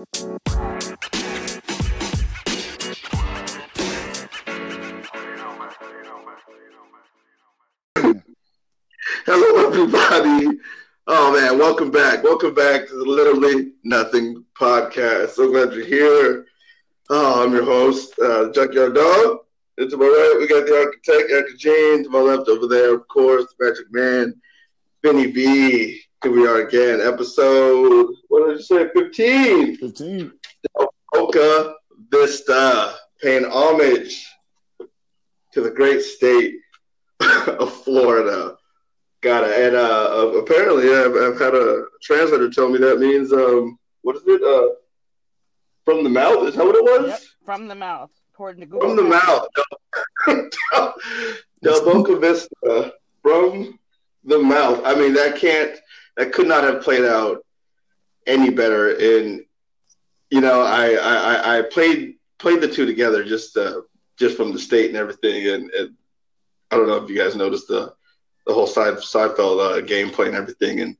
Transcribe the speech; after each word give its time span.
Hello, 0.00 0.16
everybody. 9.66 10.58
Oh 11.06 11.32
man, 11.34 11.58
welcome 11.58 11.90
back. 11.90 12.24
Welcome 12.24 12.54
back 12.54 12.88
to 12.88 12.94
the 12.94 13.04
Literally 13.04 13.72
Nothing 13.84 14.42
podcast. 14.58 15.30
So 15.30 15.50
glad 15.50 15.74
you're 15.74 15.84
here. 15.84 16.46
Oh, 17.10 17.44
I'm 17.44 17.52
your 17.52 17.64
host, 17.64 18.18
uh, 18.20 18.50
Junkyard 18.52 18.94
Dog. 18.94 19.40
And 19.76 19.90
to 19.90 19.98
my 19.98 20.06
right, 20.06 20.36
we 20.40 20.48
got 20.48 20.64
the 20.64 20.78
architect, 20.78 21.30
Erica 21.30 21.58
Jane. 21.58 22.04
To 22.04 22.08
my 22.10 22.20
left 22.20 22.48
over 22.48 22.66
there, 22.66 22.94
of 22.94 23.06
course, 23.08 23.54
Magic 23.60 23.92
Man, 23.92 24.40
Benny 25.02 25.30
B. 25.30 26.00
Here 26.22 26.32
we 26.32 26.46
are 26.46 26.66
again, 26.66 27.00
episode, 27.00 28.14
what 28.28 28.46
did 28.46 28.58
you 28.58 28.62
say, 28.62 28.90
15? 28.94 29.76
15. 29.78 30.32
Boca 31.14 31.74
Vista, 32.10 32.94
paying 33.22 33.46
homage 33.46 34.26
to 35.52 35.62
the 35.62 35.70
great 35.70 36.02
state 36.02 36.56
of 37.20 37.72
Florida. 37.72 38.54
Got 39.22 39.44
it. 39.44 39.68
And 39.68 39.76
uh, 39.76 40.32
apparently, 40.36 40.94
I've, 40.94 41.14
I've, 41.14 41.40
had 41.40 41.54
a 41.54 41.84
translator 42.02 42.50
tell 42.50 42.68
me 42.68 42.78
that 42.80 42.98
means, 42.98 43.32
um, 43.32 43.78
what 44.02 44.16
is 44.16 44.22
it? 44.26 44.42
Uh, 44.42 44.74
from 45.86 46.04
the 46.04 46.10
mouth? 46.10 46.46
Is 46.48 46.54
that 46.56 46.66
what 46.66 46.76
it 46.76 46.84
was? 46.84 47.08
Yep, 47.08 47.20
from 47.46 47.66
the 47.66 47.74
mouth, 47.74 48.10
according 48.34 48.60
to 48.60 48.66
Google. 48.66 48.88
From 48.88 48.96
the 48.96 49.04
mouth. 49.04 49.48
Del 51.62 51.82
Boca 51.82 52.18
Vista. 52.18 52.92
From 53.22 53.78
the 54.24 54.38
mouth. 54.38 54.82
I 54.84 54.94
mean, 54.94 55.14
that 55.14 55.36
can't, 55.36 55.78
that 56.20 56.32
could 56.32 56.46
not 56.46 56.64
have 56.64 56.82
played 56.82 57.06
out 57.06 57.46
any 58.26 58.50
better. 58.50 58.90
And 58.90 59.42
you 60.28 60.42
know, 60.42 60.60
I, 60.60 60.92
I, 60.92 61.58
I 61.58 61.62
played 61.62 62.16
played 62.38 62.60
the 62.60 62.68
two 62.68 62.84
together 62.84 63.24
just 63.24 63.56
uh, 63.56 63.80
just 64.18 64.36
from 64.36 64.52
the 64.52 64.58
state 64.58 64.88
and 64.88 64.98
everything. 64.98 65.48
And, 65.48 65.70
and 65.70 65.94
I 66.70 66.76
don't 66.76 66.88
know 66.88 67.02
if 67.02 67.08
you 67.08 67.16
guys 67.16 67.34
noticed 67.34 67.68
the 67.68 67.94
the 68.46 68.52
whole 68.52 68.66
side 68.66 68.94
Seinfeld 68.94 69.38
uh, 69.38 69.86
gameplay 69.86 70.26
and 70.26 70.36
everything, 70.36 70.80
and 70.80 70.96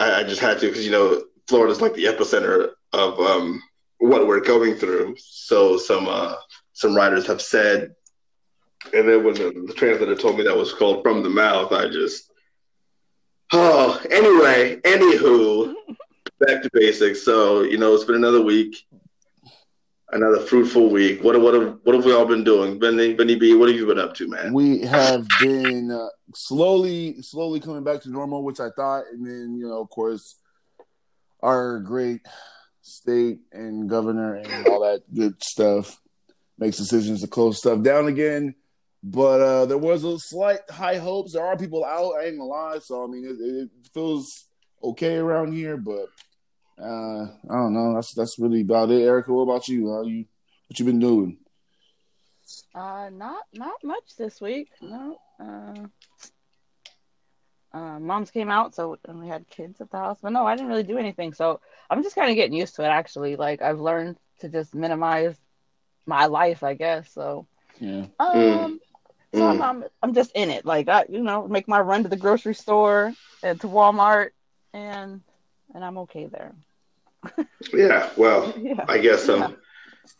I, 0.00 0.20
I 0.20 0.22
just 0.22 0.40
had 0.40 0.58
to 0.60 0.68
because 0.68 0.84
you 0.84 0.92
know 0.92 1.22
Florida's 1.46 1.82
like 1.82 1.92
the 1.92 2.06
epicenter 2.06 2.70
of 2.94 3.20
um, 3.20 3.62
what 3.98 4.26
we're 4.26 4.40
going 4.40 4.76
through. 4.76 5.14
So 5.18 5.76
some 5.76 6.08
uh, 6.08 6.36
some 6.72 6.96
writers 6.96 7.26
have 7.26 7.42
said, 7.42 7.94
and 8.94 9.06
then 9.06 9.24
when 9.24 9.34
the, 9.34 9.64
the 9.66 9.74
translator 9.74 10.16
told 10.16 10.38
me 10.38 10.44
that 10.44 10.56
was 10.56 10.72
called 10.72 11.02
from 11.02 11.22
the 11.22 11.28
mouth, 11.28 11.70
I 11.72 11.90
just 11.90 12.29
oh 13.52 14.00
anyway, 14.10 14.76
anywho, 14.82 15.74
back 16.40 16.62
to 16.62 16.70
basics. 16.72 17.24
So 17.24 17.62
you 17.62 17.78
know 17.78 17.94
it's 17.94 18.04
been 18.04 18.16
another 18.16 18.42
week 18.42 18.76
another 20.12 20.40
fruitful 20.40 20.90
week. 20.90 21.22
What 21.22 21.40
what 21.40 21.54
have 21.54 21.78
what 21.84 21.94
have 21.94 22.04
we 22.04 22.12
all 22.12 22.26
been 22.26 22.44
doing? 22.44 22.78
Benny 22.78 23.14
Benny 23.14 23.36
B, 23.36 23.54
what 23.54 23.68
have 23.68 23.76
you 23.76 23.86
been 23.86 23.98
up 23.98 24.14
to, 24.14 24.28
man? 24.28 24.52
We 24.52 24.80
have 24.82 25.26
been 25.40 25.90
uh, 25.90 26.08
slowly 26.34 27.20
slowly 27.22 27.60
coming 27.60 27.84
back 27.84 28.02
to 28.02 28.10
normal, 28.10 28.44
which 28.44 28.60
I 28.60 28.70
thought, 28.70 29.04
and 29.12 29.26
then 29.26 29.56
you 29.56 29.68
know, 29.68 29.80
of 29.80 29.90
course, 29.90 30.36
our 31.42 31.78
great 31.80 32.20
state 32.82 33.40
and 33.52 33.88
governor 33.88 34.34
and 34.34 34.66
all 34.68 34.80
that 34.80 35.02
good 35.14 35.42
stuff 35.42 36.00
makes 36.58 36.76
decisions 36.76 37.20
to 37.20 37.28
close 37.28 37.58
stuff 37.58 37.82
down 37.82 38.08
again. 38.08 38.54
But 39.02 39.40
uh, 39.40 39.66
there 39.66 39.78
was 39.78 40.04
a 40.04 40.18
slight 40.18 40.60
high 40.70 40.98
hopes. 40.98 41.32
There 41.32 41.44
are 41.44 41.56
people 41.56 41.84
out. 41.84 42.14
I 42.20 42.26
ain't 42.26 42.38
gonna 42.38 42.44
lie. 42.44 42.78
So 42.82 43.04
I 43.04 43.06
mean, 43.06 43.24
it, 43.24 43.40
it 43.40 43.70
feels 43.94 44.46
okay 44.82 45.16
around 45.16 45.52
here, 45.52 45.76
but 45.76 46.06
uh, 46.78 47.22
I 47.22 47.54
don't 47.54 47.72
know. 47.72 47.94
That's 47.94 48.12
that's 48.14 48.38
really 48.38 48.60
about 48.60 48.90
it. 48.90 49.02
Erica, 49.02 49.32
what 49.32 49.42
about 49.42 49.68
you? 49.68 49.90
How 49.90 50.02
you 50.02 50.26
what 50.68 50.78
you 50.78 50.84
been 50.84 50.98
doing? 50.98 51.38
Uh, 52.74 53.08
not 53.10 53.42
not 53.54 53.82
much 53.82 54.16
this 54.18 54.40
week. 54.40 54.68
No. 54.82 55.16
Uh, 55.38 55.86
uh, 57.72 58.00
mom's 58.00 58.30
came 58.30 58.50
out, 58.50 58.74
so 58.74 58.98
and 59.06 59.20
we 59.20 59.28
had 59.28 59.48
kids 59.48 59.80
at 59.80 59.90
the 59.90 59.96
house. 59.96 60.18
But 60.20 60.32
no, 60.32 60.46
I 60.46 60.56
didn't 60.56 60.68
really 60.68 60.82
do 60.82 60.98
anything. 60.98 61.32
So 61.32 61.60
I'm 61.88 62.02
just 62.02 62.16
kind 62.16 62.30
of 62.30 62.36
getting 62.36 62.56
used 62.56 62.76
to 62.76 62.82
it. 62.82 62.88
Actually, 62.88 63.36
like 63.36 63.62
I've 63.62 63.80
learned 63.80 64.16
to 64.40 64.48
just 64.48 64.74
minimize 64.74 65.36
my 66.06 66.26
life, 66.26 66.62
I 66.62 66.74
guess. 66.74 67.12
So 67.12 67.46
yeah. 67.78 68.06
Um. 68.18 68.34
Mm. 68.34 68.78
So 69.34 69.46
I'm, 69.46 69.58
mm. 69.58 69.62
I'm 69.62 69.84
I'm 70.02 70.14
just 70.14 70.32
in 70.34 70.50
it. 70.50 70.64
Like 70.64 70.88
I, 70.88 71.04
you 71.08 71.22
know, 71.22 71.46
make 71.46 71.68
my 71.68 71.80
run 71.80 72.02
to 72.02 72.08
the 72.08 72.16
grocery 72.16 72.54
store 72.54 73.14
and 73.42 73.60
to 73.60 73.68
Walmart, 73.68 74.30
and 74.72 75.20
and 75.74 75.84
I'm 75.84 75.98
okay 75.98 76.26
there 76.26 76.52
yeah, 77.72 78.10
well, 78.16 78.52
yeah. 78.58 78.84
I 78.88 78.98
guess 78.98 79.24
so. 79.24 79.36
Yeah. 79.36 79.50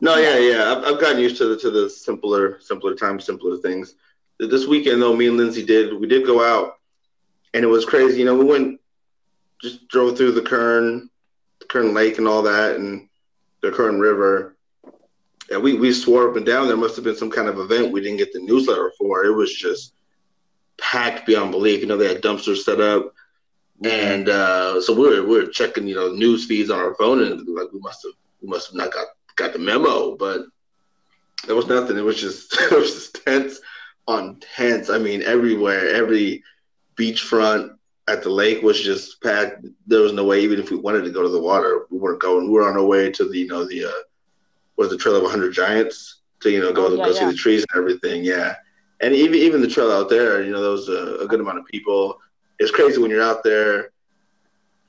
No, 0.00 0.16
yeah, 0.16 0.38
yeah. 0.38 0.72
I've, 0.72 0.84
I've, 0.84 1.00
gotten 1.00 1.18
used 1.20 1.36
to 1.38 1.46
the 1.46 1.56
to 1.58 1.70
the 1.70 1.90
simpler, 1.90 2.60
simpler 2.60 2.94
times, 2.94 3.24
simpler 3.24 3.56
things. 3.58 3.94
This 4.38 4.66
weekend, 4.66 5.02
though, 5.02 5.16
me 5.16 5.28
and 5.28 5.36
Lindsay 5.36 5.64
did 5.64 5.98
we 5.98 6.06
did 6.06 6.26
go 6.26 6.42
out, 6.42 6.74
and 7.54 7.64
it 7.64 7.68
was 7.68 7.84
crazy. 7.84 8.18
You 8.18 8.26
know, 8.26 8.36
we 8.36 8.44
went, 8.44 8.80
just 9.60 9.88
drove 9.88 10.16
through 10.16 10.32
the 10.32 10.42
Kern, 10.42 11.10
the 11.60 11.66
Kern 11.66 11.94
Lake, 11.94 12.18
and 12.18 12.28
all 12.28 12.42
that, 12.42 12.76
and 12.76 13.08
the 13.62 13.70
Kern 13.70 13.98
River. 14.00 14.56
And 15.50 15.62
we 15.62 15.74
we 15.74 15.92
swore 15.92 16.30
up 16.30 16.36
and 16.36 16.46
down 16.46 16.68
there 16.68 16.76
must 16.76 16.96
have 16.96 17.04
been 17.04 17.16
some 17.16 17.30
kind 17.30 17.48
of 17.48 17.58
event 17.58 17.92
we 17.92 18.00
didn't 18.00 18.18
get 18.18 18.32
the 18.32 18.40
newsletter 18.40 18.92
for. 18.96 19.24
It 19.24 19.34
was 19.34 19.52
just 19.52 19.94
packed 20.78 21.26
beyond 21.26 21.50
belief. 21.50 21.80
You 21.80 21.86
know, 21.86 21.96
they 21.96 22.08
had 22.08 22.22
dumpsters 22.22 22.62
set 22.62 22.80
up 22.80 23.12
and 23.84 24.28
uh, 24.28 24.80
so 24.80 24.92
we 24.92 25.08
were 25.08 25.26
we 25.26 25.38
were 25.38 25.46
checking, 25.46 25.88
you 25.88 25.94
know, 25.94 26.12
news 26.12 26.46
feeds 26.46 26.70
on 26.70 26.78
our 26.78 26.94
phone, 26.94 27.22
and 27.22 27.46
like 27.48 27.72
we 27.72 27.80
must 27.80 28.02
have 28.04 28.12
we 28.42 28.48
must 28.48 28.68
have 28.68 28.76
not 28.76 28.92
got 28.92 29.06
got 29.36 29.52
the 29.52 29.58
memo, 29.58 30.16
but 30.16 30.42
there 31.46 31.56
was 31.56 31.66
nothing. 31.66 31.96
It 31.96 32.04
was 32.04 32.20
just 32.20 32.54
it 32.60 32.72
was 32.72 32.92
just 32.92 33.24
tense 33.24 33.60
on 34.06 34.38
tense. 34.54 34.90
I 34.90 34.98
mean, 34.98 35.22
everywhere, 35.22 35.94
every 35.94 36.42
beachfront 36.96 37.76
at 38.08 38.22
the 38.22 38.30
lake 38.30 38.62
was 38.62 38.80
just 38.80 39.22
packed. 39.22 39.64
There 39.86 40.02
was 40.02 40.12
no 40.12 40.24
way, 40.24 40.40
even 40.40 40.60
if 40.60 40.70
we 40.70 40.76
wanted 40.76 41.04
to 41.04 41.10
go 41.10 41.22
to 41.22 41.28
the 41.30 41.40
water, 41.40 41.86
we 41.90 41.98
weren't 41.98 42.20
going. 42.20 42.46
We 42.46 42.52
were 42.52 42.68
on 42.68 42.76
our 42.76 42.84
way 42.84 43.10
to 43.10 43.28
the 43.28 43.38
you 43.38 43.46
know 43.46 43.64
the 43.64 43.86
uh, 43.86 44.02
was 44.80 44.90
the 44.90 44.96
Trail 44.96 45.16
of 45.16 45.22
100 45.22 45.52
Giants 45.52 46.22
to 46.40 46.50
you 46.50 46.60
know 46.60 46.72
go 46.72 46.86
oh, 46.86 46.94
yeah, 46.94 47.04
go 47.04 47.10
yeah. 47.12 47.18
see 47.20 47.26
the 47.26 47.34
trees 47.34 47.64
and 47.70 47.78
everything. 47.78 48.24
Yeah, 48.24 48.56
and 49.00 49.14
even 49.14 49.38
even 49.38 49.60
the 49.60 49.68
trail 49.68 49.92
out 49.92 50.08
there, 50.08 50.42
you 50.42 50.50
know, 50.50 50.60
there 50.60 50.70
was 50.70 50.88
a, 50.88 51.18
a 51.20 51.28
good 51.28 51.40
amount 51.40 51.58
of 51.58 51.66
people 51.66 52.18
it's 52.60 52.70
crazy 52.70 53.00
when 53.00 53.10
you're 53.10 53.22
out 53.22 53.42
there. 53.42 53.90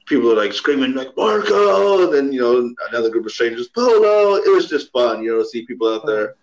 People 0.06 0.32
are 0.32 0.36
like 0.36 0.52
screaming 0.52 0.94
like 0.94 1.16
Marco, 1.16 2.04
and 2.04 2.14
then 2.14 2.34
you 2.34 2.42
know 2.42 2.74
another 2.90 3.10
group 3.10 3.26
of 3.26 3.32
strangers, 3.32 3.70
Polo. 3.70 4.36
It 4.36 4.54
was 4.54 4.70
just 4.70 4.92
fun, 4.92 5.24
you 5.24 5.32
know, 5.32 5.42
to 5.42 5.48
see 5.48 5.66
people 5.66 5.88
out 5.88 6.06
there 6.06 6.36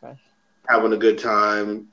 having 0.68 0.94
a 0.94 0.96
good 0.96 1.18
time. 1.18 1.88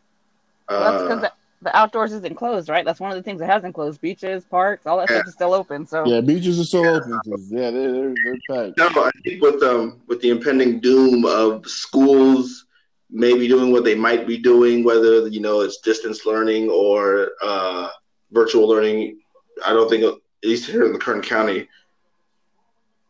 Well, 0.69 0.91
that's 0.91 1.03
because 1.03 1.23
uh, 1.23 1.29
the, 1.61 1.65
the, 1.65 1.77
outdoors 1.77 2.13
isn't 2.13 2.35
closed, 2.35 2.69
right? 2.69 2.85
That's 2.85 2.99
one 2.99 3.11
of 3.11 3.17
the 3.17 3.23
things 3.23 3.39
that 3.39 3.49
hasn't 3.49 3.75
closed. 3.75 4.01
Beaches, 4.01 4.43
parks, 4.45 4.85
all 4.85 4.97
that 4.97 5.09
yeah. 5.09 5.17
stuff 5.17 5.27
is 5.27 5.33
still 5.33 5.53
open. 5.53 5.85
So 5.85 6.05
yeah, 6.05 6.21
beaches 6.21 6.59
are 6.59 6.63
still 6.63 6.83
yeah. 6.83 6.91
open. 6.91 7.19
Yeah, 7.49 7.71
they're, 7.71 7.91
they're, 7.91 8.13
they're 8.23 8.37
packed. 8.49 8.77
No, 8.77 9.03
I 9.03 9.11
think 9.23 9.41
with 9.41 9.61
um 9.63 10.01
with 10.07 10.21
the 10.21 10.29
impending 10.29 10.79
doom 10.79 11.25
of 11.25 11.67
schools 11.67 12.65
maybe 13.09 13.47
doing 13.47 13.71
what 13.71 13.83
they 13.83 13.95
might 13.95 14.25
be 14.25 14.37
doing, 14.37 14.83
whether 14.83 15.27
you 15.27 15.39
know 15.39 15.61
it's 15.61 15.77
distance 15.77 16.25
learning 16.25 16.69
or 16.69 17.31
uh, 17.43 17.89
virtual 18.31 18.67
learning 18.67 19.19
I 19.63 19.73
don't 19.73 19.89
think, 19.89 20.03
at 20.03 20.19
least 20.43 20.69
here 20.69 20.85
in 20.85 20.93
the 20.93 20.99
Kern 20.99 21.21
County, 21.21 21.67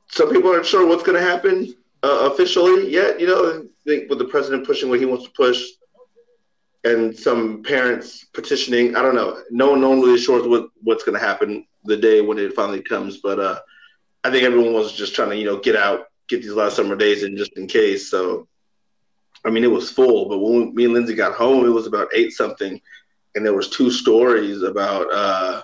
some 0.07 0.29
people 0.29 0.51
aren't 0.51 0.65
sure 0.65 0.85
what's 0.85 1.03
going 1.03 1.19
to 1.19 1.27
happen 1.27 1.73
uh, 2.03 2.29
officially 2.31 2.91
yet. 2.91 3.19
You 3.19 3.27
know, 3.27 3.49
I 3.49 3.89
think 3.89 4.09
with 4.09 4.19
the 4.19 4.25
president 4.25 4.65
pushing 4.65 4.89
what 4.89 4.99
he 4.99 5.05
wants 5.05 5.25
to 5.25 5.31
push, 5.31 5.63
and 6.85 7.17
some 7.17 7.63
parents 7.63 8.25
petitioning, 8.25 8.95
I 8.95 9.01
don't 9.01 9.15
know. 9.15 9.41
No 9.49 9.71
one, 9.71 9.81
really 9.81 10.19
sure 10.19 10.47
what 10.47 10.69
what's 10.81 11.03
going 11.03 11.19
to 11.19 11.25
happen 11.25 11.65
the 11.83 11.97
day 11.97 12.21
when 12.21 12.37
it 12.37 12.53
finally 12.53 12.81
comes. 12.81 13.17
But 13.17 13.39
uh, 13.39 13.59
I 14.23 14.31
think 14.31 14.43
everyone 14.43 14.73
was 14.73 14.93
just 14.93 15.15
trying 15.15 15.31
to, 15.31 15.35
you 15.35 15.45
know, 15.45 15.59
get 15.59 15.75
out, 15.75 16.05
get 16.29 16.41
these 16.41 16.53
last 16.53 16.75
summer 16.75 16.95
days 16.95 17.23
in 17.23 17.35
just 17.35 17.57
in 17.57 17.67
case. 17.67 18.09
So, 18.09 18.47
I 19.43 19.49
mean, 19.49 19.63
it 19.63 19.71
was 19.71 19.91
full. 19.91 20.29
But 20.29 20.39
when 20.39 20.53
we, 20.53 20.71
me 20.71 20.85
and 20.85 20.93
Lindsay 20.93 21.15
got 21.15 21.33
home, 21.33 21.65
it 21.65 21.69
was 21.69 21.87
about 21.87 22.07
eight 22.13 22.31
something, 22.31 22.79
and 23.33 23.45
there 23.45 23.55
was 23.55 23.69
two 23.69 23.91
stories 23.91 24.61
about. 24.61 25.11
Uh, 25.11 25.63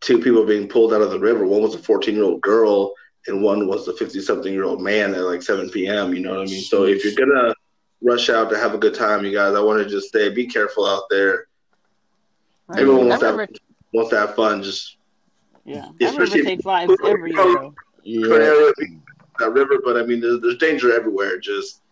two 0.00 0.20
people 0.20 0.46
being 0.46 0.68
pulled 0.68 0.94
out 0.94 1.02
of 1.02 1.10
the 1.10 1.18
river. 1.18 1.44
One 1.44 1.62
was 1.62 1.74
a 1.74 1.78
14 1.78 2.14
year 2.14 2.22
old 2.24 2.40
girl, 2.40 2.94
and 3.26 3.42
one 3.42 3.66
was 3.66 3.88
a 3.88 3.92
50 3.92 4.20
something 4.20 4.52
year 4.52 4.64
old 4.64 4.80
man 4.80 5.14
at 5.14 5.22
like 5.22 5.42
7 5.42 5.70
p.m. 5.70 6.14
You 6.14 6.20
know 6.20 6.36
what 6.36 6.48
I 6.48 6.50
mean? 6.50 6.62
So 6.62 6.84
if 6.84 7.04
you're 7.04 7.14
gonna 7.14 7.54
rush 8.02 8.30
out 8.30 8.50
to 8.50 8.58
have 8.58 8.74
a 8.74 8.78
good 8.78 8.94
time, 8.94 9.24
you 9.24 9.32
guys, 9.32 9.54
I 9.54 9.60
want 9.60 9.82
to 9.82 9.88
just 9.88 10.12
say 10.12 10.28
be 10.28 10.46
careful 10.46 10.86
out 10.86 11.04
there. 11.10 11.46
Right. 12.66 12.80
Everyone 12.80 13.08
wants 13.08 13.22
to, 13.22 13.36
have, 13.36 13.48
wants 13.92 14.10
to 14.10 14.18
have 14.18 14.34
fun. 14.34 14.62
Just 14.62 14.96
yeah, 15.64 15.88
that 16.00 16.16
river 16.16 16.42
takes 16.42 16.64
lives 16.64 16.94
every 17.04 17.32
year. 17.32 17.70
Yeah. 18.02 18.70
That 19.38 19.52
river, 19.52 19.78
but 19.84 19.96
I 19.96 20.02
mean, 20.02 20.20
there's, 20.20 20.40
there's 20.40 20.58
danger 20.58 20.92
everywhere. 20.92 21.38
Just 21.38 21.82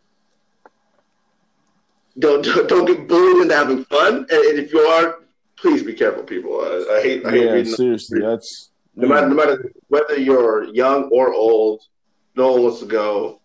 don't, 2.19 2.45
don't 2.45 2.69
don't 2.69 2.87
get 2.87 3.07
bullied 3.07 3.43
into 3.43 3.55
having 3.55 3.85
fun. 3.85 4.17
And, 4.17 4.31
and 4.31 4.59
if 4.59 4.73
you 4.73 4.81
are, 4.81 5.21
please 5.57 5.83
be 5.83 5.93
careful, 5.93 6.25
people. 6.25 6.61
I, 6.61 6.97
I 6.97 7.03
hate. 7.03 7.27
I 7.27 7.35
yeah, 7.35 7.53
hate 7.53 7.69
seriously, 7.69 8.21
that's 8.21 8.71
no 8.97 9.07
matter 9.07 9.29
no 9.29 9.35
matter 9.35 9.73
whether 9.89 10.19
you're 10.19 10.65
young 10.75 11.05
or 11.13 11.33
old. 11.35 11.83
no 12.37 12.53
one 12.53 12.63
wants 12.65 12.81
to 12.81 12.87
go 12.87 13.41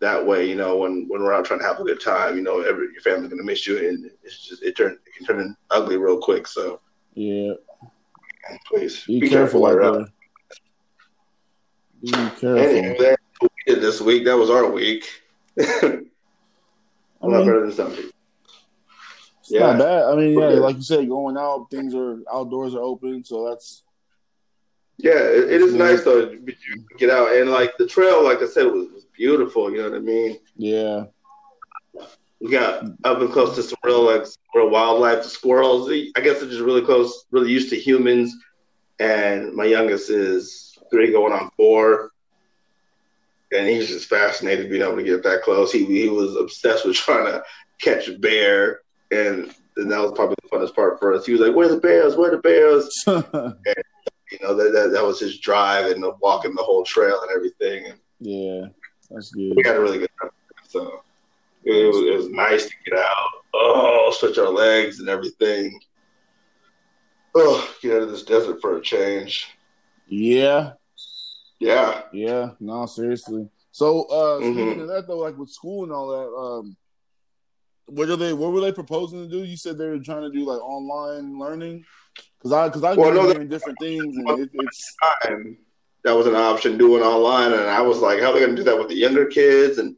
that 0.00 0.24
way. 0.24 0.48
You 0.48 0.54
know, 0.54 0.76
when 0.76 1.06
when 1.08 1.22
we're 1.22 1.32
out 1.32 1.44
trying 1.44 1.60
to 1.60 1.66
have 1.66 1.80
a 1.80 1.84
good 1.84 2.00
time, 2.00 2.36
you 2.36 2.42
know, 2.42 2.60
every 2.60 2.88
your 2.92 3.02
family's 3.02 3.30
gonna 3.30 3.42
miss 3.42 3.66
you, 3.66 3.88
and 3.88 4.10
it's 4.22 4.46
just 4.46 4.62
it 4.62 4.76
turn 4.76 4.92
it 4.92 5.14
can 5.16 5.26
turn 5.26 5.56
ugly 5.70 5.96
real 5.96 6.18
quick. 6.18 6.46
So 6.46 6.80
yeah, 7.14 7.52
please 8.66 9.04
be, 9.04 9.20
be 9.20 9.28
careful, 9.28 9.64
careful 9.64 10.02
out. 10.02 10.10
Be 12.02 12.10
careful. 12.10 12.58
Anyway, 12.58 13.16
we 13.40 13.48
did 13.66 13.82
this 13.82 14.00
week. 14.00 14.24
That 14.24 14.36
was 14.36 14.50
our 14.50 14.70
week. 14.70 15.08
I'm 15.60 16.10
not 17.22 17.44
better 17.44 17.60
than 17.60 17.72
some 17.72 17.90
people. 17.90 18.10
It's 19.40 19.50
yeah. 19.50 19.60
not 19.60 19.78
bad. 19.78 20.04
I 20.04 20.16
mean, 20.16 20.38
yeah, 20.38 20.48
like 20.48 20.76
you 20.76 20.82
said, 20.82 21.08
going 21.08 21.36
out, 21.36 21.68
things 21.70 21.94
are 21.94 22.18
outdoors 22.32 22.74
are 22.74 22.82
open, 22.82 23.24
so 23.24 23.48
that's 23.48 23.84
yeah, 24.98 25.18
it, 25.18 25.52
it 25.52 25.60
is 25.60 25.74
nice 25.74 26.02
though 26.04 26.34
get 26.96 27.10
out 27.10 27.34
and 27.34 27.50
like 27.50 27.76
the 27.76 27.86
trail, 27.86 28.24
like 28.24 28.40
I 28.40 28.46
said, 28.46 28.64
was, 28.64 28.88
was 28.88 29.05
beautiful. 29.16 29.70
You 29.70 29.78
know 29.78 29.90
what 29.90 29.96
I 29.96 30.00
mean? 30.00 30.38
Yeah. 30.56 31.04
We 32.40 32.50
got 32.50 32.84
up 33.04 33.20
and 33.20 33.32
close 33.32 33.54
to 33.56 33.62
some 33.62 33.78
real 33.82 34.04
like 34.04 34.26
real 34.54 34.70
wildlife, 34.70 35.22
the 35.22 35.28
squirrels. 35.28 35.90
I 35.90 36.20
guess 36.20 36.40
they're 36.40 36.48
just 36.48 36.60
really 36.60 36.82
close, 36.82 37.24
really 37.30 37.50
used 37.50 37.70
to 37.70 37.76
humans. 37.76 38.34
And 38.98 39.54
my 39.54 39.64
youngest 39.64 40.10
is 40.10 40.78
three, 40.90 41.12
going 41.12 41.32
on 41.32 41.50
four, 41.56 42.12
and 43.52 43.68
he's 43.68 43.88
just 43.88 44.08
fascinated 44.08 44.70
being 44.70 44.82
able 44.82 44.96
to 44.96 45.02
get 45.02 45.22
that 45.22 45.42
close. 45.42 45.72
He 45.72 45.84
he 45.84 46.08
was 46.08 46.36
obsessed 46.36 46.86
with 46.86 46.96
trying 46.96 47.26
to 47.26 47.42
catch 47.80 48.08
a 48.08 48.18
bear, 48.18 48.80
and, 49.10 49.54
and 49.76 49.90
that 49.90 50.00
was 50.00 50.12
probably 50.12 50.36
the 50.42 50.48
funnest 50.48 50.74
part 50.74 50.98
for 50.98 51.12
us. 51.14 51.26
He 51.26 51.32
was 51.32 51.40
like, 51.40 51.54
"Where 51.54 51.68
the 51.68 51.78
bears? 51.78 52.16
Where 52.16 52.30
the 52.30 52.38
bears?" 52.38 53.04
and 53.06 53.84
you 54.30 54.38
know 54.42 54.54
that, 54.54 54.72
that 54.72 54.90
that 54.92 55.04
was 55.04 55.20
his 55.20 55.38
drive 55.38 55.86
and 55.86 56.04
walking 56.20 56.54
the 56.54 56.62
whole 56.62 56.84
trail 56.84 57.20
and 57.22 57.30
everything. 57.30 57.86
And 57.86 58.00
yeah, 58.20 58.66
that's 59.10 59.30
good. 59.30 59.54
We 59.56 59.62
had 59.64 59.76
a 59.76 59.80
really 59.80 59.98
good 59.98 60.10
time. 60.20 60.30
So 60.68 61.02
it 61.64 61.86
was, 61.86 61.96
it 61.96 62.16
was 62.16 62.28
nice 62.28 62.66
to 62.66 62.74
get 62.84 62.98
out. 62.98 63.28
Oh, 63.54 64.12
stretch 64.14 64.38
our 64.38 64.48
legs 64.48 65.00
and 65.00 65.08
everything. 65.08 65.78
Oh, 67.34 67.68
get 67.82 67.96
out 67.96 68.02
of 68.02 68.10
this 68.10 68.24
desert 68.24 68.60
for 68.60 68.76
a 68.76 68.82
change. 68.82 69.48
Yeah. 70.06 70.72
Yeah. 71.58 72.02
Yeah. 72.12 72.50
No, 72.60 72.86
seriously. 72.86 73.48
So 73.72 74.04
uh 74.04 74.40
mm-hmm. 74.40 74.52
speaking 74.54 74.80
of 74.82 74.88
that 74.88 75.06
though, 75.06 75.18
like 75.18 75.36
with 75.36 75.50
school 75.50 75.84
and 75.84 75.92
all 75.92 76.08
that, 76.08 76.36
um 76.36 76.76
what 77.86 78.08
are 78.08 78.16
they 78.16 78.32
what 78.32 78.52
were 78.52 78.60
they 78.60 78.72
proposing 78.72 79.22
to 79.22 79.28
do? 79.28 79.44
You 79.44 79.56
said 79.56 79.78
they 79.78 79.88
were 79.88 79.98
trying 79.98 80.22
to 80.22 80.30
do 80.30 80.44
like 80.44 80.60
online 80.60 81.38
learning? 81.38 81.84
Because 82.38 82.52
I 82.52 82.68
because 82.68 82.84
I've 82.84 82.96
well, 82.96 83.12
no, 83.12 83.28
hearing 83.28 83.48
different 83.48 83.78
things, 83.80 84.16
and 84.16 84.40
it, 84.40 84.50
it's 84.52 84.94
time 85.22 85.58
that 86.06 86.16
was 86.16 86.28
an 86.28 86.36
option 86.36 86.78
doing 86.78 87.02
online, 87.02 87.52
and 87.52 87.62
I 87.62 87.82
was 87.82 87.98
like, 87.98 88.20
how 88.20 88.30
are 88.30 88.32
they 88.32 88.38
going 88.38 88.54
to 88.54 88.56
do 88.56 88.62
that 88.64 88.78
with 88.78 88.88
the 88.88 88.94
younger 88.94 89.26
kids? 89.26 89.78
And 89.78 89.96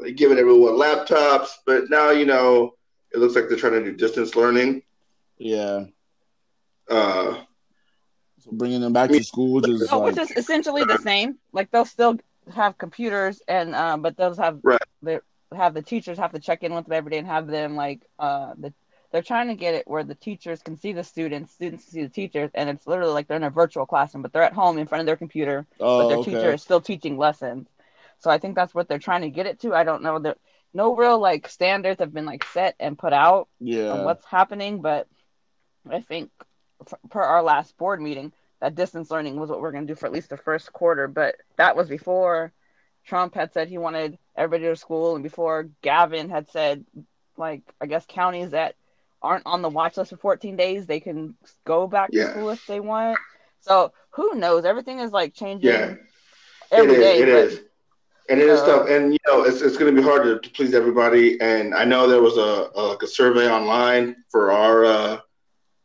they 0.00 0.12
giving 0.12 0.38
everyone 0.38 0.74
laptops, 0.74 1.50
but 1.64 1.88
now 1.88 2.10
you 2.10 2.26
know 2.26 2.74
it 3.12 3.18
looks 3.18 3.36
like 3.36 3.48
they're 3.48 3.56
trying 3.56 3.74
to 3.74 3.84
do 3.84 3.96
distance 3.96 4.34
learning. 4.34 4.82
Yeah. 5.38 5.84
Uh, 6.90 7.42
so 8.40 8.50
bringing 8.50 8.80
them 8.80 8.92
back 8.92 9.08
to 9.10 9.22
school, 9.22 9.52
which 9.52 9.68
is, 9.68 9.90
like, 9.90 10.02
which 10.02 10.18
is 10.18 10.32
essentially 10.32 10.82
the 10.82 10.98
same. 10.98 11.38
Like 11.52 11.70
they'll 11.70 11.84
still 11.84 12.18
have 12.52 12.76
computers, 12.76 13.40
and 13.46 13.72
uh, 13.72 13.96
but 13.96 14.16
those 14.16 14.36
have 14.38 14.58
right. 14.64 14.82
they 15.00 15.20
have 15.54 15.74
the 15.74 15.82
teachers 15.82 16.18
have 16.18 16.32
to 16.32 16.40
check 16.40 16.64
in 16.64 16.74
with 16.74 16.86
them 16.86 16.92
every 16.92 17.12
day 17.12 17.18
and 17.18 17.26
have 17.28 17.46
them 17.46 17.76
like 17.76 18.02
uh 18.18 18.54
the 18.58 18.74
they're 19.14 19.22
trying 19.22 19.46
to 19.46 19.54
get 19.54 19.74
it 19.74 19.86
where 19.86 20.02
the 20.02 20.16
teachers 20.16 20.60
can 20.60 20.76
see 20.76 20.92
the 20.92 21.04
students, 21.04 21.52
students 21.52 21.84
see 21.84 22.02
the 22.02 22.08
teachers, 22.08 22.50
and 22.52 22.68
it's 22.68 22.84
literally 22.84 23.12
like 23.12 23.28
they're 23.28 23.36
in 23.36 23.44
a 23.44 23.50
virtual 23.50 23.86
classroom, 23.86 24.22
but 24.22 24.32
they're 24.32 24.42
at 24.42 24.52
home 24.52 24.76
in 24.76 24.88
front 24.88 25.02
of 25.02 25.06
their 25.06 25.14
computer, 25.14 25.68
oh, 25.78 26.00
but 26.00 26.08
their 26.08 26.16
oh, 26.16 26.20
okay. 26.22 26.32
teacher 26.32 26.52
is 26.52 26.62
still 26.62 26.80
teaching 26.80 27.16
lessons. 27.16 27.68
So 28.18 28.28
I 28.28 28.38
think 28.38 28.56
that's 28.56 28.74
what 28.74 28.88
they're 28.88 28.98
trying 28.98 29.20
to 29.20 29.30
get 29.30 29.46
it 29.46 29.60
to. 29.60 29.72
I 29.72 29.84
don't 29.84 30.02
know 30.02 30.18
that 30.18 30.38
no 30.74 30.96
real 30.96 31.20
like 31.20 31.46
standards 31.46 32.00
have 32.00 32.12
been 32.12 32.24
like 32.24 32.44
set 32.46 32.74
and 32.80 32.98
put 32.98 33.12
out 33.12 33.46
yeah. 33.60 33.90
on 33.90 34.04
what's 34.04 34.26
happening, 34.26 34.82
but 34.82 35.06
I 35.88 36.00
think 36.00 36.32
per 37.08 37.22
our 37.22 37.44
last 37.44 37.78
board 37.78 38.02
meeting, 38.02 38.32
that 38.60 38.74
distance 38.74 39.12
learning 39.12 39.36
was 39.36 39.48
what 39.48 39.60
we're 39.60 39.70
going 39.70 39.86
to 39.86 39.92
do 39.92 39.96
for 39.96 40.06
at 40.06 40.12
least 40.12 40.30
the 40.30 40.36
first 40.36 40.72
quarter. 40.72 41.06
But 41.06 41.36
that 41.54 41.76
was 41.76 41.88
before 41.88 42.52
Trump 43.06 43.36
had 43.36 43.52
said 43.52 43.68
he 43.68 43.78
wanted 43.78 44.18
everybody 44.36 44.68
to 44.68 44.74
school, 44.74 45.14
and 45.14 45.22
before 45.22 45.68
Gavin 45.82 46.30
had 46.30 46.50
said, 46.50 46.84
like, 47.36 47.62
I 47.80 47.86
guess 47.86 48.04
counties 48.08 48.50
that 48.50 48.74
aren't 49.24 49.46
on 49.46 49.62
the 49.62 49.68
watch 49.68 49.96
list 49.96 50.10
for 50.10 50.18
14 50.18 50.54
days, 50.54 50.86
they 50.86 51.00
can 51.00 51.34
go 51.64 51.88
back 51.88 52.10
yeah. 52.12 52.26
to 52.26 52.30
school 52.30 52.50
if 52.50 52.66
they 52.66 52.78
want. 52.78 53.18
So 53.60 53.92
who 54.10 54.34
knows? 54.34 54.64
Everything 54.64 55.00
is 55.00 55.10
like 55.10 55.34
changing 55.34 55.70
yeah. 55.70 55.94
every 56.70 56.94
it 56.94 56.98
day. 56.98 57.18
It 57.20 57.28
is. 57.28 57.60
And 58.28 58.40
it 58.40 58.48
uh, 58.48 58.52
is 58.54 58.60
tough, 58.60 58.88
and 58.88 59.12
you 59.12 59.18
know 59.26 59.42
it's, 59.42 59.60
it's 59.60 59.76
going 59.76 59.94
to 59.94 60.00
be 60.00 60.06
hard 60.06 60.22
to, 60.24 60.38
to, 60.38 60.54
please 60.54 60.72
everybody. 60.74 61.38
And 61.42 61.74
I 61.74 61.84
know 61.84 62.08
there 62.08 62.22
was 62.22 62.38
a, 62.38 62.70
a 62.74 62.82
like 62.82 63.02
a 63.02 63.06
survey 63.06 63.50
online 63.50 64.16
for 64.30 64.50
our 64.50 64.84
uh, 64.84 65.18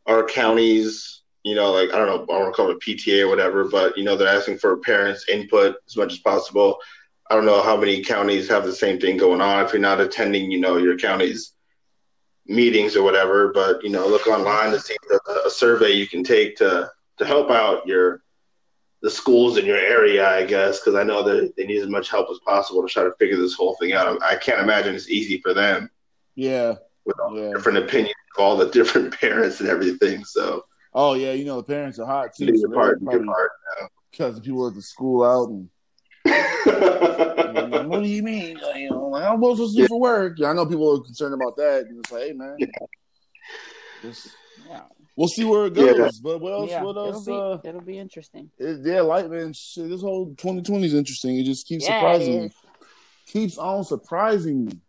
our 0.06 0.24
counties. 0.26 1.22
You 1.42 1.54
know, 1.54 1.70
like 1.70 1.92
I 1.92 1.98
don't 1.98 2.06
know, 2.06 2.34
I 2.34 2.38
want 2.38 2.54
to 2.54 2.56
call 2.56 2.70
it 2.70 2.76
a 2.76 2.78
PTA 2.78 3.24
or 3.24 3.28
whatever, 3.28 3.64
but 3.64 3.96
you 3.96 4.04
know 4.04 4.16
they're 4.16 4.28
asking 4.28 4.58
for 4.58 4.76
parents' 4.78 5.26
input 5.28 5.76
as 5.86 5.96
much 5.96 6.12
as 6.12 6.18
possible. 6.20 6.78
I 7.30 7.34
don't 7.34 7.46
know 7.46 7.62
how 7.62 7.76
many 7.76 8.02
counties 8.02 8.48
have 8.48 8.64
the 8.64 8.74
same 8.74 8.98
thing 8.98 9.16
going 9.16 9.40
on. 9.40 9.64
If 9.64 9.72
you're 9.72 9.80
not 9.80 10.00
attending, 10.00 10.50
you 10.50 10.60
know, 10.60 10.78
your 10.78 10.96
county's 10.98 11.52
meetings 12.46 12.96
or 12.96 13.02
whatever, 13.02 13.52
but 13.52 13.82
you 13.82 13.90
know, 13.90 14.06
look 14.06 14.26
online 14.26 14.72
to 14.72 14.80
see 14.80 14.96
a, 15.12 15.46
a 15.46 15.50
survey 15.50 15.90
you 15.92 16.06
can 16.06 16.22
take 16.22 16.56
to 16.56 16.90
to 17.18 17.26
help 17.26 17.50
out 17.50 17.86
your 17.86 18.22
the 19.02 19.10
schools 19.10 19.56
in 19.56 19.64
your 19.64 19.78
area, 19.78 20.28
I 20.28 20.44
guess, 20.44 20.80
because 20.80 20.94
I 20.94 21.02
know 21.02 21.22
that 21.22 21.54
they 21.56 21.64
need 21.64 21.80
as 21.80 21.88
much 21.88 22.10
help 22.10 22.28
as 22.30 22.38
possible 22.40 22.82
to 22.82 22.88
try 22.88 23.02
to 23.04 23.12
figure 23.18 23.36
this 23.36 23.54
whole 23.54 23.74
thing 23.76 23.92
out. 23.92 24.22
I 24.22 24.36
can't 24.36 24.60
imagine 24.60 24.94
it's 24.94 25.08
easy 25.08 25.40
for 25.40 25.54
them. 25.54 25.90
Yeah, 26.34 26.74
with 27.04 27.18
all 27.18 27.38
yeah. 27.38 27.52
different 27.52 27.78
opinions 27.78 28.14
of 28.36 28.42
all 28.42 28.56
the 28.56 28.70
different 28.70 29.14
parents 29.20 29.60
and 29.60 29.68
everything. 29.68 30.24
So. 30.24 30.64
Oh 30.92 31.14
yeah, 31.14 31.32
you 31.32 31.44
know 31.44 31.56
the 31.56 31.62
parents 31.62 31.98
are 31.98 32.06
hot 32.06 32.34
too. 32.34 32.46
Do 32.46 32.58
your 32.58 32.70
part, 32.72 33.00
do 33.00 33.10
your 33.10 33.24
part. 33.24 33.52
Because 34.10 34.40
people 34.40 34.66
at 34.66 34.74
the 34.74 34.82
school 34.82 35.24
out 35.24 35.48
and. 35.48 35.68
What 37.90 38.02
do 38.02 38.08
you 38.08 38.22
mean? 38.22 38.58
You 38.76 38.90
know, 38.90 39.08
like, 39.08 39.24
I'm 39.24 39.36
supposed 39.36 39.72
to 39.72 39.76
do 39.76 39.82
yeah. 39.82 39.88
for 39.88 40.00
work. 40.00 40.38
Yeah, 40.38 40.50
I 40.50 40.52
know 40.52 40.66
people 40.66 40.96
are 40.96 41.00
concerned 41.02 41.34
about 41.34 41.56
that. 41.56 41.86
And 41.88 41.98
it's 41.98 42.12
like, 42.12 42.22
hey, 42.22 42.32
man, 42.32 42.56
just, 44.02 44.28
yeah. 44.68 44.82
we'll 45.16 45.28
see 45.28 45.44
where 45.44 45.66
it 45.66 45.74
goes. 45.74 45.96
Yeah. 45.98 46.08
But 46.22 46.40
what 46.40 46.52
else? 46.52 46.70
Yeah, 46.70 46.82
what 46.82 46.96
else? 46.96 47.26
It'll 47.26 47.58
be, 47.58 47.68
uh, 47.68 47.68
it'll 47.68 47.80
be 47.82 47.98
interesting. 47.98 48.50
It, 48.58 48.80
yeah, 48.84 49.00
like 49.00 49.28
man, 49.28 49.52
shit, 49.52 49.88
this 49.88 50.00
whole 50.00 50.26
2020 50.36 50.86
is 50.86 50.94
interesting. 50.94 51.38
It 51.38 51.44
just 51.44 51.66
keeps 51.66 51.86
surprising 51.86 52.42
me. 52.42 52.50
Keeps 53.26 53.58
on 53.58 53.84
surprising 53.84 54.64
me. 54.66 54.80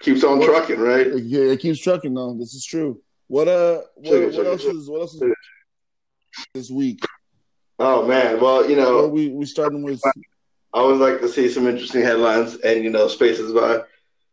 keeps 0.00 0.24
on 0.24 0.38
what, 0.38 0.46
trucking, 0.46 0.80
right? 0.80 1.06
Yeah, 1.16 1.52
it 1.52 1.60
keeps 1.60 1.80
trucking. 1.80 2.14
though. 2.14 2.34
this 2.34 2.54
is 2.54 2.64
true. 2.64 3.00
What 3.28 3.48
uh, 3.48 3.82
what, 3.96 4.34
what 4.34 4.46
else 4.46 4.64
is 4.64 4.90
what 4.90 5.00
else 5.00 5.14
is 5.14 5.22
this 6.54 6.70
week? 6.70 7.00
Oh 7.78 8.06
man, 8.06 8.40
well 8.40 8.68
you 8.68 8.76
know, 8.76 8.96
well, 8.96 9.10
we 9.10 9.28
we 9.28 9.46
starting 9.46 9.82
with 9.82 10.02
I 10.74 10.78
always 10.78 11.00
like 11.00 11.20
to 11.20 11.28
see 11.28 11.48
some 11.48 11.66
interesting 11.66 12.02
headlines 12.02 12.56
and 12.56 12.82
you 12.82 12.90
know 12.90 13.08
spaces 13.08 13.52
by 13.52 13.82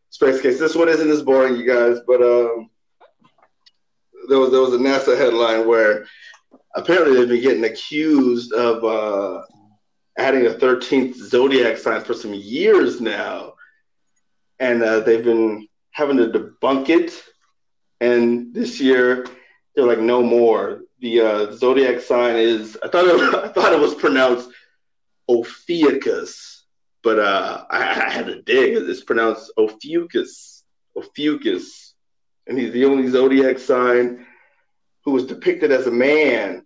space 0.09 0.41
case. 0.41 0.59
This 0.59 0.75
one 0.75 0.89
isn't 0.89 1.09
as 1.09 1.21
boring, 1.21 1.57
you 1.57 1.65
guys, 1.65 1.99
but 2.07 2.21
um, 2.21 2.69
there 4.29 4.39
was 4.39 4.51
there 4.51 4.61
was 4.61 4.73
a 4.73 4.77
NASA 4.77 5.17
headline 5.17 5.67
where 5.67 6.05
apparently 6.75 7.17
they've 7.17 7.27
been 7.27 7.41
getting 7.41 7.65
accused 7.65 8.53
of 8.53 8.83
uh, 8.83 9.43
adding 10.17 10.45
a 10.45 10.53
thirteenth 10.53 11.17
zodiac 11.17 11.77
sign 11.77 12.01
for 12.01 12.13
some 12.13 12.33
years 12.33 13.01
now, 13.01 13.53
and 14.59 14.81
uh, 14.81 15.01
they've 15.01 15.25
been 15.25 15.67
having 15.91 16.17
to 16.17 16.27
debunk 16.27 16.89
it. 16.89 17.21
And 18.01 18.53
this 18.53 18.79
year 18.79 19.27
they're 19.75 19.85
like, 19.85 19.99
no 19.99 20.23
more. 20.23 20.81
The 21.01 21.21
uh, 21.21 21.51
zodiac 21.51 22.01
sign 22.01 22.35
is 22.37 22.77
I 22.83 22.87
thought 22.87 23.05
it, 23.05 23.35
I 23.45 23.47
thought 23.49 23.73
it 23.73 23.79
was 23.79 23.95
pronounced 23.95 24.49
Ophiuchus, 25.29 26.63
but 27.03 27.19
uh, 27.19 27.65
I, 27.69 27.77
I, 27.77 28.09
had 28.09 28.25
to 28.25 28.41
dig. 28.41 28.75
It's 28.75 29.03
pronounced 29.03 29.51
Ophiuchus. 29.57 30.63
Ophiuchus. 30.97 31.93
And 32.47 32.57
he's 32.57 32.73
the 32.73 32.85
only 32.85 33.07
zodiac 33.09 33.59
sign 33.59 34.25
who 35.05 35.11
was 35.11 35.25
depicted 35.25 35.71
as 35.71 35.87
a 35.87 35.91
man. 35.91 36.65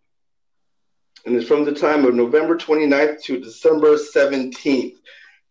And 1.25 1.36
it's 1.36 1.48
from 1.48 1.65
the 1.65 1.74
time 1.74 2.05
of 2.05 2.15
November 2.15 2.58
29th 2.58 3.22
to 3.24 3.39
December 3.39 3.96
17th. 3.96 4.96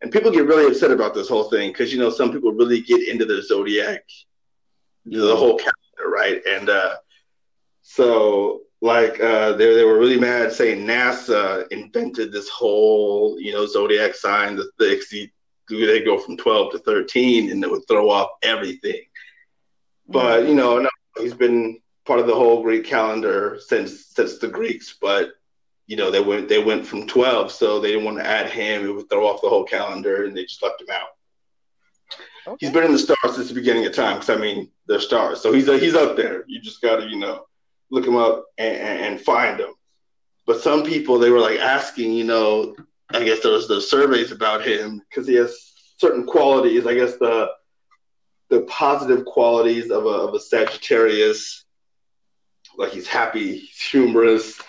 And 0.01 0.11
people 0.11 0.31
get 0.31 0.47
really 0.47 0.67
upset 0.67 0.91
about 0.91 1.15
this 1.15 1.29
whole 1.29 1.45
thing 1.45 1.71
because, 1.71 1.93
you 1.93 1.99
know, 1.99 2.11
some 2.11 2.33
people 2.33 2.53
really 2.53 2.81
get 2.81 3.07
into 3.09 3.25
the 3.25 3.43
zodiac, 3.43 4.05
the 5.05 5.37
whole 5.37 5.57
calendar, 5.57 6.11
right? 6.13 6.43
And 6.47 6.69
uh, 6.69 6.97
so 7.83 8.63
like 8.83 9.21
uh, 9.21 9.53
they 9.53 9.75
they 9.75 9.85
were 9.85 9.99
really 9.99 10.19
mad 10.19 10.53
saying 10.53 10.85
NASA 10.85 11.67
invented 11.71 12.33
this 12.33 12.49
whole 12.49 13.39
you 13.39 13.53
know 13.53 13.65
zodiac 13.65 14.15
sign 14.15 14.57
that 14.57 14.71
the 14.79 15.31
they 15.71 16.03
go 16.03 16.19
from 16.19 16.37
twelve 16.37 16.73
to 16.73 16.79
thirteen 16.81 17.51
and 17.51 17.63
it 17.63 17.71
would 17.71 17.87
throw 17.89 18.11
off 18.11 18.31
everything. 18.43 19.01
But 20.09 20.49
you 20.49 20.55
know, 20.55 20.81
no, 20.81 20.91
he's 21.17 21.33
been 21.33 21.81
part 22.05 22.19
of 22.19 22.27
the 22.27 22.35
whole 22.35 22.63
Greek 22.63 22.85
calendar 22.85 23.59
since 23.65 24.07
since 24.07 24.39
the 24.39 24.49
Greeks. 24.49 24.97
But 25.01 25.31
you 25.87 25.97
know, 25.97 26.11
they 26.11 26.21
went 26.21 26.49
they 26.49 26.63
went 26.63 26.85
from 26.85 27.07
twelve, 27.07 27.53
so 27.53 27.79
they 27.79 27.93
didn't 27.93 28.05
want 28.05 28.19
to 28.19 28.27
add 28.27 28.51
him. 28.51 28.85
It 28.85 28.91
would 28.91 29.09
throw 29.09 29.29
off 29.29 29.43
the 29.43 29.49
whole 29.49 29.65
calendar, 29.65 30.25
and 30.25 30.37
they 30.37 30.43
just 30.43 30.63
left 30.63 30.81
him 30.81 30.89
out. 30.91 31.09
Okay. 32.49 32.57
He's 32.67 32.75
been 32.75 32.85
in 32.85 32.93
the 32.93 32.99
stars 32.99 33.37
since 33.37 33.49
the 33.49 33.55
beginning 33.55 33.87
of 33.87 33.95
time. 33.95 34.17
Because 34.17 34.31
I 34.31 34.37
mean, 34.37 34.69
they're 34.89 35.01
stars, 35.01 35.41
so 35.41 35.53
he's 35.53 35.67
he's 35.67 35.95
up 35.95 36.17
there. 36.17 36.45
You 36.49 36.61
just 36.61 36.83
gotta, 36.83 37.07
you 37.07 37.17
know, 37.21 37.47
look 37.93 38.07
him 38.07 38.17
up 38.17 38.47
and, 38.59 38.77
and 38.77 39.21
find 39.21 39.61
him. 39.61 39.73
But 40.47 40.61
some 40.61 40.83
people 40.83 41.19
they 41.19 41.31
were 41.31 41.39
like 41.39 41.61
asking, 41.61 42.13
you 42.13 42.25
know, 42.25 42.75
I 43.11 43.23
guess 43.23 43.41
there 43.41 43.53
was 43.53 43.69
the 43.69 43.81
surveys 43.81 44.33
about 44.33 44.67
him 44.67 45.01
because 45.09 45.29
he 45.29 45.35
has 45.35 45.57
certain 45.99 46.27
qualities. 46.27 46.87
I 46.87 46.95
guess 46.95 47.17
the 47.19 47.51
the 48.49 48.63
positive 48.63 49.25
qualities 49.25 49.91
of 49.91 50.07
a 50.07 50.09
of 50.09 50.35
a 50.35 50.41
Sagittarius, 50.41 51.65
like 52.77 52.93
he's 52.93 53.07
happy, 53.07 53.59
he's 53.59 53.81
humorous, 53.81 54.61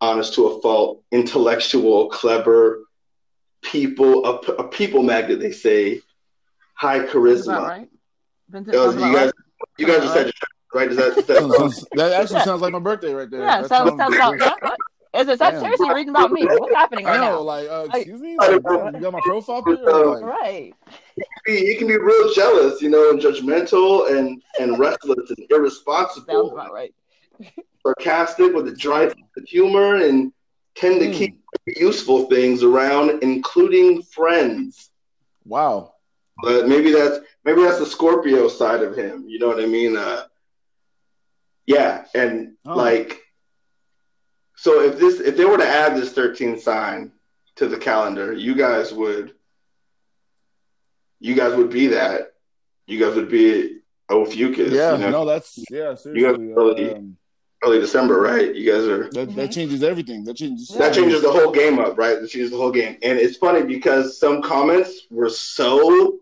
honest 0.00 0.34
to 0.34 0.46
a 0.48 0.60
fault, 0.62 1.02
intellectual, 1.12 2.08
clever, 2.08 2.84
people 3.62 4.24
a, 4.24 4.36
a 4.62 4.68
people 4.68 5.02
magnet. 5.02 5.38
They 5.38 5.52
say 5.52 6.00
high 6.74 7.00
charisma. 7.00 7.68
Right? 7.68 7.88
You 8.52 9.14
guys, 9.14 9.32
you 9.78 9.86
guys 9.86 9.98
are 9.98 10.08
Sagittarius, 10.08 10.59
right? 10.74 10.90
Is 10.90 10.96
that, 10.96 11.18
is 11.18 11.26
that, 11.26 11.86
that 11.94 12.12
actually 12.12 12.40
sounds 12.40 12.60
like 12.60 12.72
my 12.72 12.78
birthday 12.78 13.12
right 13.12 13.30
there. 13.30 13.40
Yeah, 13.40 13.62
that 13.62 13.68
sounds, 13.68 13.96
sounds, 13.96 14.16
sounds, 14.16 14.42
sounds 14.42 14.76
is 15.12 15.26
it 15.26 15.40
that 15.40 15.58
seriously 15.58 15.86
you're 15.88 15.96
reading 15.96 16.10
about 16.10 16.30
me? 16.30 16.46
What's 16.46 16.72
happening 16.72 17.04
right 17.04 17.20
now? 17.20 17.40
Like, 17.40 17.68
uh, 17.68 17.88
excuse 17.92 18.20
me, 18.20 18.36
like, 18.38 18.52
you 18.52 19.00
got 19.00 19.12
my 19.12 19.20
profile 19.24 19.60
picture? 19.60 20.06
Like, 20.06 20.22
right. 20.22 20.74
He 21.16 21.22
can, 21.22 21.42
be, 21.46 21.66
he 21.66 21.74
can 21.74 21.88
be 21.88 21.96
real 21.98 22.32
jealous, 22.32 22.80
you 22.80 22.90
know, 22.90 23.10
and 23.10 23.20
judgmental 23.20 24.16
and 24.16 24.40
and 24.60 24.78
restless 24.78 25.30
and 25.30 25.46
irresponsible. 25.50 26.32
Sounds 26.32 26.52
about 26.52 26.72
right. 26.72 26.94
sarcastic 27.82 28.54
with 28.54 28.68
a 28.68 28.74
dry 28.76 29.12
humor 29.46 29.96
and 29.96 30.32
tend 30.76 31.00
to 31.00 31.08
mm. 31.08 31.12
keep 31.12 31.40
useful 31.66 32.26
things 32.26 32.62
around, 32.62 33.20
including 33.22 34.02
friends. 34.02 34.90
Wow. 35.44 35.94
But 36.40 36.68
maybe 36.68 36.92
that's 36.92 37.18
maybe 37.44 37.62
that's 37.62 37.80
the 37.80 37.86
Scorpio 37.86 38.46
side 38.46 38.84
of 38.84 38.96
him. 38.96 39.24
You 39.26 39.40
know 39.40 39.48
what 39.48 39.60
I 39.60 39.66
mean? 39.66 39.96
Uh, 39.96 40.26
yeah, 41.70 42.04
and 42.14 42.54
oh. 42.66 42.74
like 42.74 43.22
so 44.56 44.82
if 44.82 44.98
this 44.98 45.20
if 45.20 45.36
they 45.36 45.44
were 45.44 45.56
to 45.56 45.66
add 45.66 45.96
this 45.96 46.12
13th 46.12 46.60
sign 46.60 47.12
to 47.56 47.68
the 47.68 47.76
calendar, 47.76 48.32
you 48.32 48.54
guys 48.54 48.92
would 48.92 49.34
you 51.20 51.34
guys 51.34 51.54
would 51.54 51.70
be 51.70 51.88
that. 51.88 52.32
You 52.86 52.98
guys 52.98 53.14
would 53.14 53.30
be 53.30 53.78
Ophiuchus. 54.10 54.72
Yeah, 54.72 54.92
you 54.92 54.98
know? 54.98 55.04
Yeah 55.04 55.10
no, 55.10 55.24
that's 55.24 55.58
yeah, 55.70 55.94
seriously. 55.94 56.12
You 56.16 56.32
guys 56.32 56.56
early, 56.56 56.94
um, 56.94 57.16
early 57.62 57.78
December, 57.78 58.20
right? 58.20 58.52
You 58.52 58.72
guys 58.72 58.84
are 58.88 59.10
that, 59.10 59.36
that 59.36 59.52
changes 59.52 59.84
everything. 59.84 60.24
That 60.24 60.34
changes 60.34 60.68
that 60.68 60.92
changes 60.92 61.22
the 61.22 61.30
whole 61.30 61.52
game 61.52 61.78
up, 61.78 61.96
right? 61.96 62.20
That 62.20 62.28
changes 62.28 62.50
the 62.50 62.56
whole 62.56 62.72
game. 62.72 62.98
And 63.02 63.16
it's 63.18 63.36
funny 63.36 63.62
because 63.62 64.18
some 64.18 64.42
comments 64.42 65.06
were 65.08 65.30
so 65.30 66.18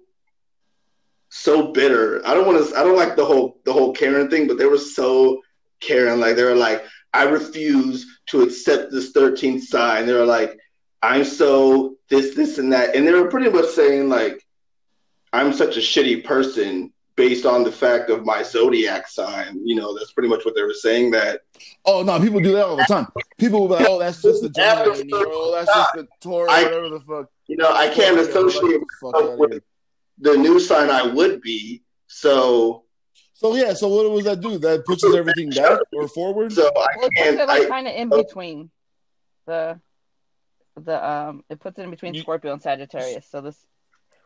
so 1.28 1.72
bitter. 1.72 2.26
I 2.26 2.34
don't 2.34 2.46
want 2.46 2.66
to 2.66 2.76
I 2.76 2.82
don't 2.82 2.96
like 2.96 3.16
the 3.16 3.24
whole 3.24 3.60
the 3.64 3.72
whole 3.72 3.92
Karen 3.92 4.30
thing, 4.30 4.46
but 4.46 4.58
they 4.58 4.66
were 4.66 4.78
so 4.78 5.42
Karen. 5.80 6.20
Like 6.20 6.36
they 6.36 6.44
were 6.44 6.54
like, 6.54 6.84
I 7.12 7.24
refuse 7.24 8.06
to 8.26 8.42
accept 8.42 8.90
this 8.90 9.12
13th 9.12 9.62
sign. 9.62 10.06
They 10.06 10.12
were 10.12 10.26
like, 10.26 10.58
I'm 11.02 11.24
so 11.24 11.96
this, 12.08 12.34
this, 12.34 12.58
and 12.58 12.72
that. 12.72 12.94
And 12.94 13.06
they 13.06 13.12
were 13.12 13.28
pretty 13.28 13.50
much 13.50 13.66
saying, 13.66 14.08
like, 14.08 14.44
I'm 15.32 15.52
such 15.52 15.76
a 15.76 15.80
shitty 15.80 16.24
person 16.24 16.92
based 17.16 17.44
on 17.44 17.64
the 17.64 17.72
fact 17.72 18.10
of 18.10 18.24
my 18.24 18.42
zodiac 18.42 19.08
sign. 19.08 19.60
You 19.64 19.74
know, 19.74 19.96
that's 19.96 20.12
pretty 20.12 20.28
much 20.28 20.44
what 20.44 20.54
they 20.54 20.62
were 20.62 20.72
saying. 20.72 21.10
That 21.10 21.40
oh 21.84 22.02
no, 22.02 22.18
people 22.20 22.40
do 22.40 22.52
that 22.52 22.64
all 22.64 22.76
the 22.76 22.84
time. 22.84 23.08
People 23.38 23.60
will 23.60 23.68
be 23.68 23.74
like, 23.74 23.86
oh, 23.88 23.98
that's 23.98 24.22
just 24.22 24.42
the 24.42 24.48
Gemini, 24.48 25.02
oh, 25.12 25.52
that's 25.52 25.74
just 25.74 25.92
the 25.94 26.08
Taurus, 26.20 26.50
whatever 26.50 26.88
the 26.88 27.00
fuck. 27.00 27.30
You 27.46 27.56
know, 27.56 27.72
I 27.72 27.88
can't 27.88 28.18
associate 28.18 28.80
myself 29.02 29.38
with 29.38 29.62
the 30.20 30.36
new 30.36 30.60
sign 30.60 30.90
I 30.90 31.06
would 31.06 31.40
be. 31.40 31.82
So 32.06 32.84
so 33.38 33.54
yeah, 33.54 33.72
so 33.72 33.86
what 33.86 34.16
does 34.16 34.24
that 34.24 34.40
do? 34.40 34.58
That 34.58 34.84
pushes 34.84 35.14
everything 35.14 35.50
back 35.50 35.78
or 35.92 36.08
forward? 36.08 36.52
So 36.52 36.66
I 36.66 36.86
well, 36.98 37.08
can't. 37.10 37.36
like 37.46 37.68
kind 37.68 37.86
of 37.86 37.94
in 37.94 38.08
between 38.08 38.68
the 39.46 39.78
the 40.74 41.08
um. 41.08 41.44
It 41.48 41.60
puts 41.60 41.78
it 41.78 41.82
in 41.82 41.90
between 41.90 42.16
Scorpio 42.16 42.52
and 42.52 42.60
Sagittarius. 42.60 43.26
So 43.30 43.40
this 43.40 43.56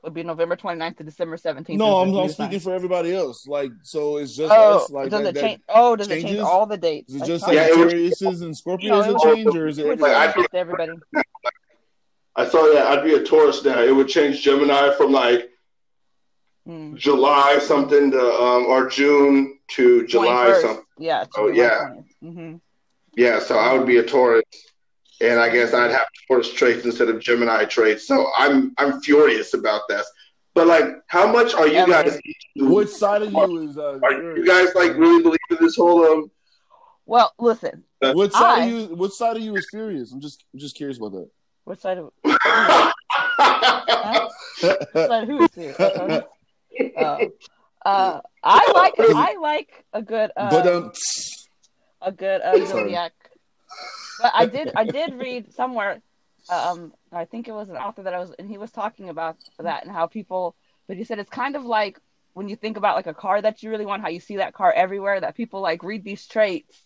would 0.03 0.15
be 0.15 0.23
November 0.23 0.57
29th 0.57 0.97
to 0.97 1.05
December 1.05 1.37
17th. 1.37 1.77
No, 1.77 1.99
I'm, 1.99 2.17
I'm 2.17 2.31
speaking 2.31 2.59
for 2.59 2.73
everybody 2.73 3.15
else. 3.15 3.47
Like, 3.47 3.73
so 3.83 4.17
it's 4.17 4.35
just 4.35 4.51
oh, 4.51 4.77
us. 4.79 4.91
Like, 4.91 5.11
does 5.11 5.25
that, 5.25 5.37
it 5.37 5.41
change? 5.43 5.61
Oh, 5.69 5.95
does 5.95 6.09
changes? 6.09 6.25
it 6.25 6.29
change 6.29 6.41
all 6.41 6.65
the 6.65 6.79
dates? 6.79 7.13
Is 7.13 7.21
it 7.21 7.27
just 7.27 7.47
like 7.47 7.59
Sagittarius 7.59 8.23
and 8.23 8.55
Scorpios 8.55 8.89
no, 8.89 9.03
that 9.03 9.21
change, 9.23 9.55
or 9.55 9.67
is 9.67 9.77
it 9.77 10.01
like, 10.01 10.35
everybody? 10.55 10.93
I 12.35 12.49
saw 12.49 12.73
that 12.73 12.87
I'd 12.87 13.05
be 13.05 13.13
a 13.13 13.23
Taurus 13.23 13.63
now. 13.63 13.83
It 13.83 13.95
would 13.95 14.09
change 14.09 14.43
Gemini 14.43 14.95
from 14.97 15.13
like 15.13 15.52
mm. 16.67 16.97
July 16.97 17.59
something 17.59 18.11
to 18.11 18.21
um, 18.21 18.67
or 18.67 18.89
June 18.89 19.59
to 19.73 20.07
July 20.07 20.27
21st. 20.27 20.61
something. 20.61 20.85
Yeah. 20.99 21.25
Oh 21.37 21.49
yeah. 21.49 21.95
Mm-hmm. 22.23 22.57
Yeah. 23.17 23.41
So 23.41 23.59
I 23.59 23.77
would 23.77 23.87
be 23.87 23.99
a 23.99 24.03
Taurus, 24.03 24.45
and 25.21 25.41
I 25.41 25.49
guess 25.49 25.75
I'd 25.75 25.91
have 25.91 26.07
Taurus 26.29 26.53
traits 26.53 26.85
instead 26.85 27.09
of 27.09 27.21
Gemini 27.21 27.65
traits. 27.65 28.07
So 28.07 28.27
I'm 28.37 28.73
I'm 28.79 29.01
furious 29.01 29.55
about 29.55 29.83
this. 29.89 30.07
But 30.55 30.67
like, 30.67 30.85
how 31.07 31.33
much 31.33 31.55
are 31.55 31.67
you 31.67 31.75
yeah, 31.75 31.87
guys? 31.87 32.21
Which 32.57 32.91
side 32.91 33.23
of 33.23 33.33
you 33.33 33.69
is? 33.69 33.79
Uh, 33.79 33.99
are 34.03 34.37
you 34.37 34.47
guys 34.47 34.75
like 34.75 34.97
really 34.97 35.23
believe 35.23 35.39
in 35.51 35.57
this 35.61 35.77
whole 35.77 36.05
um? 36.05 36.31
Well, 37.07 37.33
listen. 37.39 37.85
What 38.01 38.33
side 38.33 38.59
I, 38.61 38.65
of 38.65 38.71
you? 38.71 38.97
What 38.97 39.13
side 39.13 39.37
of 39.37 39.43
you 39.43 39.57
is 39.57 39.67
furious? 39.71 40.13
I'm 40.13 40.21
just 40.21 40.45
I'm 40.53 40.61
just 40.61 40.77
curious 40.77 40.99
about 40.99 41.13
that. 41.13 41.31
What 41.65 41.81
side 41.81 41.99
of? 41.99 42.13
huh? 42.25 42.93
what 44.61 44.93
side 44.95 45.27
who 45.27 45.43
is 45.43 45.51
serious? 45.53 46.25
uh, 46.97 47.19
uh, 47.85 48.21
I 48.43 48.73
like 48.75 48.95
I 48.99 49.37
like 49.41 49.85
a 49.93 50.03
good 50.03 50.31
uh, 50.37 50.51
but, 50.51 50.67
um, 50.67 50.93
a 52.01 52.13
good 52.13 52.41
uh, 52.41 52.65
zodiac. 52.67 53.13
But 54.19 54.33
I 54.35 54.47
did 54.47 54.73
I 54.75 54.85
did 54.85 55.15
read 55.19 55.53
somewhere. 55.55 56.03
Um, 56.49 56.93
I 57.13 57.25
think 57.25 57.49
it 57.49 57.53
was 57.53 57.69
an 57.69 57.77
author 57.77 58.03
that 58.03 58.15
I 58.15 58.19
was, 58.19 58.33
and 58.39 58.49
he 58.49 58.59
was 58.59 58.71
talking 58.71 59.09
about 59.09 59.37
that 59.59 59.85
and 59.85 59.93
how 59.93 60.07
people. 60.07 60.57
But 60.89 60.97
he 60.97 61.05
said 61.05 61.19
it's 61.19 61.31
kind 61.31 61.57
of 61.57 61.65
like 61.65 61.99
when 62.35 62.49
you 62.49 62.57
think 62.57 62.77
about 62.77 62.97
like 62.97 63.07
a 63.07 63.15
car 63.15 63.41
that 63.41 63.63
you 63.63 63.71
really 63.71 63.87
want, 63.87 64.03
how 64.03 64.09
you 64.09 64.21
see 64.21 64.37
that 64.37 64.55
car 64.55 64.73
everywhere. 64.73 65.21
That 65.21 65.37
people 65.37 65.61
like 65.61 65.83
read 65.83 66.05
these 66.05 66.27
traits, 66.27 66.83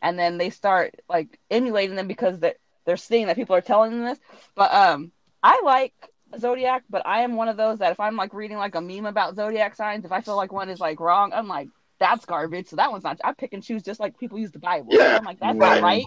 and 0.00 0.18
then 0.18 0.38
they 0.38 0.50
start 0.50 0.94
like 1.08 1.38
emulating 1.50 1.96
them 1.96 2.08
because 2.08 2.38
they're 2.38 2.54
they're 2.86 2.96
seeing 2.96 3.26
that 3.26 3.36
people 3.36 3.56
are 3.56 3.60
telling 3.60 3.92
them 3.92 4.04
this. 4.04 4.18
But 4.54 4.72
um, 4.72 5.12
I 5.42 5.60
like 5.64 5.94
zodiac, 6.40 6.84
but 6.88 7.06
I 7.06 7.20
am 7.20 7.36
one 7.36 7.48
of 7.48 7.56
those 7.56 7.78
that 7.78 7.92
if 7.92 8.00
I'm 8.00 8.16
like 8.16 8.34
reading 8.34 8.56
like 8.56 8.74
a 8.74 8.80
meme 8.80 9.06
about 9.06 9.36
zodiac 9.36 9.74
signs, 9.76 10.04
if 10.04 10.12
I 10.12 10.20
feel 10.20 10.36
like 10.36 10.52
one 10.52 10.68
is 10.68 10.80
like 10.80 11.00
wrong, 11.00 11.32
I'm 11.32 11.48
like, 11.48 11.68
that's 11.98 12.24
garbage. 12.24 12.68
So 12.68 12.76
that 12.76 12.90
one's 12.90 13.04
not. 13.04 13.20
I 13.24 13.32
pick 13.32 13.52
and 13.52 13.62
choose 13.62 13.82
just 13.82 14.00
like 14.00 14.18
people 14.18 14.38
use 14.38 14.50
the 14.50 14.58
Bible. 14.58 14.88
Yeah, 14.90 15.16
I'm 15.18 15.24
like, 15.24 15.40
that's 15.40 15.56
right. 15.56 15.80
not 15.80 15.82
right. 15.82 16.04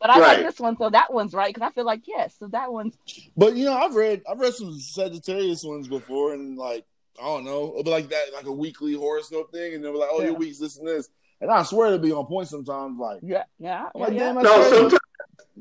But 0.00 0.10
I 0.10 0.20
right. 0.20 0.36
like 0.38 0.46
this 0.46 0.58
one, 0.58 0.76
so 0.76 0.90
that 0.90 1.12
one's 1.12 1.32
right 1.32 1.54
because 1.54 1.66
I 1.66 1.72
feel 1.72 1.84
like 1.84 2.02
yes, 2.06 2.34
so 2.38 2.48
that 2.48 2.72
one's. 2.72 2.96
But 3.36 3.54
you 3.54 3.66
know, 3.66 3.74
I've 3.74 3.94
read 3.94 4.22
I've 4.28 4.40
read 4.40 4.52
some 4.52 4.78
Sagittarius 4.78 5.62
ones 5.62 5.86
before, 5.86 6.34
and 6.34 6.58
like 6.58 6.84
I 7.20 7.24
don't 7.24 7.44
know, 7.44 7.70
it'll 7.70 7.84
be 7.84 7.90
like 7.90 8.08
that, 8.08 8.32
like 8.34 8.46
a 8.46 8.52
weekly 8.52 8.94
horoscope 8.94 9.52
thing, 9.52 9.74
and 9.74 9.84
they'll 9.84 9.92
be 9.92 9.98
like, 9.98 10.08
oh, 10.10 10.20
yeah. 10.20 10.28
your 10.28 10.34
week's 10.34 10.58
this 10.58 10.76
and 10.76 10.88
this, 10.88 11.08
and 11.40 11.50
I 11.50 11.62
swear 11.62 11.90
to 11.90 11.98
be 11.98 12.10
on 12.10 12.26
point 12.26 12.48
sometimes. 12.48 12.98
Like 12.98 13.20
yeah, 13.22 13.44
yeah, 13.60 13.90
like, 13.94 14.12
yeah. 14.12 14.32
Damn, 14.32 14.42
no, 14.42 14.70
sometimes 14.70 15.00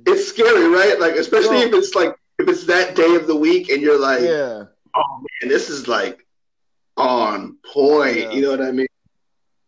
it's 0.08 0.30
scary, 0.30 0.68
right? 0.70 1.00
Like 1.00 1.13
especially 1.13 1.60
if 1.60 1.74
it's 1.74 1.94
like 1.94 2.15
if 2.41 2.50
it's 2.50 2.65
that 2.65 2.95
day 2.95 3.15
of 3.15 3.27
the 3.27 3.36
week 3.36 3.69
and 3.69 3.81
you're 3.81 4.00
like, 4.00 4.21
yeah, 4.21 4.63
oh 4.95 5.17
man, 5.41 5.50
this 5.50 5.69
is 5.69 5.88
like 5.88 6.25
on 6.98 7.57
point. 7.74 8.17
Yeah. 8.17 8.31
You 8.31 8.41
know 8.41 8.51
what 8.51 8.62
I 8.62 8.71
mean? 8.71 8.88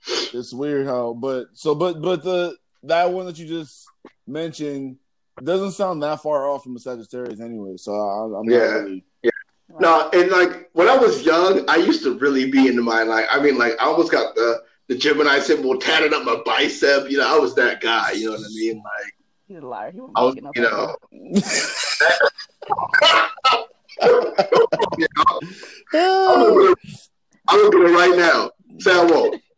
It's 0.06 0.54
weird 0.54 0.88
how, 0.88 1.14
but 1.14 1.48
so, 1.54 1.76
but, 1.76 2.02
but 2.02 2.24
the 2.24 2.56
that 2.84 3.12
one 3.12 3.26
that 3.26 3.40
you 3.40 3.48
just 3.48 3.86
mentioned 4.28 4.98
doesn't 5.42 5.72
sound 5.72 6.04
that 6.04 6.22
far 6.22 6.50
off 6.50 6.64
from 6.64 6.74
the 6.74 6.80
Sagittarius 6.80 7.40
anyway. 7.40 7.78
So 7.78 7.94
I, 7.94 8.40
am 8.40 8.50
yeah, 8.50 8.58
really... 8.58 9.06
yeah. 9.24 9.32
No, 9.80 10.10
and 10.12 10.30
like 10.30 10.70
when 10.74 10.90
I 10.90 10.98
was 10.98 11.24
young, 11.24 11.68
I 11.70 11.78
used 11.78 12.04
to 12.04 12.18
really 12.20 12.52
be 12.52 12.68
into 12.68 12.82
my 12.82 13.04
like. 13.04 13.26
I 13.32 13.42
mean, 13.42 13.58
like 13.58 13.74
I 13.80 13.86
almost 13.86 14.12
got 14.12 14.36
the 14.36 14.62
the 14.90 14.96
Gemini 14.96 15.40
symbol 15.40 15.78
tatted 15.80 16.14
up 16.14 16.26
my 16.26 16.42
bicep. 16.46 17.10
You 17.10 17.20
know, 17.20 17.36
I 17.36 17.40
was 17.40 17.56
that 17.56 17.82
guy. 17.82 18.12
You 18.12 18.26
know 18.26 18.32
what 18.34 18.42
I 18.42 18.54
mean? 18.54 18.78
Like 18.78 19.14
He's 19.54 19.62
a 19.62 19.68
liar. 19.68 19.92
He 19.92 20.00
was, 20.00 20.10
I 20.16 20.24
was 20.24 20.36
you 20.36 20.42
know. 20.42 20.52
I'm 27.48 27.60
looking 27.60 27.82
at 27.82 27.86
it 27.86 27.94
right 27.94 28.18
now. 28.18 28.50
Say 28.80 29.00
I 29.00 29.04
won't. 29.04 29.40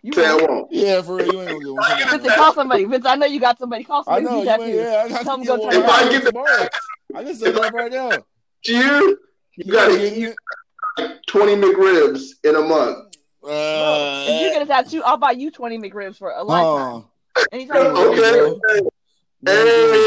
You 0.00 0.12
Say 0.12 0.22
won't. 0.22 0.42
I 0.42 0.44
won't. 0.46 0.68
Yeah, 0.70 1.02
for 1.02 1.16
real. 1.16 1.32
You 1.32 1.40
ain't 1.40 1.50
gonna 1.50 1.64
get 1.64 1.74
one. 1.74 2.20
Vince, 2.20 2.36
call 2.36 2.54
somebody. 2.54 2.84
Vince, 2.84 3.04
I 3.04 3.16
know 3.16 3.26
you 3.26 3.40
got 3.40 3.58
somebody. 3.58 3.82
Call 3.82 4.04
somebody. 4.04 4.26
I 4.26 4.30
know. 4.30 4.44
You 4.44 4.62
ain't, 4.62 4.76
yeah, 4.76 5.02
I 5.04 5.08
got 5.08 5.24
Tell 5.24 5.36
them 5.36 5.46
go 5.46 5.68
turn 5.68 5.82
If 5.82 5.88
I 5.88 6.08
get 6.08 6.22
the 6.22 6.30
tomorrow, 6.30 6.68
I 7.16 7.24
can 7.24 7.34
set 7.34 7.48
it 7.48 7.58
up 7.58 7.72
right 7.72 7.90
now. 7.90 8.24
You, 8.64 9.18
you 9.56 9.72
gotta 9.72 10.16
eat 10.16 10.36
like 10.96 11.20
20 11.26 11.56
McRibs 11.56 12.28
in 12.44 12.54
a 12.54 12.62
month. 12.62 13.16
Uh, 13.42 14.26
if 14.28 14.40
you 14.40 14.50
get 14.50 14.62
a 14.62 14.66
tattoo, 14.66 15.02
I'll 15.02 15.16
buy 15.16 15.32
you 15.32 15.50
20 15.50 15.78
McRibs 15.78 16.16
for 16.16 16.30
a 16.30 16.44
lifetime. 16.44 17.06
Uh, 17.34 17.44
Anytime. 17.52 17.96
okay. 17.96 18.54
Hey, 19.44 19.92
I'm 19.92 20.02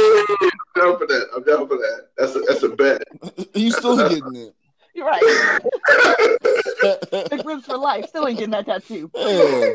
down 0.76 0.98
for 0.98 1.08
that. 1.08 1.28
I'm 1.36 1.44
down 1.44 1.68
for 1.68 1.78
that. 1.78 2.08
That's 2.18 2.36
a, 2.36 2.40
that's 2.42 2.64
a 2.64 2.70
bet. 2.70 3.04
you 3.56 3.72
still 3.72 3.98
getting 4.10 4.36
it. 4.36 4.54
You're 4.94 5.08
right. 5.08 5.24
Big 7.30 7.46
ribs 7.46 7.66
for 7.66 7.78
life. 7.78 8.10
Still 8.10 8.28
ain't 8.28 8.38
getting 8.38 8.52
that 8.52 8.66
tattoo. 8.66 9.10
Yeah. 9.16 9.72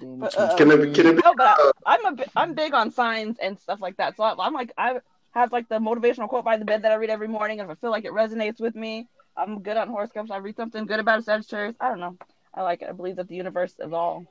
But, 0.00 0.38
uh, 0.38 0.56
Can 0.56 0.70
it, 0.70 0.94
can 0.94 1.06
it 1.06 1.16
be? 1.16 1.22
No, 1.22 1.34
but 1.34 1.46
I, 1.46 1.70
I'm 1.86 2.06
a 2.06 2.12
bi- 2.16 2.26
I'm 2.36 2.54
big 2.54 2.74
on 2.74 2.90
signs 2.90 3.38
and 3.40 3.58
stuff 3.58 3.80
like 3.80 3.96
that. 3.96 4.16
So 4.16 4.24
I, 4.24 4.34
I'm 4.38 4.52
like 4.52 4.72
I 4.78 4.98
have 5.32 5.52
like 5.52 5.68
the 5.68 5.78
motivational 5.78 6.28
quote 6.28 6.44
by 6.44 6.56
the 6.56 6.64
bed 6.64 6.82
that 6.82 6.92
I 6.92 6.96
read 6.96 7.10
every 7.10 7.28
morning, 7.28 7.60
and 7.60 7.70
if 7.70 7.76
I 7.76 7.80
feel 7.80 7.90
like 7.90 8.04
it 8.04 8.12
resonates 8.12 8.60
with 8.60 8.74
me, 8.74 9.08
I'm 9.36 9.62
good 9.62 9.76
on 9.76 9.88
horoscopes. 9.88 10.30
I 10.30 10.38
read 10.38 10.56
something 10.56 10.86
good 10.86 11.00
about 11.00 11.20
a 11.20 11.22
Sagittarius. 11.22 11.76
I 11.80 11.88
don't 11.88 12.00
know. 12.00 12.16
I 12.54 12.62
like 12.62 12.82
it. 12.82 12.88
I 12.88 12.92
believe 12.92 13.16
that 13.16 13.28
the 13.28 13.34
universe 13.34 13.74
is 13.78 13.92
all 13.92 14.26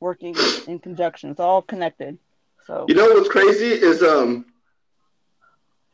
working 0.00 0.36
in 0.66 0.78
conjunction. 0.78 1.30
It's 1.30 1.40
all 1.40 1.62
connected. 1.62 2.18
So 2.68 2.84
You 2.86 2.94
know 2.94 3.08
what's 3.14 3.30
crazy 3.30 3.70
is 3.70 4.02
um, 4.02 4.44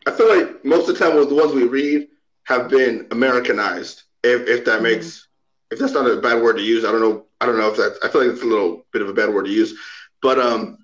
I 0.06 0.10
feel 0.10 0.28
like 0.28 0.64
most 0.64 0.88
of 0.88 0.98
the 0.98 1.04
time 1.04 1.16
the 1.16 1.34
ones 1.34 1.54
we 1.54 1.64
read 1.64 2.08
have 2.44 2.68
been 2.68 3.06
Americanized. 3.12 4.02
If 4.24 4.48
if 4.48 4.64
that 4.64 4.82
makes 4.82 5.28
if 5.70 5.78
that's 5.78 5.92
not 5.92 6.10
a 6.10 6.20
bad 6.20 6.42
word 6.42 6.56
to 6.56 6.62
use, 6.62 6.84
I 6.84 6.90
don't 6.90 7.00
know. 7.00 7.26
I 7.40 7.46
don't 7.46 7.58
know 7.58 7.70
if 7.70 7.76
that's. 7.76 7.98
I 8.02 8.08
feel 8.08 8.22
like 8.24 8.32
it's 8.32 8.42
a 8.42 8.46
little 8.46 8.84
bit 8.92 9.02
of 9.02 9.08
a 9.08 9.12
bad 9.14 9.32
word 9.32 9.44
to 9.44 9.50
use, 9.52 9.78
but 10.20 10.38
um, 10.38 10.78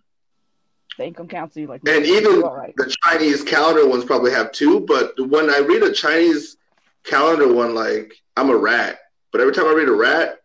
the 0.96 1.06
income 1.06 1.26
council, 1.26 1.66
like 1.66 1.82
and 1.88 2.06
even 2.06 2.40
right. 2.40 2.74
the 2.76 2.94
Chinese 3.04 3.42
calendar 3.42 3.88
ones 3.88 4.04
probably 4.04 4.30
have 4.30 4.52
two, 4.52 4.80
But 4.80 5.12
when 5.28 5.50
I 5.50 5.58
read 5.58 5.82
a 5.82 5.92
Chinese 5.92 6.56
calendar 7.04 7.52
one, 7.52 7.74
like 7.74 8.14
I'm 8.36 8.50
a 8.50 8.56
rat, 8.56 9.00
but 9.32 9.40
every 9.40 9.52
time 9.52 9.66
I 9.66 9.72
read 9.72 9.88
a 9.88 9.92
rat, 9.92 10.38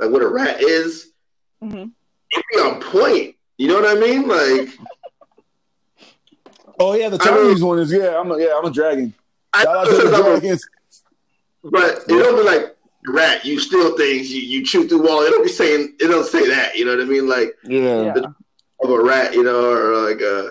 like 0.00 0.10
what 0.10 0.22
a 0.22 0.28
rat 0.28 0.60
is, 0.60 1.12
Mhm. 1.62 1.92
it 2.30 2.44
be 2.52 2.58
on 2.60 2.80
point. 2.80 3.36
You 3.58 3.68
know 3.68 3.80
what 3.80 3.96
I 3.96 4.00
mean? 4.00 4.26
Like 4.28 4.78
Oh 6.80 6.94
yeah, 6.94 7.08
the 7.08 7.18
I 7.20 7.24
mean- 7.30 7.44
Chinese 7.46 7.62
one 7.62 7.78
is 7.80 7.92
yeah. 7.92 8.18
I'm 8.20 8.30
a, 8.30 8.38
yeah. 8.38 8.54
I'm 8.56 8.64
a 8.64 8.70
dragon. 8.70 9.12
I 9.52 9.64
Shout 9.64 9.76
out 9.76 9.84
to 9.86 9.96
the 10.08 10.14
I'm 10.16 10.20
a- 10.20 10.40
dragons. 10.40 10.68
But 11.64 12.04
it 12.04 12.08
don't 12.08 12.36
be 12.36 12.42
like 12.48 12.76
rat. 13.08 13.44
You 13.44 13.58
steal 13.58 13.96
things. 13.96 14.32
You 14.32 14.40
you 14.40 14.64
chew 14.64 14.86
through 14.86 15.02
wall. 15.06 15.22
It 15.22 15.30
don't 15.30 15.42
be 15.42 15.48
saying. 15.50 15.96
It 15.98 16.06
don't 16.06 16.24
say 16.26 16.48
that. 16.48 16.76
You 16.76 16.84
know 16.84 16.96
what 16.96 17.04
I 17.04 17.08
mean? 17.08 17.28
Like 17.28 17.56
Yeah. 17.64 18.14
Yeah. 18.14 18.22
of 18.80 18.90
a 18.90 19.02
rat. 19.02 19.34
You 19.34 19.42
know, 19.42 19.70
or 19.72 20.08
like 20.08 20.22
uh, 20.22 20.50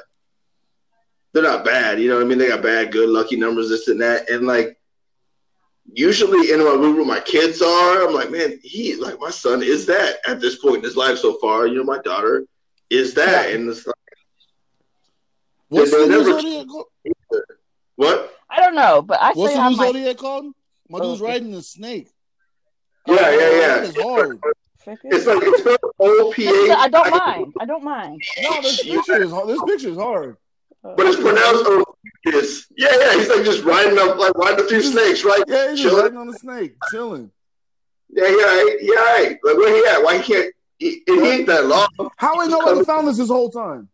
they're 1.33 1.43
not 1.43 1.63
bad. 1.63 2.01
You 2.01 2.09
know 2.09 2.15
what 2.15 2.25
I 2.25 2.27
mean? 2.27 2.37
They 2.39 2.49
got 2.49 2.61
bad, 2.61 2.91
good, 2.91 3.07
lucky 3.09 3.37
numbers, 3.37 3.69
this 3.69 3.87
and 3.87 4.01
that. 4.01 4.29
And 4.29 4.45
like 4.45 4.77
usually 5.93 6.51
in 6.51 6.59
my 6.59 6.71
room 6.71 6.97
where 6.97 7.05
my 7.05 7.21
kids 7.21 7.61
are, 7.61 8.05
I'm 8.05 8.13
like, 8.13 8.29
man, 8.31 8.59
he 8.63 8.95
like 8.97 9.17
my 9.21 9.29
son 9.31 9.63
is 9.63 9.85
that 9.85 10.17
at 10.27 10.41
this 10.41 10.57
point 10.57 10.77
in 10.79 10.83
his 10.83 10.97
life 10.97 11.17
so 11.19 11.37
far. 11.39 11.67
You 11.67 11.75
know, 11.75 11.83
my 11.85 11.99
daughter 11.99 12.43
is 12.89 13.13
that, 13.15 13.51
and 13.53 13.69
it's 13.69 13.85
like 13.85 13.95
What's 15.69 15.91
They 15.91 15.97
the 15.99 16.05
new 16.07 16.17
never- 16.23 16.39
zodiac 16.41 16.67
called? 16.67 16.85
what? 17.95 18.33
I 18.49 18.59
don't 18.61 18.75
know, 18.75 19.01
but 19.01 19.19
I 19.21 19.33
What's 19.33 19.51
say 19.53 19.57
the 19.57 19.63
I'm 19.63 19.71
new 19.73 19.77
like 19.77 19.87
zodiac 19.87 20.17
called? 20.17 20.45
My 20.89 20.99
dude's 20.99 21.21
Oh, 21.21 21.25
riding 21.25 21.53
a 21.53 21.61
snake. 21.61 22.09
Yeah, 23.07 23.15
oh, 23.19 23.37
yeah, 23.37 23.59
yeah. 23.59 23.81
is 23.83 23.97
hard. 23.97 24.39
It's 25.03 25.25
like 25.25 25.39
it's 25.43 25.59
spelled 25.59 25.79
O 25.99 26.31
P 26.33 26.47
A. 26.47 26.73
I 26.73 26.87
don't 26.87 27.09
mind. 27.11 27.53
I 27.59 27.65
don't 27.65 27.83
mind. 27.83 28.21
No, 28.41 28.61
this 28.61 28.81
picture 28.83 29.21
is 29.21 29.31
hard. 29.31 29.49
This 29.49 29.61
picture 29.63 29.89
is 29.89 29.97
hard. 29.97 30.37
But 30.81 31.05
it's 31.07 31.17
pronounced 31.19 31.65
Ophiuchus. 31.65 32.67
Yeah, 32.77 32.87
yeah. 32.97 33.13
He's 33.15 33.27
like 33.27 33.43
just 33.43 33.63
riding 33.65 33.97
up, 33.99 34.17
like 34.17 34.33
riding 34.35 34.63
a 34.63 34.67
few 34.69 34.81
snakes, 34.81 35.25
right? 35.25 35.43
Yeah, 35.47 35.71
he's 35.71 35.79
just 35.81 35.89
Chilling. 35.89 36.03
riding 36.03 36.17
on 36.17 36.27
the 36.27 36.37
snake, 36.39 36.75
chilling. 36.89 37.31
Yeah, 38.09 38.27
yeah, 38.27 38.63
yeah. 38.79 39.29
Like 39.43 39.57
where 39.57 39.75
he 39.75 39.89
at? 39.91 40.01
Why 40.03 40.19
he 40.19 40.23
can't? 40.33 40.53
He, 40.79 41.01
and 41.07 41.21
he 41.21 41.27
ain't 41.31 41.47
that 41.47 41.65
long. 41.65 41.87
How 42.17 42.37
we 42.39 42.47
know 42.47 42.61
I 42.61 42.83
found 42.83 43.07
this 43.07 43.17
this 43.17 43.29
whole 43.29 43.49
time? 43.49 43.89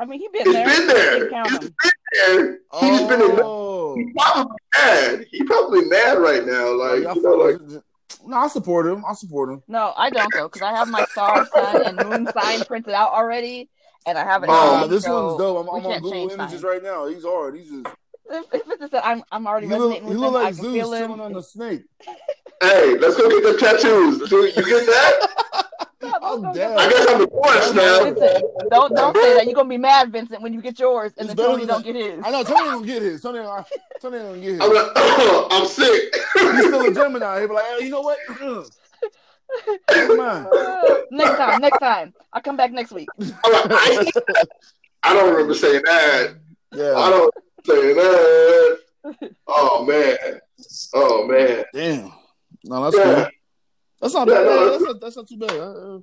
I 0.00 0.04
mean, 0.04 0.20
he 0.20 0.28
been 0.28 0.44
He's 0.44 0.54
there. 0.54 0.66
been 0.66 0.86
there. 0.86 1.18
Can't 1.28 1.30
count 1.30 1.50
He's 1.50 1.58
him. 1.58 1.74
been 1.82 1.90
there. 2.12 2.58
He's 2.80 3.08
been. 3.08 3.20
In, 3.22 3.38
Oh, 3.42 3.96
he's 3.96 4.12
probably 4.14 4.56
mad. 4.76 5.26
He 5.30 5.42
probably 5.44 5.84
mad 5.86 6.18
right 6.18 6.46
now. 6.46 6.66
Oh, 6.66 6.76
like 6.76 7.02
Y'all 7.02 7.14
you 7.16 7.22
know, 7.22 7.30
like 7.36 7.82
no, 8.26 8.36
I 8.36 8.48
support 8.48 8.86
him. 8.86 9.04
I 9.08 9.14
support 9.14 9.50
him. 9.50 9.62
No, 9.68 9.92
I 9.96 10.10
don't 10.10 10.32
though, 10.34 10.48
because 10.48 10.62
I 10.62 10.72
have 10.72 10.88
my 10.88 11.04
star, 11.06 11.46
sun, 11.46 11.82
and 11.84 11.96
moon 11.96 12.28
sign 12.32 12.62
printed 12.64 12.92
out 12.94 13.10
already, 13.12 13.68
and 14.06 14.18
I 14.18 14.24
have 14.24 14.42
it. 14.44 14.48
Nah, 14.48 14.76
ready, 14.80 14.88
this 14.90 15.04
so 15.04 15.28
one's 15.28 15.38
dope. 15.38 15.58
I'm, 15.68 15.68
I'm 15.74 15.86
on 15.86 15.90
can't 15.92 16.02
Google 16.02 16.30
Images 16.30 16.50
signs. 16.60 16.62
right 16.64 16.82
now. 16.82 17.06
He's 17.06 17.24
hard. 17.24 17.56
He's 17.56 17.70
just 17.70 17.86
If, 18.30 18.44
if 18.52 18.62
it's 18.68 18.80
just 18.80 18.92
that 18.92 19.06
I'm, 19.06 19.22
I'm 19.32 19.46
already 19.46 19.66
he 19.66 19.72
look, 19.72 19.80
resonating 19.90 20.04
he 20.04 20.10
with 20.10 20.18
look 20.18 20.30
him, 20.34 20.36
I 20.36 20.42
like 20.44 20.54
can 20.56 20.64
Zeus 20.64 20.74
feel 20.74 20.92
him. 20.92 21.06
chilling 21.06 21.20
on 21.20 21.32
the 21.32 21.42
snake. 21.42 21.82
hey, 22.62 22.98
let's 22.98 23.16
go 23.16 23.28
get 23.28 23.42
the 23.52 23.58
tattoos. 23.58 24.30
You 24.30 24.52
get 24.52 24.86
that? 24.86 25.64
Yeah, 26.00 26.12
I'm 26.22 26.42
don't- 26.42 26.54
down. 26.54 26.78
I 26.78 26.88
guess 26.88 27.06
I'm 27.08 27.20
a 27.22 27.26
Taurus 27.26 27.74
now. 27.74 28.04
Vincent, 28.04 28.44
don't 28.70 28.94
don't 28.94 29.16
say 29.16 29.34
that. 29.34 29.44
You're 29.46 29.54
gonna 29.54 29.68
be 29.68 29.78
mad, 29.78 30.12
Vincent, 30.12 30.40
when 30.42 30.52
you 30.52 30.60
get 30.60 30.78
yours, 30.78 31.12
and 31.18 31.28
It's 31.28 31.34
then 31.36 31.46
Tony 31.46 31.66
don't 31.66 31.84
get 31.84 31.96
his. 31.96 32.20
I 32.24 32.30
know 32.30 32.44
Tony 32.44 32.70
don't 32.70 32.86
get 32.86 33.02
his. 33.02 33.20
Tony, 33.20 33.38
don't- 33.38 33.66
Tony 34.00 34.18
don't 34.18 34.40
get 34.40 34.50
his. 34.52 34.60
I'm 34.60 34.72
like, 34.72 34.86
I'm 34.96 35.66
sick. 35.66 36.14
He's 36.34 36.66
still 36.66 36.86
a 36.86 36.94
Gemini. 36.94 37.40
He'll 37.40 37.48
be 37.48 37.54
like, 37.54 37.64
hey, 37.78 37.84
you 37.86 37.90
know 37.90 38.00
what? 38.02 38.18
Never 39.90 40.16
mind. 40.16 40.46
Next 41.10 41.36
time, 41.36 41.60
next 41.60 41.78
time. 41.78 42.14
I'll 42.32 42.42
come 42.42 42.56
back 42.56 42.70
next 42.70 42.92
week. 42.92 43.08
I'm 43.18 43.28
like, 43.52 43.66
I, 43.72 44.10
I 45.04 45.14
don't 45.14 45.30
remember 45.32 45.54
saying 45.54 45.82
that. 45.84 46.34
Yeah. 46.74 46.94
I 46.94 47.10
don't 47.10 47.34
say 47.64 47.92
that. 47.94 48.78
Oh 49.46 49.84
man. 49.84 50.40
Oh 50.94 51.26
man. 51.26 51.64
Damn. 51.72 52.12
No, 52.64 52.84
that's 52.90 52.96
Yeah. 52.96 53.14
cool. 53.14 53.28
That's 54.00 54.14
not 54.14 54.28
Yeah, 54.28 54.34
bad. 54.34 54.44
no, 54.44 54.70
that's, 54.70 54.84
not, 54.84 55.00
that's 55.00 55.16
not 55.16 55.28
too 55.28 55.36
bad. 55.38 55.50
Uh, 55.50 55.98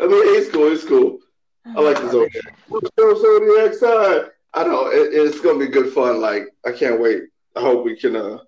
I 0.00 0.06
mean, 0.06 0.22
it's 0.38 0.50
cool. 0.50 0.72
It's 0.72 0.84
cool. 0.84 1.18
I 1.66 1.80
like 1.80 1.96
the 2.00 2.10
Zodiac. 2.10 2.58
What's 2.68 2.90
your 2.98 3.16
Zodiac 3.16 3.74
sign? 3.74 4.30
I 4.52 4.64
know 4.64 4.88
it, 4.88 5.14
it's 5.14 5.40
gonna 5.40 5.58
be 5.58 5.66
good 5.68 5.92
fun. 5.92 6.20
Like 6.20 6.48
I 6.66 6.72
can't 6.72 7.00
wait. 7.00 7.22
I 7.56 7.60
hope 7.60 7.84
we 7.84 7.96
can 7.96 8.16
uh, 8.16 8.38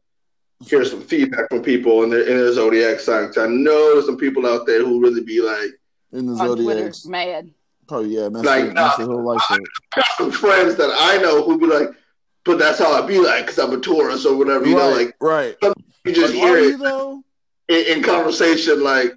hear 0.64 0.84
some 0.84 1.00
feedback 1.00 1.48
from 1.48 1.62
people 1.62 2.02
in 2.02 2.10
their 2.10 2.22
in 2.22 2.36
their 2.36 2.52
Zodiac 2.52 3.00
signs. 3.00 3.38
I 3.38 3.46
know 3.46 3.94
there's 3.94 4.06
some 4.06 4.18
people 4.18 4.46
out 4.46 4.66
there 4.66 4.84
who 4.84 5.00
really 5.00 5.22
be 5.22 5.40
like, 5.40 5.70
in 6.12 6.26
the 6.26 6.32
On 6.34 6.56
Twitter, 6.56 6.62
zodiacs, 6.74 7.06
mad. 7.06 7.50
probably 7.86 8.10
yeah, 8.16 8.28
man. 8.28 8.42
Like, 8.42 8.64
Like, 8.64 8.72
nah. 8.74 8.88
whole 8.90 9.22
life. 9.24 9.42
shit. 9.48 9.60
I 9.94 10.00
got 10.00 10.06
some 10.18 10.30
friends 10.32 10.74
that 10.76 10.90
I 10.98 11.16
know 11.18 11.42
who 11.42 11.58
be 11.58 11.66
like, 11.66 11.88
but 12.44 12.58
that's 12.58 12.78
how 12.78 12.92
I 12.92 13.06
be 13.06 13.18
like 13.18 13.46
because 13.46 13.58
I'm 13.58 13.72
a 13.72 13.80
Taurus 13.80 14.26
or 14.26 14.36
whatever. 14.36 14.66
You 14.66 14.76
know, 14.76 14.90
like 14.90 15.16
right. 15.20 15.56
you 16.04 16.12
just 16.12 16.34
Like, 16.34 16.42
hear 16.42 16.54
are 16.54 16.58
it. 16.58 16.64
you 16.64 16.76
though? 16.78 17.22
In, 17.68 17.98
in 17.98 18.02
conversation, 18.02 18.82
like, 18.82 19.12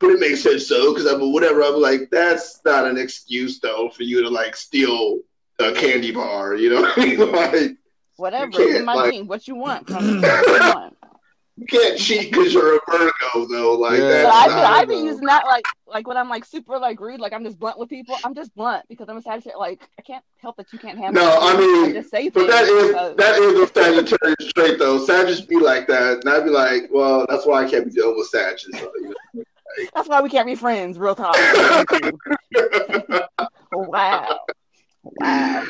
but 0.00 0.10
it 0.10 0.20
makes 0.20 0.42
sense 0.42 0.68
though, 0.68 0.92
because 0.92 1.06
I'm 1.06 1.32
whatever. 1.32 1.62
I'm 1.62 1.80
like, 1.80 2.08
that's 2.10 2.60
not 2.64 2.86
an 2.86 2.96
excuse 2.98 3.58
though 3.60 3.88
for 3.90 4.02
you 4.04 4.22
to 4.22 4.28
like 4.28 4.54
steal 4.56 5.20
a 5.58 5.72
candy 5.72 6.12
bar, 6.12 6.54
you 6.54 6.70
know? 6.70 6.80
like, 7.32 7.76
Whatever. 8.16 8.50
You 8.50 8.72
can't, 8.72 8.84
my 8.84 8.94
like- 8.94 9.12
jeans. 9.12 9.28
What 9.28 9.46
you 9.48 9.54
want? 9.56 9.86
Come 9.88 10.20
what 10.20 10.46
you 10.46 10.74
want. 10.74 10.96
you 11.56 11.66
can't 11.66 11.98
cheat 11.98 12.30
because 12.30 12.52
you're 12.54 12.76
a 12.76 12.80
Virgo 12.90 13.46
though. 13.50 13.74
Like, 13.74 13.98
Yeah. 13.98 14.22
But 14.24 14.30
that's 14.30 14.32
I 14.32 14.46
not, 14.46 14.54
been, 14.56 14.64
I 14.64 14.84
be 14.84 14.94
though. 14.94 15.04
using 15.04 15.24
that 15.26 15.46
like 15.46 15.64
like 15.90 16.06
when 16.06 16.16
I'm 16.16 16.28
like 16.28 16.44
super 16.44 16.78
like 16.78 17.00
rude, 17.00 17.20
like 17.20 17.32
I'm 17.32 17.44
just 17.44 17.58
blunt 17.58 17.78
with 17.78 17.88
people. 17.88 18.16
I'm 18.24 18.34
just 18.34 18.54
blunt 18.54 18.84
because 18.88 19.08
I'm 19.08 19.16
a 19.16 19.22
Sagittarius. 19.22 19.58
Like 19.58 19.88
I 19.98 20.02
can't 20.02 20.24
help 20.40 20.56
that 20.56 20.72
you 20.72 20.78
can't 20.78 20.98
handle. 20.98 21.22
No, 21.24 21.30
it. 21.30 21.38
I 21.42 21.56
mean, 21.58 21.92
just 21.94 22.10
say 22.10 22.28
But 22.28 22.46
that 22.48 22.64
is 22.64 22.86
because- 22.88 23.16
that 23.16 23.38
is 23.38 23.60
a 23.60 23.66
Sagittarius 23.66 24.52
trait 24.54 24.78
though. 24.78 24.98
Sagittarius 25.04 25.40
be 25.42 25.58
like 25.58 25.86
that, 25.88 26.24
and 26.24 26.28
I'd 26.28 26.44
be 26.44 26.50
like, 26.50 26.88
well, 26.92 27.26
that's 27.28 27.46
why 27.46 27.64
I 27.64 27.70
can't 27.70 27.84
be 27.86 27.90
dealing 27.90 28.16
with 28.16 28.28
Sagittarius. 28.28 28.80
So, 28.80 28.90
you 29.34 29.44
That's 29.94 30.08
why 30.08 30.20
we 30.20 30.28
can't 30.28 30.46
be 30.46 30.54
friends. 30.54 30.98
Real 30.98 31.14
talk. 31.14 31.36
wow. 33.72 34.40
Wow. 35.02 35.64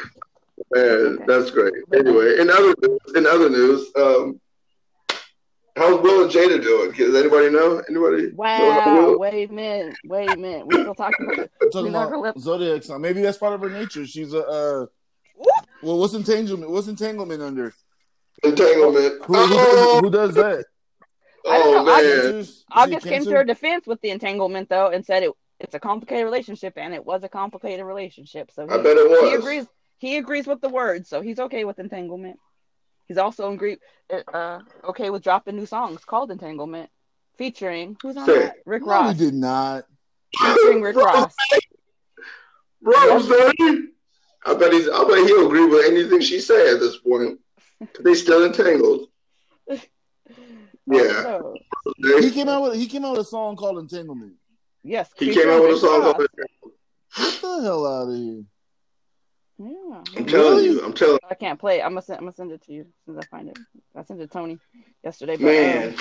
Man, 0.74 1.18
that's 1.26 1.50
great. 1.50 1.72
Anyway, 1.94 2.38
in 2.40 2.50
other 2.50 2.74
news, 2.82 3.00
in 3.14 3.26
other 3.26 3.48
news, 3.48 3.90
um, 3.96 4.40
how's 5.78 6.00
Will 6.00 6.24
and 6.24 6.30
Jada 6.30 6.62
doing? 6.62 6.92
Does 6.92 7.14
anybody 7.14 7.50
know? 7.50 7.82
Anybody? 7.88 8.32
Wow. 8.32 8.94
Will- 8.94 9.18
Wait 9.18 9.48
a 9.48 9.52
minute. 9.52 9.96
Wait 10.04 10.30
a 10.30 10.36
minute. 10.36 10.66
We 10.66 10.74
still 10.74 10.94
talking 10.94 11.26
about 11.26 11.38
it. 11.38 11.52
I'm 11.62 11.70
talking 11.70 11.86
You 11.86 11.92
know, 11.92 12.08
her 12.08 12.16
about 12.16 12.38
zodiac 12.38 12.82
sign. 12.82 13.00
Maybe 13.00 13.20
that's 13.22 13.38
part 13.38 13.54
of 13.54 13.60
her 13.60 13.70
nature. 13.70 14.06
She's 14.06 14.34
a. 14.34 14.46
Uh, 14.46 14.86
well, 15.82 15.98
what's 15.98 16.14
entanglement? 16.14 16.70
What's 16.70 16.88
entanglement 16.88 17.42
under? 17.42 17.72
Entanglement. 18.42 19.24
Who, 19.24 19.34
who, 19.34 19.54
oh, 19.56 20.00
who 20.02 20.10
does 20.10 20.34
that? 20.34 20.64
Oh. 21.44 21.80
I 21.80 22.02
man. 22.02 22.04
Cancers? 22.04 22.48
Is 22.48 22.56
she 22.58 22.64
August 22.72 23.06
came 23.06 23.24
to 23.24 23.30
her 23.30 23.44
defense 23.44 23.86
with 23.86 24.00
the 24.00 24.10
entanglement 24.10 24.68
though 24.68 24.88
and 24.88 25.04
said 25.04 25.22
it 25.22 25.32
it's 25.60 25.74
a 25.74 25.80
complicated 25.80 26.24
relationship 26.24 26.74
and 26.76 26.94
it 26.94 27.04
was 27.04 27.24
a 27.24 27.28
complicated 27.28 27.84
relationship. 27.84 28.50
So 28.52 28.64
I 28.64 28.76
bet 28.76 28.96
it 28.96 29.10
was. 29.10 29.30
he 29.30 29.34
agrees 29.36 29.66
he 29.98 30.16
agrees 30.16 30.46
with 30.46 30.60
the 30.60 30.68
words, 30.68 31.08
so 31.08 31.20
he's 31.20 31.40
okay 31.40 31.64
with 31.64 31.78
entanglement. 31.78 32.38
He's 33.08 33.18
also 33.18 33.52
agree 33.52 33.78
uh 34.32 34.60
okay 34.84 35.10
with 35.10 35.22
dropping 35.22 35.56
new 35.56 35.66
songs 35.66 36.04
called 36.04 36.30
Entanglement. 36.30 36.90
Featuring 37.36 37.96
who's 38.02 38.16
on 38.16 38.26
Say. 38.26 38.38
that? 38.40 38.56
Rick 38.66 38.82
No, 38.84 38.88
Ross. 38.92 39.16
he 39.16 39.24
did 39.26 39.34
not. 39.34 39.84
Featuring 40.38 40.82
Rick 40.82 40.96
Ross. 40.96 41.34
Rose, 42.82 43.28
baby. 43.28 43.88
I 44.44 44.54
bet 44.54 44.72
he's. 44.72 44.88
I 44.88 45.04
bet 45.04 45.26
he'll 45.26 45.46
agree 45.46 45.66
with 45.66 45.86
anything 45.86 46.20
she 46.20 46.40
say 46.40 46.72
at 46.72 46.80
this 46.80 46.96
point. 46.98 47.38
They 48.00 48.14
still 48.14 48.44
entangled. 48.44 49.08
Yeah. 50.90 51.38
Also, 51.40 51.54
He 52.22 52.30
came 52.30 52.48
out 52.48 52.62
with 52.62 52.74
he 52.76 52.86
came 52.86 53.04
out 53.04 53.12
with 53.12 53.20
a 53.20 53.24
song 53.24 53.56
called 53.56 53.78
Entanglement. 53.78 54.36
yes. 54.82 55.10
He 55.18 55.34
came 55.34 55.50
out 55.50 55.60
with 55.60 55.72
a 55.76 55.78
song 55.78 56.00
Ross. 56.00 56.14
called 56.14 56.28
Get 57.16 57.40
the 57.42 57.60
hell 57.62 57.86
out 57.86 58.08
of 58.08 58.14
here. 58.16 58.42
Yeah. 59.58 60.02
I'm 60.16 60.26
telling 60.26 60.58
Really? 60.58 60.64
you. 60.66 60.84
I'm 60.84 60.92
telling 60.92 61.18
I 61.28 61.34
can't 61.34 61.58
play. 61.58 61.80
it. 61.80 61.82
I'm 61.82 61.90
gonna 61.90 62.02
send. 62.02 62.18
I'm 62.18 62.24
gonna 62.24 62.34
send 62.34 62.52
it 62.52 62.62
to 62.66 62.72
you 62.72 62.80
as 62.82 62.86
soon 63.06 63.18
as 63.18 63.24
I 63.24 63.36
find 63.36 63.48
it. 63.48 63.58
I 63.96 64.04
sent 64.04 64.20
it 64.20 64.26
to 64.26 64.32
Tony 64.32 64.58
yesterday. 65.02 65.36
But, 65.36 65.44
man. 65.44 65.88
um, 65.88 65.94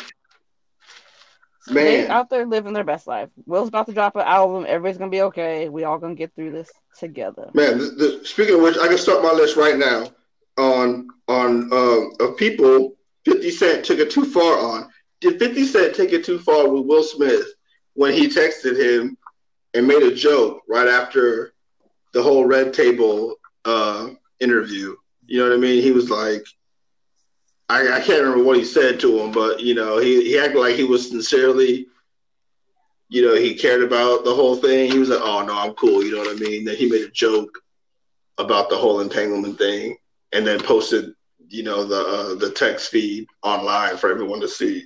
they 1.67 2.01
Man. 2.03 2.11
out 2.11 2.29
there 2.29 2.45
living 2.45 2.71
their 2.73 2.83
best 2.85 3.07
life. 3.07 3.29
Will's 3.45 3.67
about 3.67 3.87
to 3.87 3.93
drop 3.93 4.15
an 4.15 4.21
album. 4.21 4.65
Everybody's 4.67 4.97
gonna 4.97 5.11
be 5.11 5.23
okay. 5.23 5.67
We 5.69 5.83
all 5.83 5.97
gonna 5.97 6.15
get 6.15 6.33
through 6.35 6.51
this 6.51 6.71
together. 6.97 7.49
Man, 7.53 7.77
the, 7.79 7.85
the, 7.85 8.25
speaking 8.25 8.55
of 8.55 8.61
which, 8.61 8.77
I 8.77 8.87
can 8.87 8.97
start 8.97 9.21
my 9.23 9.31
list 9.33 9.57
right 9.57 9.77
now 9.77 10.09
on 10.57 11.07
on 11.27 11.71
um, 11.73 12.11
of 12.19 12.37
people 12.37 12.95
50 13.25 13.49
Cent 13.51 13.85
took 13.85 13.99
it 13.99 14.09
too 14.09 14.23
far 14.25 14.57
on. 14.59 14.87
Did 15.19 15.39
50 15.39 15.65
Cent 15.65 15.95
take 15.95 16.13
it 16.13 16.23
too 16.23 16.39
far 16.39 16.69
with 16.69 16.85
Will 16.85 17.03
Smith 17.03 17.45
when 17.95 18.13
he 18.13 18.27
texted 18.27 18.79
him 18.79 19.17
and 19.73 19.87
made 19.87 20.03
a 20.03 20.15
joke 20.15 20.61
right 20.69 20.87
after 20.87 21.53
the 22.13 22.23
whole 22.23 22.45
Red 22.45 22.73
Table 22.73 23.35
uh, 23.67 24.09
interview? 24.39 24.95
You 25.25 25.39
know 25.39 25.49
what 25.49 25.57
I 25.57 25.59
mean? 25.59 25.83
He 25.83 25.91
was 25.91 26.09
like, 26.09 26.45
I, 27.69 27.97
I 27.97 27.99
can't 28.01 28.23
remember 28.23 28.43
what 28.43 28.57
he 28.57 28.63
said 28.63 28.99
to 29.01 29.19
him, 29.19 29.31
but 29.31 29.59
you 29.59 29.75
know, 29.75 29.97
he, 29.97 30.23
he 30.23 30.39
acted 30.39 30.59
like 30.59 30.75
he 30.75 30.85
was 30.85 31.09
sincerely, 31.09 31.87
you 33.09 33.21
know, 33.25 33.35
he 33.35 33.53
cared 33.55 33.83
about 33.83 34.23
the 34.23 34.33
whole 34.33 34.55
thing. 34.55 34.89
He 34.91 34.99
was 34.99 35.09
like, 35.09 35.21
"Oh 35.21 35.43
no, 35.45 35.57
I'm 35.57 35.73
cool." 35.73 36.03
You 36.03 36.11
know 36.11 36.19
what 36.19 36.35
I 36.35 36.39
mean? 36.39 36.65
Then 36.65 36.75
he 36.75 36.89
made 36.89 37.01
a 37.01 37.09
joke 37.11 37.57
about 38.37 38.69
the 38.69 38.77
whole 38.77 39.01
entanglement 39.01 39.57
thing, 39.57 39.97
and 40.33 40.45
then 40.45 40.59
posted, 40.59 41.13
you 41.49 41.63
know, 41.63 41.85
the 41.85 41.99
uh, 41.99 42.35
the 42.35 42.51
text 42.51 42.89
feed 42.89 43.27
online 43.43 43.97
for 43.97 44.09
everyone 44.09 44.41
to 44.41 44.47
see. 44.47 44.83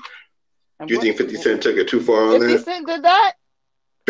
And 0.80 0.88
Do 0.88 0.96
you 0.96 1.02
think 1.02 1.18
50 1.18 1.36
Cent 1.36 1.62
took 1.62 1.78
it 1.78 1.88
too 1.88 2.02
far 2.02 2.34
on 2.34 2.40
50 2.40 2.54
that? 2.54 2.64
Cent 2.64 2.88
did 2.88 3.04
that? 3.04 3.34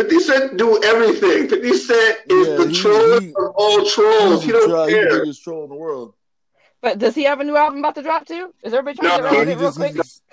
50 0.04 0.20
Cent 0.20 0.58
do 0.58 0.82
everything. 0.84 1.48
50 1.50 1.74
Cent 1.74 2.18
is 2.30 2.48
Yeah, 2.48 2.56
the 2.56 2.68
he- 2.70 2.76
troll 2.76 3.20
he- 3.20 3.30
of 3.30 3.52
all 3.56 3.86
trolls. 3.86 4.44
He's 4.44 4.46
He 4.46 4.52
the, 4.52 4.58
don't 4.60 4.70
tro- 4.70 4.86
he's 4.88 4.96
the 4.96 5.02
care. 5.10 5.20
biggest 5.20 5.44
troll 5.44 5.64
in 5.64 5.70
the 5.70 5.76
world. 5.76 6.14
But 6.82 6.98
does 6.98 7.14
he 7.14 7.24
have 7.26 7.40
a 7.40 7.44
new 7.44 7.56
album 7.56 7.78
about 7.80 7.94
to 7.96 8.02
drop 8.02 8.26
too? 8.26 8.52
Is 8.64 8.74
everybody 8.74 8.98
trying 8.98 9.22
No, 9.22 9.30
to 9.30 9.34
No, 9.38 9.46
get 9.46 9.48
he 9.50 9.54
real 9.54 9.72
just, 9.72 9.78
he 9.78 9.84
quick? 9.84 9.96
just 9.96 10.24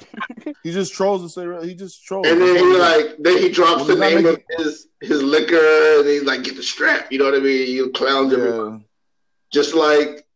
he 0.65 0.73
just 0.73 0.95
trolls 0.95 1.23
to 1.23 1.29
say 1.29 1.67
he 1.69 1.75
just 1.75 2.05
trolls. 2.05 2.27
And 2.27 2.41
then 2.41 2.57
he 2.57 2.77
like 2.77 3.17
then 3.19 3.37
he 3.39 3.51
drops 3.51 3.85
Well, 3.85 3.85
the 3.89 3.97
name 3.97 4.23
making- 4.23 4.43
of 4.59 4.65
his 4.65 4.89
his 5.03 5.23
liquor 5.23 5.99
and 6.01 6.09
he's 6.09 6.23
like 6.23 6.43
get 6.45 6.57
the 6.57 6.63
strap. 6.63 7.13
You 7.13 7.19
know 7.19 7.27
what 7.27 7.35
I 7.35 7.39
mean? 7.41 7.69
You 7.69 7.91
clowns 7.91 8.33
everyone. 8.33 8.85
Just 9.53 9.75
like 9.75 10.27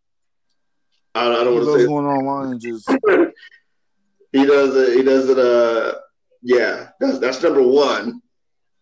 I, 1.15 1.27
I 1.29 1.45
don't 1.45 1.47
He 1.49 1.53
want 1.55 1.65
loves 1.67 1.83
to 1.83 1.89
going 1.89 2.07
online 2.07 2.53
and 2.53 2.61
just 2.61 2.89
he 4.33 4.45
does 4.47 4.77
it. 4.77 4.97
He 4.97 5.03
does 5.03 5.29
it. 5.29 5.39
Uh, 5.39 5.95
yeah, 6.43 6.89
that's 7.01 7.19
that's 7.21 7.43
number 7.43 7.63
one 7.63 8.21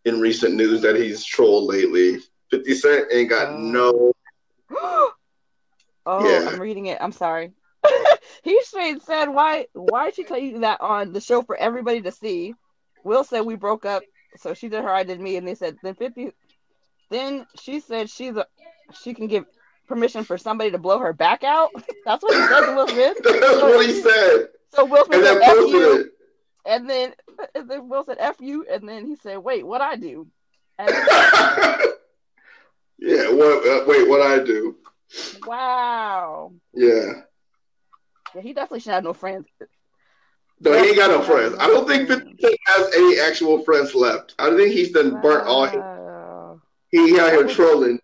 in 0.04 0.20
recent 0.20 0.54
news 0.54 0.82
that 0.82 0.96
he's 0.96 1.24
trolled 1.24 1.68
lately. 1.68 2.18
Fifty 2.50 2.74
Cent 2.74 3.06
ain't 3.12 3.30
got 3.30 3.48
Oh. 3.50 3.58
no. 3.58 4.12
oh, 6.06 6.28
Yeah. 6.28 6.48
I'm 6.48 6.60
reading 6.60 6.86
it. 6.86 6.98
I'm 7.00 7.12
sorry. 7.12 7.52
he 8.42 8.60
straight 8.62 9.02
said, 9.02 9.26
"Why? 9.28 9.66
Why 9.72 10.06
did 10.06 10.14
she 10.14 10.24
tell 10.24 10.38
you 10.38 10.60
that 10.60 10.80
on 10.80 11.12
the 11.12 11.20
show 11.20 11.42
for 11.42 11.56
everybody 11.56 12.02
to 12.02 12.12
see?" 12.12 12.54
Will 13.04 13.24
said 13.24 13.40
we 13.40 13.56
broke 13.56 13.86
up, 13.86 14.02
so 14.36 14.52
she 14.52 14.68
did 14.68 14.82
her, 14.82 14.90
I 14.90 15.04
did 15.04 15.20
me, 15.20 15.36
and 15.36 15.46
they 15.48 15.54
said 15.54 15.76
then 15.82 15.94
fifty. 15.94 16.32
Then 17.10 17.46
she 17.56 17.80
said 17.80 18.10
she's 18.10 18.36
a, 18.36 18.46
she 19.02 19.14
can 19.14 19.26
give 19.26 19.44
permission 19.88 20.24
for 20.24 20.38
somebody 20.38 20.70
to 20.70 20.78
blow 20.78 20.98
her 20.98 21.12
back 21.12 21.42
out. 21.42 21.70
That's 22.04 22.22
what 22.22 22.34
he 22.34 22.42
said 22.46 22.66
to 22.66 22.74
Will 22.74 22.88
Smith. 22.88 23.18
That's 23.24 23.62
what 23.62 23.86
he 23.86 23.92
said, 23.92 24.48
So 24.74 24.84
Will 24.84 25.04
Smith 25.06 25.26
and 25.26 25.42
said 25.42 25.42
F 25.42 25.56
you. 25.68 26.10
And 26.66 26.88
then 26.88 27.14
and 27.54 27.68
then 27.70 27.88
Will 27.88 28.04
said 28.04 28.16
F 28.20 28.36
you, 28.40 28.66
and 28.70 28.88
then 28.88 29.06
he 29.06 29.16
said, 29.16 29.38
Wait, 29.38 29.66
what 29.66 29.80
I 29.80 29.96
do? 29.96 30.26
And 30.78 30.88
yeah. 32.98 33.30
What? 33.30 33.66
Uh, 33.66 33.84
wait. 33.86 34.08
What 34.08 34.20
I 34.22 34.42
do? 34.42 34.76
wow. 35.46 36.52
Yeah. 36.72 37.12
Yeah, 38.34 38.42
he 38.42 38.52
definitely 38.52 38.80
should 38.80 38.92
have 38.92 39.04
no 39.04 39.12
friends. 39.12 39.46
No, 40.60 40.72
he 40.72 40.88
ain't 40.90 40.96
got 40.96 41.10
no 41.10 41.22
friends. 41.22 41.56
I 41.58 41.66
don't 41.66 41.88
think 41.88 42.06
50 42.06 42.36
Cent 42.40 42.56
has 42.66 42.94
any 42.94 43.18
actual 43.18 43.64
friends 43.64 43.94
left. 43.94 44.34
I 44.38 44.54
think 44.54 44.72
he's 44.72 44.92
done 44.92 45.20
burnt 45.20 45.46
all. 45.46 45.64
his- 45.64 46.60
He 46.90 47.18
out 47.18 47.32
here 47.32 47.48
trolling. 47.48 47.98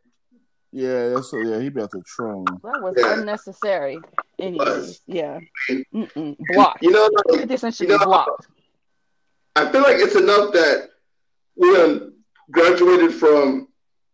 Yeah, 0.77 1.09
that's 1.11 1.33
yeah. 1.33 1.59
He 1.61 1.69
about 1.69 1.91
to 1.93 2.03
troll. 2.07 2.45
That 2.63 2.83
was 2.83 2.95
Yeah. 2.97 3.19
unnecessary. 3.21 3.99
Anyways, 4.39 4.69
Was. 4.69 5.01
yeah. 5.07 5.41
Mm-mm. 5.71 6.37
Blocked. 6.53 6.83
You 6.83 6.91
know, 6.91 7.09
like, 7.29 7.41
50 7.41 7.57
Cent 7.57 7.75
should 7.75 7.89
you 7.89 7.95
be 7.95 7.99
know- 7.99 8.05
blocked. 8.07 8.47
I 9.57 9.71
feel 9.73 9.81
like 9.83 9.97
it's 9.99 10.15
enough 10.17 10.53
that 10.53 10.91
we 11.57 11.73
done 11.73 12.13
graduated 12.51 13.15
from 13.15 13.69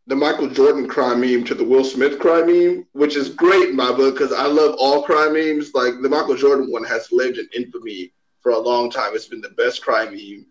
the 0.06 0.14
Michael 0.14 0.48
Jordan 0.48 0.86
crime 0.88 1.20
meme 1.20 1.42
to 1.44 1.54
the 1.54 1.64
Will 1.64 1.84
Smith 1.84 2.18
crime 2.20 2.46
meme, 2.46 2.86
which 2.92 3.16
is 3.16 3.28
great 3.28 3.70
in 3.70 3.76
my 3.76 3.90
book 3.92 4.14
because 4.14 4.32
I 4.32 4.46
love 4.46 4.76
all 4.78 5.02
crime 5.02 5.32
memes. 5.34 5.74
Like 5.74 5.94
the 6.00 6.08
Michael 6.08 6.36
Jordan 6.36 6.70
one 6.70 6.84
has 6.84 7.10
lived 7.10 7.38
in 7.38 7.48
infamy 7.56 8.12
for 8.40 8.52
a 8.52 8.58
long 8.58 8.88
time. 8.90 9.14
It's 9.14 9.26
been 9.26 9.40
the 9.40 9.50
best 9.50 9.82
crime 9.82 10.10
meme, 10.12 10.46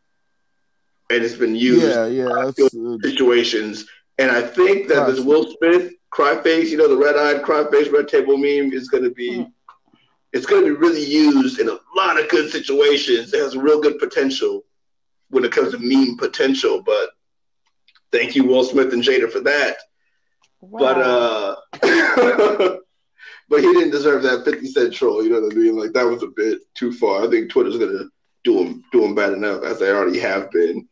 and 1.09 1.23
it's 1.23 1.35
been 1.35 1.55
used 1.55 1.83
Yeah, 1.83 2.07
yeah. 2.07 2.29
That's 2.53 2.75
uh, 2.75 2.97
situations. 3.01 3.85
And 4.17 4.29
I 4.29 4.41
think 4.41 4.87
that 4.89 5.07
this 5.07 5.19
Will 5.21 5.55
Smith 5.57 5.93
cry 6.11 6.41
face, 6.41 6.69
you 6.71 6.77
know, 6.77 6.87
the 6.87 6.97
red 6.97 7.15
eyed 7.17 7.43
cry 7.43 7.63
face 7.71 7.89
red 7.89 8.07
table 8.07 8.37
meme 8.37 8.71
is 8.73 8.89
going 8.89 9.03
to 9.03 9.09
be, 9.11 9.31
Mhm. 9.39 9.51
it's 10.33 10.45
going 10.45 10.63
to 10.65 10.69
be 10.73 10.75
really 10.79 11.03
used 11.03 11.59
in 11.59 11.69
a 11.69 11.79
lot 11.95 12.19
of 12.19 12.29
good 12.29 12.49
situations. 12.51 13.33
It 13.33 13.39
has 13.39 13.55
real 13.57 13.81
good 13.81 13.97
potential 13.99 14.65
when 15.29 15.45
it 15.45 15.51
comes 15.51 15.71
to 15.71 15.79
meme 15.79 16.17
potential. 16.17 16.81
But 16.85 17.09
thank 18.11 18.35
you, 18.35 18.43
Will 18.43 18.63
Smith 18.63 18.93
and 18.93 19.03
Jada, 19.03 19.31
for 19.31 19.39
that. 19.41 19.77
But 20.61 20.97
uh, 21.01 21.55
but 23.49 23.61
he 23.61 23.73
didn't 23.73 23.91
deserve 23.91 24.23
that 24.23 24.45
fifty 24.45 24.67
cent 24.67 24.93
troll. 24.93 25.23
You 25.23 25.29
know 25.31 25.41
what 25.41 25.53
I 25.53 25.55
mean? 25.55 25.75
Like 25.75 25.93
that 25.93 26.05
was 26.05 26.21
a 26.23 26.27
bit 26.27 26.59
too 26.75 26.91
far. 26.93 27.23
I 27.23 27.29
think 27.29 27.49
Twitter's 27.49 27.77
gonna 27.77 28.05
do 28.43 28.59
him 28.59 28.83
do 28.91 29.03
him 29.03 29.15
bad 29.15 29.33
enough 29.33 29.63
as 29.63 29.79
they 29.79 29.89
already 29.91 30.19
have 30.19 30.51
been. 30.51 30.87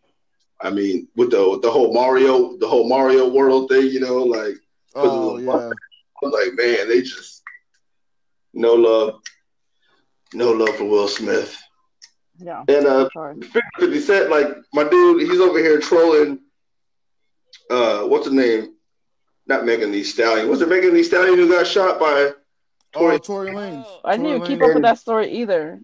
I 0.62 0.71
mean, 0.71 1.08
with 1.15 1.32
the 1.32 1.47
with 1.49 1.62
the 1.62 1.69
whole 1.71 1.93
Mario 1.93 2.58
the 2.58 2.67
whole 2.67 2.89
Mario 2.89 3.29
world 3.29 3.69
thing, 3.69 3.88
you 3.88 3.99
know, 3.99 4.23
like 4.23 4.55
oh 4.95 5.38
yeah. 5.38 5.71
I'm 6.23 6.32
like, 6.32 6.54
man, 6.56 6.89
they 6.89 7.02
just 7.02 7.41
no 8.54 8.73
love, 8.73 9.21
no 10.34 10.52
love 10.52 10.75
for 10.75 10.86
Will 10.86 11.08
Smith. 11.08 11.58
yeah. 12.38 12.63
And 12.67 12.86
uh, 12.86 13.10
Sorry. 13.13 13.36
50 13.80 13.99
Cent, 13.99 14.30
like 14.30 14.47
my 14.73 14.84
dude, 14.84 15.21
he's 15.30 15.39
over 15.39 15.60
here 15.60 15.80
trolling. 15.80 16.39
Uh, 17.69 18.02
what's 18.04 18.28
the 18.28 18.34
name? 18.34 18.73
Not 19.47 19.65
Megan 19.65 19.91
Thee 19.91 20.04
Stallion. 20.04 20.49
Was 20.49 20.62
it 20.62 20.69
Megan 20.69 20.93
Thee 20.93 21.04
Stallion 21.04 21.36
who 21.36 21.47
got 21.49 21.65
shot 21.67 21.99
by? 21.99 22.32
Oh, 22.95 23.17
Tory 23.19 23.52
Lanez. 23.52 23.86
I 24.04 24.17
didn't 24.17 24.32
even 24.36 24.47
keep 24.47 24.62
up 24.62 24.73
with 24.73 24.84
that 24.84 24.97
story 24.99 25.32
either. 25.32 25.80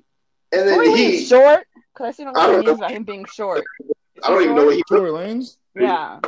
And 0.52 0.68
then 0.68 0.76
Tory 0.76 0.88
Lanez 0.88 0.96
he, 0.96 1.26
short? 1.26 1.68
Because 1.94 2.08
I 2.08 2.12
seen 2.12 2.28
a 2.28 2.32
I 2.32 2.34
lot 2.34 2.48
don't 2.48 2.60
of 2.60 2.66
know. 2.66 2.72
memes 2.72 2.80
about 2.80 2.92
him 2.92 3.04
being 3.04 3.26
short. 3.26 3.64
I 4.24 4.30
don't 4.30 4.44
even 4.44 4.56
know 4.56 4.66
what 4.66 4.76
he. 4.76 4.84
Tory 4.90 5.12
Lanez. 5.12 5.58
Yeah. 5.76 6.20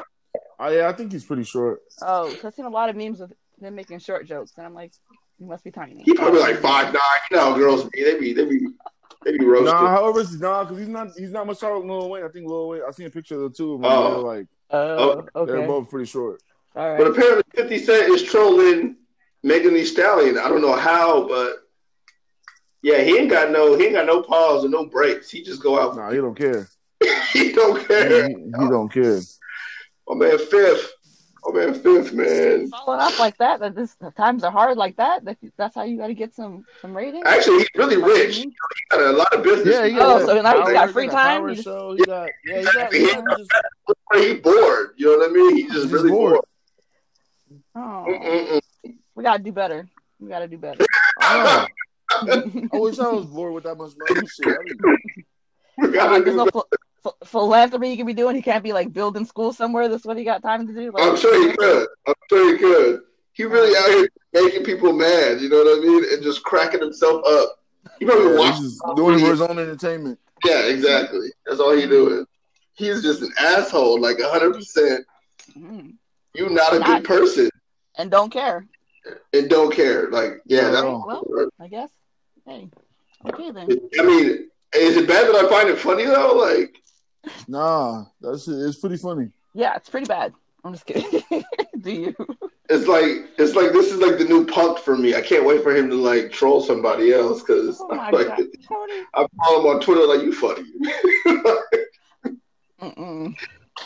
Oh 0.60 0.70
yeah, 0.70 0.90
I 0.90 0.94
think 0.94 1.12
he's 1.12 1.26
pretty 1.26 1.44
short. 1.44 1.82
Oh, 2.02 2.30
because 2.30 2.46
I've 2.46 2.54
seen 2.54 2.66
a 2.66 2.70
lot 2.70 2.90
of 2.90 2.96
memes 2.96 3.22
of 3.22 3.32
them 3.60 3.76
making 3.76 4.00
short 4.00 4.26
jokes, 4.26 4.54
and 4.58 4.66
I'm 4.66 4.74
like, 4.74 4.92
he 5.38 5.46
must 5.46 5.64
be 5.64 5.72
tiny. 5.72 6.02
He 6.04 6.14
probably 6.14 6.40
like 6.40 6.58
five 6.58 6.86
nine. 6.86 7.02
You 7.30 7.38
know 7.38 7.52
how 7.52 7.58
girls 7.58 7.84
be. 7.90 8.04
They 8.04 8.20
be. 8.20 8.34
They 8.34 8.46
be. 8.46 8.68
They 9.24 9.38
be 9.38 9.46
roasted. 9.46 9.74
Nah, 9.74 9.90
however, 9.90 10.22
it's 10.22 10.34
nah, 10.40 10.64
because 10.64 10.80
he's 10.80 10.88
not 10.88 11.10
he's 11.16 11.32
not 11.32 11.46
much 11.46 11.60
taller 11.60 11.80
than 11.80 11.90
Lil 11.90 12.10
Wayne. 12.10 12.24
I 12.24 12.30
think 12.30 12.48
Lil 12.48 12.70
Wayne. 12.70 12.82
I 12.88 12.92
seen 12.92 13.08
a 13.08 13.10
picture 13.10 13.36
of 13.36 13.52
the 13.52 13.58
two 13.58 13.74
of 13.74 13.82
them. 13.82 13.92
Oh. 13.92 14.10
They're 14.12 14.38
like 14.38 14.48
oh, 14.72 15.28
oh, 15.36 15.42
okay. 15.42 15.52
they're 15.52 15.68
both 15.68 15.90
pretty 15.90 16.06
short. 16.06 16.42
All 16.76 16.98
But 16.98 17.08
apparently, 17.08 17.44
50 17.56 17.78
Cent 17.80 18.12
is 18.12 18.24
trolling 18.24 18.98
Megan 19.44 19.74
Thee 19.74 19.86
Stallion. 19.86 20.38
I 20.38 20.48
don't 20.48 20.62
know 20.62 20.76
how, 20.76 21.28
but 21.28 21.58
yeah, 22.84 23.02
he 23.02 23.18
ain't 23.18 23.30
got 23.30 23.52
no. 23.52 23.78
He 23.78 23.86
ain't 23.86 23.96
got 23.96 24.06
no 24.06 24.22
pause 24.22 24.64
and 24.64 24.72
no 24.72 24.86
breaks. 24.86 25.30
He 25.30 25.44
just 25.44 25.62
go 25.62 25.80
out. 25.80 25.96
Nah, 25.96 26.12
he 26.12 26.18
don't 26.18 26.38
care. 26.38 26.70
he 27.34 27.52
don't 27.52 27.80
He, 27.80 27.86
care. 27.86 28.28
he- 28.30 28.36
he 28.36 28.52
don't 28.70 28.92
care. 28.92 29.20
My 30.08 30.16
man, 30.16 30.38
fifth. 30.38 30.94
My 31.46 31.54
man, 31.66 31.74
fifth 31.76 32.14
man. 32.14 32.70
Following 32.70 33.00
up 33.02 33.18
like 33.20 33.38
that, 33.38 33.60
that 33.60 33.76
this 33.76 33.96
the 33.96 34.12
times 34.12 34.44
are 34.44 34.52
hard 34.52 34.78
like 34.78 34.98
that. 34.98 35.24
that 35.26 35.38
that's 35.58 35.76
how 35.76 35.84
you 35.84 35.98
got 35.98 36.08
to 36.08 36.14
get 36.14 36.34
some 36.34 36.66
some 36.82 36.96
ratings. 36.96 37.24
Actually, 37.26 37.60
he's 37.60 37.68
really 37.76 37.98
rich. 37.98 38.38
Mm-hmm. 38.40 38.50
He 38.50 38.56
got 38.92 39.02
a 39.02 39.12
lot 39.12 39.34
of 39.34 39.44
business. 39.44 39.68
Yeah, 39.76 39.86
he 39.88 39.96
Oh, 39.96 40.20
got, 40.20 40.26
so 40.26 40.42
now 40.42 40.64
he's 40.66 40.74
got 40.74 40.90
free 40.92 41.08
time? 41.08 41.42
Power 41.42 41.50
He 41.54 41.62
show. 41.62 41.94
He 41.96 42.04
got 42.06 42.30
yeah, 42.46 42.60
he 42.60 42.66
got. 42.66 42.94
He- 42.94 43.00
You 43.02 43.14
know, 43.26 43.36
just, 43.38 43.52
He 44.16 44.34
bored. 44.36 44.94
You 44.98 45.06
know 45.12 45.18
what 45.20 45.30
I 45.30 45.34
mean? 45.34 45.56
He's 45.56 45.72
just 45.72 45.84
He's 45.86 45.94
really 45.94 46.10
bored. 46.10 46.34
bored. 46.34 46.44
Oh, 47.76 48.06
Mm-mm-mm. 48.10 48.96
we 49.16 49.24
gotta 49.24 49.42
do 49.44 49.52
better. 49.52 49.88
We 50.20 50.30
gotta 50.30 50.48
do 50.48 50.58
better. 50.58 50.86
I. 51.20 51.68
I 52.10 52.42
wish 52.72 52.98
I 53.00 53.10
was 53.12 53.26
bored 53.26 53.54
with 53.54 53.66
that 53.66 53.76
much 53.76 53.92
money. 53.98 54.26
Shit, 54.28 54.48
I 54.48 54.64
mean, 54.64 54.98
We 55.78 55.90
gotta 55.92 56.14
Like, 56.14 56.26
do 56.26 56.36
no 56.36 56.44
ph- 56.46 56.54
ph- 56.54 56.64
philanthropy 57.28 57.90
he 57.90 57.98
can 57.98 58.06
be 58.06 58.14
doing. 58.14 58.36
He 58.36 58.42
can't 58.42 58.64
be 58.64 58.74
like 58.74 58.94
building 58.94 59.26
school 59.26 59.54
somewhere. 59.54 59.88
That's 59.88 60.06
what 60.06 60.18
he 60.18 60.24
got 60.24 60.42
time 60.42 60.68
to 60.68 60.74
do. 60.74 60.92
Like, 60.92 61.04
I'm 61.04 61.18
sure 61.18 61.50
he 61.50 61.56
could. 61.56 61.88
I'm 62.08 62.14
sure 62.30 62.52
he 62.52 62.58
could. 62.58 63.02
He 63.34 63.44
really 63.44 63.76
out 63.78 63.90
here 63.90 64.10
making 64.34 64.64
people 64.64 64.94
mad. 64.94 65.42
You 65.42 65.50
know 65.50 65.58
what 65.58 65.78
I 65.78 65.82
mean? 65.82 66.04
And 66.12 66.24
just 66.24 66.44
cracking 66.44 66.82
himself 66.82 67.24
up. 67.26 67.60
He 68.00 68.06
probably 68.06 68.34
yeah, 68.34 68.40
watched. 68.40 68.62
he's 68.62 68.72
just 68.72 68.96
doing 68.96 69.20
for 69.20 69.32
his 69.32 69.42
own 69.42 69.60
entertainment. 69.60 70.20
Yeah, 70.44 70.66
exactly. 70.66 71.30
That's 71.46 71.60
all 71.60 71.76
he 71.76 71.88
doing. 71.88 72.26
He's 72.74 73.02
just 73.02 73.22
an 73.22 73.32
asshole, 73.40 74.00
like 74.00 74.18
hundred 74.22 74.54
percent. 74.54 75.06
Mm. 75.58 75.94
you 76.36 76.50
not 76.50 76.76
a 76.76 76.80
not, 76.80 76.88
good 76.88 77.04
person 77.06 77.50
and 77.98 78.12
don't 78.12 78.32
care 78.32 78.68
and 79.34 79.50
don't 79.50 79.74
care. 79.74 80.10
Like, 80.10 80.42
yeah, 80.46 80.70
that, 80.70 80.84
well, 80.84 81.50
I 81.60 81.68
guess. 81.68 81.90
Hey, 82.46 82.70
okay 83.28 83.52
then. 83.52 83.70
I 84.00 84.04
mean, 84.04 84.50
is 84.76 84.98
it 84.98 85.08
bad 85.08 85.28
that 85.28 85.36
I 85.36 85.50
find 85.50 85.70
it 85.70 85.78
funny 85.78 86.06
though? 86.06 86.36
Like, 86.36 86.76
nah, 87.48 88.06
that's 88.22 88.48
it's 88.48 88.78
pretty 88.78 88.98
funny. 88.98 89.30
Yeah, 89.54 89.76
it's 89.76 89.90
pretty 89.90 90.06
bad. 90.06 90.34
I'm 90.64 90.74
just 90.74 90.86
kidding. 90.86 91.24
Do 91.82 91.92
you? 91.92 92.16
It's 92.70 92.88
like 92.88 93.30
it's 93.38 93.56
like 93.56 93.72
this 93.72 93.92
is 93.92 94.00
like 94.00 94.18
the 94.18 94.26
new 94.26 94.46
punk 94.46 94.80
for 94.80 94.98
me. 94.98 95.16
I 95.16 95.22
can't 95.22 95.46
wait 95.46 95.64
for 95.64 95.76
him 95.76 95.90
to 95.90 95.96
like 95.96 96.32
troll 96.32 96.62
somebody 96.62 97.14
else 97.14 97.42
because 97.42 97.80
oh 97.80 97.88
like, 98.12 98.28
I 99.14 99.28
follow 99.38 99.62
him 99.62 99.76
on 99.76 99.82
Twitter 99.82 100.06
like 100.06 100.22
you 100.22 100.34
funny. 100.34 100.64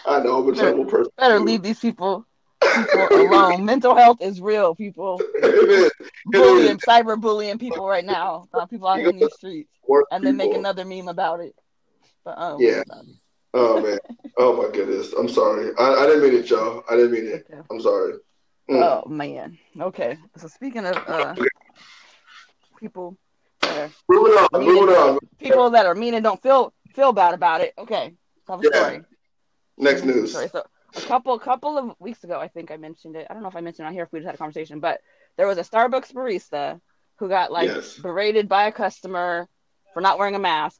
I 0.06 0.20
know 0.24 0.42
I'm 0.42 0.50
a 0.50 0.56
terrible 0.56 0.86
person. 0.86 1.12
Better 1.18 1.40
leave 1.40 1.62
these 1.62 1.80
people 1.80 2.26
people 2.62 3.08
alone. 3.12 3.66
Mental 3.66 3.96
health 3.96 4.22
is 4.22 4.42
real, 4.42 4.76
people. 4.76 5.22
bullying, 6.26 6.78
cyber 6.78 7.20
bullying 7.20 7.58
people 7.58 7.88
right 7.88 8.06
now. 8.06 8.48
Uh, 8.54 8.66
people 8.66 8.88
out 8.88 9.00
in 9.00 9.18
these 9.18 9.34
streets, 9.36 9.70
and 10.12 10.26
then 10.26 10.38
make 10.38 10.54
another 10.54 10.86
meme 10.86 11.08
about 11.08 11.40
it. 11.40 11.56
But 12.24 12.38
um, 12.38 12.58
yeah. 12.60 12.84
Oh 13.54 13.82
man. 13.82 14.00
Oh 14.38 14.56
my 14.56 14.70
goodness. 14.72 15.14
I'm 15.14 15.28
sorry. 15.28 15.72
I, 15.78 15.94
I 15.94 16.06
didn't 16.06 16.24
mean 16.24 16.34
it, 16.40 16.46
Joe. 16.46 16.84
I 16.90 16.96
didn't 16.96 17.12
mean 17.12 17.28
it. 17.28 17.48
I'm 17.70 17.82
sorry. 17.82 18.14
Mm. 18.70 18.82
Oh 18.82 19.10
man. 19.10 19.58
Okay. 19.80 20.18
So 20.38 20.48
speaking 20.48 20.86
of 20.86 20.96
uh, 21.08 21.36
people 22.80 23.18
that 23.62 23.92
are 24.54 24.60
on, 25.10 25.20
people 25.40 25.70
that 25.72 25.86
are 25.86 25.96
mean 25.96 26.14
and 26.14 26.24
don't 26.24 26.42
feel 26.42 26.74
feel 26.94 27.12
bad 27.14 27.34
about 27.34 27.62
it. 27.62 27.74
Okay. 27.78 28.14
Tell 28.48 28.58
the 28.58 28.70
yeah. 28.72 28.80
story. 28.80 29.02
Next 29.78 30.04
news. 30.04 30.34
Sorry. 30.34 30.50
So 30.50 30.64
a 30.96 31.02
couple 31.02 31.38
couple 31.40 31.78
of 31.78 31.96
weeks 32.00 32.24
ago, 32.24 32.40
I 32.40 32.48
think 32.48 32.72
I 32.72 32.78
mentioned 32.78 33.16
it. 33.16 33.28
I 33.30 33.34
don't 33.34 33.44
know 33.44 33.50
if 33.50 33.56
I 33.56 33.62
mentioned 33.62 33.86
it 33.86 33.90
on 33.90 33.94
here 33.94 34.04
if 34.04 34.12
we 34.12 34.20
just 34.20 34.28
had 34.28 34.36
a 34.36 34.38
conversation, 34.38 34.80
but 34.80 35.02
there 35.38 35.48
was 35.48 35.58
a 35.58 35.64
Starbucks 35.64 36.14
barista 36.14 36.80
who 37.18 37.30
got 37.30 37.52
like 37.52 37.70
yes. 37.70 37.98
berated 37.98 38.48
by 38.50 38.68
a 38.68 38.72
customer 38.72 39.48
for 39.94 40.02
not 40.02 40.18
wearing 40.18 40.36
a 40.36 40.40
mask, 40.40 40.80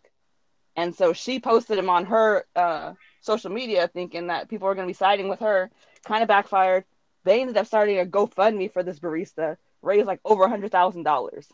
and 0.76 0.96
so 0.96 1.14
she 1.14 1.40
posted 1.40 1.78
him 1.78 1.90
on 1.90 2.06
her 2.06 2.46
uh, 2.56 2.94
social 3.22 3.52
media, 3.52 3.88
thinking 3.88 4.28
that 4.28 4.50
people 4.50 4.68
were 4.68 4.76
going 4.76 4.88
to 4.88 4.90
be 4.90 4.98
siding 4.98 5.30
with 5.30 5.40
her. 5.40 5.70
Kind 6.06 6.24
of 6.24 6.28
backfired. 6.28 6.86
They 7.24 7.42
ended 7.42 7.58
up 7.58 7.68
starting 7.68 8.00
a 8.00 8.06
GoFundMe 8.06 8.72
for 8.72 8.82
this 8.82 9.00
barista, 9.00 9.58
raised 9.82 10.08
like 10.08 10.20
over 10.26 10.44
a 10.46 10.50
hundred 10.50 10.72
thousand 10.72 11.04
dollars, 11.04 11.48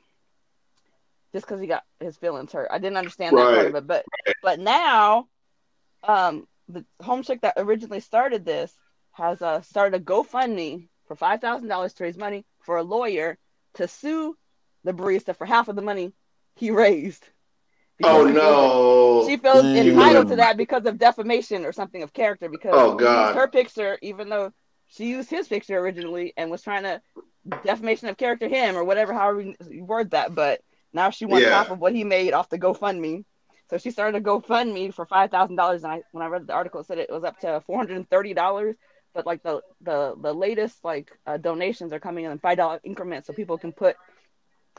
just 1.33 1.45
because 1.45 1.59
he 1.59 1.67
got 1.67 1.83
his 1.99 2.15
feelings 2.15 2.53
hurt. 2.53 2.69
I 2.71 2.77
didn't 2.77 2.97
understand 2.97 3.37
that 3.37 3.43
right. 3.43 3.55
part 3.55 3.67
of 3.67 3.75
it, 3.75 3.87
but 3.87 4.05
but 4.41 4.59
now, 4.59 5.27
um, 6.03 6.47
the 6.69 6.85
home 7.01 7.23
chick 7.23 7.41
that 7.41 7.55
originally 7.57 7.99
started 7.99 8.45
this 8.45 8.73
has 9.11 9.41
uh, 9.41 9.61
started 9.61 9.99
a 9.99 10.03
GoFundMe 10.03 10.87
for 11.07 11.15
five 11.15 11.41
thousand 11.41 11.67
dollars 11.67 11.93
to 11.95 12.03
raise 12.03 12.17
money 12.17 12.45
for 12.61 12.77
a 12.77 12.83
lawyer 12.83 13.37
to 13.73 13.87
sue 13.87 14.37
the 14.83 14.93
barista 14.93 15.35
for 15.35 15.45
half 15.45 15.67
of 15.67 15.75
the 15.75 15.81
money 15.81 16.13
he 16.55 16.71
raised. 16.71 17.27
Oh 18.03 18.25
no! 18.25 19.27
She 19.27 19.37
feels 19.37 19.63
mm. 19.63 19.75
entitled 19.75 20.27
to 20.29 20.35
that 20.37 20.57
because 20.57 20.85
of 20.85 20.97
defamation 20.97 21.65
or 21.65 21.71
something 21.71 22.03
of 22.03 22.13
character. 22.13 22.49
Because 22.49 22.73
oh 22.73 22.95
god, 22.95 23.35
her 23.35 23.47
picture, 23.47 23.97
even 24.01 24.29
though 24.29 24.53
she 24.87 25.07
used 25.07 25.29
his 25.29 25.47
picture 25.47 25.77
originally 25.77 26.33
and 26.37 26.51
was 26.51 26.61
trying 26.61 26.83
to 26.83 27.01
defamation 27.63 28.07
of 28.09 28.17
character 28.17 28.47
him 28.47 28.77
or 28.77 28.83
whatever, 28.83 29.13
however 29.13 29.41
you 29.41 29.83
word 29.83 30.11
that, 30.11 30.35
but 30.35 30.61
now 30.93 31.09
she 31.09 31.25
wants 31.25 31.45
yeah. 31.45 31.53
half 31.53 31.71
of 31.71 31.79
what 31.79 31.93
he 31.93 32.03
made 32.03 32.33
off 32.33 32.49
the 32.49 32.59
GoFundMe. 32.59 33.23
So 33.69 33.77
she 33.77 33.91
started 33.91 34.21
a 34.21 34.23
GoFundMe 34.23 34.93
for 34.93 35.05
five 35.05 35.31
thousand 35.31 35.55
dollars, 35.55 35.83
and 35.83 35.93
I 35.93 36.03
when 36.11 36.23
I 36.23 36.27
read 36.27 36.47
the 36.47 36.53
article, 36.53 36.81
it 36.81 36.87
said 36.87 36.99
it 36.99 37.09
was 37.09 37.23
up 37.23 37.39
to 37.39 37.61
four 37.65 37.77
hundred 37.77 37.97
and 37.97 38.09
thirty 38.09 38.33
dollars. 38.33 38.75
But 39.13 39.25
like 39.25 39.41
the 39.41 39.61
the 39.81 40.15
the 40.21 40.33
latest 40.33 40.83
like 40.83 41.11
uh, 41.25 41.37
donations 41.37 41.91
are 41.93 41.99
coming 41.99 42.25
in 42.25 42.37
five 42.37 42.57
dollar 42.57 42.79
increments, 42.83 43.25
so 43.25 43.33
people 43.33 43.57
can 43.57 43.71
put 43.71 43.95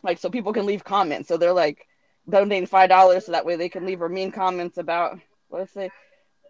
like 0.05 0.19
so 0.19 0.31
people 0.31 0.53
can 0.53 0.67
leave 0.67 0.85
comments. 0.85 1.27
So 1.27 1.37
they're 1.37 1.53
like 1.53 1.88
donating 2.29 2.67
five 2.67 2.89
dollars, 2.89 3.27
so 3.27 3.33
that 3.33 3.45
way 3.47 3.57
they 3.57 3.69
can 3.69 3.87
leave 3.87 4.03
or 4.03 4.09
mean 4.09 4.33
comments 4.33 4.79
about 4.79 5.19
let's 5.51 5.73
say 5.73 5.91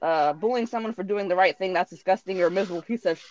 uh, 0.03 0.33
bullying 0.33 0.67
someone 0.67 0.93
for 0.93 1.03
doing 1.03 1.29
the 1.29 1.37
right 1.37 1.57
thing. 1.57 1.73
That's 1.73 1.91
disgusting. 1.91 2.37
You're 2.37 2.49
a 2.49 2.53
miserable 2.53 2.83
piece 2.83 3.07
of 3.07 3.23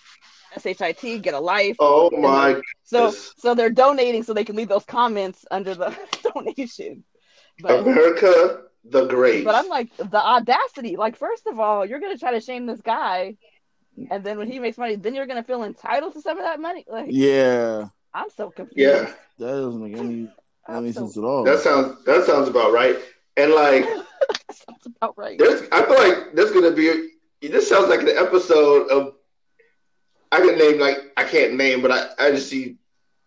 shit. 0.60 1.22
Get 1.22 1.34
a 1.34 1.40
life. 1.40 1.76
Oh 1.78 2.10
my! 2.10 2.60
So 2.84 3.10
so 3.10 3.54
they're 3.54 3.70
donating 3.70 4.22
so 4.22 4.34
they 4.34 4.44
can 4.44 4.56
leave 4.56 4.68
those 4.68 4.84
comments 4.84 5.44
under 5.50 5.74
the 5.74 5.96
donation. 6.34 7.04
But, 7.60 7.80
America 7.80 8.62
the 8.84 9.06
great. 9.06 9.44
But 9.44 9.54
I'm 9.54 9.68
like 9.68 9.94
the 9.96 10.24
audacity. 10.24 10.96
Like, 10.96 11.16
first 11.16 11.46
of 11.46 11.58
all, 11.58 11.84
you're 11.84 12.00
gonna 12.00 12.18
try 12.18 12.32
to 12.32 12.40
shame 12.40 12.66
this 12.66 12.80
guy, 12.80 13.36
and 14.10 14.24
then 14.24 14.38
when 14.38 14.50
he 14.50 14.58
makes 14.58 14.78
money, 14.78 14.96
then 14.96 15.14
you're 15.14 15.26
gonna 15.26 15.42
feel 15.42 15.64
entitled 15.64 16.14
to 16.14 16.22
some 16.22 16.38
of 16.38 16.44
that 16.44 16.60
money. 16.60 16.84
Like, 16.88 17.08
yeah, 17.10 17.88
I'm 18.14 18.30
so 18.36 18.50
confused. 18.50 18.78
Yeah, 18.78 19.12
that 19.38 19.46
doesn't 19.46 19.82
make 19.82 19.98
any 19.98 20.28
any 20.76 20.92
so, 20.92 21.00
sense 21.00 21.16
at 21.16 21.24
all. 21.24 21.44
That 21.44 21.60
sounds 21.60 22.04
that 22.04 22.24
sounds 22.24 22.48
about 22.48 22.72
right. 22.72 22.96
And 23.36 23.52
like, 23.52 23.84
sounds 24.52 24.86
about 24.86 25.16
right. 25.16 25.40
I 25.40 25.84
feel 25.84 26.08
like 26.08 26.34
there's 26.34 26.52
gonna 26.52 26.72
be. 26.72 27.10
This 27.40 27.68
sounds 27.68 27.88
like 27.88 28.00
an 28.00 28.08
episode 28.08 28.88
of. 28.88 29.14
I 30.30 30.38
can 30.38 30.58
name 30.58 30.78
like 30.78 30.98
I 31.16 31.24
can't 31.24 31.54
name, 31.54 31.80
but 31.80 31.90
I, 31.90 32.08
I 32.18 32.30
just 32.32 32.50
see 32.50 32.76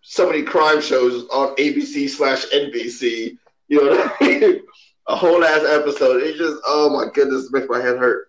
so 0.02 0.28
many 0.28 0.44
crime 0.44 0.82
shows 0.82 1.28
on 1.30 1.56
ABC 1.56 2.10
slash 2.10 2.46
NBC. 2.48 3.38
You 3.68 3.84
know 3.84 3.92
what 3.92 4.14
I 4.22 4.26
mean? 4.28 4.62
a 5.08 5.16
whole 5.16 5.44
ass 5.44 5.64
episode. 5.66 6.22
It 6.22 6.38
just 6.38 6.62
oh 6.68 6.90
my 6.90 7.12
goodness, 7.12 7.46
it 7.46 7.54
makes 7.54 7.68
my 7.70 7.80
head 7.82 7.98
hurt. 7.98 8.28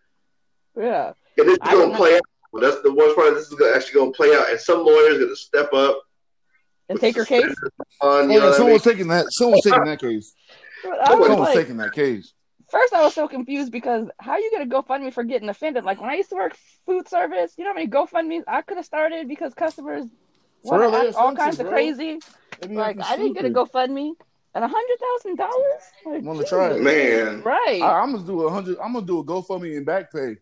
Yeah. 0.76 1.12
And 1.38 1.48
it's 1.48 1.66
is 1.66 1.72
gonna 1.72 1.96
play 1.96 2.14
out. 2.14 2.22
That's 2.60 2.82
the 2.82 2.92
worst 2.92 3.16
part. 3.16 3.34
This 3.34 3.50
is 3.50 3.60
actually 3.74 4.00
gonna 4.00 4.12
play 4.12 4.34
out, 4.34 4.50
and 4.50 4.60
some 4.60 4.84
lawyers 4.84 5.16
are 5.16 5.20
gonna 5.20 5.36
step 5.36 5.72
up 5.72 6.02
and 6.92 7.00
take 7.00 7.16
her 7.16 7.24
case. 7.24 7.54
On, 8.00 8.30
oh, 8.30 8.34
yeah, 8.34 8.52
someone's 8.52 8.82
taking 8.82 9.08
that. 9.08 9.26
Someone's 9.30 9.62
taking 9.64 9.84
that 9.84 10.00
case. 10.00 10.34
Someone's 11.06 11.38
like, 11.38 11.54
taking 11.54 11.76
that 11.78 11.92
case. 11.92 12.32
First, 12.70 12.94
I 12.94 13.02
was 13.02 13.14
so 13.14 13.28
confused 13.28 13.70
because 13.70 14.08
how 14.18 14.32
are 14.32 14.40
you 14.40 14.50
gonna 14.50 14.66
GoFundMe 14.66 15.12
for 15.12 15.24
getting 15.24 15.48
offended? 15.48 15.84
Like 15.84 16.00
when 16.00 16.08
I 16.08 16.14
used 16.14 16.30
to 16.30 16.36
work 16.36 16.56
food 16.86 17.08
service, 17.08 17.54
you 17.58 17.64
know 17.64 17.70
how 17.70 17.74
many 17.74 17.88
GoFundMes 17.88 18.44
I 18.48 18.62
could 18.62 18.78
have 18.78 18.86
started 18.86 19.28
because 19.28 19.52
customers 19.54 20.06
want 20.62 20.82
to 20.82 20.98
act 20.98 21.16
all 21.16 21.34
kinds 21.34 21.56
bro. 21.56 21.66
of 21.66 21.72
crazy. 21.72 22.20
Like 22.68 23.00
I 23.02 23.16
didn't 23.16 23.34
get 23.34 23.44
a 23.44 23.50
GoFundMe 23.50 24.12
at 24.54 24.62
a 24.62 24.68
hundred 24.68 24.98
thousand 25.00 25.36
dollars. 25.36 25.82
I'm 26.06 26.24
gonna 26.24 26.44
try 26.44 26.70
it, 26.70 26.82
man. 26.82 27.42
Right. 27.42 27.82
I, 27.82 28.02
am 28.02 28.12
gonna 28.12 28.26
do 28.26 28.42
a 28.42 28.50
hundred. 28.50 28.78
I'm 28.82 28.92
gonna 28.94 29.06
do 29.06 29.18
a 29.18 29.24
GoFundMe 29.24 29.76
and 29.76 29.86
back 29.86 30.12
pay 30.12 30.36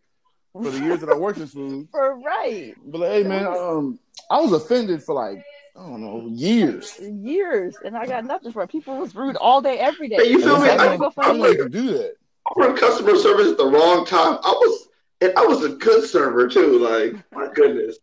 for 0.52 0.70
the 0.70 0.78
years 0.80 1.00
that 1.00 1.08
I 1.08 1.16
worked 1.16 1.38
in 1.38 1.46
food. 1.46 1.88
For 1.92 2.18
right. 2.20 2.74
But 2.84 3.00
like, 3.00 3.10
hey, 3.10 3.22
man, 3.22 3.46
um, 3.46 3.98
I 4.30 4.40
was 4.40 4.52
offended 4.52 5.02
for 5.02 5.14
like 5.14 5.44
I 5.76 5.82
don't 5.82 6.00
know 6.00 6.26
years. 6.28 6.98
Years, 7.00 7.76
and 7.84 7.96
I 7.96 8.06
got 8.06 8.24
nothing 8.24 8.52
for 8.52 8.62
it. 8.62 8.70
People 8.70 8.96
was 8.96 9.14
rude 9.14 9.36
all 9.36 9.60
day, 9.60 9.78
every 9.78 10.08
day. 10.08 10.16
Hey, 10.16 10.30
you 10.30 10.40
feel 10.40 10.60
me? 10.60 10.68
I, 10.68 10.94
I, 10.94 11.10
I'm 11.18 11.38
like 11.38 11.58
to 11.58 11.68
do 11.68 11.92
that. 11.92 12.14
I 12.46 12.52
run 12.60 12.76
customer 12.76 13.16
service 13.16 13.52
at 13.52 13.58
the 13.58 13.66
wrong 13.66 14.04
time. 14.04 14.38
I 14.42 14.50
was, 14.50 14.88
and 15.20 15.32
I 15.36 15.44
was 15.46 15.64
a 15.64 15.70
good 15.70 16.04
server 16.04 16.48
too. 16.48 16.78
Like 16.78 17.14
my 17.32 17.52
goodness, 17.54 17.98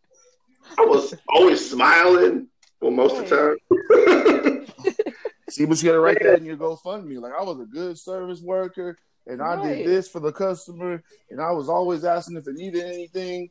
I 0.77 0.86
was 0.86 1.13
always 1.30 1.69
smiling. 1.69 2.47
Well, 2.80 2.91
most 2.91 3.17
of 3.17 3.30
the 3.30 3.36
time. 3.36 4.67
See, 5.49 5.65
but 5.65 5.82
you 5.82 5.89
gotta 5.89 5.99
write 5.99 6.21
that 6.21 6.39
in 6.39 6.45
your 6.45 6.58
GoFundMe. 6.58 7.19
Like 7.19 7.34
I 7.38 7.43
was 7.43 7.60
a 7.60 7.65
good 7.65 7.97
service 7.97 8.41
worker, 8.41 8.97
and 9.25 9.41
I 9.41 9.56
right. 9.56 9.77
did 9.77 9.88
this 9.88 10.08
for 10.08 10.19
the 10.19 10.32
customer, 10.32 11.03
and 11.30 11.41
I 11.41 11.51
was 11.51 11.69
always 11.69 12.06
asking 12.06 12.38
if 12.38 12.45
they 12.45 12.53
needed 12.53 12.84
anything. 12.86 13.49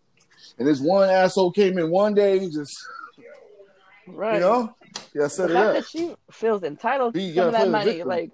And 0.58 0.66
this 0.66 0.80
one 0.80 1.08
asshole 1.08 1.52
came 1.52 1.78
in 1.78 1.90
one 1.90 2.14
day 2.14 2.38
and 2.38 2.52
just, 2.52 2.76
right, 4.08 4.34
you 4.34 4.40
know, 4.40 4.74
yeah, 5.14 5.28
set 5.28 5.48
the 5.48 5.54
it 5.54 5.56
up. 5.56 5.74
That 5.74 5.86
she 5.86 6.14
feels 6.30 6.62
entitled 6.62 7.14
to 7.14 7.34
some 7.34 7.46
of 7.46 7.52
that 7.52 7.68
money, 7.68 8.02
like. 8.02 8.30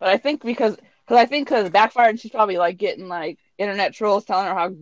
But 0.00 0.08
I 0.08 0.18
think 0.18 0.42
because 0.42 0.76
because 0.76 1.18
I 1.18 1.26
think 1.26 1.48
because 1.48 1.70
backfired, 1.70 2.20
she's 2.20 2.30
probably 2.30 2.58
like 2.58 2.76
getting 2.76 3.08
like 3.08 3.38
internet 3.58 3.94
trolls 3.94 4.24
telling 4.24 4.46
her 4.46 4.54
how 4.54 4.74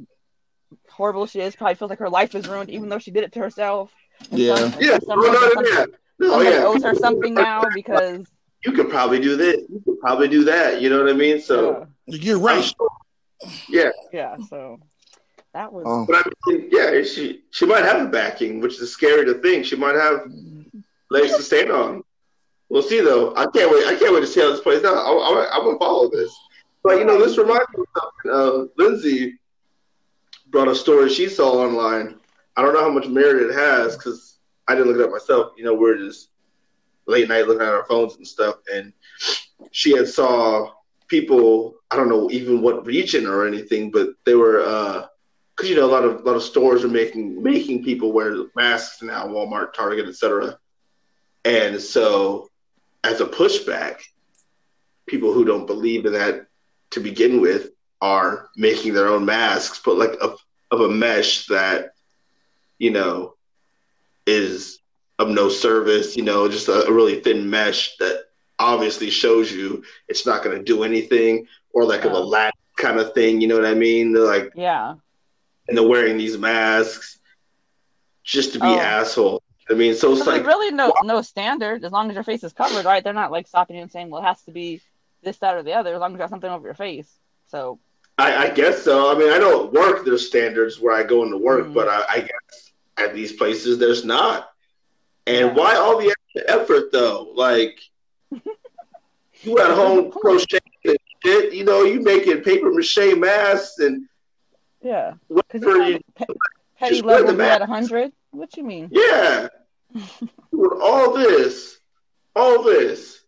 horrible 0.90 1.26
she 1.26 1.40
is. 1.40 1.56
Probably 1.56 1.74
feels 1.74 1.90
like 1.90 1.98
her 1.98 2.10
life 2.10 2.34
is 2.34 2.48
ruined, 2.48 2.70
even 2.70 2.88
though 2.88 2.98
she 2.98 3.10
did 3.10 3.24
it 3.24 3.32
to 3.32 3.40
herself. 3.40 3.92
Yeah, 4.30 4.58
yeah, 4.58 4.76
yeah. 4.80 4.98
Oh, 5.08 5.86
somebody 6.20 6.50
yeah. 6.50 6.64
owes 6.64 6.82
her 6.84 6.94
something 6.94 7.34
now 7.34 7.64
because 7.74 8.26
you 8.64 8.72
could 8.72 8.90
probably 8.90 9.20
do 9.20 9.36
this. 9.36 9.62
You 9.68 9.82
could 9.84 10.00
probably 10.00 10.28
do 10.28 10.44
that. 10.44 10.80
You 10.80 10.90
know 10.90 11.02
what 11.02 11.10
I 11.10 11.16
mean? 11.16 11.40
So 11.40 11.86
yeah. 12.06 12.16
you're 12.16 12.38
right. 12.38 12.64
Sure. 12.64 12.88
Yeah. 13.68 13.90
Yeah. 14.12 14.36
So 14.48 14.78
that 15.54 15.72
was. 15.72 15.86
Um, 15.86 16.06
but 16.06 16.16
I 16.16 16.30
mean, 16.46 16.68
yeah, 16.70 17.02
she 17.02 17.42
she 17.50 17.66
might 17.66 17.84
have 17.84 18.00
a 18.00 18.08
backing, 18.08 18.60
which 18.60 18.80
is 18.80 18.92
scary 18.92 19.24
to 19.26 19.34
think. 19.34 19.64
She 19.64 19.76
might 19.76 19.94
have 19.94 20.22
legs 21.10 21.36
to 21.36 21.42
stand 21.42 21.70
on. 21.70 22.02
We'll 22.68 22.82
see, 22.82 23.00
though. 23.00 23.34
I 23.36 23.46
can't 23.46 23.70
wait. 23.70 23.86
I 23.86 23.96
can't 23.96 24.14
wait 24.14 24.20
to 24.20 24.26
see 24.26 24.40
how 24.40 24.50
this 24.50 24.60
plays 24.60 24.82
out. 24.84 24.96
I, 24.96 25.10
I, 25.10 25.50
I'm 25.52 25.64
gonna 25.64 25.78
follow 25.78 26.08
this. 26.10 26.34
But 26.82 26.98
you 26.98 27.04
know, 27.04 27.18
this 27.18 27.36
reminds 27.36 27.66
me 27.76 27.84
of 27.84 28.02
something. 28.24 28.32
Uh, 28.32 28.82
Lindsay 28.82 29.38
brought 30.48 30.68
a 30.68 30.74
story 30.74 31.10
she 31.10 31.28
saw 31.28 31.64
online. 31.64 32.18
I 32.56 32.62
don't 32.62 32.74
know 32.74 32.80
how 32.80 32.90
much 32.90 33.08
merit 33.08 33.50
it 33.50 33.54
has 33.54 33.96
because 33.96 34.38
I 34.68 34.74
didn't 34.74 34.88
look 34.88 35.00
it 35.00 35.04
up 35.04 35.10
myself. 35.10 35.52
You 35.56 35.64
know, 35.64 35.74
we're 35.74 35.98
just 35.98 36.28
late 37.06 37.28
night 37.28 37.46
looking 37.46 37.62
at 37.66 37.72
our 37.72 37.84
phones 37.84 38.16
and 38.16 38.26
stuff, 38.26 38.56
and 38.72 38.92
she 39.70 39.94
had 39.94 40.08
saw 40.08 40.72
people. 41.08 41.74
I 41.90 41.96
don't 41.96 42.08
know 42.08 42.30
even 42.30 42.62
what 42.62 42.86
region 42.86 43.26
or 43.26 43.46
anything, 43.46 43.90
but 43.90 44.14
they 44.24 44.34
were 44.34 44.62
uh, 44.62 45.06
because 45.56 45.70
you 45.70 45.76
know 45.76 45.86
a 45.86 45.92
lot 45.92 46.04
of 46.04 46.20
a 46.20 46.24
lot 46.24 46.36
of 46.36 46.42
stores 46.42 46.84
are 46.84 46.88
making 46.88 47.42
making 47.42 47.84
people 47.84 48.12
wear 48.12 48.44
masks 48.56 49.02
now, 49.02 49.26
Walmart, 49.26 49.72
Target, 49.74 50.08
etc. 50.08 50.58
And 51.44 51.80
so, 51.80 52.50
as 53.04 53.20
a 53.20 53.26
pushback, 53.26 54.00
people 55.06 55.32
who 55.32 55.44
don't 55.44 55.66
believe 55.66 56.06
in 56.06 56.12
that 56.12 56.46
to 56.90 57.00
begin 57.00 57.40
with 57.40 57.70
are 58.00 58.50
making 58.56 58.94
their 58.94 59.08
own 59.08 59.24
masks, 59.24 59.80
but 59.84 59.96
like 59.96 60.16
of 60.20 60.38
of 60.70 60.80
a 60.80 60.88
mesh 60.88 61.46
that 61.46 61.92
you 62.78 62.90
know 62.90 63.34
is 64.26 64.78
of 65.18 65.28
no 65.28 65.48
service. 65.48 66.16
You 66.16 66.24
know, 66.24 66.48
just 66.48 66.68
a, 66.68 66.86
a 66.86 66.92
really 66.92 67.20
thin 67.20 67.48
mesh 67.48 67.96
that 67.98 68.24
obviously 68.58 69.10
shows 69.10 69.52
you 69.52 69.82
it's 70.08 70.26
not 70.26 70.42
going 70.42 70.56
to 70.56 70.64
do 70.64 70.84
anything, 70.84 71.46
or 71.72 71.84
like 71.84 72.04
yeah. 72.04 72.10
of 72.10 72.12
a 72.14 72.20
lat 72.20 72.54
kind 72.76 72.98
of 72.98 73.12
thing. 73.14 73.40
You 73.40 73.48
know 73.48 73.56
what 73.56 73.66
I 73.66 73.74
mean? 73.74 74.12
They're 74.12 74.24
like, 74.24 74.52
yeah, 74.54 74.94
and 75.72 75.78
they're 75.78 75.88
wearing 75.88 76.18
these 76.18 76.36
masks 76.36 77.18
just 78.22 78.52
to 78.52 78.58
be 78.58 78.66
oh. 78.66 78.78
asshole. 78.78 79.42
I 79.70 79.72
mean, 79.72 79.94
so 79.94 80.12
it's 80.12 80.26
like 80.26 80.44
really 80.46 80.70
no 80.70 80.92
no 81.02 81.22
standard 81.22 81.82
as 81.82 81.92
long 81.92 82.10
as 82.10 82.14
your 82.14 82.24
face 82.24 82.44
is 82.44 82.52
covered, 82.52 82.84
right? 82.84 83.02
They're 83.02 83.14
not 83.14 83.32
like 83.32 83.46
stopping 83.46 83.76
you 83.76 83.82
and 83.82 83.90
saying, 83.90 84.10
"Well, 84.10 84.20
it 84.20 84.26
has 84.26 84.42
to 84.42 84.50
be 84.50 84.82
this, 85.22 85.38
that, 85.38 85.54
or 85.54 85.62
the 85.62 85.72
other," 85.72 85.94
as 85.94 86.00
long 86.00 86.10
as 86.10 86.12
you 86.12 86.18
got 86.18 86.28
something 86.28 86.50
over 86.50 86.66
your 86.66 86.74
face. 86.74 87.10
So, 87.46 87.78
I, 88.18 88.48
I 88.48 88.50
guess 88.50 88.82
so. 88.82 89.10
I 89.10 89.18
mean, 89.18 89.32
I 89.32 89.38
know 89.38 89.64
at 89.64 89.72
work 89.72 90.04
there's 90.04 90.26
standards 90.26 90.78
where 90.78 90.94
I 90.94 91.04
go 91.04 91.22
into 91.22 91.38
work, 91.38 91.64
mm-hmm. 91.64 91.72
but 91.72 91.88
I, 91.88 92.04
I, 92.06 92.20
guess 92.20 92.72
at 92.98 93.14
these 93.14 93.32
places 93.32 93.78
there's 93.78 94.04
not. 94.04 94.50
And 95.26 95.46
yeah. 95.46 95.54
why 95.54 95.76
all 95.76 95.96
the 95.96 96.14
effort 96.48 96.92
though? 96.92 97.32
Like, 97.34 97.80
you 99.42 99.58
at 99.58 99.70
home 99.70 100.10
crocheting 100.10 100.60
shit. 101.24 101.54
You 101.54 101.64
know, 101.64 101.84
you 101.84 102.00
making 102.00 102.42
paper 102.42 102.70
mache 102.70 103.16
masks 103.16 103.78
and 103.78 104.06
yeah. 104.82 105.14
Because 105.28 105.62
you, 105.62 106.00
pe- 106.14 106.24
petty 106.78 107.02
level 107.02 107.40
at 107.40 107.62
hundred. 107.62 108.12
What 108.30 108.56
you 108.56 108.64
mean? 108.64 108.88
Yeah. 108.90 109.48
doing 110.50 110.80
all 110.80 111.12
this, 111.12 111.78
all 112.34 112.62
this, 112.62 113.20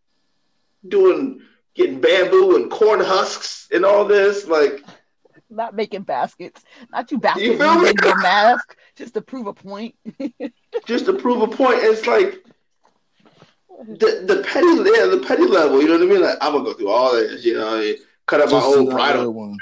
doing 0.88 1.42
getting 1.74 2.00
bamboo 2.00 2.56
and 2.56 2.70
corn 2.70 3.00
husks 3.00 3.68
and 3.72 3.84
all 3.84 4.04
this, 4.04 4.46
like 4.46 4.82
not 5.50 5.74
making 5.74 6.02
baskets, 6.02 6.62
not 6.90 7.10
you 7.10 7.18
baskets 7.18 7.46
you 7.46 7.52
using 7.52 7.96
your 8.02 8.20
mask 8.20 8.76
just 8.96 9.14
to 9.14 9.20
prove 9.20 9.46
a 9.46 9.52
point. 9.52 9.94
just 10.86 11.06
to 11.06 11.12
prove 11.12 11.42
a 11.42 11.48
point. 11.48 11.80
It's 11.82 12.06
like 12.06 12.44
the 13.86 14.24
the 14.26 14.42
petty 14.46 14.66
yeah, 14.66 15.06
the 15.06 15.22
petty 15.26 15.46
level, 15.46 15.80
you 15.80 15.88
know 15.88 15.98
what 15.98 16.02
I 16.02 16.06
mean? 16.06 16.22
Like 16.22 16.38
I'm 16.40 16.52
gonna 16.52 16.64
go 16.64 16.72
through 16.72 16.90
all 16.90 17.12
this, 17.12 17.44
you 17.44 17.54
know, 17.54 17.92
cut 18.26 18.40
up 18.40 18.50
just 18.50 18.66
my 18.66 18.74
old 18.78 18.90
bridle 18.90 19.32
one. 19.32 19.58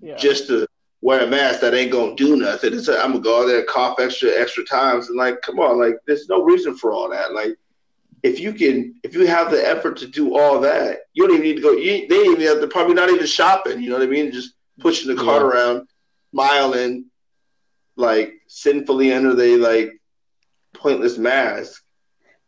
Yeah. 0.00 0.16
just 0.16 0.48
to 0.48 0.66
wear 1.04 1.20
a 1.20 1.26
mask 1.26 1.60
that 1.60 1.74
ain't 1.74 1.92
gonna 1.92 2.14
do 2.14 2.34
nothing. 2.34 2.72
It's 2.72 2.88
a, 2.88 2.98
I'm 2.98 3.12
gonna 3.12 3.22
go 3.22 3.42
out 3.42 3.46
there 3.46 3.58
and 3.58 3.68
cough 3.68 4.00
extra 4.00 4.30
extra 4.30 4.64
times 4.64 5.08
and 5.10 5.18
like, 5.18 5.42
come 5.42 5.60
on, 5.60 5.78
like 5.78 5.96
there's 6.06 6.30
no 6.30 6.42
reason 6.42 6.78
for 6.78 6.92
all 6.92 7.10
that. 7.10 7.34
Like 7.34 7.56
if 8.22 8.40
you 8.40 8.54
can, 8.54 8.94
if 9.02 9.12
you 9.12 9.26
have 9.26 9.50
the 9.50 9.68
effort 9.68 9.98
to 9.98 10.06
do 10.06 10.34
all 10.34 10.60
that, 10.60 11.00
you 11.12 11.26
don't 11.26 11.36
even 11.36 11.46
need 11.46 11.56
to 11.56 11.60
go. 11.60 11.72
You, 11.72 12.08
they 12.08 12.22
even 12.22 12.40
have 12.40 12.62
to 12.62 12.68
probably 12.68 12.94
not 12.94 13.10
even 13.10 13.26
shopping. 13.26 13.82
You 13.82 13.90
know 13.90 13.98
what 13.98 14.08
I 14.08 14.10
mean? 14.10 14.32
Just 14.32 14.54
pushing 14.80 15.14
the 15.14 15.22
cart 15.22 15.42
yeah. 15.42 15.48
around, 15.48 15.88
smiling, 16.32 17.04
like 17.96 18.32
sinfully 18.46 19.12
under 19.12 19.34
the 19.34 19.58
like 19.58 20.00
pointless 20.72 21.18
mask, 21.18 21.84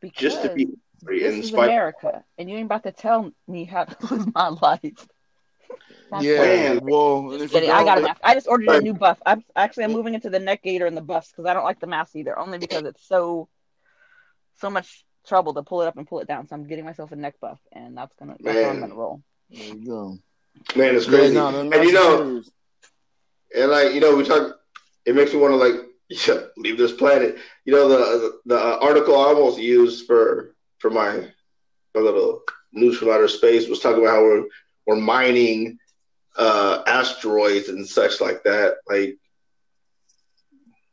because 0.01 0.19
just 0.19 0.43
to 0.45 0.55
be 0.55 0.69
this 1.03 1.45
is 1.45 1.53
America, 1.53 2.25
and 2.39 2.49
you 2.49 2.57
ain't 2.57 2.65
about 2.65 2.85
to 2.85 2.93
tell 2.93 3.31
me 3.47 3.65
how 3.65 3.85
to 3.85 4.07
live 4.15 4.35
my 4.35 4.49
life. 4.49 5.07
That's 6.11 6.25
yeah, 6.25 6.79
well, 6.83 7.33
I 7.33 7.85
got 7.85 7.99
a 7.99 8.17
I 8.23 8.35
just 8.35 8.47
ordered 8.47 8.69
a 8.69 8.81
new 8.81 8.95
buff. 8.95 9.19
I'm 9.27 9.45
actually 9.55 9.85
I'm 9.85 9.93
moving 9.93 10.15
into 10.15 10.31
the 10.31 10.39
neck 10.39 10.63
gaiter 10.63 10.87
and 10.87 10.97
the 10.97 11.01
buffs 11.03 11.31
because 11.31 11.47
I 11.47 11.55
don't 11.55 11.65
like 11.65 11.81
the 11.81 11.87
mask 11.87 12.15
either, 12.15 12.39
only 12.39 12.59
because 12.59 12.85
it's 12.85 13.07
so 13.07 13.49
so 14.59 14.71
much 14.71 15.05
trouble 15.27 15.55
to 15.55 15.63
pull 15.63 15.83
it 15.83 15.87
up 15.87 15.97
and 15.97 16.07
pull 16.07 16.21
it 16.21 16.29
down. 16.29 16.47
So 16.47 16.55
I'm 16.55 16.67
getting 16.67 16.85
myself 16.85 17.13
a 17.13 17.17
neck 17.17 17.35
buff, 17.41 17.59
and 17.73 17.97
that's 17.97 18.15
gonna 18.17 18.37
that's 18.41 18.63
how 18.63 18.69
I'm 18.71 18.81
gonna 18.81 18.95
roll. 18.95 19.23
There 19.51 19.75
you 19.75 19.87
go. 19.87 20.19
Man, 20.77 20.95
it's 20.95 21.07
crazy. 21.07 21.35
Yeah, 21.35 21.51
no, 21.51 21.71
and 21.73 21.85
you 21.85 21.93
know, 21.93 22.43
and 23.57 23.71
like 23.71 23.95
you 23.95 24.01
know, 24.01 24.17
we 24.17 24.25
talk. 24.25 24.59
It 25.05 25.15
makes 25.15 25.33
me 25.33 25.41
want 25.41 25.53
to 25.53 25.57
like 25.57 25.87
yeah, 26.09 26.47
leave 26.57 26.79
this 26.79 26.93
planet. 26.93 27.37
You 27.65 27.73
know, 27.73 27.89
the 27.89 27.97
the, 27.97 28.55
the 28.55 28.79
article 28.79 29.15
I 29.15 29.29
almost 29.29 29.59
used 29.59 30.07
for 30.07 30.55
for 30.79 30.91
my 30.91 31.29
my 31.95 32.01
little 32.01 32.43
news 32.73 32.99
from 32.99 33.11
outer 33.11 33.29
space 33.29 33.69
was 33.69 33.81
talking 33.81 34.03
about 34.03 34.15
how 34.15 34.23
we're 34.23 34.45
we're 34.87 34.97
mining 34.97 35.79
uh, 36.37 36.83
asteroids 36.87 37.69
and 37.69 37.87
such 37.87 38.21
like 38.21 38.43
that. 38.45 38.77
Like 38.89 39.17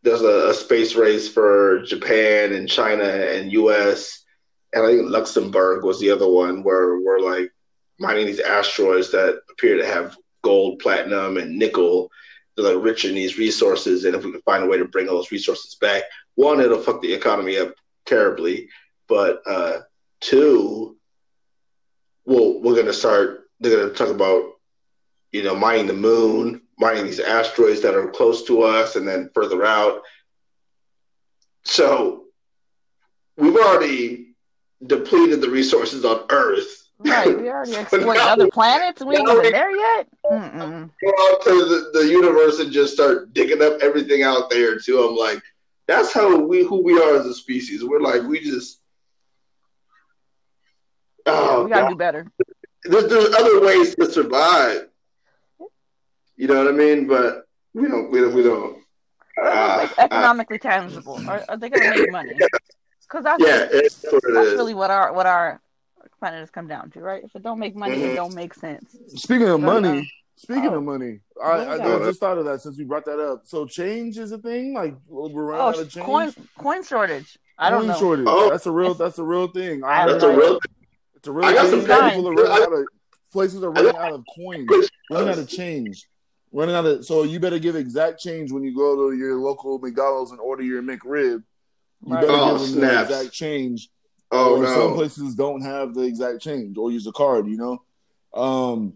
there's 0.04 0.22
a, 0.22 0.50
a, 0.50 0.54
space 0.54 0.96
race 0.96 1.28
for 1.28 1.82
Japan 1.84 2.54
and 2.54 2.68
China 2.68 3.04
and 3.04 3.52
U.S. 3.54 4.24
and 4.74 4.86
I 4.86 4.88
think 4.88 5.10
Luxembourg 5.10 5.84
was 5.84 6.00
the 6.00 6.12
other 6.12 6.28
one 6.28 6.64
where 6.64 7.00
we're 7.00 7.20
like 7.20 7.52
mining 8.00 8.26
these 8.26 8.40
asteroids 8.40 9.12
that 9.12 9.42
appear 9.52 9.78
to 9.78 9.86
have 9.86 10.18
gold, 10.44 10.80
platinum, 10.80 11.38
and 11.38 11.58
nickel. 11.58 12.10
They're 12.56 12.76
like 12.76 12.84
rich 12.84 13.06
in 13.06 13.16
these 13.16 13.38
resources, 13.38 14.06
and 14.06 14.16
if 14.16 14.24
we 14.24 14.32
can 14.32 14.42
find 14.42 14.64
a 14.64 14.68
way 14.68 14.78
to 14.78 14.86
bring 14.86 15.08
all 15.08 15.16
those 15.16 15.32
resources 15.32 15.76
back, 15.76 16.04
one, 16.36 16.60
it'll 16.60 16.82
fuck 16.82 17.02
the 17.02 17.14
economy 17.14 17.58
up 17.58 17.74
terribly, 18.06 18.70
but 19.08 19.42
uh, 19.48 19.80
two, 20.20 20.98
well, 22.26 22.62
we're 22.62 22.76
gonna 22.76 22.94
start. 22.94 23.50
They're 23.60 23.78
gonna 23.78 23.94
talk 23.94 24.10
about 24.10 24.53
you 25.34 25.43
know, 25.43 25.56
mining 25.56 25.88
the 25.88 25.93
moon, 25.93 26.62
mining 26.78 27.06
these 27.06 27.19
asteroids 27.19 27.82
that 27.82 27.96
are 27.96 28.08
close 28.10 28.43
to 28.43 28.62
us 28.62 28.96
and 28.96 29.06
then 29.06 29.30
further 29.34 29.65
out. 29.65 30.04
So 31.63 32.26
we've 33.36 33.56
already 33.56 34.36
depleted 34.86 35.41
the 35.41 35.50
resources 35.50 36.06
on 36.06 36.26
Earth. 36.30 36.88
Right, 37.00 37.36
we 37.36 37.50
already 37.50 37.76
explored 37.76 38.17
other 38.17 38.50
planets. 38.50 39.04
We 39.04 39.17
ain't 39.17 39.28
even 39.28 39.52
there 39.52 39.76
yet. 39.76 40.08
Mm-mm. 40.24 40.89
Go 41.04 41.10
out 41.10 41.41
to 41.43 41.50
the, 41.50 42.00
the 42.00 42.08
universe 42.08 42.60
and 42.60 42.72
just 42.72 42.93
start 42.93 43.34
digging 43.34 43.62
up 43.62 43.80
everything 43.82 44.22
out 44.22 44.52
there 44.52 44.78
too. 44.78 45.00
I'm 45.02 45.15
like, 45.15 45.41
that's 45.88 46.13
how 46.13 46.38
we 46.38 46.63
who 46.63 46.82
we 46.84 46.93
are 47.02 47.19
as 47.19 47.26
a 47.26 47.34
species. 47.34 47.84
We're 47.84 48.00
like, 48.00 48.22
we 48.22 48.39
just. 48.39 48.80
Oh, 51.26 51.63
we 51.63 51.69
gotta 51.69 51.84
God. 51.84 51.89
do 51.89 51.96
better. 51.96 52.28
There's, 52.84 53.08
there's 53.08 53.34
other 53.34 53.62
ways 53.62 53.96
to 53.96 54.12
survive. 54.12 54.89
You 56.36 56.48
know 56.48 56.63
what 56.63 56.74
I 56.74 56.76
mean? 56.76 57.08
But 57.08 57.46
we 57.74 57.88
don't. 57.88 58.12
We 58.12 58.22
don't. 58.22 58.34
We 58.34 58.43
don't. 58.43 58.84
Uh, 59.41 59.78
like 59.80 59.98
economically 59.98 60.60
uh, 60.60 60.69
tangible. 60.69 61.19
Are, 61.28 61.43
are, 61.50 61.58
they 61.58 61.69
going 61.69 61.91
to 61.91 62.00
make 62.00 62.12
money? 62.12 62.34
Because 63.02 63.24
that's, 63.24 63.43
yeah, 63.43 63.67
that's 63.72 64.54
really 64.54 64.74
what 64.74 64.91
our 64.91 65.13
what 65.13 65.26
our 65.26 65.62
planet 66.19 66.39
has 66.39 66.50
come 66.52 66.67
down 66.67 66.89
to, 66.91 67.02
right? 67.02 67.24
If 67.24 67.36
it 67.36 67.43
don't 67.43 67.60
make 67.60 67.76
money, 67.76 67.96
mm-hmm. 67.96 68.12
it 68.12 68.15
don't 68.15 68.34
make 68.34 68.54
sense. 68.54 68.96
Speaking 69.15 69.50
of 69.50 69.60
money, 69.60 70.00
uh, 70.00 70.04
speaking 70.36 70.69
oh. 70.69 70.78
of 70.78 70.84
money, 70.84 71.19
I, 71.43 71.50
I, 71.50 71.74
I, 71.74 72.00
just 72.00 72.19
thought 72.19 72.38
of 72.38 72.46
that 72.46 72.62
since 72.62 72.78
we 72.78 72.86
brought 72.86 73.06
that 73.06 73.19
up. 73.19 73.41
So 73.46 73.65
change 73.65 74.17
is 74.17 74.32
a 74.32 74.38
thing. 74.38 74.74
Like 74.74 74.96
we're 75.08 75.43
running 75.43 75.62
oh, 75.62 75.69
out 75.69 75.80
of 75.80 75.89
change. 75.89 76.06
Coin 76.06 76.34
coin 76.58 76.84
shortage. 76.84 77.38
I 77.58 77.69
don't 77.69 77.88
know. 77.88 77.98
shortage. 77.98 78.26
Oh. 78.28 78.50
That's 78.50 78.65
a 78.67 78.72
real. 78.72 78.93
That's 78.93 79.17
a 79.17 79.24
real 79.24 79.48
thing. 79.48 79.84
I 79.84 80.06
that's 80.12 80.24
a 80.24 80.36
real. 80.36 80.60
It's 81.15 81.28
a 81.28 81.32
real 81.32 81.48
thing. 81.48 81.80
People 81.82 82.30
are 82.30 82.34
running 82.36 82.63
out 82.63 82.74
of 82.74 82.86
places 83.32 83.63
are 83.63 83.72
running 83.72 83.96
out 83.96 84.13
of 84.13 84.24
coins, 84.36 84.89
running 85.10 85.30
out 85.30 85.39
of 85.39 85.50
change 85.50 86.08
running 86.54 86.76
out 86.76 86.86
of 86.86 87.06
so 87.06 87.24
you 87.24 87.39
better 87.39 87.60
give 87.60 87.76
exact 87.76 88.20
change 88.20 88.52
when 88.52 88.63
you 88.63 88.74
go 88.74 89.10
to 89.10 89.18
your 89.18 89.36
local 89.38 89.80
McDonald's 89.80 90.32
and 90.32 90.39
order 90.39 90.63
your 90.63 90.82
McRib. 90.82 91.44
You 92.06 92.13
better 92.13 92.28
oh, 92.30 92.58
give 92.58 92.72
them 92.72 92.82
the 92.82 93.02
exact 93.02 93.34
change. 93.34 93.89
Oh 94.32 94.62
no. 94.62 94.74
Some 94.74 94.94
places 94.94 95.36
don't 95.36 95.62
have 95.62 95.94
the 95.94 96.04
exact 96.04 96.42
change 96.42 96.78
or 96.78 96.92
use 96.92 97.08
a 97.08 97.12
card. 97.12 97.48
You 97.48 97.58
know, 97.58 98.39
um, 98.39 98.94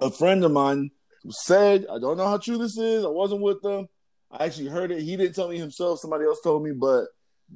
a 0.00 0.10
friend 0.10 0.44
of 0.44 0.52
mine 0.52 0.90
said, 1.28 1.86
I 1.90 1.98
don't 1.98 2.16
know 2.16 2.26
how 2.26 2.38
true 2.38 2.58
this 2.58 2.78
is. 2.78 3.04
I 3.04 3.08
wasn't 3.08 3.42
with 3.42 3.60
them. 3.62 3.88
I 4.30 4.46
actually 4.46 4.68
heard 4.68 4.90
it. 4.90 5.02
He 5.02 5.16
didn't 5.16 5.34
tell 5.34 5.48
me 5.48 5.58
himself. 5.58 6.00
Somebody 6.00 6.24
else 6.24 6.40
told 6.42 6.64
me, 6.64 6.72
but 6.72 7.06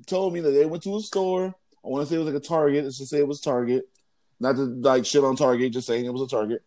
told 0.07 0.33
me 0.33 0.41
that 0.41 0.51
they 0.51 0.67
went 0.67 0.83
to 0.85 0.97
a 0.97 1.01
store. 1.01 1.55
I 1.85 1.89
want 1.89 2.05
to 2.05 2.09
say 2.09 2.17
it 2.17 2.25
was 2.25 2.33
like 2.33 2.43
a 2.43 2.47
Target. 2.47 2.85
Let's 2.85 2.99
just 2.99 3.11
say 3.11 3.19
it 3.19 3.29
was 3.29 3.41
Target. 3.41 3.89
Not 4.41 4.57
to 4.57 4.63
like 4.63 5.05
shit 5.05 5.25
on 5.25 5.37
Target, 5.37 5.73
just 5.73 5.87
saying 5.87 6.05
it 6.05 6.13
was 6.13 6.23
a 6.23 6.29
Target. 6.29 6.63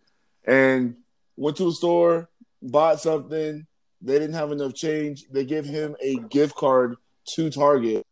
And 0.45 0.95
went 1.37 1.57
to 1.57 1.69
a 1.69 1.71
store, 1.71 2.29
bought 2.61 2.99
something, 2.99 3.65
they 4.01 4.13
didn't 4.13 4.33
have 4.33 4.51
enough 4.51 4.73
change. 4.73 5.25
They 5.31 5.45
give 5.45 5.65
him 5.65 5.95
a 6.01 6.15
gift 6.29 6.55
card 6.55 6.95
to 7.35 7.49
Target 7.49 8.05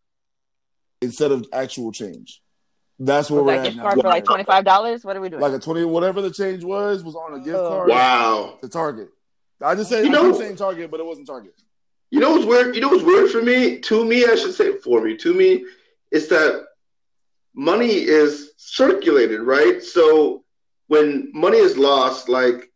instead 1.02 1.32
of 1.32 1.48
actual 1.54 1.92
change. 1.92 2.42
That's 3.00 3.32
where 3.32 3.42
was 3.42 3.54
we're 3.56 3.60
at. 3.60 3.60
A 3.60 3.64
gift 3.64 3.78
now. 3.78 3.84
card 3.84 4.02
for 4.02 4.08
like 4.08 4.26
twenty 4.26 4.44
five 4.44 4.66
dollars. 4.66 5.06
What 5.06 5.16
are 5.16 5.22
we 5.22 5.30
doing? 5.30 5.42
Like 5.42 5.54
a 5.54 5.60
twenty, 5.60 5.86
whatever 5.86 6.22
the 6.22 6.32
change 6.32 6.64
was, 6.64 7.04
was 7.04 7.16
on 7.16 7.40
a 7.40 7.44
gift 7.44 7.58
oh. 7.58 7.70
card. 7.70 7.90
Wow. 7.90 8.58
To 8.62 8.70
Target. 8.70 9.10
I 9.62 9.76
just 9.76 9.90
say 9.90 10.04
you 10.04 10.10
know, 10.10 10.30
I'm 10.30 10.36
saying 10.36 10.58
Target, 10.58 10.92
but 10.92 11.00
it 11.00 11.06
wasn't 11.06 11.28
Target. 11.28 11.54
You 12.12 12.20
know 12.20 12.32
what's 12.32 12.46
weird? 12.46 12.76
You 12.76 12.82
know 12.82 12.90
what's 12.90 13.04
weird 13.04 13.30
for 13.30 13.42
me? 13.42 13.80
To 13.80 14.04
me, 14.04 14.26
I 14.26 14.36
should 14.36 14.54
say 14.54 14.78
for 14.78 15.02
me. 15.02 15.16
To 15.18 15.34
me, 15.34 15.66
is 16.12 16.28
that 16.30 16.66
money 17.54 17.92
is 17.92 18.52
circulated, 18.58 19.42
right? 19.42 19.82
So 19.84 20.44
when 20.88 21.32
money 21.34 21.58
is 21.58 21.78
lost, 21.78 22.30
like 22.30 22.69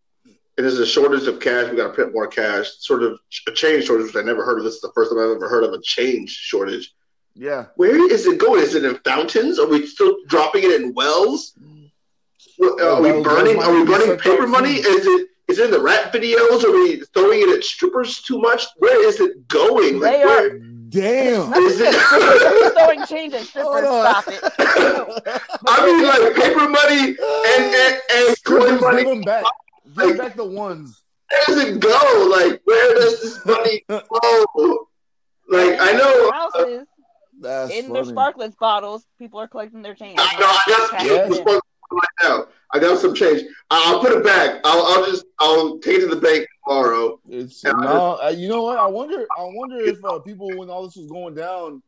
and 0.58 0.66
there's 0.66 0.78
a 0.80 0.86
shortage 0.86 1.28
of 1.28 1.40
cash. 1.40 1.70
We 1.70 1.78
got 1.78 1.88
to 1.88 1.94
print 1.94 2.14
more 2.14 2.28
cash. 2.28 2.68
Sort 2.80 3.04
of 3.04 3.18
a 3.48 3.52
change 3.52 3.86
shortage, 3.86 4.08
which 4.08 4.16
I 4.16 4.22
never 4.26 4.44
heard 4.46 4.60
of. 4.60 4.64
This 4.66 4.76
is 4.76 4.82
the 4.82 4.92
first 4.94 5.12
time 5.12 5.20
I've 5.20 5.36
ever 5.36 5.50
heard 5.50 5.64
of 5.64 5.74
a 5.74 5.82
change 5.82 6.30
shortage. 6.30 6.94
Yeah. 7.36 7.66
Where 7.78 8.12
is 8.12 8.28
it 8.28 8.38
going? 8.40 8.62
Is 8.62 8.76
it 8.76 8.86
in 8.86 8.96
fountains? 9.04 9.58
Are 9.58 9.68
we 9.68 9.88
still 9.88 10.16
dropping 10.28 10.64
it 10.64 10.80
in 10.82 10.94
wells? 10.94 11.54
Are 12.62 13.02
we 13.02 13.22
burning? 13.24 13.62
Are 13.62 13.74
we 13.74 13.84
burning 13.84 14.18
paper 14.20 14.46
money? 14.46 14.74
Is 14.76 15.06
it 15.08 15.28
is 15.50 15.60
it 15.60 15.66
in 15.66 15.72
the 15.72 15.82
rap 15.82 16.14
videos? 16.14 16.64
Are 16.64 16.72
we 16.72 17.02
throwing 17.14 17.42
it 17.42 17.50
at 17.58 17.64
strippers 17.64 18.22
too 18.22 18.40
much? 18.40 18.64
Where 18.78 19.08
is 19.08 19.20
it 19.20 19.48
going? 19.48 20.00
Like, 20.00 20.12
They 20.14 20.26
where, 20.26 20.46
are- 20.56 20.60
Damn. 20.90 21.54
is 21.56 21.82
it? 21.82 22.74
Throwing 22.76 23.04
change 23.08 23.34
at 23.34 23.42
strippers? 23.46 23.72
Hold 23.84 23.86
on. 23.86 24.22
Stop 24.24 24.28
it. 24.28 24.42
I 25.68 25.86
mean, 25.86 26.06
like 26.08 26.36
paper 26.36 26.70
money 26.70 27.16
and 27.18 27.76
and, 27.76 28.02
and 28.12 28.44
coin 28.44 28.80
money. 28.80 29.24
back. 29.26 29.44
Give 29.98 30.18
back 30.18 30.36
the 30.36 30.46
ones. 30.46 31.04
Where 31.30 31.58
does 31.58 31.66
it 31.66 31.80
go? 31.80 32.30
Like, 32.32 32.62
where 32.66 32.94
does 32.96 33.22
this 33.22 33.46
money 33.46 33.84
go? 33.90 34.88
Like, 35.50 35.78
I 35.80 35.94
know. 35.94 36.32
houses 36.32 36.88
That's 37.40 37.72
in 37.74 37.92
their 37.94 38.04
funny. 38.06 38.16
Sparkletts 38.18 38.58
bottles, 38.58 39.06
people 39.20 39.40
are 39.40 39.48
collecting 39.48 39.82
their 39.82 39.96
change. 39.96 40.20
I 40.22 40.40
know. 40.40 40.46
I 40.48 40.62
got 40.68 40.90
some 40.90 41.08
Yeah. 41.08 41.28
change 41.30 41.46
right 41.46 42.08
now. 42.24 42.46
I 42.74 42.80
got 42.80 43.00
some 43.00 43.14
change. 43.14 43.42
I- 43.70 43.84
I'll 43.88 44.00
put 44.02 44.12
it 44.12 44.24
back. 44.24 44.62
I'll, 44.64 44.84
I'll 44.84 45.06
just 45.06 45.26
I'll 45.40 45.80
take 45.80 45.98
it 45.98 46.10
to 46.10 46.16
the 46.16 46.22
bank 46.22 46.48
tomorrow. 46.68 47.20
It's 47.30 47.64
Yeah, 47.64 47.74
I 47.78 47.84
no, 47.84 48.20
uh, 48.24 48.30
you 48.30 48.48
know 48.48 48.64
what? 48.64 48.78
I 48.80 48.88
wonder. 48.88 49.28
I 49.38 49.44
wonder 49.44 49.80
if 49.80 50.04
uh, 50.04 50.20
people, 50.20 50.48
when 50.58 50.70
all 50.70 50.84
this 50.86 50.96
was 50.96 51.08
going 51.08 51.36
down, 51.36 51.84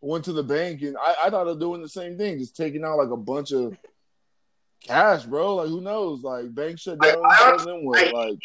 went 0.00 0.24
to 0.26 0.32
the 0.32 0.42
bank 0.42 0.82
and 0.82 0.96
I, 0.98 1.14
I 1.24 1.30
thought 1.30 1.48
of 1.48 1.58
doing 1.60 1.80
the 1.82 1.88
same 1.88 2.16
thing, 2.18 2.38
just 2.38 2.56
taking 2.56 2.84
out 2.84 2.98
like 2.98 3.10
a 3.10 3.16
bunch 3.16 3.52
of 3.52 3.76
cash, 4.80 5.24
bro. 5.24 5.56
Like 5.56 5.68
who 5.68 5.80
knows? 5.80 6.22
Like 6.22 6.54
bank 6.54 6.78
shut 6.78 7.00
down, 7.00 7.22
I- 7.24 7.56
so 7.58 7.64
then 7.64 7.84
what? 7.84 8.12
Like 8.14 8.38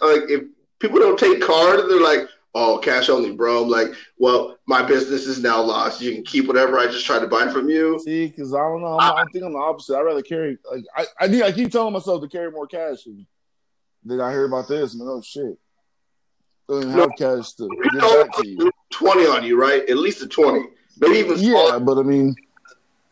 Like, 0.00 0.30
if 0.30 0.44
people 0.78 0.98
don't 0.98 1.18
take 1.18 1.40
card, 1.42 1.80
they're 1.88 2.00
like, 2.00 2.28
"Oh, 2.54 2.78
cash 2.82 3.08
only, 3.08 3.32
bro." 3.32 3.62
I'm 3.64 3.68
like, 3.68 3.88
"Well, 4.18 4.56
my 4.66 4.82
business 4.82 5.26
is 5.26 5.42
now 5.42 5.60
lost. 5.62 6.00
You 6.00 6.12
can 6.14 6.24
keep 6.24 6.46
whatever 6.46 6.78
I 6.78 6.86
just 6.86 7.04
tried 7.06 7.20
to 7.20 7.26
buy 7.28 7.48
from 7.52 7.68
you." 7.68 7.98
see, 8.04 8.28
because 8.28 8.54
I 8.54 8.58
don't 8.58 8.80
know. 8.80 8.98
I'm, 8.98 9.16
I 9.16 9.24
think 9.32 9.44
I'm 9.44 9.52
the 9.52 9.58
opposite. 9.58 9.96
I'd 9.96 10.02
rather 10.02 10.22
carry 10.22 10.58
like 10.70 10.84
I 10.96 11.04
I, 11.20 11.26
need, 11.28 11.42
I 11.42 11.52
keep 11.52 11.70
telling 11.70 11.92
myself 11.92 12.22
to 12.22 12.28
carry 12.28 12.50
more 12.50 12.66
cash. 12.66 13.06
And 13.06 13.26
then 14.04 14.20
I 14.20 14.30
hear 14.32 14.44
about 14.46 14.68
this, 14.68 14.94
and 14.94 15.02
like, 15.02 15.16
oh 15.16 15.22
shit, 15.22 15.58
don't 16.68 16.90
No. 16.90 17.00
have 17.02 17.10
cash 17.18 17.52
to 17.54 17.68
give 17.92 18.00
back 18.00 18.32
to 18.36 18.46
you. 18.48 18.70
twenty 18.90 19.26
on 19.26 19.44
you, 19.44 19.60
right? 19.60 19.88
At 19.88 19.96
least 19.98 20.22
a 20.22 20.26
twenty, 20.28 20.64
maybe 20.98 21.18
even 21.18 21.38
smaller. 21.38 21.72
Yeah, 21.74 21.78
but 21.78 21.98
I 21.98 22.02
mean, 22.02 22.34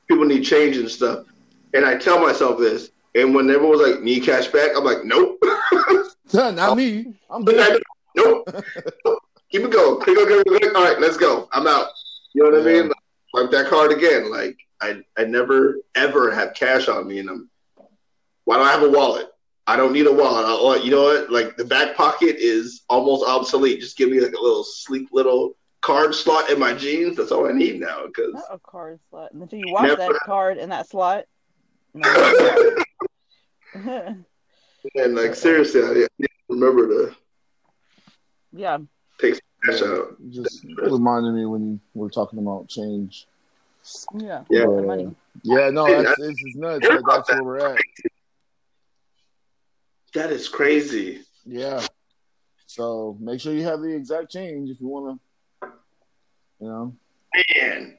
people 0.09 0.24
need 0.24 0.42
change 0.42 0.76
and 0.78 0.88
stuff. 0.90 1.26
And 1.74 1.84
I 1.84 1.96
tell 1.96 2.20
myself 2.20 2.58
this. 2.58 2.90
And 3.14 3.34
when 3.34 3.50
everyone 3.50 3.78
was 3.78 3.90
like, 3.90 4.02
need 4.02 4.24
cash 4.24 4.48
back, 4.48 4.70
I'm 4.76 4.84
like, 4.84 5.04
nope. 5.04 5.42
not 6.32 6.76
me. 6.76 7.14
I'm 7.28 7.44
good. 7.44 7.82
nope. 8.16 8.48
Keep 9.50 9.62
it 9.62 9.72
going. 9.72 10.00
Keep 10.04 10.18
it 10.18 10.28
going. 10.28 10.44
Keep 10.44 10.54
it 10.54 10.60
going. 10.62 10.76
All 10.76 10.84
right, 10.84 11.00
let's 11.00 11.16
go. 11.16 11.48
I'm 11.52 11.66
out. 11.66 11.88
You 12.34 12.44
know 12.44 12.56
what 12.56 12.60
I 12.60 12.72
mean? 12.72 12.88
Like, 12.88 12.96
swipe 13.30 13.50
that 13.50 13.68
card 13.68 13.90
again. 13.90 14.30
Like, 14.30 14.56
I, 14.80 15.02
I 15.18 15.24
never, 15.24 15.78
ever 15.96 16.30
have 16.30 16.54
cash 16.54 16.88
on 16.88 17.08
me. 17.08 17.18
And 17.18 17.28
I'm, 17.28 17.50
why 18.44 18.56
do 18.56 18.62
I 18.62 18.70
have 18.70 18.84
a 18.84 18.90
wallet? 18.90 19.26
I 19.66 19.76
don't 19.76 19.92
need 19.92 20.06
a 20.06 20.12
wallet. 20.12 20.46
I, 20.46 20.50
oh, 20.50 20.72
uh, 20.72 20.76
you 20.76 20.92
know 20.92 21.02
what? 21.02 21.30
Like, 21.30 21.56
the 21.56 21.64
back 21.64 21.96
pocket 21.96 22.36
is 22.38 22.82
almost 22.88 23.24
obsolete. 23.26 23.80
Just 23.80 23.96
give 23.96 24.08
me 24.10 24.20
like 24.20 24.32
a 24.32 24.40
little 24.40 24.64
sleek 24.64 25.08
little 25.12 25.56
card 25.80 26.14
slot 26.14 26.50
in 26.50 26.58
my 26.58 26.72
jeans. 26.72 27.16
That's 27.16 27.32
all 27.32 27.48
I 27.48 27.52
need 27.52 27.80
now. 27.80 28.06
Because 28.06 28.34
Not 28.34 28.44
a 28.50 28.58
card 28.58 29.00
slot. 29.10 29.32
Until 29.32 29.58
you 29.58 29.72
wash 29.72 29.96
that 29.96 30.20
card 30.24 30.58
in 30.58 30.70
that 30.70 30.88
slot. 30.88 31.24
No. 31.95 32.76
And 33.74 34.24
like 35.14 35.34
seriously, 35.34 35.82
I 35.82 35.95
need 35.95 36.09
to 36.22 36.28
remember 36.49 36.86
to 36.88 37.16
yeah. 38.53 38.78
take 39.20 39.34
some 39.34 39.43
cash 39.64 39.82
out. 39.82 40.16
Just 40.30 40.64
reminded 40.64 41.32
me 41.32 41.47
when 41.47 41.72
you 41.72 41.80
were 41.95 42.11
talking 42.11 42.38
about 42.38 42.68
change. 42.68 43.26
Yeah. 44.14 44.45
Yeah. 44.51 44.62
The 44.62 44.82
money. 44.82 45.14
Yeah, 45.43 45.70
no, 45.70 45.86
Hey, 45.86 46.03
that's 46.03 46.18
it's, 46.20 46.43
it's 46.45 46.57
nuts. 46.57 46.86
But 46.86 47.03
that's 47.07 47.30
where 47.30 47.45
we're 47.45 47.74
at. 47.74 47.80
That 50.14 50.32
is 50.32 50.49
crazy. 50.49 51.22
Yeah. 51.45 51.86
So 52.66 53.16
make 53.20 53.41
sure 53.41 53.53
you 53.53 53.64
have 53.64 53.80
the 53.80 53.95
exact 53.95 54.30
change 54.30 54.70
if 54.70 54.80
you 54.80 54.88
want 54.88 55.20
to. 55.62 55.68
You 56.61 56.68
know. 56.68 56.97
Man. 57.55 57.99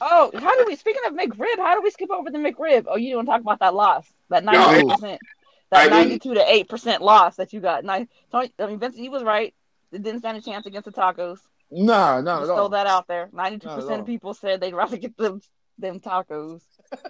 Oh, 0.00 0.30
how 0.34 0.56
do 0.58 0.64
we? 0.66 0.76
Speaking 0.76 1.02
of 1.06 1.14
McRib, 1.14 1.56
how 1.58 1.74
do 1.74 1.82
we 1.82 1.90
skip 1.90 2.10
over 2.10 2.30
the 2.30 2.38
McRib? 2.38 2.84
Oh, 2.88 2.96
you 2.96 3.14
don't 3.14 3.26
talk 3.26 3.40
about 3.40 3.60
that 3.60 3.74
loss, 3.74 4.06
that 4.28 4.44
No, 4.44 4.52
ninety 4.52 4.88
percent, 4.88 5.20
that 5.70 5.90
ninety-two 5.90 6.34
to 6.34 6.50
eight 6.52 6.68
percent 6.68 7.02
loss 7.02 7.36
that 7.36 7.52
you 7.52 7.60
got. 7.60 7.84
Nine, 7.84 8.08
Tony, 8.30 8.52
I 8.58 8.66
mean, 8.66 8.78
Vincent, 8.78 9.02
you 9.02 9.10
was 9.10 9.22
right. 9.22 9.54
It 9.92 10.02
didn't 10.02 10.20
stand 10.20 10.36
a 10.36 10.42
chance 10.42 10.66
against 10.66 10.84
the 10.86 10.92
tacos. 10.92 11.38
Nah, 11.70 12.20
not 12.20 12.40
Just 12.40 12.50
at 12.50 12.54
throw 12.54 12.62
all. 12.64 12.68
that 12.70 12.86
out 12.86 13.06
there. 13.08 13.28
Ninety-two 13.32 13.68
percent 13.68 14.00
of 14.00 14.06
people 14.06 14.34
said 14.34 14.60
they'd 14.60 14.74
rather 14.74 14.96
get 14.96 15.16
them 15.16 15.40
them 15.78 15.98
tacos 16.00 16.60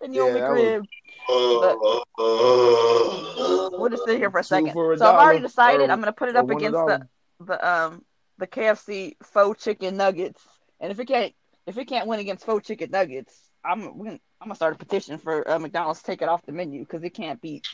than 0.00 0.14
your 0.14 0.28
Yeah, 0.28 0.34
that 0.34 0.50
McRib. 0.50 0.84
Oh. 1.28 2.04
We'll 3.78 3.90
just 3.90 4.04
sit 4.04 4.18
here 4.18 4.30
for 4.30 4.38
a 4.40 4.44
second. 4.44 4.72
for 4.72 4.92
a 4.92 4.98
so 4.98 5.06
I've 5.06 5.20
already 5.20 5.40
decided 5.40 5.88
or- 5.88 5.92
I'm 5.92 6.00
gonna 6.00 6.12
put 6.12 6.28
it 6.28 6.36
up 6.36 6.48
against 6.50 6.72
the 6.78 7.08
the 7.40 7.68
um 7.68 8.04
the 8.38 8.46
KFC 8.46 9.16
faux 9.22 9.62
chicken 9.62 9.96
nuggets. 9.96 10.42
And 10.80 10.92
if 10.92 11.00
it 11.00 11.06
can't 11.06 11.32
if 11.66 11.76
it 11.76 11.86
can't 11.86 12.06
win 12.06 12.20
against 12.20 12.46
faux 12.46 12.66
chicken 12.66 12.90
nuggets, 12.90 13.34
I'm 13.64 13.80
gonna, 13.80 14.10
I'm 14.40 14.46
gonna 14.46 14.54
start 14.54 14.74
a 14.74 14.78
petition 14.78 15.18
for 15.18 15.48
uh, 15.48 15.58
McDonald's 15.58 16.00
to 16.00 16.06
take 16.06 16.22
it 16.22 16.28
off 16.28 16.44
the 16.46 16.52
menu 16.52 16.80
because 16.80 17.02
it 17.02 17.10
can't 17.10 17.40
beat. 17.40 17.66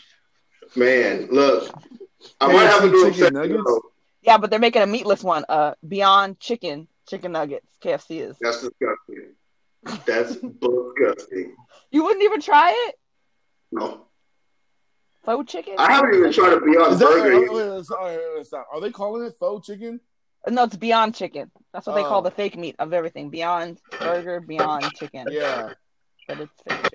Man, 0.75 1.29
look. 1.31 1.71
I 2.41 2.53
might 2.53 2.65
have 2.65 2.83
to 2.83 2.91
do 2.91 3.03
a 3.07 3.11
chicken 3.11 3.19
second 3.21 3.35
nuggets? 3.35 3.63
though. 3.67 3.83
Yeah, 4.23 4.39
but 4.39 4.51
they're 4.51 4.59
making 4.59 4.83
a 4.83 4.87
meatless 4.87 5.23
one. 5.23 5.45
Uh, 5.49 5.75
Beyond 5.87 6.41
Chicken 6.41 6.89
chicken 7.07 7.33
nuggets. 7.33 7.67
KFC 7.83 8.29
is. 8.29 8.37
That's 8.41 8.63
disgusting. 8.63 9.35
That's 10.07 10.37
disgusting. 10.37 11.55
You 11.91 12.05
wouldn't 12.05 12.25
even 12.25 12.41
try 12.41 12.71
it. 12.89 12.95
No. 13.71 14.07
Faux 15.25 15.51
chicken. 15.51 15.75
I 15.79 15.93
haven't 15.93 16.15
even 16.15 16.33
tried 16.33 16.55
to 16.55 16.61
Beyond 16.61 16.93
Is 16.95 16.99
that, 16.99 17.07
burger. 17.07 17.41
wait, 17.41 17.53
wait, 17.53 17.71
wait, 17.77 17.85
sorry, 17.85 18.17
wait, 18.17 18.27
wait, 18.37 18.47
stop. 18.47 18.67
Are 18.73 18.81
they 18.81 18.91
calling 18.91 19.25
it 19.25 19.35
faux 19.39 19.67
chicken? 19.67 20.01
No, 20.49 20.65
it's 20.65 20.77
Beyond 20.77 21.15
Chicken. 21.15 21.51
That's 21.73 21.87
what 21.87 21.95
they 21.95 22.03
call 22.03 22.19
Oh. 22.21 22.23
the 22.23 22.31
fake 22.31 22.57
meat 22.57 22.77
of 22.79 22.93
everything. 22.93 23.31
Beyond 23.31 23.79
Burger, 23.99 24.41
Beyond 24.41 24.85
Chicken. 24.95 25.27
Yeah. 25.31 25.73
But 26.29 26.41
it's 26.41 26.63
fake 26.69 26.91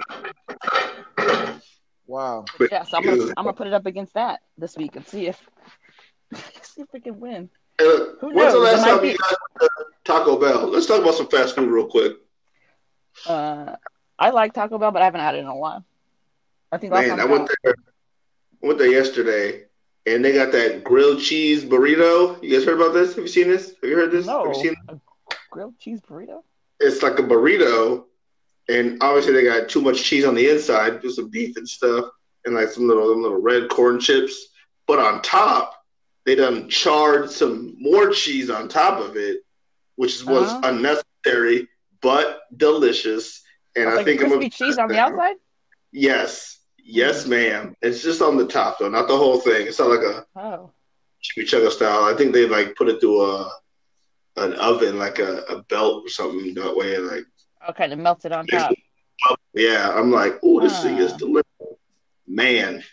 chicken. 1.17 1.61
Wow. 2.07 2.45
But- 2.57 2.71
Yeah, 2.71 2.83
so 2.83 2.97
I'm 2.97 3.03
gonna 3.03 3.23
I'm 3.37 3.43
gonna 3.45 3.53
put 3.53 3.67
it 3.67 3.73
up 3.73 3.85
against 3.85 4.13
that 4.15 4.39
this 4.57 4.75
week 4.77 4.95
and 4.95 5.05
see 5.05 5.27
if 5.27 5.39
see 6.63 6.81
if 6.81 6.87
we 6.93 6.99
can 7.01 7.19
win. 7.19 7.49
Hey, 7.77 7.85
look, 7.85 8.19
Who 8.21 8.27
when's 8.33 8.53
the 8.53 8.59
knows? 8.59 8.67
It 8.69 8.71
last 8.77 8.81
might 8.81 8.87
time 8.89 9.01
be- 9.01 9.07
you 9.09 9.17
guys 9.17 9.35
went 9.59 9.71
to 9.77 9.85
Taco 10.05 10.39
Bell? 10.39 10.67
Let's 10.69 10.85
talk 10.87 11.01
about 11.01 11.13
some 11.15 11.27
fast 11.27 11.55
food 11.55 11.69
real 11.69 11.87
quick. 11.87 12.13
Uh, 13.27 13.75
I 14.17 14.29
like 14.31 14.53
Taco 14.53 14.77
Bell, 14.77 14.91
but 14.91 15.01
I 15.01 15.05
haven't 15.05 15.21
had 15.21 15.35
it 15.35 15.39
in 15.39 15.45
a 15.45 15.55
while. 15.55 15.85
I 16.71 16.77
think 16.77 16.93
last 16.93 17.07
Man, 17.07 17.17
time 17.17 17.27
I 17.27 17.31
went 17.31 17.49
there. 17.63 17.75
I 18.63 18.67
went 18.67 18.79
there 18.79 18.91
yesterday, 18.91 19.65
and 20.05 20.23
they 20.23 20.33
got 20.33 20.51
that 20.51 20.83
grilled 20.83 21.21
cheese 21.21 21.63
burrito. 21.65 22.41
You 22.43 22.51
guys 22.57 22.65
heard 22.65 22.79
about 22.79 22.93
this? 22.93 23.15
Have 23.15 23.23
you 23.23 23.27
seen 23.27 23.47
this? 23.49 23.67
Have 23.81 23.89
you 23.89 23.95
heard 23.95 24.11
this? 24.11 24.25
no 24.25 24.45
Have 24.45 24.55
you 24.55 24.61
seen? 24.61 24.75
a 24.89 24.97
grilled 25.49 25.77
cheese 25.79 26.01
burrito. 26.01 26.43
It's 26.79 27.03
like 27.03 27.19
a 27.19 27.23
burrito, 27.23 28.05
and 28.69 29.01
obviously 29.01 29.33
they 29.33 29.43
got 29.43 29.67
too 29.69 29.81
much 29.81 30.03
cheese 30.03 30.25
on 30.25 30.35
the 30.35 30.49
inside, 30.49 31.01
do 31.01 31.09
some 31.09 31.29
beef 31.29 31.57
and 31.57 31.67
stuff, 31.67 32.05
and 32.45 32.55
like 32.55 32.69
some 32.69 32.87
little 32.87 33.09
them 33.09 33.21
little 33.21 33.41
red 33.41 33.69
corn 33.69 33.99
chips. 33.99 34.47
But 34.87 34.99
on 34.99 35.21
top, 35.21 35.73
they 36.25 36.35
done 36.35 36.69
charred 36.69 37.29
some 37.29 37.75
more 37.79 38.09
cheese 38.11 38.49
on 38.49 38.67
top 38.69 38.99
of 38.99 39.17
it, 39.17 39.41
which 39.95 40.23
was 40.23 40.49
Uh-huh. 40.49 40.61
unnecessary 40.63 41.67
but 42.01 42.41
delicious. 42.55 43.41
And 43.75 43.89
I 43.89 43.95
like 43.95 44.05
think 44.05 44.21
I'm 44.21 44.29
crispy 44.29 44.49
gonna 44.49 44.71
cheese 44.71 44.77
on 44.77 44.87
the 44.87 44.97
outside. 44.99 45.35
Yes, 45.91 46.58
yes, 46.89 47.27
ma'am. 47.27 47.75
It's 47.81 48.01
just 48.01 48.21
on 48.21 48.37
the 48.37 48.47
top 48.47 48.79
though, 48.79 48.89
not 48.89 49.07
the 49.07 49.17
whole 49.17 49.39
thing. 49.39 49.67
It's 49.67 49.79
not 49.79 49.89
like 49.89 50.01
a 50.05 50.25
Oh, 50.35 50.71
chimichanga 51.23 51.69
style. 51.71 52.03
I 52.05 52.13
think 52.15 52.33
they 52.33 52.47
like 52.47 52.75
put 52.75 52.89
it 52.89 52.99
through 52.99 53.21
a 53.23 53.51
an 54.37 54.53
oven, 54.53 54.97
like 54.97 55.19
a, 55.19 55.39
a 55.49 55.63
belt 55.63 56.05
or 56.05 56.09
something 56.09 56.53
that 56.55 56.75
way. 56.75 56.97
Like, 56.97 57.25
oh, 57.61 57.69
okay, 57.71 57.87
to 57.87 57.95
melt 57.95 58.25
it 58.25 58.31
on 58.31 58.47
top. 58.47 58.73
yeah, 59.53 59.91
I'm 59.93 60.11
like, 60.11 60.39
oh, 60.43 60.59
this 60.61 60.81
thing 60.81 60.97
is 60.97 61.13
delicious, 61.13 61.45
man. 62.27 62.83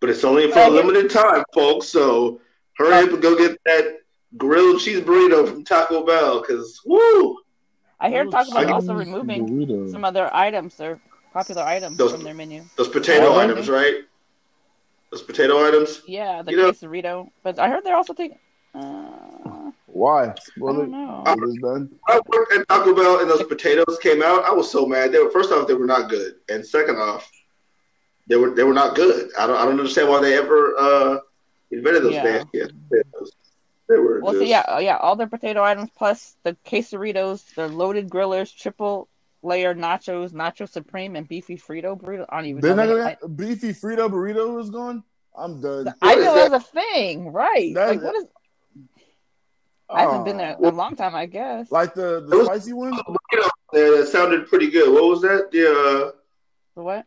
But 0.00 0.10
it's 0.10 0.24
only 0.24 0.50
for 0.50 0.60
Oh, 0.60 0.70
a 0.70 0.74
limited 0.74 1.10
time, 1.10 1.42
folks. 1.52 1.88
So 1.88 2.40
hurry 2.76 3.04
up 3.04 3.12
and 3.12 3.22
go 3.22 3.36
get 3.36 3.58
that 3.66 3.98
grilled 4.36 4.80
cheese 4.80 5.00
burrito 5.00 5.46
from 5.48 5.64
Taco 5.64 6.04
Bell, 6.06 6.40
because 6.40 6.80
woo, 6.86 7.38
I 8.00 8.08
hear 8.08 8.24
oh, 8.26 8.30
Taco 8.30 8.52
Bell 8.52 8.72
also 8.74 8.94
removing 8.94 9.46
Burrito. 9.46 9.90
some 9.90 10.04
other 10.04 10.30
items, 10.32 10.76
their 10.76 11.00
popular 11.38 11.62
items 11.62 11.96
Those- 11.96 12.12
from 12.12 12.24
their 12.24 12.34
menu. 12.34 12.64
those 12.76 12.88
potato 12.88 13.28
Oh, 13.34 13.38
items, 13.38 13.68
right? 13.68 13.96
Those 15.10 15.22
potato 15.22 15.66
items. 15.66 16.02
Yeah, 16.06 16.42
the 16.42 16.50
You 16.52 16.56
know- 16.58 17.30
But 17.42 17.58
I 17.58 17.68
heard 17.68 17.84
they're 17.84 17.96
also 17.96 18.12
taking. 18.12 18.38
Uh, 18.74 19.70
Why? 19.86 20.24
I 20.26 20.34
Well, 20.58 20.74
don't 20.74 20.90
know. 20.90 21.22
Done. 21.62 21.98
I 22.08 22.20
worked 22.26 22.52
at 22.52 22.68
Taco 22.68 22.94
Bell 22.94 23.20
and 23.20 23.30
those 23.30 23.42
potatoes 23.44 23.98
came 24.02 24.22
out. 24.22 24.44
I 24.44 24.52
was 24.52 24.70
so 24.70 24.84
mad. 24.86 25.10
They 25.12 25.18
were 25.18 25.30
first 25.30 25.50
off, 25.52 25.66
they 25.66 25.74
were 25.74 25.86
not 25.86 26.10
good, 26.10 26.34
and 26.50 26.64
second 26.64 26.96
off, 26.98 27.24
they 28.28 28.36
were 28.36 28.50
they 28.50 28.64
were 28.64 28.74
not 28.82 28.94
good. 28.94 29.30
I 29.38 29.46
don't 29.46 29.56
I 29.56 29.64
don't 29.64 29.78
understand 29.80 30.08
why 30.10 30.20
they 30.20 30.34
ever 30.36 30.60
uh, 30.78 31.18
invented 31.70 32.02
those 32.04 32.14
Yeah. 32.14 32.22
fancy 32.24 32.60
potatoes. 32.90 33.32
They 33.88 33.96
were 33.96 34.20
Well, 34.20 34.34
so 34.34 34.40
yeah, 34.54 34.78
yeah, 34.80 34.98
all 34.98 35.16
their 35.16 35.26
potato 35.36 35.62
items 35.64 35.88
plus 35.96 36.36
the 36.44 36.52
quesadillas, 36.66 37.42
the 37.54 37.68
loaded 37.68 38.10
grillers, 38.10 38.54
triple 38.54 39.08
layer 39.48 39.74
nachos, 39.74 40.32
nacho 40.32 40.68
supreme, 40.68 41.16
and 41.16 41.26
beefy 41.26 41.56
Frito 41.56 42.00
burrito. 42.00 42.26
I 42.28 42.36
don't 42.36 42.46
even 42.46 42.60
They're 42.60 42.76
know. 42.76 42.96
not 42.96 43.20
gonna 43.20 43.32
beefy 43.34 43.70
Frito 43.72 44.08
burrito 44.08 44.60
is 44.60 44.70
gone. 44.70 45.02
I'm 45.36 45.60
done. 45.60 45.88
I, 46.02 46.12
I 46.12 46.14
know 46.16 46.34
that? 46.34 46.46
it 46.46 46.50
was 46.52 46.62
a 46.62 46.66
thing, 46.66 47.32
right? 47.32 47.74
That- 47.74 47.88
like 47.88 48.02
what 48.02 48.16
is? 48.16 48.24
I 49.90 50.02
haven't 50.02 50.24
been 50.24 50.36
there 50.36 50.54
a 50.62 50.70
long 50.70 50.96
time, 50.96 51.14
I 51.14 51.24
guess. 51.26 51.72
Like 51.72 51.94
the 51.94 52.20
the 52.28 52.36
was- 52.36 52.46
spicy 52.46 52.72
one. 52.74 52.92
burrito 52.92 53.48
there 53.72 53.96
that 53.98 54.08
sounded 54.08 54.46
pretty 54.48 54.70
good. 54.70 54.92
What 54.92 55.04
was 55.04 55.22
that? 55.22 55.50
The 55.50 55.64
uh, 55.70 56.10
The 56.76 56.82
what? 56.82 57.06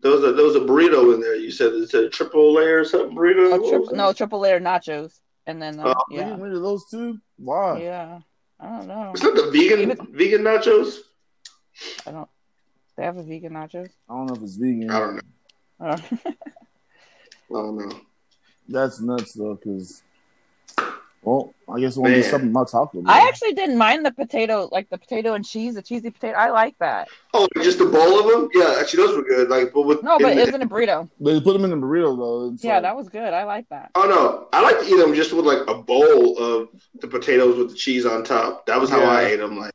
there 0.00 0.10
was 0.12 0.22
a 0.24 0.32
there 0.32 0.44
was 0.44 0.56
a 0.56 0.60
burrito 0.60 1.14
in 1.14 1.20
there. 1.20 1.36
You 1.36 1.50
said 1.52 1.72
it's 1.74 1.94
a 1.94 2.08
triple 2.08 2.52
layer 2.52 2.80
or 2.80 2.84
something 2.84 3.16
burrito. 3.16 3.48
Oh, 3.52 3.84
tri- 3.86 3.96
no, 3.96 4.12
triple 4.12 4.40
layer 4.40 4.58
nachos, 4.60 5.20
and 5.46 5.62
then 5.62 5.78
uh, 5.80 5.94
Oh. 5.96 6.04
Yeah, 6.10 6.30
get 6.30 6.40
rid 6.40 6.52
of 6.54 6.62
those 6.62 6.84
two. 6.90 7.18
Why? 7.36 7.80
yeah. 7.82 8.20
I 8.60 8.66
don't 8.78 8.86
know. 8.88 9.10
It's 9.12 9.22
not 9.22 9.34
the 9.36 9.50
vegan 9.50 9.80
Even- 9.80 10.06
vegan 10.12 10.42
nachos. 10.42 10.98
I 12.06 12.10
don't. 12.12 12.28
They 12.96 13.04
have 13.04 13.16
a 13.16 13.22
vegan 13.22 13.52
nachos. 13.54 13.90
I 14.08 14.14
don't 14.14 14.26
know 14.26 14.34
if 14.34 14.42
it's 14.42 14.56
vegan. 14.56 14.90
I 14.90 14.98
don't 15.00 15.16
know. 15.16 15.22
Uh, 15.80 15.98
I 16.30 16.32
don't 17.50 17.76
know. 17.78 18.00
That's 18.68 19.00
nuts 19.00 19.32
though, 19.34 19.54
because 19.54 20.02
well, 21.22 21.54
I 21.68 21.80
guess 21.80 21.96
it 21.96 22.00
won't 22.00 22.14
be 22.14 22.20
Man. 22.20 22.30
something 22.30 22.50
about 22.50 22.68
Taco 22.70 23.00
Bell. 23.02 23.10
I 23.12 23.26
actually 23.26 23.54
didn't 23.54 23.78
mind 23.78 24.04
the 24.04 24.12
potato, 24.12 24.68
like 24.70 24.90
the 24.90 24.98
potato 24.98 25.32
and 25.34 25.44
cheese, 25.44 25.74
the 25.74 25.82
cheesy 25.82 26.10
potato. 26.10 26.36
I 26.36 26.50
like 26.50 26.76
that. 26.78 27.08
Oh, 27.32 27.48
just 27.62 27.80
a 27.80 27.86
bowl 27.86 28.20
of 28.20 28.26
them? 28.30 28.48
Yeah, 28.54 28.76
actually, 28.78 29.06
those 29.06 29.16
were 29.16 29.22
good. 29.22 29.48
Like, 29.48 29.72
but 29.72 29.82
with 29.82 30.02
No, 30.02 30.18
but 30.18 30.32
in 30.32 30.38
it 30.38 30.46
was 30.46 30.54
in 30.54 30.62
a 30.62 30.66
burrito. 30.68 31.08
they 31.20 31.40
put 31.40 31.54
them 31.54 31.64
in 31.64 31.70
the 31.70 31.76
burrito 31.86 32.16
though. 32.16 32.52
It's 32.54 32.62
Yeah, 32.62 32.74
like- 32.74 32.82
that 32.82 32.96
was 32.96 33.08
good. 33.08 33.32
I 33.32 33.44
like 33.44 33.68
that. 33.70 33.90
oh 33.94 34.06
no, 34.06 34.48
I 34.52 34.62
like 34.62 34.78
to 34.80 34.84
eat 34.86 34.98
them 34.98 35.14
just 35.14 35.32
with 35.32 35.46
like 35.46 35.66
a 35.66 35.74
bowl 35.74 36.38
of 36.38 36.68
the 37.00 37.08
potatoes 37.08 37.56
with 37.56 37.70
the 37.70 37.74
cheese 37.76 38.04
on 38.06 38.22
top. 38.22 38.66
That 38.66 38.78
was 38.80 38.90
how 38.90 39.00
Yeah. 39.00 39.10
I 39.10 39.22
ate 39.24 39.36
them. 39.36 39.58
Like, 39.58 39.72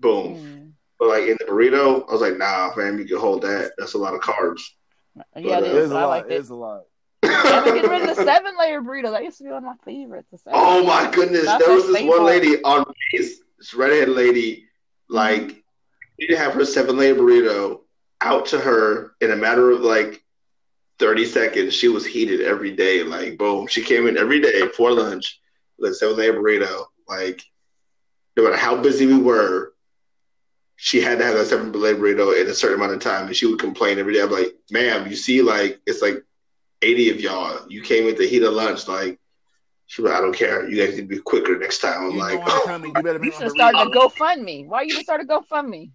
boom. 0.00 0.34
Mm. 0.36 0.67
But 0.98 1.08
like 1.08 1.22
in 1.24 1.36
the 1.38 1.44
burrito, 1.46 2.08
I 2.08 2.12
was 2.12 2.20
like, 2.20 2.36
nah, 2.36 2.72
fam, 2.72 2.98
you 2.98 3.04
can 3.04 3.18
hold 3.18 3.42
that. 3.42 3.72
That's 3.78 3.94
a 3.94 3.98
lot 3.98 4.14
of 4.14 4.20
carbs. 4.20 4.62
Yeah, 5.16 5.22
But, 5.34 5.42
it 5.44 5.50
uh, 5.52 5.58
it 5.58 5.64
is. 5.76 5.84
is 5.84 5.90
but 5.90 5.96
a 5.96 5.98
I 5.98 6.02
lot. 6.02 6.08
liked 6.08 6.30
It 6.30 6.34
it. 6.34 6.40
is 6.40 6.50
a 6.50 6.54
lot. 6.54 6.82
And 7.22 7.30
they're 7.66 7.74
getting 7.74 7.90
rid 7.90 8.08
of 8.08 8.16
the 8.16 8.24
seven 8.24 8.54
layer 8.58 8.80
burrito. 8.80 9.10
That 9.10 9.24
used 9.24 9.38
to 9.38 9.44
be 9.44 9.50
one 9.50 9.58
of 9.58 9.64
my 9.64 9.74
favorites. 9.84 10.28
The 10.30 10.38
seven. 10.38 10.58
oh 10.62 10.84
my 10.84 11.10
goodness, 11.10 11.44
That's 11.44 11.64
there 11.64 11.74
was 11.74 11.84
this 11.86 11.96
staple. 11.96 12.16
one 12.16 12.26
lady 12.26 12.62
on 12.62 12.84
base, 13.12 13.40
this 13.58 13.74
redhead 13.74 14.08
lady, 14.10 14.66
like 15.08 15.62
she 16.20 16.26
didn't 16.26 16.38
have 16.38 16.54
her 16.54 16.64
seven 16.64 16.96
layer 16.96 17.14
burrito 17.14 17.80
out 18.20 18.46
to 18.46 18.58
her 18.58 19.12
in 19.20 19.30
a 19.32 19.36
matter 19.36 19.70
of 19.70 19.80
like 19.80 20.22
30 20.98 21.24
seconds. 21.26 21.74
She 21.74 21.88
was 21.88 22.04
heated 22.06 22.40
every 22.40 22.72
day. 22.72 23.02
Like, 23.04 23.38
boom. 23.38 23.66
She 23.68 23.82
came 23.82 24.06
in 24.08 24.16
every 24.18 24.40
day 24.40 24.66
for 24.76 24.90
lunch 24.92 25.40
with 25.78 25.92
a 25.92 25.94
seven 25.94 26.16
layer 26.16 26.32
burrito. 26.34 26.84
Like, 27.08 27.42
no 28.36 28.44
matter 28.44 28.56
how 28.56 28.76
busy 28.80 29.06
we 29.06 29.18
were, 29.18 29.72
she 30.80 31.00
had 31.00 31.18
to 31.18 31.24
have 31.24 31.34
that 31.34 31.46
seven 31.46 31.72
layer 31.72 31.96
burrito 31.96 32.40
in 32.40 32.46
a 32.48 32.54
certain 32.54 32.76
amount 32.76 32.92
of 32.92 33.00
time. 33.00 33.26
And 33.26 33.34
she 33.36 33.46
would 33.46 33.58
complain 33.58 33.98
every 33.98 34.14
day. 34.14 34.22
I'm 34.22 34.30
like, 34.30 34.54
ma'am, 34.70 35.08
you 35.08 35.16
see, 35.16 35.42
like, 35.42 35.80
it's 35.86 36.00
like 36.00 36.24
80 36.82 37.10
of 37.10 37.20
y'all. 37.20 37.66
You 37.68 37.82
came 37.82 38.06
in 38.08 38.14
the 38.16 38.28
heat 38.28 38.44
of 38.44 38.52
lunch. 38.54 38.86
Like, 38.86 39.18
she 39.86 40.02
was 40.02 40.10
like, 40.12 40.18
I 40.18 40.22
don't 40.22 40.36
care. 40.36 40.68
You 40.70 40.76
guys 40.84 40.94
need 40.94 41.08
to 41.08 41.16
be 41.16 41.18
quicker 41.18 41.58
next 41.58 41.78
time. 41.80 42.04
I'm 42.04 42.10
You 42.12 42.18
like, 42.20 42.38
know 42.38 42.44
I'm 42.46 42.62
coming. 42.64 42.92
You 42.94 43.02
better 43.02 43.14
You 43.14 43.30
make 43.30 43.34
should 43.34 43.52
my 43.56 43.72
have 43.76 43.88
a. 43.88 43.90
GoFundMe. 43.90 44.68
Why 44.68 44.82
you 44.82 44.90
didn't 44.90 45.02
start 45.04 45.20
a 45.20 45.24
GoFundMe? 45.24 45.90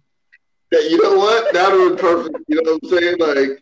Yeah, 0.70 0.80
you 0.80 1.02
know 1.02 1.16
what? 1.16 1.54
That 1.54 1.72
would 1.72 1.96
be 1.96 2.00
perfect. 2.02 2.36
You 2.48 2.62
know 2.62 2.72
what 2.72 2.80
I'm 2.82 2.88
saying? 2.90 3.16
Like, 3.18 3.60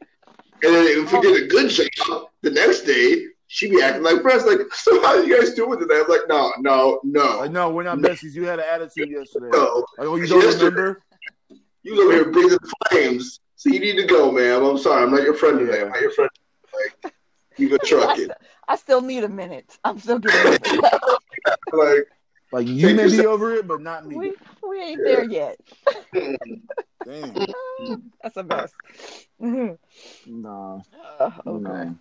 and 0.64 0.74
then 0.74 1.04
if 1.04 1.12
we 1.12 1.20
did 1.20 1.44
a 1.44 1.46
good 1.46 1.68
job, 1.70 2.30
the 2.40 2.50
next 2.50 2.80
day 2.82 3.26
she'd 3.46 3.70
be 3.70 3.80
acting 3.82 4.02
like 4.02 4.22
press. 4.22 4.44
Like, 4.44 4.60
so 4.72 5.00
how 5.02 5.14
you 5.22 5.38
guys 5.38 5.54
doing 5.54 5.78
today? 5.78 6.00
I'm 6.02 6.08
like, 6.08 6.22
no, 6.28 6.52
no, 6.58 7.00
no, 7.04 7.38
Like, 7.40 7.50
no, 7.52 7.70
we're 7.70 7.82
not 7.84 7.98
besties. 7.98 8.34
You 8.34 8.44
had 8.44 8.58
an 8.58 8.64
attitude 8.68 9.10
yesterday. 9.10 9.46
Like, 9.46 9.52
no. 9.54 9.84
oh, 9.98 10.16
you 10.16 10.26
don't 10.26 10.40
Yesterday- 10.42 10.64
remember? 10.64 11.02
You 11.85 12.03
over 12.03 12.12
here 12.12 12.30
breathing 12.30 12.59
flames, 12.91 13.41
so 13.57 13.68
you 13.70 13.80
need 13.80 13.97
to 13.97 14.05
go, 14.07 14.30
ma'am. 14.30 14.62
I'm 14.64 14.78
sorry, 14.78 15.03
I'm 15.03 15.11
not 15.11 15.22
your 15.22 15.35
friend 15.35 15.59
today. 15.59 15.83
I'm 15.83 15.89
not 15.89 16.01
your 16.01 16.12
friend. 16.12 16.30
Like, 16.72 17.12
you 17.57 17.68
go 17.68 17.76
I, 17.83 17.87
trucking. 17.87 18.24
st- 18.24 18.37
I 18.68 18.76
still 18.76 19.01
need 19.01 19.24
a 19.24 19.28
minute. 19.28 19.78
I'm 19.85 19.99
still 19.99 20.18
getting 20.18 20.53
it. 20.53 20.72
Like, 21.72 22.07
Like 22.53 22.66
you 22.66 22.95
may 22.95 23.09
be 23.09 23.24
over 23.26 23.55
it, 23.55 23.66
but 23.66 23.80
not 23.80 24.07
me. 24.07 24.16
we 24.16 24.35
we 24.68 24.80
ain't 24.80 25.03
there 25.03 25.24
yet. 25.24 25.59
Damn. 27.05 27.47
That's 28.22 28.37
a 28.37 28.43
mess. 28.43 28.72
Mhm. 29.41 29.78
Nah. 30.26 30.80
Uh, 31.18 31.30
okay. 31.47 31.62
nah. 31.62 31.93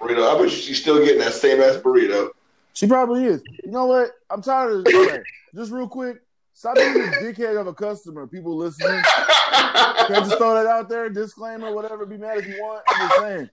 burrito. 0.00 0.34
I 0.34 0.42
bet 0.42 0.50
she's 0.50 0.80
still 0.80 0.98
getting 1.04 1.20
that 1.20 1.34
same 1.34 1.60
ass 1.60 1.76
burrito. 1.76 2.30
She 2.72 2.86
probably 2.86 3.26
is. 3.26 3.44
You 3.64 3.70
know 3.70 3.84
what? 3.86 4.12
I'm 4.30 4.42
tired 4.42 4.72
of 4.72 4.86
okay, 4.94 5.22
Just 5.54 5.70
real 5.72 5.88
quick, 5.88 6.22
stop 6.52 6.76
being 6.76 6.96
a 6.96 7.10
dickhead 7.22 7.60
of 7.60 7.66
a 7.66 7.74
customer. 7.74 8.26
People 8.26 8.56
listening. 8.56 9.02
Can 9.02 10.16
I 10.16 10.20
just 10.20 10.38
throw 10.38 10.54
that 10.54 10.66
out 10.66 10.88
there? 10.88 11.08
Disclaimer, 11.08 11.74
whatever. 11.74 12.06
Be 12.06 12.16
mad 12.16 12.38
if 12.38 12.46
you 12.46 12.60
want. 12.60 12.82
I'm 12.88 13.08
just 13.08 13.20
saying. 13.20 13.50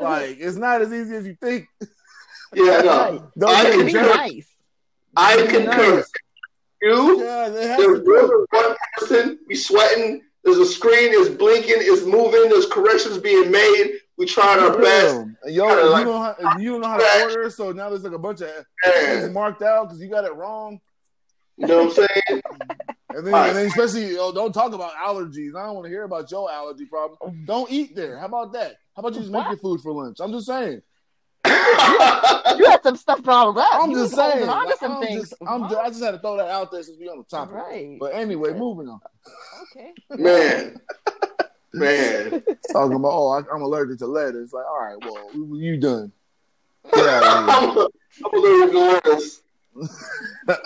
Like, 0.00 0.36
it's 0.40 0.56
not 0.56 0.82
as 0.82 0.92
easy 0.92 1.14
as 1.16 1.26
you 1.26 1.36
think. 1.40 1.66
yeah, 2.54 2.80
no. 2.82 3.30
Don't 3.38 3.50
I 3.54 3.70
can 3.70 3.86
Be 3.86 3.92
nice. 3.94 4.48
I 5.16 5.36
Be 5.42 5.48
concur. 5.48 5.96
nice. 5.96 6.10
You, 6.82 7.24
Yeah, 7.24 7.48
there's 7.48 7.76
to 8.04 8.46
one 8.50 8.76
person, 8.98 9.38
we 9.48 9.54
sweating. 9.56 10.22
There's 10.44 10.58
a 10.58 10.66
screen, 10.66 11.10
it's 11.12 11.28
blinking, 11.34 11.74
it's 11.78 12.04
moving, 12.06 12.48
there's 12.48 12.66
corrections 12.66 13.18
being 13.18 13.50
made. 13.50 13.94
We 14.16 14.26
trying 14.26 14.60
our 14.60 14.78
best. 14.78 15.16
Yo, 15.46 15.66
you 15.68 15.90
like- 15.90 16.04
don't, 16.04 16.22
how, 16.22 16.58
you 16.58 16.72
don't 16.72 16.80
know 16.82 16.88
how 16.88 16.96
to 16.98 17.22
order, 17.22 17.50
so 17.50 17.72
now 17.72 17.88
there's 17.90 18.04
like 18.04 18.12
a 18.12 18.18
bunch 18.18 18.40
of 18.42 18.50
things 18.84 19.30
marked 19.30 19.62
out 19.62 19.88
because 19.88 20.00
you 20.00 20.08
got 20.08 20.24
it 20.24 20.34
wrong. 20.34 20.80
You 21.58 21.66
know 21.66 21.84
what 21.84 21.98
I'm 21.98 22.06
saying? 22.08 22.42
And 23.10 23.26
then, 23.26 23.34
and 23.34 23.56
then 23.56 23.66
especially, 23.66 24.16
oh, 24.18 24.32
don't 24.32 24.52
talk 24.52 24.74
about 24.74 24.92
allergies. 24.92 25.56
I 25.56 25.64
don't 25.64 25.74
want 25.76 25.86
to 25.86 25.88
hear 25.88 26.02
about 26.04 26.30
your 26.30 26.48
allergy 26.52 26.84
problem. 26.84 27.42
Don't 27.46 27.68
eat 27.72 27.96
there. 27.96 28.18
How 28.18 28.26
about 28.26 28.52
that? 28.52 28.76
How 28.94 29.00
about 29.00 29.14
you 29.14 29.20
just 29.20 29.32
make 29.32 29.46
your 29.48 29.56
food 29.56 29.80
for 29.80 29.92
lunch? 29.92 30.18
I'm 30.20 30.30
just 30.30 30.46
saying. 30.46 30.82
You 31.46 31.52
had 32.66 32.80
some 32.82 32.96
stuff 32.96 33.22
bottled 33.22 33.56
up. 33.58 33.66
I'm 33.72 33.90
You 33.90 33.96
just 33.96 34.14
saying. 34.14 34.46
on 34.46 34.62
to 34.62 34.68
Like, 34.68 34.78
some 34.78 34.92
I'm 34.92 35.02
things. 35.02 35.30
just, 35.30 35.34
I'm 35.48 35.62
just, 35.70 35.76
I 35.76 35.88
just 35.88 36.02
had 36.02 36.10
to 36.12 36.18
throw 36.18 36.36
that 36.36 36.48
out 36.50 36.70
there 36.70 36.82
since 36.82 36.98
we 37.00 37.08
on 37.08 37.18
the 37.18 37.24
topic. 37.24 37.54
right. 37.56 37.96
But 37.98 38.14
anyway, 38.14 38.52
moving 38.52 38.88
on. 38.88 39.00
Okay. 39.74 39.92
Man, 40.22 40.76
man. 41.72 42.42
Talking 42.70 42.96
about, 42.96 43.12
oh, 43.12 43.30
I, 43.30 43.38
I'm 43.52 43.62
allergic 43.62 43.98
to 44.00 44.06
lead. 44.06 44.34
It's 44.34 44.52
like, 44.52 44.66
all 44.66 44.80
right, 44.80 44.96
well, 45.00 45.56
you 45.58 45.78
done. 45.78 46.12
Get 46.94 47.08
out 47.08 47.22
of 47.22 47.74
here. 47.74 47.86
I'm, 47.86 48.26
I'm 48.26 48.34
a 48.34 48.42
little 48.42 49.00
glass. 49.00 49.40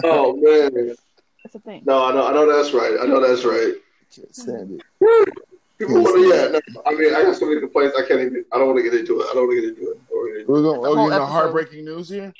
Oh 0.04 0.34
man. 0.40 0.94
That's 1.42 1.52
the 1.54 1.58
thing. 1.60 1.82
No, 1.84 2.04
I 2.06 2.12
know, 2.12 2.26
I 2.26 2.32
know 2.32 2.46
that's 2.56 2.72
right. 2.72 2.96
I 3.00 3.06
know 3.06 3.20
that's 3.20 3.44
right. 3.44 3.74
Can't 4.14 4.34
stand 4.34 4.80
it. 5.00 5.34
People 5.78 6.02
want 6.02 6.20
yeah. 6.28 6.58
No, 6.74 6.82
I 6.86 6.94
mean, 6.94 7.14
I 7.14 7.22
got 7.22 7.34
so 7.36 7.46
many 7.46 7.60
complaints. 7.60 7.96
I 7.96 8.06
can't 8.06 8.20
even. 8.20 8.44
I 8.52 8.58
don't 8.58 8.68
want 8.68 8.78
to 8.78 8.82
get 8.84 8.94
into 8.94 9.20
it. 9.20 9.26
I 9.30 9.34
don't 9.34 9.48
want 9.48 9.56
to 9.56 9.60
get 9.60 9.70
into 9.70 9.90
it. 9.90 9.96
I 9.98 10.04
don't 10.04 10.18
wanna 10.18 10.32
get 10.32 10.34
into 10.34 10.42
it. 10.44 10.46
We're 10.48 10.62
going. 10.62 10.82
The 10.82 10.88
Oh, 10.88 11.04
you 11.04 11.10
know, 11.10 11.26
heartbreaking 11.26 11.84
news 11.84 12.08
here. 12.08 12.32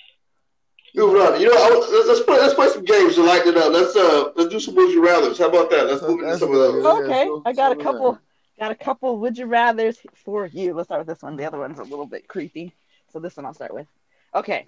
Moving 0.95 1.23
on. 1.23 1.41
You 1.41 1.49
know, 1.49 1.57
I, 1.57 1.71
let's, 1.71 2.09
let's 2.09 2.21
play. 2.21 2.39
Let's 2.39 2.55
play 2.55 2.69
some 2.69 2.85
games 2.85 3.15
to 3.15 3.23
lighten 3.25 3.49
it 3.49 3.57
up. 3.57 3.73
Let's 3.73 3.97
uh, 3.97 4.31
let's 4.37 4.51
do 4.51 4.61
some 4.61 4.75
would 4.75 4.91
you 4.93 5.05
rather's. 5.05 5.39
How 5.39 5.49
about 5.49 5.71
that? 5.71 5.87
Let's 5.87 6.03
move 6.03 6.21
into 6.21 6.39
some 6.39 6.51
of 6.51 6.57
those. 6.57 6.75
is. 6.77 6.85
Yeah, 6.85 6.91
Okay, 6.93 7.25
so- 7.25 7.43
I 7.47 7.53
got 7.53 7.69
so 7.69 7.73
a 7.73 7.77
was 7.77 7.85
couple. 7.85 8.19
Got 8.61 8.71
a 8.71 8.75
couple. 8.77 9.19
Would 9.19 9.39
you 9.39 9.47
rather's 9.47 9.99
for 10.15 10.47
you? 10.47 10.75
Let's 10.75 10.89
start 10.89 11.01
with 11.01 11.09
this 11.09 11.23
one. 11.23 11.37
The 11.37 11.47
other 11.47 11.59
one's 11.59 11.79
a 11.79 11.85
little 11.85 12.07
bit 12.07 12.29
creepy, 12.29 12.75
so 13.13 13.19
this 13.19 13.37
one 13.37 13.47
I'll 13.47 13.55
start 13.55 13.73
with. 13.75 13.87
Okay, 14.35 14.67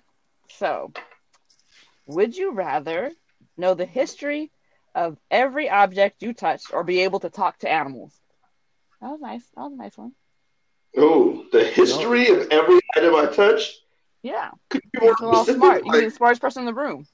so 0.48 0.90
would 2.06 2.36
you 2.36 2.52
rather 2.52 3.10
know 3.56 3.74
the 3.74 3.86
history 3.86 4.50
of 4.94 5.18
every 5.30 5.68
object 5.70 6.22
you 6.22 6.32
touched, 6.32 6.72
or 6.72 6.84
be 6.84 7.00
able 7.00 7.20
to 7.20 7.30
talk 7.30 7.58
to 7.58 7.70
animals? 7.70 8.12
That 9.00 9.10
was 9.10 9.20
nice. 9.20 9.44
That 9.56 9.62
was 9.62 9.72
a 9.72 9.76
nice 9.76 9.98
one. 9.98 10.12
Oh, 10.96 11.44
the 11.52 11.64
history 11.64 12.28
of 12.28 12.48
every 12.50 12.78
item 12.96 13.14
I 13.16 13.26
touch. 13.26 13.72
Yeah, 14.22 14.52
Could 14.70 14.82
you 14.84 15.00
be 15.00 15.06
more 15.06 15.16
you're 15.20 15.44
specific? 15.44 15.56
smart. 15.56 15.76
You 15.78 15.82
can 15.82 15.92
be 15.92 15.98
Like, 15.98 16.04
the 16.12 16.16
smartest 16.16 16.40
person 16.40 16.60
in 16.62 16.66
the 16.66 16.74
room 16.80 17.06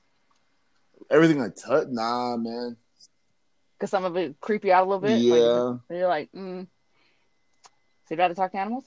Everything 1.10 1.42
I 1.42 1.48
touch, 1.48 1.88
nah, 1.88 2.36
man. 2.36 2.76
because 3.76 3.90
some 3.90 4.04
of 4.04 4.16
it 4.16 4.38
creep 4.40 4.64
you 4.64 4.72
out 4.72 4.86
a 4.86 4.88
little 4.88 5.00
bit. 5.00 5.20
Yeah. 5.20 5.34
like, 5.34 5.80
you're 5.90 6.06
like, 6.08 6.30
mm. 6.32 6.66
so 6.66 8.10
you'd 8.10 8.18
rather 8.18 8.34
talk 8.34 8.52
to 8.52 8.58
animals? 8.58 8.84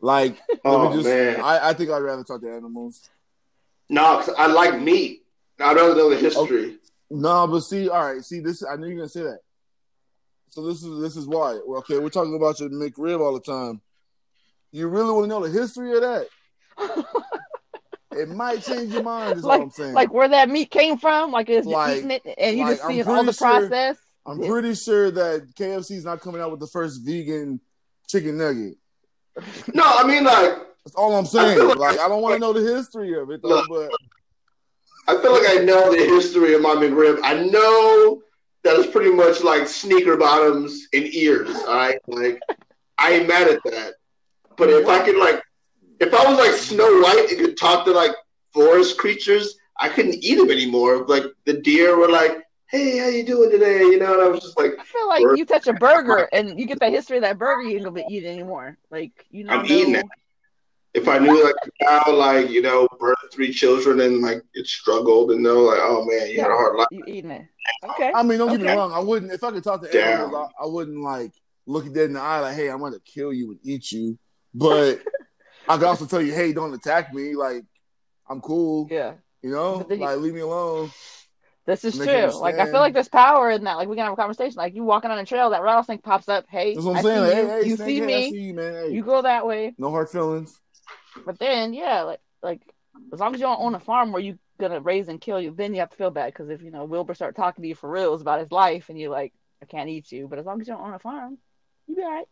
Like, 0.00 0.36
Oh, 0.64 0.92
just. 0.94 1.06
man. 1.06 1.40
I, 1.40 1.68
I 1.68 1.74
think 1.74 1.90
I'd 1.90 1.98
rather 1.98 2.24
talk 2.24 2.40
to 2.40 2.50
animals. 2.50 3.08
no, 3.90 4.16
'cause 4.16 4.34
I 4.36 4.46
like 4.48 4.80
meat. 4.80 5.23
I'd 5.60 5.76
rather 5.76 5.94
know 5.94 6.10
the 6.10 6.16
history. 6.16 6.78
No, 7.10 7.46
but 7.46 7.60
see, 7.60 7.88
all 7.88 8.12
right, 8.12 8.24
see 8.24 8.40
this. 8.40 8.64
I 8.64 8.76
knew 8.76 8.88
you 8.88 8.94
were 8.94 9.00
gonna 9.02 9.08
say 9.08 9.22
that. 9.22 9.38
So 10.50 10.66
this 10.66 10.82
is 10.82 11.00
this 11.00 11.16
is 11.16 11.26
why. 11.26 11.52
Okay, 11.78 11.98
we're 11.98 12.08
talking 12.08 12.34
about 12.34 12.60
your 12.60 12.70
McRib 12.70 13.20
all 13.20 13.34
the 13.34 13.40
time. 13.40 13.80
You 14.72 14.88
really 14.88 15.12
want 15.12 15.24
to 15.24 15.28
know 15.28 15.46
the 15.46 15.50
history 15.56 15.94
of 15.94 16.00
that? 16.00 16.26
It 18.16 18.28
might 18.28 18.62
change 18.62 18.92
your 18.92 19.02
mind. 19.02 19.38
Is 19.38 19.44
like, 19.44 19.58
all 19.58 19.64
I'm 19.66 19.70
saying. 19.72 19.92
like 19.92 20.12
where 20.12 20.28
that 20.28 20.48
meat 20.48 20.70
came 20.70 20.98
from, 20.98 21.32
like 21.32 21.48
is 21.50 21.66
Like- 21.66 21.96
eating 21.98 22.10
it 22.12 22.22
and 22.38 22.56
you 22.56 22.64
like, 22.64 22.74
just 22.74 22.84
I'm 22.84 22.90
seeing 22.92 23.08
all 23.08 23.24
the 23.24 23.32
sure- 23.32 23.68
process. 23.68 23.96
I'm 24.26 24.38
pretty 24.38 24.74
sure 24.74 25.10
that 25.10 25.54
KFC's 25.54 26.04
not 26.04 26.20
coming 26.20 26.40
out 26.40 26.50
with 26.50 26.60
the 26.60 26.66
first 26.68 27.04
vegan 27.04 27.60
chicken 28.08 28.38
nugget. 28.38 28.76
No, 29.74 29.82
I 29.84 30.06
mean 30.06 30.22
like 30.24 30.58
that's 30.84 30.94
all 30.94 31.14
I'm 31.16 31.26
saying. 31.26 31.60
I 31.60 31.64
like, 31.64 31.78
like, 31.78 31.98
I 31.98 32.08
don't 32.08 32.22
want 32.22 32.34
to 32.34 32.38
know 32.38 32.52
the 32.52 32.60
history 32.76 33.18
of 33.20 33.30
it 33.30 33.42
though, 33.42 33.48
look, 33.48 33.68
but 33.68 33.90
I 35.06 35.20
feel 35.20 35.32
like 35.32 35.48
I 35.48 35.62
know 35.62 35.90
the 35.90 36.04
history 36.04 36.54
of 36.54 36.62
my 36.62 36.74
McRib. 36.74 37.20
I 37.22 37.34
know 37.44 38.22
that 38.62 38.78
it's 38.78 38.90
pretty 38.90 39.10
much 39.10 39.42
like 39.42 39.68
sneaker 39.68 40.16
bottoms 40.16 40.88
and 40.92 41.04
ears. 41.14 41.54
All 41.54 41.76
right, 41.76 41.98
like 42.08 42.40
I 42.98 43.12
ain't 43.12 43.28
mad 43.28 43.48
at 43.48 43.62
that. 43.64 43.94
But 44.56 44.70
if 44.70 44.88
I 44.88 45.04
could 45.04 45.16
like, 45.16 45.42
if 46.00 46.12
I 46.14 46.28
was 46.28 46.38
like 46.38 46.52
Snow 46.52 47.00
White 47.00 47.26
and 47.30 47.38
could 47.38 47.56
talk 47.56 47.84
to 47.84 47.92
like 47.92 48.12
forest 48.52 48.96
creatures, 48.98 49.56
I 49.78 49.88
couldn't 49.88 50.24
eat 50.24 50.36
them 50.36 50.50
anymore. 50.50 51.04
Like 51.06 51.24
the 51.44 51.60
deer 51.60 51.98
were 51.98 52.08
like, 52.08 52.38
"Hey, 52.66 52.98
how 52.98 53.08
you 53.08 53.24
doing 53.24 53.50
today?" 53.50 53.80
You 53.80 53.98
know, 53.98 54.14
and 54.14 54.22
I 54.22 54.28
was 54.28 54.40
just 54.40 54.56
like, 54.58 54.72
I 54.78 54.84
feel 54.84 55.08
like 55.08 55.36
you 55.36 55.44
touch 55.44 55.66
a 55.66 55.74
burger 55.74 56.28
and 56.32 56.58
you 56.58 56.66
get 56.66 56.80
the 56.80 56.88
history 56.88 57.18
of 57.18 57.22
that 57.24 57.38
burger, 57.38 57.62
you 57.62 57.76
ain't 57.76 57.84
gonna 57.84 57.94
be 57.94 58.06
eating 58.08 58.32
anymore. 58.32 58.78
Like 58.90 59.26
you 59.30 59.44
know, 59.44 59.52
I'm 59.52 59.66
eating 59.66 59.96
it. 59.96 60.06
If 60.94 61.08
I 61.08 61.18
knew 61.18 61.44
like 61.44 61.54
now, 61.82 62.02
like 62.12 62.50
you 62.50 62.62
know, 62.62 62.86
birthed 63.00 63.32
three 63.32 63.52
children 63.52 64.00
and 64.00 64.20
like 64.22 64.42
it 64.54 64.66
struggled 64.66 65.32
and 65.32 65.42
know 65.42 65.62
like, 65.62 65.80
oh 65.80 66.04
man, 66.04 66.28
you 66.28 66.36
yeah, 66.36 66.42
had 66.42 66.50
a 66.52 66.54
hard 66.54 66.76
life. 66.76 66.86
You 66.92 67.04
eating 67.06 67.32
it? 67.32 67.46
Okay. 67.84 68.12
I 68.14 68.22
mean, 68.22 68.38
don't 68.38 68.48
okay. 68.50 68.58
get 68.58 68.66
me 68.66 68.72
wrong. 68.72 68.92
I 68.92 69.00
wouldn't 69.00 69.32
if 69.32 69.42
I 69.42 69.50
could 69.50 69.64
talk 69.64 69.82
to 69.82 69.88
Damn. 69.88 70.20
animals. 70.20 70.50
I, 70.60 70.64
I 70.64 70.66
wouldn't 70.66 71.02
like 71.02 71.32
look 71.66 71.92
dead 71.92 72.06
in 72.06 72.12
the 72.12 72.20
eye 72.20 72.40
like, 72.40 72.54
hey, 72.54 72.70
I'm 72.70 72.78
gonna 72.78 73.00
kill 73.04 73.32
you 73.32 73.50
and 73.50 73.60
eat 73.64 73.90
you. 73.90 74.16
But 74.54 75.02
I 75.68 75.76
could 75.76 75.86
also 75.86 76.06
tell 76.06 76.22
you, 76.22 76.32
hey, 76.32 76.52
don't 76.52 76.72
attack 76.72 77.12
me. 77.12 77.34
Like 77.34 77.64
I'm 78.28 78.40
cool. 78.40 78.86
Yeah. 78.88 79.14
You 79.42 79.50
know, 79.50 79.86
like 79.90 80.18
leave 80.18 80.34
me 80.34 80.40
alone. 80.40 80.90
This 81.66 81.84
is 81.84 81.96
true. 81.96 82.30
Like 82.40 82.58
I 82.58 82.66
feel 82.66 82.80
like 82.80 82.92
there's 82.92 83.08
power 83.08 83.50
in 83.50 83.64
that. 83.64 83.74
Like 83.74 83.88
we 83.88 83.96
can 83.96 84.04
have 84.04 84.12
a 84.12 84.16
conversation. 84.16 84.56
Like 84.56 84.74
you 84.74 84.84
walking 84.84 85.10
on 85.10 85.18
a 85.18 85.24
trail, 85.24 85.50
that 85.50 85.62
rattlesnake 85.62 86.02
pops 86.02 86.28
up. 86.28 86.44
Hey, 86.48 86.74
That's 86.74 86.84
what 86.84 86.92
I'm 86.92 86.98
I 86.98 87.02
saying. 87.02 87.24
See 87.24 87.34
hey, 87.34 87.40
you, 87.40 87.48
hey, 87.48 87.68
you 87.68 87.76
see 87.76 88.00
me. 88.00 88.30
See 88.30 88.40
you, 88.40 88.54
man. 88.54 88.72
Hey. 88.72 88.90
you 88.92 89.02
go 89.02 89.22
that 89.22 89.46
way. 89.46 89.74
No 89.78 89.90
hard 89.90 90.08
feelings. 90.08 90.60
But 91.24 91.38
then, 91.38 91.74
yeah, 91.74 92.02
like 92.02 92.20
like 92.42 92.60
as 93.12 93.20
long 93.20 93.34
as 93.34 93.40
you 93.40 93.46
don't 93.46 93.60
own 93.60 93.74
a 93.74 93.80
farm 93.80 94.12
where 94.12 94.22
you 94.22 94.38
gonna 94.58 94.80
raise 94.80 95.08
and 95.08 95.20
kill 95.20 95.40
you, 95.40 95.52
then 95.52 95.74
you 95.74 95.80
have 95.80 95.90
to 95.90 95.96
feel 95.96 96.10
bad 96.10 96.32
because 96.32 96.50
if 96.50 96.62
you 96.62 96.70
know 96.70 96.84
Wilbur 96.84 97.14
start 97.14 97.36
talking 97.36 97.62
to 97.62 97.68
you 97.68 97.74
for 97.74 97.90
reals 97.90 98.20
about 98.20 98.40
his 98.40 98.50
life 98.50 98.88
and 98.88 98.98
you're 98.98 99.10
like, 99.10 99.32
I 99.62 99.66
can't 99.66 99.88
eat 99.88 100.12
you. 100.12 100.28
But 100.28 100.38
as 100.38 100.46
long 100.46 100.60
as 100.60 100.68
you 100.68 100.74
don't 100.74 100.86
own 100.86 100.94
a 100.94 100.98
farm, 100.98 101.38
you 101.86 101.96
be 101.96 102.02
alright. 102.02 102.28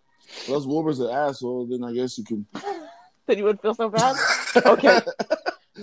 Unless 0.47 0.67
Wilbur's 0.67 1.01
an 1.01 1.11
asshole, 1.11 1.67
then 1.67 1.83
I 1.83 1.93
guess 1.93 2.17
you 2.19 2.25
can. 2.25 2.47
then 3.27 3.39
you 3.39 3.45
would 3.45 3.61
feel 3.61 3.75
so 3.75 3.89
bad. 3.89 4.17
okay. 4.65 5.01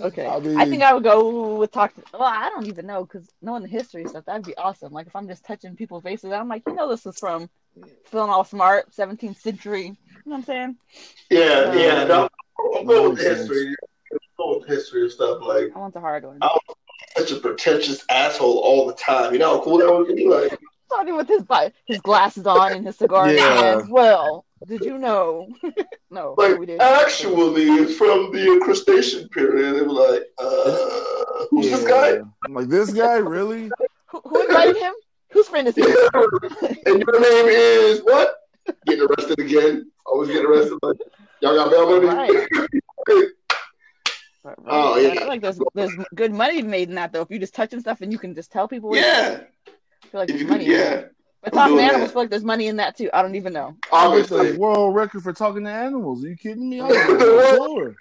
Okay. 0.00 0.26
I, 0.26 0.38
mean, 0.38 0.56
I, 0.56 0.66
think 0.66 0.82
I 0.82 0.94
would 0.94 1.02
go 1.02 1.56
with 1.56 1.72
talk. 1.72 1.94
To, 1.94 2.02
well, 2.12 2.22
I 2.22 2.48
don't 2.50 2.66
even 2.66 2.86
know 2.86 3.04
because 3.04 3.28
knowing 3.42 3.62
the 3.62 3.68
history 3.68 4.06
stuff, 4.06 4.24
that'd 4.24 4.46
be 4.46 4.56
awesome. 4.56 4.92
Like 4.92 5.08
if 5.08 5.16
I'm 5.16 5.26
just 5.26 5.44
touching 5.44 5.74
people's 5.74 6.04
faces, 6.04 6.32
I'm 6.32 6.48
like, 6.48 6.62
you 6.66 6.74
know, 6.74 6.88
this 6.88 7.04
is 7.06 7.18
from 7.18 7.50
feeling 8.04 8.30
all 8.30 8.44
smart, 8.44 8.92
17th 8.92 9.40
century. 9.40 9.86
You 9.86 9.88
know 9.90 9.96
what 10.22 10.36
I'm 10.36 10.44
saying? 10.44 10.76
Yeah, 11.28 11.40
uh, 11.40 11.72
yeah. 11.72 12.04
No, 12.04 12.28
I'll 12.76 12.84
go 12.84 13.10
with 13.10 13.20
history. 13.20 13.74
I'll 14.12 14.18
go 14.38 14.58
with 14.58 14.68
history 14.68 15.02
and 15.02 15.10
stuff. 15.10 15.42
Like 15.42 15.72
I 15.74 15.78
want 15.78 15.94
the 15.94 16.00
hard 16.00 16.24
one. 16.24 16.38
I'm 16.40 16.58
such 17.16 17.32
a 17.32 17.36
pretentious 17.36 18.04
asshole 18.08 18.58
all 18.58 18.86
the 18.86 18.94
time. 18.94 19.32
You 19.32 19.38
know 19.38 19.58
how 19.58 19.64
cool 19.64 19.78
that 19.78 19.92
would 19.92 20.14
be? 20.14 20.26
Like 20.28 20.58
talking 20.90 21.16
with 21.16 21.28
his 21.28 21.44
his 21.86 22.00
glasses 22.00 22.46
on 22.46 22.72
and 22.72 22.86
his 22.86 22.96
cigar 22.96 23.30
yeah. 23.30 23.32
in 23.32 23.64
hand. 23.78 23.90
Well, 23.90 24.44
did 24.66 24.84
you 24.84 24.98
know? 24.98 25.48
no, 26.10 26.34
like 26.36 26.58
we 26.58 26.66
didn't. 26.66 26.82
actually, 26.82 27.64
it's 27.64 27.96
from 27.96 28.32
the 28.32 28.60
crustacean 28.62 29.28
period. 29.30 29.76
It 29.76 29.86
was 29.86 29.96
like, 29.96 30.22
uh, 30.38 31.46
who's 31.50 31.66
yeah. 31.66 31.76
this 31.76 31.86
guy? 31.86 32.20
I'm 32.44 32.54
like 32.54 32.68
this 32.68 32.92
guy, 32.92 33.14
really? 33.16 33.70
who, 34.06 34.20
who 34.24 34.42
invited 34.42 34.76
him? 34.76 34.92
Whose 35.32 35.48
friend 35.48 35.68
is 35.68 35.76
he? 35.76 35.82
and 35.82 37.00
your 37.00 37.20
name 37.20 37.46
is 37.46 38.00
what? 38.00 38.34
Getting 38.86 39.06
arrested 39.06 39.38
again? 39.38 39.90
Always 40.04 40.28
getting 40.28 40.46
arrested. 40.46 40.78
Like, 40.82 40.96
y'all 41.42 41.54
got 41.54 41.70
bail 41.70 42.00
money? 42.00 42.06
Right. 42.06 43.28
Right. 44.42 44.56
Oh 44.66 44.96
yeah. 44.96 45.10
I 45.10 45.16
feel 45.16 45.28
like 45.28 45.42
there's 45.42 45.60
there's 45.74 45.92
good 46.14 46.32
money 46.32 46.62
made 46.62 46.88
in 46.88 46.94
that 46.94 47.12
though. 47.12 47.20
If 47.20 47.30
you 47.30 47.38
just 47.38 47.54
touching 47.54 47.78
stuff 47.80 48.00
and 48.00 48.10
you 48.10 48.18
can 48.18 48.34
just 48.34 48.50
tell 48.50 48.66
people. 48.66 48.96
Yeah. 48.96 49.40
I 49.66 50.06
feel 50.06 50.20
like 50.20 50.28
there's 50.28 50.44
money. 50.44 50.64
Yeah. 50.64 51.04
But 51.42 51.52
talking 51.52 51.76
to 51.76 51.82
animals, 51.82 52.10
I 52.10 52.12
feel 52.12 52.22
like 52.22 52.30
there's 52.30 52.44
money 52.44 52.66
in 52.66 52.76
that 52.76 52.96
too. 52.96 53.10
I 53.12 53.20
don't 53.22 53.34
even 53.34 53.52
know. 53.52 53.76
Obviously, 53.92 54.56
world 54.56 54.94
record 54.94 55.22
for 55.22 55.32
talking 55.32 55.64
to 55.64 55.70
animals. 55.70 56.24
Are 56.24 56.28
you 56.28 56.36
kidding 56.36 56.68
me? 56.68 56.80
I'm 56.80 56.90
sure. 56.90 57.96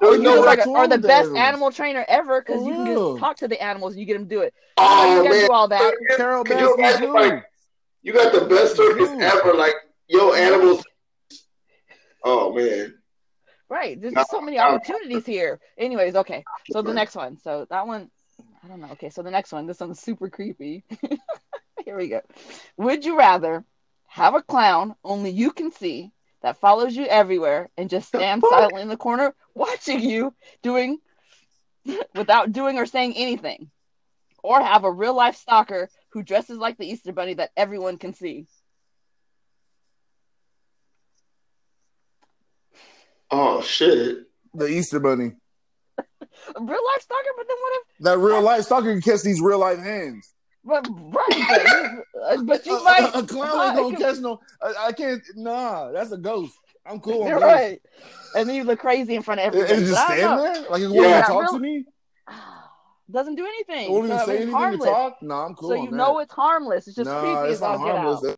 Or, 0.00 0.16
you 0.16 0.44
like 0.44 0.58
a, 0.58 0.68
or 0.68 0.88
the 0.88 0.98
best 0.98 1.28
animals. 1.28 1.38
animal 1.38 1.70
trainer 1.70 2.04
ever 2.08 2.40
because 2.40 2.66
you 2.66 2.72
can 2.72 2.86
just 2.86 3.18
talk 3.20 3.36
to 3.36 3.46
the 3.46 3.62
animals 3.62 3.92
and 3.92 4.00
you 4.00 4.06
get 4.06 4.14
them 4.14 4.28
to 4.28 4.34
do 4.34 4.40
it. 4.40 4.52
Oh, 4.76 5.22
you 5.22 5.30
man. 5.30 5.46
do 5.46 5.52
all 5.52 5.68
that. 5.68 5.94
Carol 6.16 6.44
you, 6.48 7.14
like, 7.14 7.44
you 8.02 8.12
got 8.12 8.32
the 8.32 8.46
best 8.46 8.76
circus 8.76 9.08
ever. 9.08 9.54
Like, 9.54 9.74
yo, 10.08 10.32
animals. 10.32 10.82
Oh, 12.24 12.52
man. 12.54 12.94
Right. 13.68 14.00
There's 14.00 14.12
no, 14.12 14.24
so 14.28 14.40
many 14.40 14.58
opportunities 14.58 15.24
here. 15.24 15.58
Anyways, 15.78 16.14
okay. 16.16 16.44
So 16.70 16.82
the 16.82 16.92
next 16.92 17.16
one. 17.16 17.38
So 17.38 17.66
that 17.70 17.86
one, 17.86 18.10
I 18.62 18.68
don't 18.68 18.80
know. 18.80 18.90
Okay. 18.92 19.10
So 19.10 19.22
the 19.22 19.30
next 19.30 19.52
one. 19.52 19.66
This 19.66 19.80
one's 19.80 20.00
super 20.00 20.28
creepy. 20.28 20.84
Here 21.84 21.96
we 21.96 22.08
go. 22.08 22.20
Would 22.76 23.04
you 23.04 23.18
rather 23.18 23.64
have 24.06 24.34
a 24.34 24.42
clown 24.42 24.94
only 25.02 25.30
you 25.30 25.52
can 25.52 25.72
see 25.72 26.12
that 26.42 26.58
follows 26.58 26.94
you 26.94 27.06
everywhere 27.06 27.70
and 27.76 27.88
just 27.88 28.08
stands 28.08 28.44
silently 28.48 28.82
in 28.82 28.88
the 28.88 28.96
corner 28.96 29.34
watching 29.54 30.00
you 30.00 30.34
doing 30.62 30.98
without 32.14 32.52
doing 32.52 32.78
or 32.78 32.86
saying 32.86 33.14
anything? 33.16 33.70
Or 34.42 34.60
have 34.60 34.84
a 34.84 34.90
real 34.90 35.14
life 35.14 35.36
stalker 35.36 35.88
who 36.10 36.22
dresses 36.22 36.58
like 36.58 36.76
the 36.76 36.86
Easter 36.86 37.12
bunny 37.12 37.34
that 37.34 37.52
everyone 37.56 37.96
can 37.96 38.12
see? 38.12 38.46
Oh 43.32 43.62
shit. 43.62 44.26
The 44.54 44.66
Easter 44.66 45.00
bunny. 45.00 45.32
real 45.98 46.84
life 46.84 47.00
stalker, 47.00 47.30
but 47.36 47.48
then 47.48 47.56
what 47.60 47.80
if 47.80 48.04
that 48.04 48.18
real 48.18 48.42
life 48.42 48.64
stalker 48.64 48.92
can 48.92 49.00
catch 49.00 49.22
these 49.22 49.40
real 49.40 49.58
life 49.58 49.78
hands? 49.78 50.32
But 50.64 50.86
right, 50.88 52.04
but, 52.14 52.20
uh, 52.22 52.42
but 52.42 52.66
you 52.66 52.84
might 52.84 53.10
a, 53.14 53.18
a 53.18 53.26
clown 53.26 53.68
ain't 53.68 53.76
gonna 53.76 53.96
catch 53.96 54.20
no. 54.20 54.38
I, 54.62 54.86
I, 54.88 54.92
can't. 54.92 55.20
Nah, 55.34 55.90
that's 55.90 56.12
a 56.12 56.18
ghost. 56.18 56.54
I'm 56.86 57.00
cool. 57.00 57.26
You're 57.26 57.40
right. 57.40 57.80
And 58.36 58.48
then 58.48 58.54
you 58.54 58.64
look 58.64 58.78
crazy 58.78 59.16
in 59.16 59.22
front 59.22 59.40
of 59.40 59.46
everyone. 59.46 59.70
And 59.70 59.86
just 59.86 60.04
stand 60.04 60.38
there 60.38 60.70
like 60.70 60.80
you 60.80 60.94
yeah. 60.94 61.00
want 61.00 61.26
to 61.26 61.32
talk 61.32 61.50
to 61.52 61.58
me. 61.58 61.84
Doesn't 63.10 63.34
do 63.34 63.44
anything. 63.44 63.92
Won't 63.92 64.06
even 64.06 64.18
so 64.20 64.26
say 64.26 64.36
anything 64.36 64.54
harmless. 64.54 64.84
to 64.84 64.86
talk. 64.86 65.22
Nah, 65.22 65.46
I'm 65.46 65.54
cool. 65.54 65.70
So 65.70 65.74
you 65.74 65.90
know 65.90 66.20
it's 66.20 66.32
harmless. 66.32 66.86
It's 66.86 66.96
just 66.96 67.10
nah, 67.10 67.20
creepy 67.20 67.52
it's 67.52 67.56
as 67.56 67.62
all 67.62 67.78
harmless. 67.78 68.36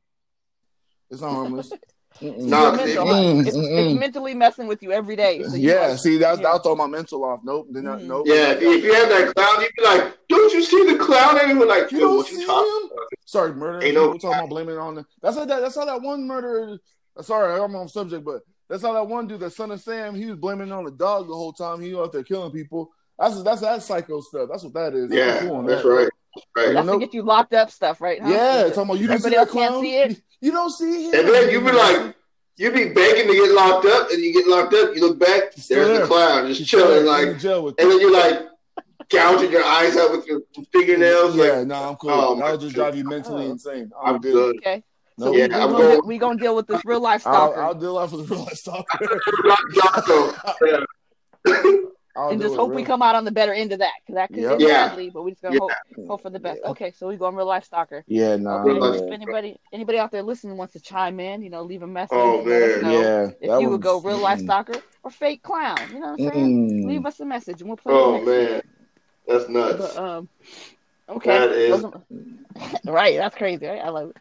It's 1.11 1.21
not 1.21 1.31
harmless. 1.31 1.73
No, 2.21 2.73
mental, 2.73 3.07
mm, 3.07 3.47
it's, 3.47 3.57
mm, 3.57 3.91
it's, 3.91 3.99
mentally 3.99 4.35
messing 4.35 4.69
with 4.69 4.83
you 4.83 4.93
every 4.93 5.17
day. 5.17 5.43
So 5.43 5.57
you 5.57 5.71
yeah, 5.71 5.97
see, 5.97 6.17
that, 6.19 6.37
that'll 6.43 6.61
throw 6.61 6.77
my 6.77 6.87
mental 6.87 7.25
off. 7.25 7.41
Nope, 7.43 7.69
then 7.71 7.85
mm. 7.85 8.03
nope. 8.05 8.27
Yeah, 8.27 8.53
if 8.53 8.63
you, 8.63 8.73
if 8.73 8.85
you 8.85 8.95
have 8.95 9.09
that 9.09 9.35
clown, 9.35 9.61
you'd 9.61 9.73
be 9.77 9.83
like, 9.83 10.17
"Don't 10.29 10.55
you 10.55 10.63
see 10.63 10.93
the 10.93 10.99
clown?" 10.99 11.41
And 11.41 11.59
you 11.59 11.69
like, 11.69 11.91
"You 11.91 12.01
don't 12.01 12.17
what 12.19 12.27
see 12.27 12.41
you 12.41 12.47
talking 12.47 12.89
Sorry, 13.25 13.53
murder. 13.53 13.85
Ain't 13.85 13.95
no 13.95 14.13
talking 14.15 14.39
about 14.39 14.49
blaming 14.49 14.77
it 14.77 14.79
on 14.79 14.95
the. 14.95 15.05
That's 15.23 15.37
how 15.37 15.45
that, 15.45 15.61
that's 15.61 15.75
how 15.75 15.85
that 15.87 16.03
one 16.03 16.27
murder. 16.27 16.79
Sorry, 17.21 17.61
I'm 17.61 17.75
on 17.75 17.89
subject, 17.89 18.25
but 18.25 18.43
that's 18.69 18.83
how 18.83 18.93
that 18.93 19.09
one 19.09 19.27
dude, 19.27 19.41
the 19.41 19.51
son 19.51 19.73
of 19.73 19.81
Sam, 19.81 20.15
he 20.15 20.27
was 20.27 20.37
blaming 20.37 20.69
it 20.69 20.73
on 20.73 20.85
the 20.85 20.91
dog 20.93 21.27
the 21.27 21.35
whole 21.35 21.53
time. 21.53 21.81
He 21.81 21.95
was 21.95 22.07
out 22.07 22.13
there 22.13 22.23
killing 22.23 22.53
people. 22.53 22.91
That's 23.19 23.43
that's 23.43 23.61
that 23.61 23.83
psycho 23.83 24.21
stuff. 24.21 24.49
That's 24.51 24.65
what 24.65 24.75
that 24.75 24.95
is. 24.95 25.11
Yeah, 25.11 25.41
cool 25.41 25.63
that's 25.63 25.83
that. 25.83 25.89
right. 25.89 26.09
Right. 26.57 26.73
That's 26.75 26.89
to 26.89 26.99
get 26.99 27.15
you 27.15 27.23
locked 27.23 27.55
up 27.55 27.71
stuff, 27.71 28.01
right? 28.01 28.21
Huh? 28.21 28.29
Yeah, 28.29 28.63
talking 28.69 28.83
about 28.85 28.99
you 28.99 29.07
didn't 29.09 29.23
see 29.23 29.31
that 29.31 29.49
clown. 29.49 29.83
See 29.83 29.97
it. 29.97 30.23
You 30.41 30.53
don't 30.53 30.71
see 30.71 31.09
it. 31.09 31.15
And 31.15 31.29
then 31.29 31.51
you 31.51 31.61
be 31.61 31.73
like, 31.73 32.17
you 32.57 32.71
be 32.71 32.93
begging 32.93 33.27
to 33.27 33.35
get 33.35 33.53
locked 33.53 33.87
up, 33.87 34.11
and 34.11 34.23
you 34.23 34.33
get 34.33 34.47
locked 34.47 34.75
up. 34.75 34.95
You 34.95 35.01
look 35.01 35.19
back, 35.19 35.55
there's 35.55 35.69
there. 35.69 36.01
the 36.01 36.07
clown 36.07 36.53
just 36.53 36.69
chilling, 36.69 37.07
like, 37.07 37.29
and 37.29 37.41
then 37.41 38.01
you're 38.01 38.13
like 38.13 38.47
gouging 39.11 39.51
your 39.51 39.65
eyes 39.65 39.97
out 39.97 40.13
with 40.13 40.27
your 40.27 40.41
fingernails. 40.73 41.37
Yeah, 41.37 41.45
like, 41.45 41.67
no, 41.67 41.75
I'm 41.75 41.97
cool. 41.97 42.11
Oh, 42.11 42.37
That'll 42.37 42.59
just 42.59 42.75
drive 42.75 42.97
you 42.97 43.05
mentally 43.05 43.47
oh. 43.47 43.53
insane. 43.53 43.91
I'm, 44.01 44.17
I'm 44.17 44.21
good. 44.21 44.33
good. 44.33 44.57
Okay. 44.59 44.83
So 45.19 45.33
yeah, 45.33 45.47
we, 45.47 45.55
are 45.55 45.69
gonna, 45.69 46.01
we 46.05 46.19
gonna 46.19 46.41
deal 46.41 46.57
with 46.57 46.67
this 46.67 46.85
real 46.85 47.01
life 47.01 47.21
stalker. 47.21 47.61
I'll, 47.61 47.69
I'll 47.69 47.75
deal 47.75 48.01
with 48.01 48.11
the 48.11 48.35
real 48.35 48.45
life 48.45 48.55
stalker. 48.55 49.21
I'll 52.17 52.31
and 52.31 52.41
just 52.41 52.55
hope 52.55 52.71
real. 52.71 52.77
we 52.77 52.85
come 52.85 53.03
out 53.03 53.17
on 53.17 53.25
the 53.25 53.33
better 53.33 53.53
end 53.53 53.73
of 53.73 53.81
that 53.81 53.93
because 54.01 54.15
that 54.15 54.29
could 54.29 54.43
yep. 54.43 54.53
end 54.53 54.61
yeah. 54.61 54.89
badly, 54.89 55.11
but 55.11 55.23
we 55.23 55.33
just 55.33 55.43
gonna 55.43 55.55
yeah. 55.55 55.61
hope, 55.61 56.07
hope 56.07 56.23
for 56.23 56.31
the 56.31 56.39
best. 56.39 56.61
Yeah. 56.63 56.71
Okay, 56.71 56.93
so 56.93 57.09
we 57.09 57.17
go 57.17 57.25
on 57.27 57.35
real 57.35 57.47
life 57.47 57.65
stalker. 57.65 58.05
Yeah, 58.07 58.37
no. 58.37 58.63
Nah, 58.63 58.89
okay. 58.89 59.05
If 59.05 59.13
anybody 59.13 59.59
anybody 59.73 59.99
out 59.99 60.13
there 60.13 60.23
listening 60.23 60.57
wants 60.57 60.75
to 60.75 60.81
chime 60.81 61.19
in, 61.19 61.43
you 61.43 61.51
know, 61.51 61.63
leave 61.63 61.83
a 61.83 61.89
message. 61.89 62.17
Oh 62.17 62.45
man, 62.45 62.93
yeah. 62.93 63.31
If 63.41 63.61
you 63.61 63.69
would 63.69 63.83
go 63.83 64.01
real 64.01 64.19
life 64.19 64.39
mm. 64.39 64.45
stalker 64.45 64.81
or 65.03 65.11
fake 65.11 65.43
clown, 65.43 65.77
you 65.93 65.99
know 65.99 66.13
what 66.13 66.21
I'm 66.21 66.33
saying? 66.33 66.71
Mm. 66.71 66.87
Leave 66.87 67.07
us 67.07 67.19
a 67.19 67.25
message 67.25 67.61
and 67.61 67.69
we'll 67.69 67.77
play. 67.79 67.93
Oh 67.93 68.21
man, 68.25 68.63
that's 69.27 69.49
nuts. 69.49 69.79
But, 69.79 69.97
um, 69.97 70.29
okay, 71.09 71.39
that 71.39 71.51
is... 71.51 71.85
right. 72.85 73.17
That's 73.17 73.35
crazy. 73.35 73.67
Right? 73.67 73.81
I 73.81 73.89
love 73.89 74.11
it. 74.11 74.17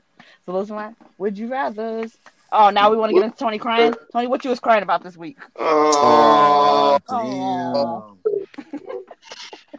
So 0.46 0.52
those 0.52 0.72
are 0.72 0.76
my 0.76 0.94
would 1.20 1.38
you 1.38 1.48
rather's. 1.48 2.18
Oh, 2.56 2.70
now 2.70 2.92
we 2.92 2.98
want 2.98 3.10
to 3.10 3.16
get 3.16 3.24
into 3.24 3.36
Tony 3.36 3.58
crying. 3.58 3.96
Tony, 4.12 4.28
what 4.28 4.44
you 4.44 4.52
was 4.52 4.60
crying 4.60 4.84
about 4.84 5.04
this 5.04 5.18
week? 5.18 5.40
Oh, 5.56 7.00
oh. 7.10 8.18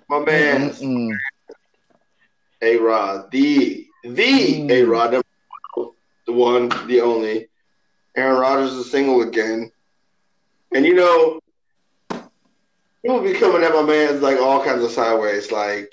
my 0.09 0.19
man, 0.19 1.17
A 2.63 2.77
Rod, 2.79 3.31
the 3.31 3.87
the 4.03 4.11
mm. 4.13 4.71
A 4.73 4.83
Rod, 4.83 5.23
the 6.27 6.33
one, 6.33 6.69
the 6.89 7.01
only. 7.01 7.47
Aaron 8.17 8.41
Rodgers 8.41 8.73
is 8.73 8.91
single 8.91 9.23
again. 9.23 9.71
And 10.75 10.85
you 10.85 10.95
know, 10.95 11.39
he 12.11 12.19
people 13.05 13.21
be 13.21 13.35
coming 13.35 13.63
at 13.63 13.73
my 13.73 13.83
man's 13.83 14.21
like 14.21 14.39
all 14.39 14.65
kinds 14.65 14.83
of 14.83 14.91
sideways, 14.91 15.53
like 15.53 15.93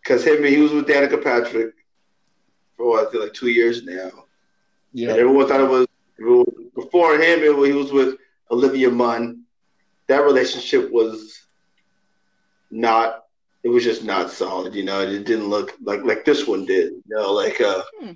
because 0.00 0.24
him 0.24 0.44
he 0.44 0.58
was 0.58 0.70
with 0.70 0.86
Danica 0.86 1.20
Patrick 1.22 1.74
for 2.76 2.86
what, 2.86 3.08
I 3.08 3.10
feel 3.10 3.22
like 3.22 3.34
two 3.34 3.48
years 3.48 3.82
now. 3.82 4.10
Yeah. 4.92 5.10
And 5.10 5.18
everyone 5.18 5.48
thought 5.48 5.60
it 5.60 5.68
was, 5.68 5.86
it 6.18 6.24
was 6.24 6.46
before 6.74 7.14
him. 7.14 7.40
It 7.40 7.56
was, 7.56 7.68
he 7.68 7.74
was 7.74 7.92
with 7.92 8.18
Olivia 8.50 8.90
Munn. 8.90 9.42
That 10.08 10.24
relationship 10.24 10.90
was 10.90 11.42
not. 12.70 13.24
It 13.62 13.68
was 13.68 13.84
just 13.84 14.02
not 14.04 14.30
solid. 14.30 14.74
You 14.74 14.84
know, 14.84 15.00
it 15.00 15.24
didn't 15.24 15.48
look 15.48 15.72
like 15.82 16.02
like 16.02 16.24
this 16.24 16.46
one 16.46 16.66
did. 16.66 16.92
You 16.92 17.02
know, 17.16 17.32
like 17.32 17.60
uh, 17.60 17.82
hmm. 18.00 18.12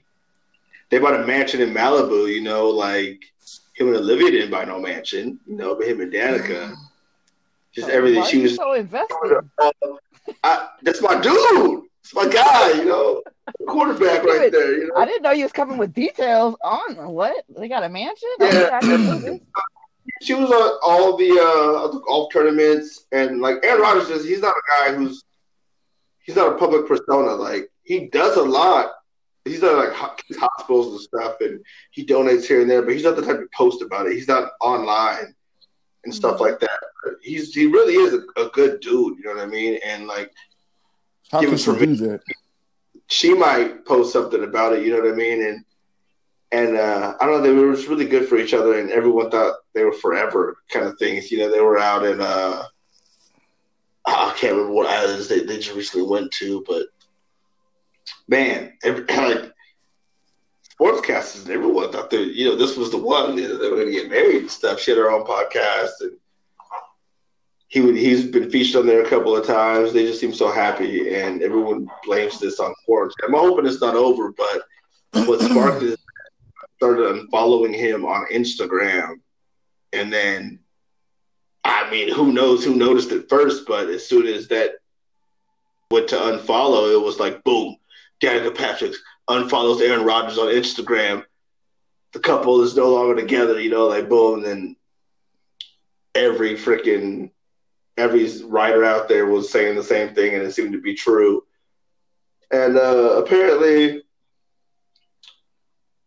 they 0.90 0.98
bought 0.98 1.20
a 1.20 1.26
mansion 1.26 1.60
in 1.60 1.72
Malibu. 1.72 2.32
You 2.32 2.42
know, 2.42 2.68
like 2.68 3.22
him 3.74 3.88
and 3.88 3.96
Olivia 3.96 4.30
didn't 4.30 4.50
buy 4.50 4.64
no 4.64 4.80
mansion. 4.80 5.38
You 5.46 5.56
know, 5.56 5.74
but 5.76 5.86
him 5.86 6.00
and 6.00 6.12
Danica, 6.12 6.74
just 7.72 7.88
everything. 7.88 8.24
She 8.24 8.42
was 8.42 8.56
so 8.56 8.72
invested. 8.72 9.48
I, 10.42 10.68
that's 10.82 11.00
my 11.00 11.20
dude. 11.20 11.85
It's 12.06 12.14
my 12.14 12.28
guy. 12.28 12.70
You 12.70 12.84
know, 12.84 13.22
quarterback 13.66 14.22
right 14.22 14.52
there. 14.52 14.78
You 14.78 14.86
know? 14.86 14.94
I 14.96 15.06
didn't 15.06 15.22
know 15.22 15.32
you 15.32 15.42
was 15.42 15.50
coming 15.50 15.76
with 15.76 15.92
details 15.92 16.54
on 16.62 17.08
what 17.08 17.44
they 17.48 17.66
got 17.66 17.82
a 17.82 17.88
mansion. 17.88 18.28
Yeah. 18.38 18.78
she 20.22 20.34
was 20.34 20.48
on 20.48 20.78
all 20.84 21.16
the 21.16 21.30
uh, 21.30 21.88
the 21.88 22.00
golf 22.06 22.32
tournaments 22.32 23.06
and 23.10 23.40
like 23.40 23.56
Aaron 23.64 23.80
Rodgers. 23.80 24.08
Is, 24.10 24.24
he's 24.24 24.40
not 24.40 24.54
a 24.54 24.62
guy 24.84 24.94
who's 24.94 25.24
he's 26.22 26.36
not 26.36 26.52
a 26.52 26.58
public 26.58 26.86
persona. 26.86 27.34
Like 27.34 27.72
he 27.82 28.06
does 28.06 28.36
a 28.36 28.42
lot. 28.42 28.92
He's 29.44 29.62
not 29.62 29.76
like 29.76 29.92
hospitals 30.38 30.92
and 30.92 31.00
stuff, 31.00 31.40
and 31.40 31.60
he 31.90 32.06
donates 32.06 32.44
here 32.44 32.60
and 32.60 32.70
there. 32.70 32.82
But 32.82 32.92
he's 32.92 33.02
not 33.02 33.16
the 33.16 33.22
type 33.22 33.40
to 33.40 33.48
post 33.52 33.82
about 33.82 34.06
it. 34.06 34.12
He's 34.12 34.28
not 34.28 34.52
online 34.60 35.34
and 36.04 36.14
stuff 36.14 36.34
mm-hmm. 36.34 36.44
like 36.44 36.60
that. 36.60 36.78
He's 37.20 37.52
he 37.52 37.66
really 37.66 37.94
is 37.94 38.14
a, 38.14 38.40
a, 38.40 38.48
good 38.50 38.78
dude. 38.78 39.18
You 39.18 39.24
know 39.24 39.34
what 39.34 39.42
I 39.42 39.46
mean? 39.46 39.80
And 39.84 40.06
like, 40.06 40.32
how 41.30 41.40
can 41.40 41.56
she 41.56 41.72
do 41.72 41.96
that? 41.96 42.20
She 43.08 43.34
might 43.34 43.84
post 43.84 44.12
something 44.12 44.42
about 44.42 44.72
it. 44.72 44.84
You 44.84 44.92
know 44.92 45.02
what 45.02 45.12
I 45.12 45.16
mean? 45.16 45.42
And 45.42 45.64
and 46.52 46.76
uh, 46.76 47.14
I 47.20 47.26
don't 47.26 47.42
know. 47.42 47.42
They 47.42 47.52
were 47.52 47.74
just 47.74 47.88
really 47.88 48.06
good 48.06 48.28
for 48.28 48.36
each 48.36 48.54
other, 48.54 48.78
and 48.78 48.90
everyone 48.90 49.30
thought 49.30 49.56
they 49.74 49.84
were 49.84 49.92
forever 49.92 50.58
kind 50.70 50.86
of 50.86 50.98
things. 50.98 51.30
You 51.30 51.38
know, 51.38 51.50
they 51.50 51.60
were 51.60 51.78
out 51.78 52.04
in 52.04 52.20
uh, 52.20 52.62
I 54.06 54.32
can't 54.36 54.52
remember 54.52 54.72
what 54.72 54.86
islands 54.86 55.28
they, 55.28 55.40
they 55.40 55.56
just 55.56 55.74
recently 55.74 56.06
went 56.06 56.30
to, 56.32 56.64
but 56.66 56.86
man, 58.28 58.72
every, 58.84 59.04
like 59.08 59.52
sportscasters 60.78 61.42
and 61.42 61.50
everyone 61.50 61.90
thought 61.90 62.10
that 62.10 62.34
you 62.34 62.44
know 62.44 62.54
this 62.56 62.76
was 62.76 62.90
the 62.90 62.98
one 62.98 63.36
you 63.36 63.48
know, 63.48 63.56
they 63.56 63.68
were 63.68 63.76
going 63.76 63.88
to 63.88 63.92
get 63.92 64.10
married 64.10 64.42
and 64.42 64.50
stuff. 64.50 64.78
She 64.78 64.92
had 64.92 64.98
her 64.98 65.10
own 65.10 65.26
podcast, 65.26 65.90
and 66.00 66.16
he 67.68 67.80
would 67.80 67.96
he's 67.96 68.26
been 68.26 68.50
featured 68.50 68.76
on 68.80 68.86
there 68.86 69.02
a 69.02 69.08
couple 69.08 69.36
of 69.36 69.46
times. 69.46 69.92
They 69.92 70.06
just 70.06 70.20
seem 70.20 70.32
so 70.32 70.50
happy, 70.50 71.14
and 71.14 71.42
everyone 71.42 71.88
blames 72.04 72.38
this 72.38 72.60
on 72.60 72.74
quarantine. 72.84 73.26
I'm 73.26 73.34
hoping 73.34 73.66
it's 73.66 73.80
not 73.80 73.96
over, 73.96 74.32
but 74.32 74.62
what 75.26 75.40
sparked 75.40 75.82
it 75.82 75.98
I 76.62 76.66
started 76.76 77.06
unfollowing 77.06 77.74
him 77.74 78.04
on 78.04 78.26
Instagram, 78.32 79.16
and 79.92 80.12
then, 80.12 80.60
I 81.64 81.90
mean, 81.90 82.12
who 82.12 82.32
knows 82.32 82.64
who 82.64 82.76
noticed 82.76 83.12
it 83.12 83.28
first? 83.28 83.66
But 83.66 83.88
as 83.88 84.06
soon 84.06 84.26
as 84.26 84.48
that 84.48 84.76
went 85.90 86.08
to 86.08 86.16
unfollow, 86.16 86.94
it 86.94 87.04
was 87.04 87.18
like 87.18 87.42
boom, 87.42 87.76
Danica 88.22 88.54
Patrick's 88.54 88.98
unfollows 89.28 89.80
Aaron 89.80 90.04
Rodgers 90.04 90.38
on 90.38 90.48
Instagram. 90.48 91.24
The 92.12 92.20
couple 92.20 92.62
is 92.62 92.76
no 92.76 92.94
longer 92.94 93.20
together, 93.20 93.60
you 93.60 93.70
know, 93.70 93.88
like 93.88 94.08
boom, 94.08 94.36
and 94.36 94.44
then 94.44 94.76
every 96.14 96.54
freaking 96.54 97.30
every 97.96 98.30
writer 98.44 98.84
out 98.84 99.08
there 99.08 99.26
was 99.26 99.50
saying 99.50 99.76
the 99.76 99.84
same 99.84 100.14
thing, 100.14 100.34
and 100.34 100.42
it 100.42 100.52
seemed 100.52 100.72
to 100.72 100.80
be 100.80 100.94
true. 100.94 101.44
And 102.50 102.76
uh, 102.76 103.22
apparently, 103.22 104.02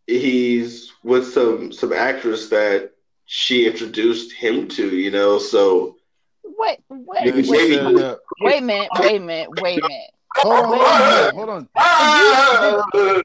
he's 0.06 0.92
with 1.02 1.32
some 1.32 1.72
some 1.72 1.92
actress 1.92 2.48
that 2.48 2.92
she 3.26 3.66
introduced 3.66 4.32
him 4.32 4.68
to, 4.68 4.96
you 4.96 5.10
know. 5.10 5.38
So 5.38 5.96
wait, 6.44 6.78
wait, 6.88 7.34
wait, 7.34 7.48
wait, 7.48 7.48
wait 7.48 7.78
a 7.78 7.82
minute, 7.82 8.18
wait 8.40 9.16
a 9.16 9.20
minute, 9.20 9.48
wait 9.60 9.78
a 9.78 9.82
minute. 9.82 10.10
Hold 10.36 10.64
on, 10.64 10.78
hold 10.78 10.80
on, 10.80 11.34
hold 11.34 11.48
on. 11.50 11.68
Did 11.76 12.62
you, 12.62 12.82
did, 12.92 13.24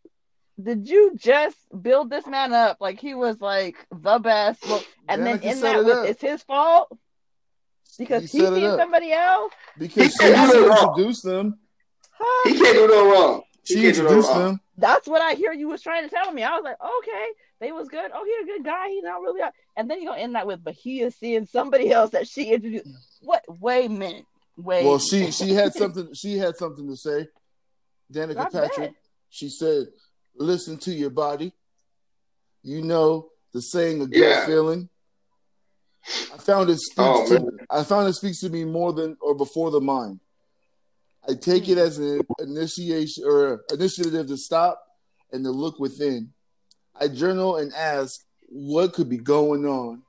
did 0.64 0.90
you, 0.90 1.16
just 1.16 1.58
build 1.82 2.10
this 2.10 2.26
man 2.26 2.52
up 2.52 2.78
like 2.80 3.00
he 3.00 3.14
was 3.14 3.40
like 3.40 3.76
the 3.92 4.20
best, 4.20 4.66
and 5.08 5.26
then 5.26 5.40
in 5.42 5.62
that 5.62 5.86
with, 5.86 6.10
it's 6.10 6.22
his 6.22 6.42
fault 6.44 6.92
because 7.98 8.32
he, 8.32 8.40
he 8.40 8.46
seen 8.46 8.78
somebody 8.78 9.12
else? 9.12 9.54
Because 9.78 10.16
she 10.16 10.28
introduced 10.34 11.24
them. 11.24 11.60
Huh? 12.12 12.50
He 12.50 12.58
can't 12.58 12.76
do 12.76 12.88
no 12.88 13.12
wrong. 13.12 13.42
He 13.64 13.76
she 13.76 13.88
introduced 13.88 14.30
no 14.32 14.40
them. 14.40 14.62
That's 14.78 15.08
what 15.08 15.22
I 15.22 15.34
hear 15.34 15.54
you 15.54 15.68
was 15.68 15.82
trying 15.82 16.08
to 16.08 16.14
tell 16.14 16.32
me. 16.32 16.44
I 16.44 16.56
was 16.56 16.64
like, 16.64 16.78
okay, 16.82 17.26
they 17.60 17.72
was 17.72 17.88
good. 17.88 18.12
Oh, 18.14 18.26
he's 18.26 18.50
a 18.50 18.58
good 18.58 18.66
guy. 18.66 18.90
He's 18.90 19.04
not 19.04 19.22
really. 19.22 19.42
And 19.76 19.90
then 19.90 20.02
you 20.02 20.10
gonna 20.10 20.22
end 20.22 20.36
that 20.36 20.48
with, 20.48 20.64
but 20.64 20.74
he 20.74 21.02
is 21.02 21.16
seeing 21.16 21.46
somebody 21.46 21.92
else 21.92 22.12
that 22.12 22.28
she 22.28 22.52
introduced. 22.54 22.88
What? 23.22 23.44
Wait 23.48 23.86
a 23.88 23.90
minute. 23.90 24.26
Wait. 24.58 24.86
Well, 24.86 25.00
she 25.00 25.32
she 25.32 25.52
had 25.52 25.74
something. 25.74 26.14
She 26.14 26.38
had 26.38 26.56
something 26.58 26.88
to 26.88 26.96
say. 26.96 27.28
Danica 28.14 28.52
Patrick. 28.52 28.78
Bet. 28.78 28.94
She 29.30 29.50
said, 29.50 29.88
"Listen 30.36 30.78
to 30.80 30.92
your 30.92 31.10
body. 31.10 31.54
You 32.64 32.82
know 32.82 33.30
the 33.54 33.62
saying 33.62 34.02
a 34.02 34.08
good 34.08 34.20
yeah. 34.20 34.46
feeling." 34.46 34.90
I 36.34 36.38
found 36.38 36.70
it 36.70 36.80
speaks 36.80 36.98
oh, 37.00 37.28
to. 37.30 37.52
I 37.70 37.84
found 37.84 38.08
it 38.08 38.14
speaks 38.14 38.40
to 38.42 38.50
me 38.50 38.64
more 38.64 38.94
than 38.94 39.18
or 39.22 39.36
before 39.36 39.72
the 39.72 39.82
mind. 39.82 40.20
I 41.28 41.34
take 41.34 41.68
it 41.68 41.78
as 41.78 41.98
an 41.98 42.22
initiation 42.40 43.24
or 43.26 43.64
initiative 43.72 44.28
to 44.28 44.38
stop 44.38 44.82
and 45.32 45.44
to 45.44 45.52
look 45.52 45.80
within. 45.80 46.32
I 47.00 47.08
journal 47.08 47.58
and 47.58 47.74
ask 47.74 48.22
what 48.48 48.94
could 48.94 49.10
be 49.10 49.18
going 49.18 49.66
on. 49.66 50.04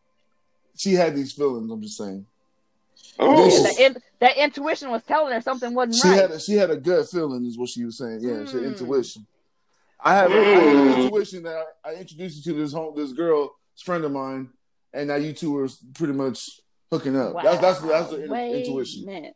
She 0.77 0.93
had 0.93 1.17
these 1.17 1.33
feelings. 1.33 1.71
I'm 1.71 1.83
just 1.83 1.97
saying. 1.97 2.27
Oh, 3.19 3.63
that, 3.63 3.81
in, 3.81 3.97
that, 4.19 4.37
intuition 4.37 4.91
was 4.91 5.03
telling 5.05 5.33
her 5.33 5.41
something 5.41 5.73
wasn't 5.75 5.97
she 6.03 6.09
right. 6.09 6.21
Had 6.21 6.31
a, 6.33 6.41
she 6.41 6.53
had 6.53 6.71
a 6.71 6.77
gut 6.77 7.07
feeling, 7.11 7.47
is 7.47 7.57
what 7.57 7.71
she 7.71 7.85
was 7.85 7.97
saying. 7.97 8.21
Yeah, 8.21 8.31
mm. 8.31 8.51
she 8.51 8.57
had 8.57 8.65
intuition. 8.65 9.27
I 9.99 10.15
have, 10.17 10.31
mm. 10.31 10.35
I 10.35 10.45
have 10.45 10.77
an 10.77 10.93
hmm. 10.93 11.01
intuition 11.01 11.43
that 11.45 11.65
I, 11.85 11.91
I, 11.91 11.95
introduced 11.95 12.45
you 12.45 12.53
to 12.53 12.61
this 12.61 12.73
home, 12.73 12.95
this 12.95 13.13
girl, 13.13 13.55
this 13.75 13.83
friend 13.83 14.05
of 14.05 14.13
mine, 14.13 14.51
and 14.97 15.09
now 15.09 15.17
you 15.17 15.33
two 15.33 15.57
are 15.59 15.69
pretty 15.95 16.15
much 16.15 16.61
hooking 16.91 17.17
up. 17.17 17.35
Wow. 17.35 17.43
That's 17.43 17.61
that's 17.61 17.81
that's 17.81 18.11
the 18.11 18.27
Wait 18.29 18.61
intuition. 18.61 19.07
Minute. 19.07 19.35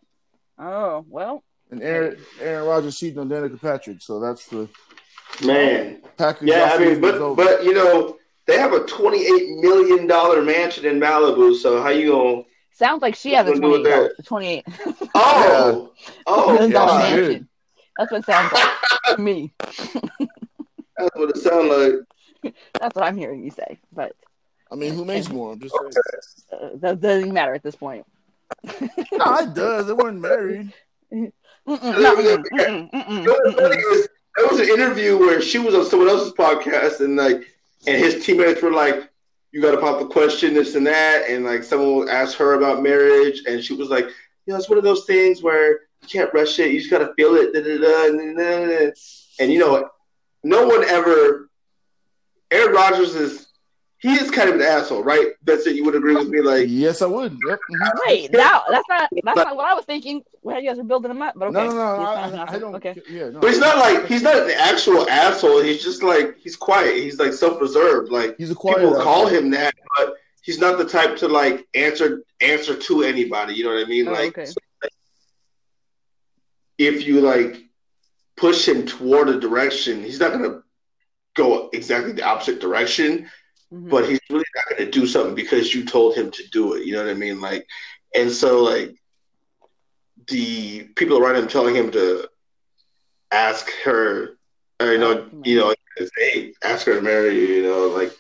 Oh 0.59 1.05
well. 1.09 1.45
And 1.71 1.83
Aaron 1.83 2.17
Aaron 2.41 2.67
Rodgers 2.67 2.99
cheating 2.99 3.19
on 3.19 3.29
Danica 3.29 3.61
Patrick, 3.61 4.01
so 4.01 4.19
that's 4.19 4.47
the 4.49 4.69
man. 5.45 6.03
Packers 6.17 6.49
yeah, 6.49 6.71
I 6.73 6.79
mean, 6.79 7.01
but 7.01 7.37
but 7.37 7.65
you 7.65 7.75
know 7.75 8.17
they 8.47 8.59
have 8.59 8.73
a 8.73 8.85
twenty 8.85 9.25
eight 9.25 9.57
million 9.61 10.07
dollar 10.07 10.43
mansion 10.43 10.85
in 10.85 10.99
Malibu, 10.99 11.55
so 11.55 11.81
how 11.83 11.91
you 11.91 12.11
gonna 12.11 12.43
Sounds 12.73 13.03
like 13.03 13.15
she 13.15 13.35
has 13.35 13.47
a 13.47 13.55
28. 13.55 14.11
28. 14.25 14.65
Oh, 15.15 15.93
oh, 16.27 16.67
yeah. 16.67 16.87
Oh, 16.87 17.41
that's 17.99 18.11
what 18.11 18.21
it 18.21 18.25
sounds 18.25 18.53
like 18.55 18.71
to 19.17 19.23
me. 19.23 19.53
That's 20.97 21.17
what 21.17 21.31
it 21.31 21.37
sounds 21.37 22.05
like. 22.45 22.55
That's 22.79 22.95
what 22.95 23.05
I'm 23.05 23.17
hearing 23.17 23.45
you 23.45 23.51
say. 23.51 23.79
But 23.93 24.13
I 24.71 24.77
mean, 24.77 24.95
who 24.95 25.05
makes 25.05 25.29
more? 25.29 25.53
I'm 25.53 25.61
just 25.61 25.75
saying. 25.75 25.93
Uh, 26.53 26.69
that 26.77 27.01
doesn't 27.01 27.33
matter 27.33 27.55
at 27.55 27.63
this 27.63 27.77
point. 27.77 28.07
no, 28.65 29.39
it 29.39 29.55
does. 29.55 29.87
They 29.87 29.93
weren't 29.93 30.21
married. 30.21 30.73
There 31.11 31.33
was 34.49 34.61
an 34.61 34.69
interview 34.69 35.19
where 35.19 35.41
she 35.41 35.59
was 35.59 35.75
on 35.75 35.87
someone 35.87 36.09
else's 36.09 36.33
podcast, 36.33 37.01
and 37.01 37.17
like, 37.17 37.47
and 37.87 37.97
his 37.97 38.25
teammates 38.25 38.63
were 38.63 38.73
like, 38.73 39.09
you 39.53 39.61
got 39.61 39.73
to 39.73 39.81
pop 39.81 39.99
the 39.99 40.07
question, 40.07 40.55
this 40.55 40.77
and 40.77 40.87
that, 40.87 41.29
and 41.29 41.45
like 41.45 41.65
someone 41.65 42.09
asked 42.09 42.37
her 42.37 42.55
about 42.55 42.83
marriage, 42.83 43.43
and 43.47 43.63
she 43.63 43.75
was 43.75 43.89
like, 43.89 44.05
you 44.05 44.53
know, 44.53 44.57
it's 44.57 44.69
one 44.69 44.79
of 44.79 44.85
those 44.85 45.05
things 45.05 45.43
where 45.43 45.73
you 45.73 46.09
can't 46.09 46.33
rush 46.33 46.59
it, 46.59 46.71
you 46.71 46.79
just 46.79 46.91
got 46.91 46.99
to 46.99 47.13
feel 47.15 47.35
it, 47.35 47.53
da, 47.53 47.61
da, 47.61 47.79
da, 47.79 48.91
and 49.41 49.53
you 49.53 49.59
know, 49.59 49.89
no 50.45 50.67
one 50.67 50.85
ever. 50.85 51.49
Aaron 52.53 52.75
Rodgers 52.75 53.15
is 53.15 53.47
he 54.01 54.13
is 54.15 54.31
kind 54.31 54.49
of 54.49 54.55
an 54.55 54.63
asshole, 54.63 55.03
right? 55.03 55.29
That's 55.45 55.67
it. 55.67 55.77
You 55.77 55.85
would 55.85 55.95
agree 55.95 56.15
with 56.15 56.31
me, 56.31 56.41
like 56.41 56.67
yes, 56.69 57.03
I 57.03 57.07
would. 57.07 57.33
Yep. 57.47 57.59
Mm-hmm. 57.59 57.99
Wait, 58.07 58.33
now 58.33 58.63
that's 58.71 58.89
not 58.89 59.11
that's 59.23 59.37
not 59.37 59.57
what 59.57 59.71
I 59.71 59.75
was 59.75 59.85
thinking 59.85 60.23
when 60.41 60.63
you 60.63 60.71
guys 60.71 60.79
were 60.79 60.85
building 60.85 61.11
him 61.11 61.21
up. 61.21 61.35
But 61.37 61.49
okay. 61.49 61.53
no, 61.53 61.65
no, 61.67 61.75
no, 61.75 62.03
I, 62.03 62.55
I, 62.55 62.59
don't. 62.59 62.75
Okay, 62.77 62.97
yeah, 63.11 63.29
no. 63.29 63.41
But 63.41 63.51
he's 63.51 63.59
not 63.59 63.77
like 63.77 64.07
he's 64.07 64.23
not 64.23 64.37
an 64.37 64.51
actual 64.59 65.09
asshole. 65.09 65.63
He's 65.63 65.85
just 65.85 66.03
like 66.03 66.39
he's 66.39 66.57
quiet. 66.57 66.97
He's 66.97 67.19
like 67.19 67.35
self-preserved. 67.35 68.11
Like 68.11 68.37
he's 68.39 68.51
a 68.51 68.55
quiet. 68.55 68.79
People 68.79 69.03
call 69.03 69.27
him 69.27 69.51
that, 69.51 69.75
but 69.99 70.15
he's 70.43 70.59
not 70.59 70.79
the 70.79 70.87
type 70.87 71.19
to 71.19 71.29
like 71.29 71.69
answer 71.75 72.23
answer 72.41 72.75
to 72.75 73.03
anybody. 73.03 73.53
You 73.53 73.65
know 73.65 73.75
what 73.75 73.85
I 73.85 73.89
mean? 73.89 74.09
Oh, 74.09 74.13
like, 74.13 74.39
okay. 74.39 74.47
so, 74.47 74.55
like, 74.83 74.93
if 76.79 77.07
you 77.07 77.21
like 77.21 77.65
push 78.39 78.67
him 78.67 78.87
toward 78.87 79.29
a 79.29 79.39
direction, 79.39 80.03
he's 80.03 80.21
not 80.21 80.33
gonna 80.33 80.63
go 81.37 81.69
exactly 81.75 82.13
the 82.13 82.25
opposite 82.25 82.63
direction 82.63 83.29
mm-hmm. 83.73 83.89
but 83.89 84.09
he's 84.09 84.21
really 84.31 84.45
not 84.55 84.77
going 84.77 84.85
to 84.85 84.91
do 84.91 85.07
something 85.07 85.35
because 85.35 85.75
you 85.75 85.85
told 85.85 86.15
him 86.15 86.31
to 86.31 86.49
do 86.51 86.75
it. 86.75 86.87
You 86.87 86.95
know 86.95 87.05
what 87.05 87.11
I 87.11 87.15
mean? 87.15 87.41
Like, 87.41 87.67
and 88.15 88.31
so 88.31 88.63
like 88.63 88.95
the 90.29 90.85
people 90.97 91.19
around 91.19 91.37
him 91.37 91.49
telling 91.49 91.75
him 91.75 91.91
to 91.93 92.29
ask 93.31 93.71
her, 93.85 94.37
or, 94.81 94.93
you 94.93 94.99
know, 94.99 95.29
you 95.45 95.59
know, 95.59 95.75
hey, 96.17 96.53
ask 96.63 96.87
her 96.87 96.95
to 96.95 97.03
marry 97.03 97.35
you. 97.35 97.47
You 97.55 97.63
know, 97.65 97.89
like, 97.89 98.13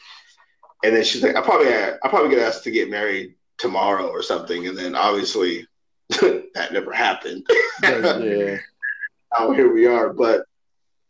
and 0.84 0.94
then 0.94 1.04
she's 1.04 1.22
like, 1.22 1.36
I 1.36 1.40
probably, 1.40 1.72
I 1.72 2.08
probably 2.08 2.30
get 2.30 2.46
asked 2.46 2.64
to 2.64 2.70
get 2.70 2.90
married 2.90 3.34
tomorrow 3.58 4.08
or 4.08 4.22
something, 4.22 4.66
and 4.66 4.76
then 4.76 4.94
obviously 4.94 5.66
that 6.08 6.68
never 6.72 6.92
happened. 6.92 7.46
yeah. 7.82 8.56
now 9.38 9.52
here 9.52 9.72
we 9.72 9.86
are, 9.86 10.12
but 10.12 10.44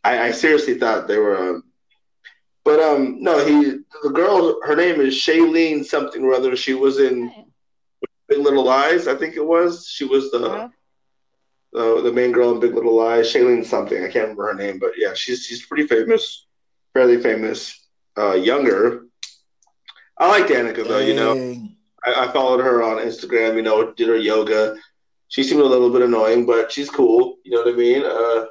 I, 0.05 0.29
I 0.29 0.31
seriously 0.33 0.75
thought 0.75 1.09
they 1.09 1.19
were. 1.19 1.57
Um, 1.57 1.65
but 2.65 2.81
um, 2.81 3.23
no, 3.23 3.45
he 3.45 3.79
the 4.03 4.11
girl, 4.11 4.61
her 4.65 4.77
name 4.77 5.01
is 5.01 5.15
Shailene 5.15 5.85
something 5.85 6.23
or 6.23 6.35
other. 6.35 6.57
She 6.57 6.75
was 6.75 6.99
in 6.99 7.33
Big 8.29 8.39
Little 8.39 8.65
Lies, 8.65 9.09
I 9.09 9.15
think 9.15 9.37
it 9.37 9.45
was. 9.45 9.87
She 9.87 10.05
was 10.05 10.31
the 10.31 10.45
uh-huh. 10.45 10.69
the, 11.73 12.03
the 12.03 12.13
main 12.13 12.33
girl 12.33 12.53
in 12.53 12.61
Big 12.61 12.75
Little 12.75 12.97
Lies. 12.97 13.33
Shailene 13.33 13.65
something, 13.65 13.99
I 13.99 14.09
can't 14.09 14.29
remember 14.29 14.49
her 14.49 14.55
name, 14.55 14.79
but 14.79 14.93
yeah, 14.97 15.15
she's 15.15 15.45
she's 15.45 15.67
pretty 15.67 15.87
famous, 15.87 16.47
fairly 16.93 17.21
famous. 17.21 17.77
Uh, 18.19 18.35
younger. 18.35 19.07
I 20.19 20.29
like 20.29 20.47
Danica 20.47 20.87
though, 20.87 20.99
Dang. 20.99 21.09
you 21.09 21.15
know. 21.15 21.69
I, 22.05 22.27
I 22.27 22.33
followed 22.33 22.61
her 22.61 22.83
on 22.83 22.99
Instagram. 22.99 23.57
You 23.57 23.63
know, 23.63 23.93
did 23.93 24.09
her 24.09 24.17
yoga. 24.17 24.77
She 25.29 25.45
seemed 25.45 25.61
a 25.61 25.65
little 25.65 25.91
bit 25.91 26.03
annoying, 26.03 26.45
but 26.45 26.73
she's 26.73 26.91
cool. 26.91 27.37
You 27.45 27.53
know 27.53 27.63
what 27.63 27.75
I 27.75 27.77
mean? 27.77 28.05
Uh, 28.05 28.47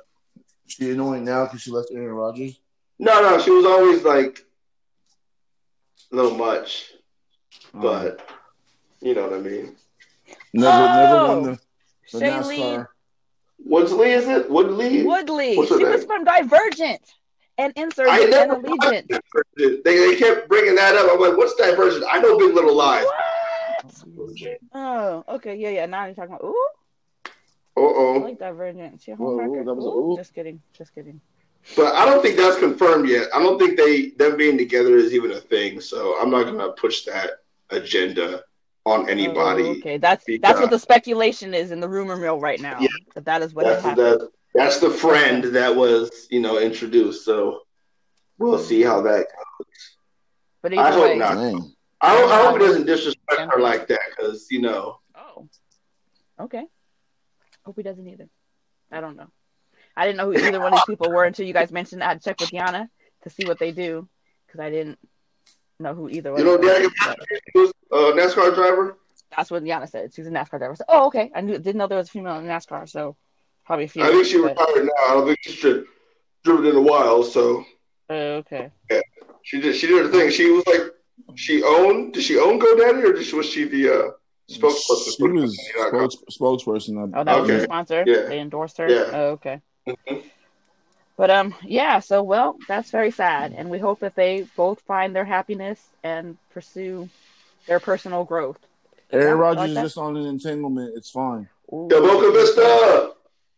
she 0.67 0.91
annoying 0.91 1.25
now 1.25 1.45
because 1.45 1.61
she 1.61 1.71
left 1.71 1.89
Aaron 1.91 2.09
Rodgers. 2.09 2.59
No, 2.99 3.21
no, 3.21 3.39
she 3.39 3.51
was 3.51 3.65
always 3.65 4.03
like 4.03 4.45
a 6.11 6.15
little 6.15 6.35
much, 6.35 6.91
oh. 7.73 7.81
but 7.81 8.29
you 9.01 9.15
know 9.15 9.23
what 9.27 9.33
I 9.33 9.41
mean. 9.41 9.75
Never, 10.53 10.77
oh, 10.77 10.95
never 10.95 11.27
won 11.27 11.43
the, 11.43 11.59
the 12.11 12.25
NASCAR. 12.25 12.87
Woodley, 13.65 14.11
is 14.11 14.27
it 14.27 14.49
Woodley? 14.49 15.05
Woodley. 15.05 15.55
She 15.67 15.75
name? 15.75 15.91
was 15.91 16.05
from 16.05 16.23
Divergent 16.23 17.01
and 17.57 17.73
Insurgent 17.75 18.33
and 18.33 18.51
Allegiant. 18.51 19.19
They, 19.57 19.79
they 19.83 20.15
kept 20.15 20.47
bringing 20.47 20.75
that 20.75 20.95
up. 20.95 21.11
I'm 21.11 21.19
like, 21.19 21.37
what's 21.37 21.55
Divergent? 21.55 22.05
I 22.09 22.19
know 22.19 22.37
Big 22.37 22.53
Little 22.53 22.75
Lies. 22.75 23.05
Oh, 24.73 25.23
okay, 25.29 25.55
yeah, 25.55 25.69
yeah. 25.69 25.85
Now 25.85 26.05
you're 26.05 26.15
talking 26.15 26.33
about 26.33 26.43
ooh. 26.43 26.67
oh. 27.77 28.15
I 28.15 28.23
like 28.23 28.39
Divergent. 28.39 29.01
She 29.01 29.11
a 29.11 29.15
Ooh, 29.21 30.15
just 30.17 30.33
kidding, 30.33 30.61
just 30.73 30.93
kidding. 30.93 31.21
But 31.75 31.93
I 31.95 32.05
don't 32.05 32.21
think 32.21 32.37
that's 32.37 32.57
confirmed 32.57 33.07
yet. 33.07 33.27
I 33.33 33.41
don't 33.41 33.59
think 33.59 33.77
they 33.77 34.09
them 34.11 34.37
being 34.37 34.57
together 34.57 34.97
is 34.97 35.13
even 35.13 35.31
a 35.31 35.39
thing. 35.39 35.79
So 35.81 36.19
I'm 36.19 36.29
not 36.29 36.43
gonna 36.43 36.71
push 36.71 37.03
that 37.05 37.43
agenda 37.69 38.43
on 38.85 39.01
oh, 39.01 39.05
anybody. 39.05 39.63
Oh, 39.63 39.71
okay, 39.77 39.97
that's 39.97 40.25
that's 40.41 40.59
what 40.59 40.69
the 40.69 40.79
speculation 40.79 41.53
is 41.53 41.71
in 41.71 41.79
the 41.79 41.89
rumor 41.89 42.17
mill 42.17 42.39
right 42.39 42.59
now. 42.59 42.79
Yeah, 42.79 42.87
that 43.15 43.25
that 43.25 43.41
is 43.41 43.53
what 43.53 43.65
that's, 43.65 43.83
that, 43.83 44.29
that's 44.55 44.79
the 44.79 44.89
friend 44.89 45.43
that 45.43 45.75
was 45.75 46.27
you 46.29 46.39
know 46.39 46.59
introduced. 46.59 47.23
So 47.23 47.61
we'll 48.37 48.57
hmm. 48.57 48.63
see 48.63 48.81
how 48.81 49.01
that 49.01 49.27
goes. 49.27 49.67
But 50.61 50.77
I 50.77 50.91
hope 50.91 51.03
way, 51.03 51.17
not. 51.17 51.35
Dang. 51.35 51.73
I 52.01 52.15
hope, 52.15 52.31
I 52.31 52.43
hope 52.43 52.55
it 52.55 52.59
doesn't 52.59 52.85
disrespect 52.85 53.51
her 53.51 53.59
like 53.59 53.87
that 53.87 53.99
because 54.15 54.47
you 54.49 54.61
know. 54.61 54.99
Oh. 55.15 55.47
Okay. 56.39 56.65
Hope 57.65 57.75
he 57.75 57.83
doesn't 57.83 58.07
either. 58.07 58.29
I 58.91 59.01
don't 59.01 59.17
know. 59.17 59.27
I 59.95 60.05
didn't 60.05 60.17
know 60.17 60.31
who 60.31 60.37
either 60.37 60.59
one 60.59 60.73
of 60.73 60.79
these 60.79 60.95
people 60.95 61.11
were 61.11 61.25
until 61.25 61.45
you 61.45 61.53
guys 61.53 61.71
mentioned. 61.71 62.03
I 62.03 62.09
had 62.09 62.21
to 62.21 62.29
check 62.29 62.39
with 62.39 62.51
Yana 62.51 62.87
to 63.23 63.29
see 63.29 63.45
what 63.45 63.59
they 63.59 63.71
do 63.71 64.07
because 64.45 64.59
I 64.59 64.69
didn't 64.69 64.97
know 65.79 65.93
who 65.93 66.09
either 66.09 66.31
one. 66.31 66.39
You 66.39 66.45
know, 66.45 66.57
Daniel 66.57 66.91
was 67.55 67.73
a 67.91 67.95
uh, 67.95 68.11
NASCAR 68.13 68.53
driver. 68.55 68.97
That's 69.35 69.51
what 69.51 69.63
Yana 69.63 69.89
said. 69.89 70.13
She's 70.13 70.27
a 70.27 70.31
NASCAR 70.31 70.57
driver. 70.59 70.75
So, 70.75 70.85
oh, 70.87 71.07
okay. 71.07 71.31
I 71.35 71.41
knew, 71.41 71.53
didn't 71.53 71.77
know 71.77 71.87
there 71.87 71.97
was 71.97 72.07
a 72.07 72.11
female 72.11 72.37
in 72.39 72.45
NASCAR, 72.45 72.89
so 72.89 73.15
probably 73.65 73.85
a 73.85 73.87
few. 73.87 74.03
I 74.03 74.07
think 74.07 74.25
she 74.25 74.41
but... 74.41 74.57
retired 74.57 74.85
now. 74.85 75.05
I 75.07 75.13
don't 75.13 75.25
think 75.27 75.39
she's 75.41 75.83
driven 76.43 76.65
in 76.65 76.75
a 76.75 76.81
while. 76.81 77.23
So. 77.23 77.63
Oh, 78.09 78.15
okay. 78.15 78.71
Yeah, 78.89 79.01
she 79.43 79.61
did. 79.61 79.75
She 79.75 79.87
did 79.87 80.05
her 80.05 80.11
thing. 80.11 80.31
She 80.31 80.49
was 80.49 80.65
like, 80.65 80.81
she 81.35 81.61
owned. 81.63 82.13
Did 82.13 82.23
she 82.23 82.39
own 82.39 82.59
GoDaddy, 82.59 83.03
or 83.03 83.13
just 83.13 83.33
was 83.33 83.47
she 83.47 83.65
the 83.65 83.89
uh, 83.89 84.09
spokesperson? 84.49 85.15
She 85.17 85.27
was 85.27 85.59
spokes, 85.77 86.15
spokesperson. 86.39 87.11
Oh, 87.15 87.23
that 87.23 87.37
okay. 87.37 87.41
was 87.41 87.61
the 87.61 87.63
sponsor. 87.65 88.03
Yeah. 88.07 88.23
They 88.23 88.39
endorsed 88.39 88.77
her. 88.79 88.89
Yeah. 88.89 89.09
Oh, 89.13 89.25
okay. 89.31 89.61
Mm-hmm. 89.89 90.27
But 91.17 91.29
um, 91.31 91.53
yeah. 91.63 91.99
So 91.99 92.23
well, 92.23 92.57
that's 92.67 92.91
very 92.91 93.11
sad, 93.11 93.53
and 93.53 93.69
we 93.69 93.77
hope 93.77 93.99
that 93.99 94.15
they 94.15 94.47
both 94.55 94.79
find 94.81 95.15
their 95.15 95.25
happiness 95.25 95.79
and 96.03 96.37
pursue 96.51 97.09
their 97.67 97.79
personal 97.79 98.23
growth. 98.23 98.57
Aaron 99.11 99.27
yeah, 99.27 99.33
Rodgers 99.33 99.59
like 99.59 99.69
is 99.69 99.75
just 99.75 99.97
on 99.97 100.15
an 100.15 100.25
entanglement. 100.25 100.93
It's 100.95 101.09
fine. 101.09 101.49
Ooh. 101.73 101.87
Del 101.89 102.01
Boca 102.01 102.31
Vista. 102.31 103.11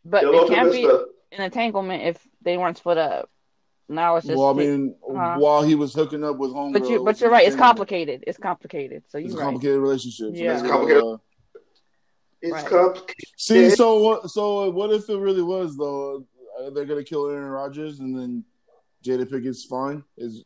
But 0.04 0.24
it 0.24 0.48
can't 0.50 0.72
Vista. 0.72 1.06
be 1.32 1.36
an 1.38 1.44
entanglement 1.44 2.04
if 2.04 2.28
they 2.42 2.58
weren't 2.58 2.78
split 2.78 2.98
up. 2.98 3.30
Now 3.88 4.16
it's 4.16 4.26
just. 4.26 4.40
Well, 4.40 4.50
I 4.50 4.54
mean, 4.54 4.96
uh, 5.08 5.36
while 5.36 5.62
he 5.62 5.76
was 5.76 5.94
hooking 5.94 6.24
up 6.24 6.38
with 6.38 6.54
home, 6.54 6.72
but 6.72 6.90
you, 6.90 7.04
but 7.04 7.20
you're 7.20 7.30
right. 7.30 7.46
It's 7.46 7.56
complicated. 7.56 8.24
It's 8.26 8.38
complicated. 8.38 9.04
So 9.10 9.18
you're 9.18 9.28
it's 9.28 9.36
a 9.36 9.40
complicated 9.40 9.78
right. 9.78 9.84
relationship. 9.84 10.30
Yeah, 10.34 10.54
it's 10.54 10.68
complicated. 10.68 11.04
Uh, 11.04 11.18
it's 12.42 12.54
right. 12.54 12.66
complicated. 12.66 13.30
See, 13.38 13.70
so 13.70 14.00
what? 14.00 14.30
So 14.30 14.70
what 14.70 14.92
if 14.92 15.10
it 15.10 15.18
really 15.18 15.44
was 15.44 15.78
though? 15.78 16.26
Uh, 16.60 16.70
they're 16.70 16.86
gonna 16.86 17.04
kill 17.04 17.30
Aaron 17.30 17.50
Rodgers 17.50 18.00
and 18.00 18.18
then 18.18 18.44
Jada 19.04 19.26
Pinkett's 19.26 19.66
fine? 19.66 20.04
Is 20.18 20.44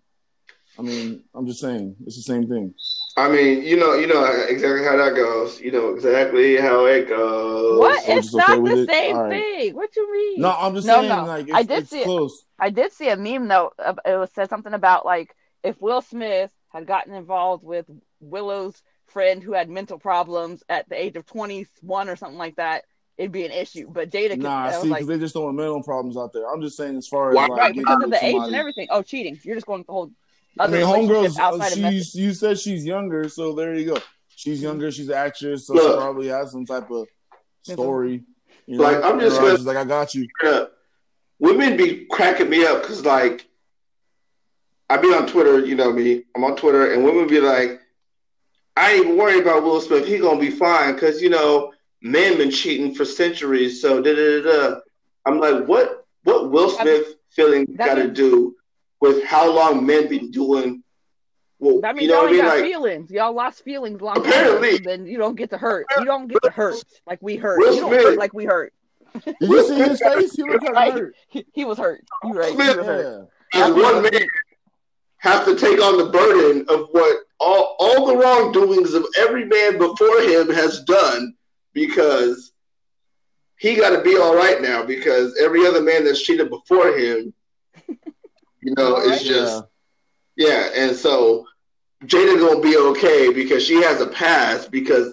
I 0.77 0.81
mean, 0.81 1.23
I'm 1.33 1.47
just 1.47 1.61
saying, 1.61 1.95
it's 2.05 2.17
the 2.17 2.21
same 2.21 2.47
thing. 2.47 2.73
I 3.15 3.29
mean, 3.29 3.63
you 3.63 3.77
know, 3.77 3.93
you 3.93 4.07
know 4.07 4.25
exactly 4.25 4.83
how 4.83 4.97
that 4.97 5.15
goes. 5.15 5.61
You 5.61 5.71
know 5.71 5.93
exactly 5.93 6.57
how 6.57 6.85
it 6.85 7.07
goes. 7.07 7.79
What? 7.79 8.03
So 8.03 8.17
it's 8.17 8.33
not 8.33 8.59
okay 8.59 8.75
the 8.75 8.85
same 8.85 9.15
right. 9.17 9.29
thing. 9.29 9.75
What 9.75 9.95
you 9.95 10.11
mean? 10.11 10.41
No, 10.41 10.51
I'm 10.51 10.75
just 10.75 10.85
no, 10.85 10.95
saying, 10.95 11.09
no. 11.09 11.23
like, 11.23 11.47
I 11.53 11.63
did 11.63 11.87
see 11.87 12.03
close. 12.03 12.43
I 12.59 12.69
did 12.71 12.91
see 12.91 13.07
a 13.07 13.15
meme 13.15 13.47
though. 13.47 13.71
It 13.79 14.17
was 14.17 14.31
said 14.33 14.49
something 14.49 14.73
about 14.73 15.05
like 15.05 15.33
if 15.63 15.81
Will 15.81 16.01
Smith 16.01 16.51
had 16.69 16.87
gotten 16.87 17.13
involved 17.13 17.63
with 17.63 17.85
Willow's 18.19 18.81
friend 19.15 19.41
who 19.41 19.53
had 19.53 19.69
mental 19.69 19.97
problems 19.97 20.61
at 20.67 20.89
the 20.89 21.01
age 21.01 21.15
of 21.15 21.25
21 21.25 22.09
or 22.09 22.17
something 22.17 22.37
like 22.37 22.57
that, 22.57 22.83
it'd 23.17 23.31
be 23.31 23.45
an 23.45 23.51
issue. 23.53 23.89
But 23.89 24.09
Jada, 24.11 24.37
nah, 24.37 24.71
see, 24.71 24.89
because 24.89 24.89
like, 24.89 25.05
they 25.05 25.17
just 25.17 25.33
don't 25.33 25.45
want 25.45 25.55
mental 25.55 25.81
problems 25.81 26.17
out 26.17 26.33
there. 26.33 26.51
I'm 26.51 26.61
just 26.61 26.75
saying, 26.75 26.97
as 26.97 27.07
far 27.07 27.29
as 27.29 27.35
like, 27.35 27.49
right 27.49 27.73
because 27.73 28.03
of 28.03 28.09
the 28.09 28.17
somebody. 28.17 28.35
age 28.35 28.47
and 28.47 28.55
everything. 28.55 28.87
Oh, 28.91 29.01
cheating! 29.01 29.39
You're 29.43 29.55
just 29.55 29.65
going 29.65 29.85
the 29.87 29.93
whole. 29.93 30.11
I 30.59 30.67
mean, 30.67 30.81
homegirls. 30.81 31.39
Uh, 31.39 31.69
she's 31.69 32.13
you 32.13 32.33
said 32.33 32.59
she's 32.59 32.85
younger, 32.85 33.29
so 33.29 33.53
there 33.53 33.73
you 33.75 33.93
go. 33.93 34.01
She's 34.35 34.61
younger. 34.61 34.91
She's 34.91 35.07
an 35.07 35.15
actress, 35.15 35.67
so 35.67 35.75
Look, 35.75 35.93
she 35.93 35.97
probably 35.97 36.27
has 36.27 36.51
some 36.51 36.65
type 36.65 36.91
of 36.91 37.07
story. 37.61 38.23
You 38.65 38.77
know, 38.77 38.83
like 38.83 39.01
I'm 39.01 39.17
just 39.21 39.39
gonna, 39.39 39.57
like 39.59 39.77
I 39.77 39.85
got 39.85 40.13
you. 40.13 40.27
Women 41.39 41.77
be 41.77 42.05
cracking 42.11 42.49
me 42.49 42.65
up 42.65 42.81
because 42.81 43.05
like 43.05 43.47
I 44.89 44.97
be 44.97 45.07
on 45.07 45.25
Twitter, 45.25 45.65
you 45.65 45.75
know 45.75 45.93
me. 45.93 46.23
I'm 46.35 46.43
on 46.43 46.57
Twitter, 46.57 46.93
and 46.93 47.05
women 47.05 47.27
be 47.27 47.39
like, 47.39 47.79
"I 48.75 48.93
ain't 48.93 49.05
even 49.05 49.17
worried 49.17 49.41
about 49.41 49.63
Will 49.63 49.81
Smith. 49.81 50.07
He 50.07 50.17
gonna 50.17 50.39
be 50.39 50.51
fine 50.51 50.93
because 50.93 51.21
you 51.21 51.29
know 51.29 51.73
men 52.01 52.37
been 52.37 52.51
cheating 52.51 52.93
for 52.93 53.05
centuries. 53.05 53.81
So 53.81 54.01
da 54.01 54.13
da 54.15 54.41
da. 54.41 54.79
I'm 55.25 55.39
like, 55.39 55.65
what? 55.65 56.05
What 56.23 56.51
Will 56.51 56.69
Smith 56.69 57.15
feeling 57.29 57.65
got 57.75 57.95
to 57.95 58.07
do 58.09 58.55
with 59.01 59.23
how 59.23 59.51
long 59.51 59.85
men 59.85 60.07
been 60.07 60.31
doing? 60.31 60.83
Well, 61.59 61.81
that 61.81 61.95
means 61.95 62.03
you 62.03 62.09
know 62.09 62.23
y'all 62.23 62.33
ain't 62.33 62.41
got 62.41 62.57
like, 62.57 62.65
feelings. 62.65 63.11
Y'all 63.11 63.33
lost 63.33 63.63
feelings 63.63 64.01
long 64.01 64.17
apparently. 64.17 64.77
Then 64.79 65.05
you 65.05 65.17
don't 65.17 65.35
get 65.35 65.51
to 65.51 65.57
hurt. 65.57 65.85
You 65.99 66.05
don't 66.05 66.27
get 66.27 66.41
to 66.43 66.49
hurt 66.49 66.83
like 67.05 67.19
we 67.21 67.35
hurt. 67.37 67.59
Will 67.59 67.75
you 67.75 67.81
don't 67.81 67.91
Smith, 67.91 68.03
hurt 68.03 68.17
like 68.17 68.33
we 68.33 68.45
hurt. 68.45 68.73
Did 69.23 69.35
you 69.39 69.67
see 69.67 69.75
his 69.75 69.99
face? 69.99 70.33
He 70.35 70.43
was 70.43 70.61
hurt. 70.63 71.15
He, 71.29 71.45
he, 71.53 71.65
was 71.65 71.77
hurt. 71.77 72.03
You 72.23 72.33
right. 72.33 72.53
Smith, 72.53 72.71
he 72.71 72.77
was 72.77 72.85
hurt. 72.85 73.29
As 73.53 73.73
one 73.73 74.01
man 74.03 74.27
have 75.25 75.43
to 75.43 75.55
take 75.55 75.81
on 75.81 75.97
the 75.97 76.05
burden 76.05 76.63
of 76.69 76.87
what 76.91 77.17
all, 77.39 77.75
all 77.79 78.05
the 78.05 78.15
wrongdoings 78.15 78.93
of 78.93 79.07
every 79.17 79.43
man 79.43 79.79
before 79.79 80.21
him 80.21 80.51
has 80.53 80.83
done 80.83 81.33
because 81.73 82.51
he 83.57 83.73
got 83.75 83.89
to 83.89 84.03
be 84.03 84.17
all 84.17 84.35
right 84.35 84.61
now 84.61 84.83
because 84.85 85.35
every 85.41 85.65
other 85.65 85.81
man 85.81 86.05
that's 86.05 86.21
cheated 86.21 86.51
before 86.51 86.95
him, 86.95 87.33
you 87.87 88.75
know, 88.77 88.97
is 88.97 89.23
just 89.23 89.63
yeah. 90.35 90.47
yeah. 90.47 90.69
And 90.75 90.95
so 90.95 91.47
Jada 92.03 92.39
gonna 92.39 92.61
be 92.61 92.77
okay 92.77 93.33
because 93.33 93.65
she 93.65 93.81
has 93.81 94.01
a 94.01 94.07
past 94.07 94.69
because 94.69 95.11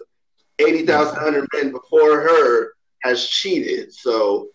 eighty 0.59 0.85
thousand 0.85 1.17
hundred 1.17 1.49
men 1.55 1.73
before 1.73 2.21
her 2.21 2.75
has 3.03 3.27
cheated. 3.27 3.95
So 3.95 4.49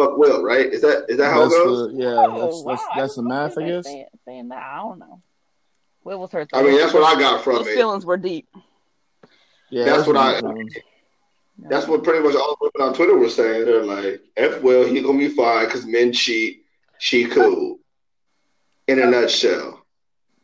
fuck 0.00 0.18
Will, 0.18 0.42
right? 0.42 0.66
Is 0.66 0.82
that 0.82 1.06
is 1.08 1.18
that 1.18 1.30
how 1.30 1.42
that's 1.42 1.54
it 1.54 1.64
goes? 1.64 1.92
The, 1.92 1.98
yeah, 1.98 2.08
oh, 2.08 2.40
that's 2.40 2.64
that's, 2.64 2.82
wow. 2.82 2.88
that's 2.96 3.14
the 3.16 3.22
math, 3.22 3.58
I 3.58 3.66
guess. 3.66 3.84
Saying, 3.84 4.06
saying 4.24 4.48
that, 4.48 4.62
I 4.62 4.76
don't 4.78 4.98
know. 4.98 5.22
Will 6.04 6.20
was 6.20 6.32
hurt. 6.32 6.48
I 6.52 6.62
mean, 6.62 6.78
that's 6.78 6.94
what 6.94 7.04
I 7.04 7.20
got 7.20 7.44
from 7.44 7.56
Those 7.56 7.68
it. 7.68 7.74
Feelings 7.74 8.06
were 8.06 8.16
deep. 8.16 8.48
Yeah, 9.70 9.84
that's, 9.84 9.96
that's 9.98 10.08
what 10.08 10.16
I. 10.16 10.40
That's 11.68 11.86
what 11.86 12.02
pretty 12.02 12.20
much 12.20 12.34
all 12.34 12.56
the 12.58 12.70
women 12.74 12.88
on 12.88 12.94
Twitter 12.94 13.16
were 13.16 13.28
saying. 13.28 13.66
They're 13.66 13.84
like, 13.84 14.22
"F 14.36 14.62
Will, 14.62 14.86
he 14.86 15.02
gonna 15.02 15.18
be 15.18 15.28
fine 15.28 15.66
because 15.66 15.84
men 15.84 16.12
cheat. 16.12 16.64
She 16.98 17.26
cool." 17.26 17.78
In 18.88 18.98
a 18.98 19.06
nutshell. 19.06 19.80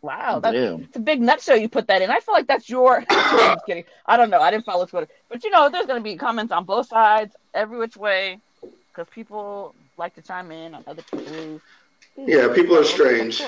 Wow, 0.03 0.39
that's 0.39 0.57
it's 0.57 0.97
a 0.97 1.01
big 1.01 1.21
nutshell 1.21 1.57
you 1.57 1.69
put 1.69 1.89
that 1.89 2.01
in. 2.01 2.11
I 2.11 2.21
feel 2.21 2.35
like 2.35 2.47
that's 2.47 2.69
your. 2.69 2.99
I'm 3.11 3.55
just 3.55 3.67
kidding. 3.67 3.85
I 4.05 4.17
don't 4.17 4.31
know. 4.31 4.41
I 4.41 4.51
didn't 4.51 4.65
follow 4.65 4.87
Twitter, 4.87 5.09
but 5.29 5.43
you 5.43 5.51
know, 5.51 5.69
there's 5.69 5.87
going 5.87 5.99
to 5.99 6.05
be 6.05 6.17
comments 6.17 6.53
on 6.53 6.65
both 6.65 6.87
sides, 6.87 7.35
every 7.55 7.79
which 7.79 7.97
way, 7.97 8.39
because 8.97 9.13
people 9.13 9.75
like 9.99 10.15
to 10.15 10.23
chime 10.23 10.51
in 10.51 10.75
on 10.75 10.85
other 10.87 11.03
people. 11.03 11.61
Yeah, 12.17 12.53
people 12.55 12.79
are 12.79 12.85
strange. 12.85 13.41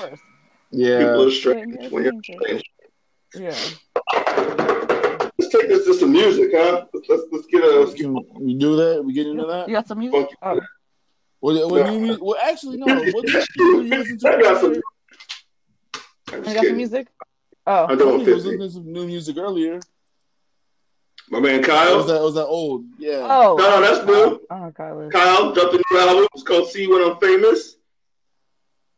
Yeah, 0.71 0.99
people 0.99 1.27
are 1.27 1.31
strange 1.31 1.77
yeah, 1.79 1.89
when 1.89 2.03
you're 2.03 2.13
strange. 2.23 2.63
Yeah. 3.33 3.55
Let's 5.37 5.51
take 5.51 5.69
this 5.69 5.85
to 5.85 5.93
some 5.95 6.11
music, 6.11 6.51
huh? 6.53 6.85
Let's 6.93 7.23
let's 7.31 7.47
get 7.47 7.63
a. 7.63 7.79
Let's 7.79 7.93
Can 7.95 8.13
we 8.39 8.53
do 8.55 8.75
that? 8.75 9.03
We 9.03 9.13
get 9.13 9.27
into 9.27 9.45
that. 9.45 9.67
You 9.67 9.75
got 9.75 9.87
some 9.87 9.99
music. 9.99 10.29
Oh. 10.41 10.59
What, 11.39 11.71
what 11.71 11.85
no. 11.85 12.17
well, 12.21 12.37
actually, 12.43 12.77
no. 12.77 12.85
What 12.85 13.25
did 13.25 13.47
you 13.55 13.83
listen 13.83 14.19
to? 14.19 14.29
I 14.29 14.41
got 14.41 14.61
some. 14.61 14.73
You 14.73 16.53
got 16.53 16.65
some 16.65 16.77
music? 16.77 17.07
Oh, 17.65 17.85
I 17.87 17.95
don't 17.95 18.19
was 18.19 18.27
listening 18.27 18.59
to 18.59 18.69
some 18.69 18.91
new 18.91 19.07
music 19.07 19.37
earlier. 19.37 19.79
My 21.29 21.39
man 21.39 21.61
Kyle. 21.61 21.97
Was 21.97 22.07
that 22.07 22.21
was 22.21 22.33
that 22.35 22.45
old? 22.45 22.85
Yeah. 22.97 23.27
Oh, 23.29 23.55
no, 23.57 23.69
no, 23.69 23.81
that's 23.81 24.05
new. 24.05 24.41
Oh, 24.49 24.71
Kyle. 24.75 25.09
Kyle 25.11 25.53
dropped 25.53 25.75
a 25.75 25.83
new 25.91 25.99
album. 25.99 26.27
It's 26.33 26.43
called 26.43 26.69
"See 26.69 26.87
When 26.87 27.03
I'm 27.03 27.17
Famous." 27.17 27.75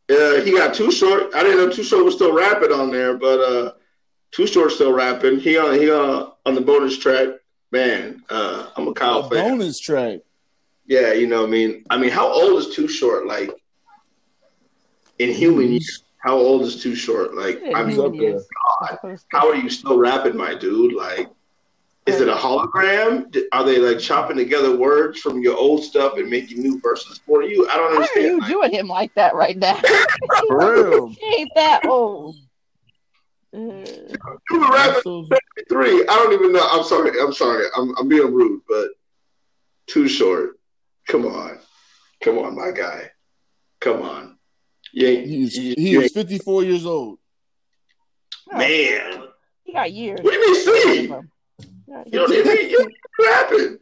Uh, 0.10 0.42
he 0.42 0.52
got 0.52 0.74
Too 0.74 0.92
Short. 0.92 1.34
I 1.36 1.44
didn't 1.44 1.58
know 1.58 1.70
Too 1.70 1.84
Short 1.84 2.06
was 2.06 2.16
still 2.16 2.34
rapping 2.34 2.72
on 2.72 2.92
there, 2.92 3.18
but 3.18 3.40
uh, 3.40 3.72
Too 4.32 4.48
Short 4.48 4.72
still 4.72 4.94
rapping. 4.94 5.40
He 5.40 5.58
on 5.58 5.76
he 5.76 5.92
on 5.92 6.32
on 6.46 6.56
the 6.56 6.62
bonus 6.62 6.98
track. 6.98 7.30
Man, 7.72 8.24
uh, 8.30 8.70
I'm 8.76 8.88
a 8.88 8.94
Kyle 8.94 9.20
a 9.20 9.30
fan. 9.30 9.52
Bonus 9.52 9.80
track. 9.80 10.20
Yeah, 10.86 11.14
you 11.14 11.28
know, 11.28 11.44
I 11.46 11.48
mean, 11.48 11.86
I 11.90 11.98
mean, 11.98 12.10
how 12.10 12.28
old 12.28 12.60
is 12.60 12.76
Too 12.76 12.88
Short? 12.88 13.26
Like 13.26 13.52
in 15.20 15.34
human 15.34 15.72
years, 15.72 16.04
how 16.18 16.38
old 16.38 16.64
is 16.64 16.82
Too 16.82 16.96
Short? 16.96 17.36
Like, 17.36 17.62
I 17.74 17.84
mean, 17.84 17.96
God, 17.98 19.20
how 19.30 19.50
are 19.50 19.56
you 19.56 19.70
still 19.70 19.98
rapping, 19.98 20.36
my 20.36 20.56
dude? 20.56 20.94
Like, 20.94 21.30
is 22.08 22.20
it 22.20 22.28
a 22.28 22.34
hologram? 22.34 23.34
Are 23.52 23.64
they 23.64 23.78
like 23.78 24.00
chopping 24.00 24.38
together 24.38 24.76
words 24.76 25.20
from 25.20 25.42
your 25.42 25.56
old 25.56 25.84
stuff 25.84 26.18
and 26.18 26.30
making 26.30 26.62
new 26.62 26.80
verses 26.82 27.20
for 27.26 27.44
you? 27.44 27.68
I 27.70 27.78
don't 27.78 27.96
understand. 27.96 28.16
Why 28.16 28.22
are 28.22 28.26
you 28.26 28.40
like, 28.40 28.50
doing 28.50 28.72
him 28.72 28.88
like 28.88 29.14
that 29.16 29.36
right 29.36 29.58
now? 29.58 29.76
For 30.48 30.74
real. 30.74 31.08
he 31.20 31.36
ain't 31.38 31.52
that 31.56 31.86
old. 31.86 32.36
You 33.54 33.86
were 34.52 34.72
rapping 34.72 35.30
three. 35.70 36.02
I 36.02 36.16
don't 36.16 36.34
even 36.34 36.54
know. 36.54 36.68
I'm 36.72 36.84
sorry. 36.84 37.20
I'm 37.22 37.34
sorry. 37.34 37.66
I'm, 37.78 37.94
I'm 37.98 38.08
being 38.08 38.34
rude, 38.34 38.62
but 38.68 38.90
too 39.88 40.08
short. 40.08 40.60
Come 41.08 41.26
on. 41.26 41.60
Come 42.24 42.38
on, 42.40 42.56
my 42.56 42.72
guy. 42.72 43.12
Come 43.80 44.02
on. 44.02 44.38
Yeah, 44.94 45.10
he's 45.10 45.56
he 45.56 45.96
is 45.96 46.12
54 46.14 46.64
years 46.64 46.86
old. 46.86 47.20
Man. 48.52 49.24
He 49.64 49.74
got 49.74 49.92
years. 49.92 50.22
What 50.22 50.34
do 50.34 50.40
you 50.40 50.54
mean 50.54 51.10
see? 51.10 51.16
You 52.06 52.20
don't 52.20 52.34
even 52.34 52.70
you 52.70 52.90
rapping. 53.20 53.78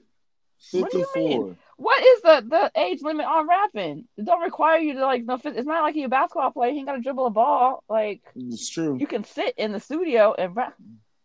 54. 0.60 1.56
What 1.78 2.04
is 2.04 2.22
the, 2.22 2.44
the 2.50 2.72
age 2.80 3.02
limit 3.02 3.26
on 3.26 3.48
rapping? 3.48 4.06
It 4.18 4.26
don't 4.26 4.42
require 4.42 4.80
you 4.80 4.96
to 4.96 5.02
like 5.02 5.24
no. 5.24 5.40
It's 5.44 5.66
not 5.66 5.84
like 5.84 5.96
you 5.96 6.06
a 6.06 6.10
basketball 6.10 6.52
player. 6.52 6.72
He 6.72 6.80
ain't 6.80 6.88
got 6.88 6.96
to 6.96 7.02
dribble 7.02 7.28
a 7.28 7.30
ball. 7.30 7.84
Like 7.88 8.22
it's 8.36 8.70
true. 8.70 8.98
You 9.00 9.08
can 9.08 9.24
sit 9.24 9.56
in 9.58 9.72
the 9.72 9.80
studio 9.80 10.36
and 10.38 10.56
rap. 10.56 10.76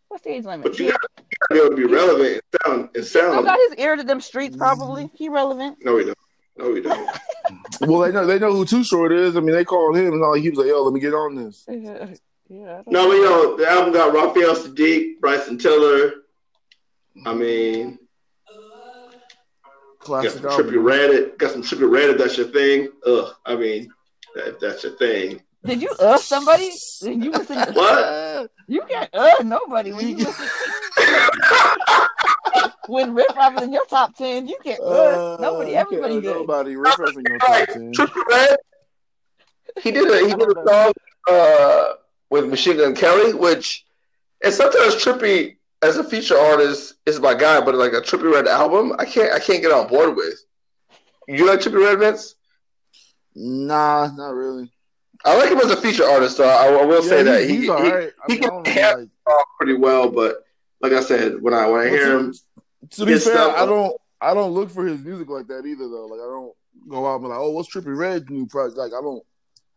What's 0.08 0.22
the 0.22 0.30
age 0.30 0.44
limit? 0.44 0.62
But 0.62 0.78
you 0.78 0.92
gotta, 0.92 1.08
be 1.50 1.58
able 1.58 1.70
to 1.70 1.76
be 1.76 1.84
relevant 1.84 2.40
and 2.52 2.60
sound. 2.64 2.88
And 2.94 3.04
sound. 3.04 3.38
Oh 3.38 3.40
I 3.40 3.42
got 3.42 3.58
his 3.68 3.78
ear 3.78 3.96
to 3.96 4.04
them 4.04 4.20
streets. 4.20 4.56
Probably 4.56 5.04
mm-hmm. 5.04 5.16
he 5.16 5.28
relevant. 5.28 5.78
No, 5.82 5.98
he 5.98 6.04
don't. 6.04 6.18
No, 6.56 6.72
he 6.72 6.80
don't. 6.80 7.10
well, 7.80 8.00
they 8.00 8.12
know 8.12 8.24
they 8.24 8.38
know 8.38 8.52
who 8.52 8.64
Too 8.64 8.84
Short 8.84 9.12
is. 9.12 9.36
I 9.36 9.40
mean, 9.40 9.56
they 9.56 9.64
called 9.64 9.96
him 9.96 10.12
and 10.12 10.22
all. 10.22 10.34
He 10.34 10.50
was 10.50 10.58
like, 10.60 10.68
"Yo, 10.68 10.84
let 10.84 10.94
me 10.94 11.00
get 11.00 11.14
on 11.14 11.34
this." 11.34 11.66
Yeah. 12.50 12.82
No, 12.86 13.08
but 13.08 13.14
you 13.14 13.24
know, 13.24 13.56
the 13.56 13.66
album 13.66 13.94
got 13.94 14.12
Raphael 14.12 14.54
Saadiq, 14.54 15.18
Bryson 15.18 15.56
Tiller. 15.56 16.12
I 17.26 17.34
mean, 17.34 17.98
classic 19.98 20.42
got 20.42 20.52
some 20.52 20.66
Trippie 20.66 20.82
Redd. 20.82 21.38
Got 21.38 21.52
some 21.52 21.62
Trippie 21.62 21.90
Redd. 21.90 22.18
That's 22.18 22.36
your 22.36 22.48
thing. 22.48 22.90
Ugh. 23.06 23.32
I 23.46 23.56
mean, 23.56 23.92
if 24.36 24.58
that's 24.60 24.82
your 24.84 24.96
thing. 24.96 25.40
Did 25.64 25.80
you 25.80 25.90
uh 25.98 26.18
somebody? 26.18 26.70
Did 27.00 27.24
you 27.24 27.30
listen? 27.30 27.58
what? 27.74 28.50
You 28.66 28.80
can't 28.88 29.14
uh 29.14 29.42
nobody 29.42 29.92
when 29.92 30.08
you 30.08 30.16
listen. 30.24 30.48
when 32.86 33.14
Riff 33.14 33.36
Raff 33.36 33.58
is 33.58 33.62
in 33.64 33.74
your 33.74 33.84
top 33.84 34.16
ten, 34.16 34.48
you 34.48 34.56
can't 34.64 34.80
uh, 34.80 34.84
uh 34.84 35.36
nobody. 35.38 35.76
Everybody 35.76 36.20
good. 36.22 36.36
Nobody 36.36 36.74
Riff 36.74 36.98
Raff 36.98 37.14
in 37.14 37.24
your 37.28 37.38
top 37.40 37.68
ten. 37.68 37.92
Trippie 37.92 38.26
Redd. 38.26 38.56
He 39.82 39.90
did 39.90 40.10
a 40.10 40.26
he 40.26 40.34
did 40.34 40.48
a 40.48 40.66
song 40.66 40.92
uh, 41.28 41.92
with 42.30 42.46
Machine 42.46 42.78
Gun 42.78 42.94
Kelly, 42.94 43.34
which 43.34 43.84
and 44.42 44.52
sometimes 44.54 44.94
Trippie 44.94 45.56
as 45.84 45.98
a 45.98 46.04
feature 46.04 46.36
artist 46.36 46.94
is 47.06 47.20
my 47.20 47.34
guy, 47.34 47.60
but 47.60 47.74
like 47.74 47.92
a 47.92 48.00
Trippie 48.00 48.32
Redd 48.32 48.48
album, 48.48 48.94
I 48.98 49.04
can't 49.04 49.32
I 49.32 49.38
can't 49.38 49.62
get 49.62 49.70
on 49.70 49.86
board 49.88 50.16
with. 50.16 50.42
You 51.28 51.46
like 51.46 51.60
Trippie 51.60 51.84
Redd, 51.84 51.98
Vince? 51.98 52.34
Nah, 53.34 54.10
not 54.14 54.34
really. 54.34 54.72
I 55.24 55.36
like 55.36 55.50
him 55.50 55.58
as 55.58 55.70
a 55.70 55.76
feature 55.76 56.04
artist, 56.04 56.38
though. 56.38 56.48
I, 56.48 56.68
I 56.68 56.84
will 56.84 57.02
yeah, 57.02 57.08
say 57.08 57.22
that 57.22 57.48
he, 57.48 57.56
he's 57.56 57.68
all 57.68 57.82
right. 57.82 58.12
He, 58.26 58.34
he 58.34 58.40
can 58.40 58.62
like... 58.62 59.08
pretty 59.58 59.74
well, 59.74 60.10
but 60.10 60.44
like 60.80 60.92
I 60.92 61.00
said, 61.00 61.40
when 61.40 61.54
I 61.54 61.68
when 61.68 61.86
I 61.86 61.88
hear 61.88 62.18
him, 62.18 62.34
to 62.90 63.06
be 63.06 63.12
fair, 63.12 63.20
stuff, 63.20 63.54
I 63.56 63.66
don't 63.66 63.96
I 64.20 64.34
don't 64.34 64.52
look 64.52 64.70
for 64.70 64.86
his 64.86 65.02
music 65.04 65.28
like 65.28 65.46
that 65.48 65.66
either, 65.66 65.88
though. 65.88 66.06
Like 66.06 66.20
I 66.20 66.24
don't 66.24 66.52
go 66.88 67.06
out 67.06 67.16
and 67.16 67.24
be 67.24 67.28
like, 67.28 67.38
oh, 67.38 67.50
what's 67.50 67.74
Trippie 67.74 67.96
Redd's 67.96 68.28
new 68.30 68.46
project? 68.46 68.78
Like 68.78 68.92
I 68.92 69.00
don't, 69.00 69.22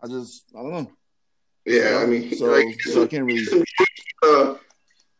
I 0.01 0.07
just 0.07 0.45
I 0.57 0.61
don't 0.61 0.71
know. 0.71 0.91
Yeah, 1.65 1.99
I 2.01 2.05
mean, 2.05 2.33
so, 2.33 2.45
like, 2.45 2.79
so 2.81 3.03
I 3.03 3.07
can't 3.07 3.25
really. 3.25 3.65
Uh, 4.23 4.55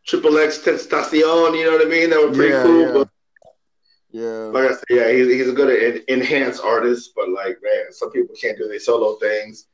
Triple 0.08 0.38
X 0.38 0.60
Tentacion, 0.60 1.58
you 1.58 1.66
know 1.66 1.74
what 1.74 1.86
I 1.86 1.90
mean? 1.90 2.10
That 2.10 2.22
were 2.22 2.34
pretty 2.34 2.54
yeah, 2.54 2.64
cool, 2.64 2.82
yeah. 2.82 2.94
but 2.94 3.10
yeah, 4.10 4.28
like 4.54 4.72
I 4.72 4.74
said, 4.74 4.84
yeah, 4.90 5.12
he's 5.12 5.28
he's 5.28 5.50
a 5.50 5.54
good 5.54 6.04
enhanced 6.08 6.64
artist, 6.64 7.12
but 7.16 7.30
like 7.30 7.58
man, 7.62 7.92
some 7.92 8.12
people 8.12 8.36
can't 8.40 8.58
do 8.58 8.68
their 8.68 8.80
solo 8.80 9.16
things. 9.18 9.68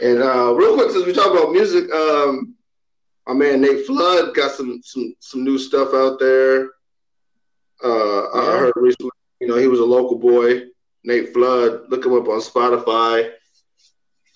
And 0.00 0.22
uh, 0.22 0.54
real 0.54 0.74
quick, 0.74 0.90
since 0.90 1.04
we 1.04 1.12
talk 1.12 1.32
about 1.32 1.52
music, 1.52 1.90
um, 1.92 2.54
my 3.26 3.34
man 3.34 3.60
Nate 3.60 3.86
Flud 3.86 4.34
got 4.34 4.52
some 4.52 4.80
some 4.84 5.14
some 5.18 5.42
new 5.42 5.58
stuff 5.58 5.92
out 5.94 6.20
there. 6.20 6.70
Uh, 7.84 8.22
yeah. 8.22 8.40
I 8.40 8.58
heard 8.58 8.72
recently, 8.76 9.10
you 9.40 9.48
know, 9.48 9.56
he 9.56 9.66
was 9.66 9.80
a 9.80 9.84
local 9.84 10.18
boy, 10.18 10.62
Nate 11.02 11.32
Flud. 11.32 11.90
Look 11.90 12.06
him 12.06 12.14
up 12.14 12.28
on 12.28 12.40
Spotify. 12.40 13.32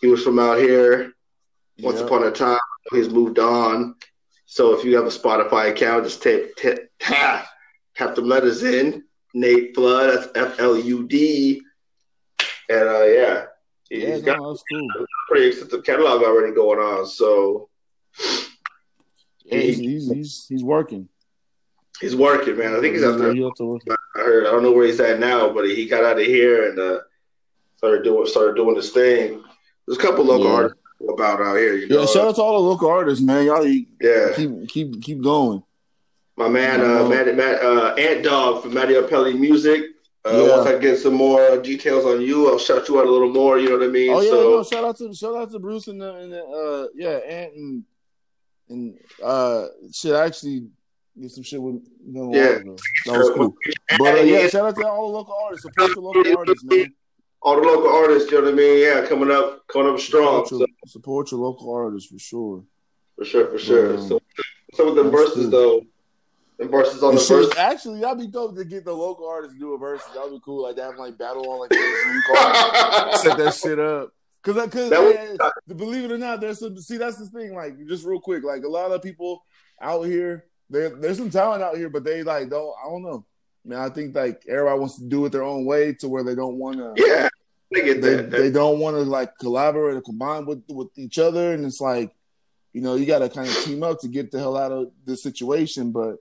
He 0.01 0.09
was 0.09 0.25
from 0.25 0.41
out 0.41 0.59
here. 0.59 1.13
Once 1.79 2.01
yeah. 2.01 2.07
upon 2.07 2.25
a 2.25 2.31
time, 2.31 2.59
he's 2.91 3.09
moved 3.09 3.39
on. 3.39 3.95
So 4.53 4.77
if 4.77 4.85
you 4.85 4.97
have 4.97 5.05
a 5.05 5.11
Spotify 5.11 5.71
account, 5.71 6.03
just 6.03 6.25
tap 6.25 6.41
tap 6.99 7.47
tap 7.95 8.17
the 8.17 8.21
letters 8.21 8.65
in. 8.65 9.05
Nate 9.33 9.77
Flud, 9.77 10.13
that's 10.13 10.29
F 10.35 10.59
L 10.59 10.77
U 10.77 11.07
D, 11.07 11.63
and 12.69 12.89
uh, 12.89 13.05
yeah, 13.05 13.45
yeah, 13.89 14.15
he's 14.15 14.23
got 14.23 14.39
no, 14.39 14.51
that's 14.51 14.65
cool. 14.69 14.89
a 14.99 15.07
pretty 15.29 15.47
extensive 15.47 15.85
catalog 15.85 16.25
already 16.25 16.53
going 16.53 16.81
on. 16.81 17.07
So 17.07 17.69
yeah, 19.45 19.61
he's, 19.61 19.79
he's, 19.79 20.11
he's 20.11 20.47
he's 20.49 20.65
working. 20.65 21.09
He's 22.01 22.17
working, 22.17 22.57
man. 22.57 22.75
I 22.75 22.81
think 22.81 22.97
he's 22.97 23.05
out 23.05 23.19
there. 23.19 23.31
I 23.31 24.21
heard. 24.21 24.49
I 24.49 24.51
don't 24.51 24.65
know 24.65 24.73
where 24.73 24.87
he's 24.87 24.99
at 24.99 25.21
now, 25.21 25.53
but 25.53 25.65
he 25.67 25.87
got 25.87 26.03
out 26.03 26.19
of 26.19 26.27
here 26.27 26.71
and 26.71 26.77
uh, 26.77 26.99
started 27.77 28.03
doing 28.03 28.27
started 28.27 28.57
doing 28.57 28.75
his 28.75 28.91
thing. 28.91 29.45
There's 29.87 29.99
a 29.99 30.03
couple 30.03 30.25
local 30.25 30.47
yeah. 30.47 30.55
artists 30.55 30.80
about 31.09 31.41
out 31.41 31.57
here. 31.57 31.77
You 31.77 31.89
know? 31.89 32.01
Yeah, 32.01 32.07
shout 32.07 32.29
out 32.29 32.35
to 32.37 32.43
all 32.43 32.63
the 32.63 32.69
local 32.69 32.89
artists, 32.89 33.23
man. 33.23 33.47
Y'all, 33.47 33.67
yeah, 33.67 34.33
keep 34.37 34.69
keep 34.69 35.03
keep 35.03 35.23
going. 35.23 35.63
My 36.37 36.49
man, 36.49 36.81
uh, 36.81 37.07
Matt, 37.09 37.37
Matt, 37.37 37.63
uh, 37.63 37.95
Ant 37.95 38.25
Dog 38.25 38.63
from 38.63 38.75
Matty 38.75 39.01
Pelly 39.09 39.35
Music. 39.35 39.83
Uh, 40.25 40.33
yeah. 40.33 40.57
Once 40.57 40.69
I 40.69 40.79
get 40.79 40.99
some 40.99 41.15
more 41.15 41.57
details 41.59 42.05
on 42.05 42.21
you, 42.21 42.51
I'll 42.51 42.59
shout 42.59 42.89
you 42.89 42.99
out 42.99 43.07
a 43.07 43.11
little 43.11 43.33
more. 43.33 43.59
You 43.59 43.71
know 43.71 43.79
what 43.79 43.89
I 43.89 43.91
mean? 43.91 44.11
Oh 44.11 44.21
yeah, 44.21 44.31
so, 44.31 44.51
no, 44.51 44.65
shout 44.65 44.85
out 44.85 44.99
to 44.99 45.15
shout 45.15 45.37
out 45.37 45.51
to 45.51 45.59
Bruce 45.59 45.89
and 45.89 46.01
the, 46.01 46.15
and 46.15 46.33
the 46.33 46.45
uh, 46.45 46.89
yeah, 46.95 47.19
Ant 47.27 47.55
and 47.55 47.85
and 48.69 48.99
uh, 49.23 49.67
shit. 49.93 50.15
I 50.15 50.27
actually 50.27 50.69
did 51.19 51.31
some 51.31 51.43
shit 51.43 51.61
with 51.61 51.83
you 52.07 52.13
know, 52.13 52.35
yeah, 52.35 52.59
that 53.07 53.19
was 53.19 53.31
cool. 53.35 53.55
But 53.99 54.19
uh, 54.19 54.23
yeah, 54.23 54.49
shout 54.49 54.67
out 54.67 54.77
to 54.77 54.87
all 54.87 55.11
the 55.11 55.19
local 55.19 55.35
artists. 55.43 55.63
Support 55.65 55.95
the 55.95 56.01
local 56.01 56.39
artists, 56.39 56.65
man. 56.65 56.95
All 57.43 57.57
the 57.57 57.63
local 57.63 57.91
artists, 57.91 58.31
you 58.31 58.39
know 58.39 58.45
what 58.45 58.53
I 58.53 58.57
mean? 58.57 58.83
Yeah, 58.83 59.07
coming 59.07 59.31
up, 59.31 59.67
coming 59.69 59.93
up 59.93 59.99
strong. 59.99 60.45
Support 60.45 60.61
your, 60.61 60.69
so. 60.69 60.93
support 60.93 61.31
your 61.31 61.41
local 61.41 61.75
artists 61.75 62.11
for 62.11 62.19
sure. 62.19 62.65
For 63.17 63.25
sure, 63.25 63.47
for 63.51 63.59
sure. 63.59 63.95
Um, 63.95 64.09
so 64.09 64.21
some 64.75 64.89
of 64.89 64.95
the 64.95 65.05
verses 65.05 65.49
cool. 65.49 65.51
though 65.51 65.87
and 66.61 66.71
verses 66.71 67.03
on 67.03 67.15
the 67.15 67.21
sure, 67.21 67.45
verse. 67.45 67.57
Actually, 67.57 68.01
that'd 68.01 68.19
be 68.19 68.27
dope 68.27 68.55
to 68.57 68.65
get 68.65 68.85
the 68.85 68.93
local 68.93 69.27
artists 69.27 69.55
to 69.55 69.61
do 69.61 69.73
a 69.73 69.79
verse. 69.79 70.03
That'd 70.15 70.31
be 70.31 70.41
cool. 70.45 70.65
Like 70.65 70.77
to 70.77 70.83
have 70.83 70.97
like 70.97 71.19
battle 71.19 71.49
on 71.51 71.61
like 71.61 71.73
set 73.17 73.39
that 73.39 73.55
shit 73.55 73.79
up. 73.79 74.13
Cause, 74.43 74.57
cause 74.71 74.91
man, 74.91 75.37
believe 75.77 76.05
it 76.05 76.13
or 76.13 76.19
not, 76.19 76.41
there's 76.41 76.61
some. 76.61 76.77
See, 76.79 76.97
that's 76.97 77.19
the 77.19 77.27
thing. 77.27 77.55
Like, 77.55 77.77
just 77.87 78.07
real 78.07 78.21
quick, 78.21 78.43
like 78.43 78.65
a 78.65 78.69
lot 78.69 78.91
of 78.91 79.03
people 79.03 79.45
out 79.83 80.05
here, 80.05 80.47
there, 80.71 80.91
there's 80.91 81.19
some 81.19 81.31
talent 81.31 81.63
out 81.63 81.77
here, 81.77 81.91
but 81.91 82.05
they 82.05 82.23
like 82.23 82.49
don't. 82.49 82.75
I 82.83 82.89
don't 82.89 83.03
know. 83.03 83.27
Man, 83.65 83.79
I 83.79 83.91
think 83.91 84.15
like 84.15 84.43
everybody 84.49 84.79
wants 84.79 84.99
to 84.99 85.05
do 85.05 85.25
it 85.27 85.33
their 85.33 85.43
own 85.43 85.65
way 85.65 85.93
to 85.95 86.09
where 86.09 86.25
they 86.25 86.35
don't 86.35 86.57
want 86.57 86.79
to. 86.79 86.95
Yeah, 86.97 87.29
they, 87.71 87.93
they, 87.95 88.17
they 88.23 88.51
don't 88.51 88.79
want 88.79 88.97
to 88.97 89.03
like 89.03 89.37
collaborate 89.39 89.97
or 89.97 90.01
combine 90.01 90.47
with 90.47 90.63
with 90.69 90.89
each 90.97 91.19
other, 91.19 91.53
and 91.53 91.65
it's 91.65 91.81
like 91.81 92.13
you 92.73 92.81
know, 92.81 92.95
you 92.95 93.07
got 93.07 93.19
to 93.19 93.29
kind 93.29 93.49
of 93.49 93.57
team 93.65 93.83
up 93.83 94.01
to 94.01 94.09
get 94.09 94.31
the 94.31 94.39
hell 94.39 94.57
out 94.57 94.73
of 94.73 94.91
this 95.05 95.23
situation. 95.23 95.91
But 95.91 96.17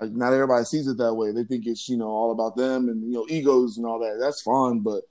uh, 0.00 0.06
not 0.10 0.32
everybody 0.32 0.64
sees 0.64 0.86
it 0.86 0.98
that 0.98 1.14
way. 1.14 1.32
They 1.32 1.44
think 1.44 1.66
it's 1.66 1.88
you 1.88 1.96
know 1.96 2.08
all 2.08 2.32
about 2.32 2.56
them 2.56 2.88
and 2.88 3.02
you 3.02 3.12
know 3.12 3.26
egos 3.28 3.76
and 3.76 3.86
all 3.86 3.98
that. 4.00 4.18
That's 4.20 4.42
fine, 4.42 4.80
but 4.80 5.02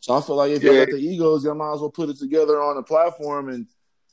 so 0.00 0.14
I 0.14 0.20
feel 0.20 0.36
like 0.36 0.50
if 0.50 0.64
you 0.64 0.72
got 0.72 0.88
the 0.88 0.96
egos, 0.96 1.44
you 1.44 1.54
might 1.54 1.74
as 1.74 1.80
well 1.80 1.90
put 1.90 2.08
it 2.08 2.18
together 2.18 2.60
on 2.60 2.76
a 2.76 2.82
platform 2.82 3.50
and 3.50 3.66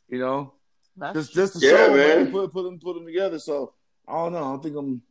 you 0.08 0.20
know 0.20 0.54
That's 0.96 1.16
just 1.16 1.34
just 1.34 1.60
to 1.60 1.66
yeah, 1.66 1.72
show 1.72 1.96
man. 1.96 2.24
man. 2.24 2.32
put 2.32 2.52
put 2.52 2.64
them 2.64 2.80
put 2.80 2.94
them 2.96 3.06
together. 3.06 3.40
So 3.40 3.74
I 4.08 4.14
don't 4.14 4.34
know. 4.34 4.56
I 4.56 4.62
think 4.62 4.76
I'm 4.76 5.02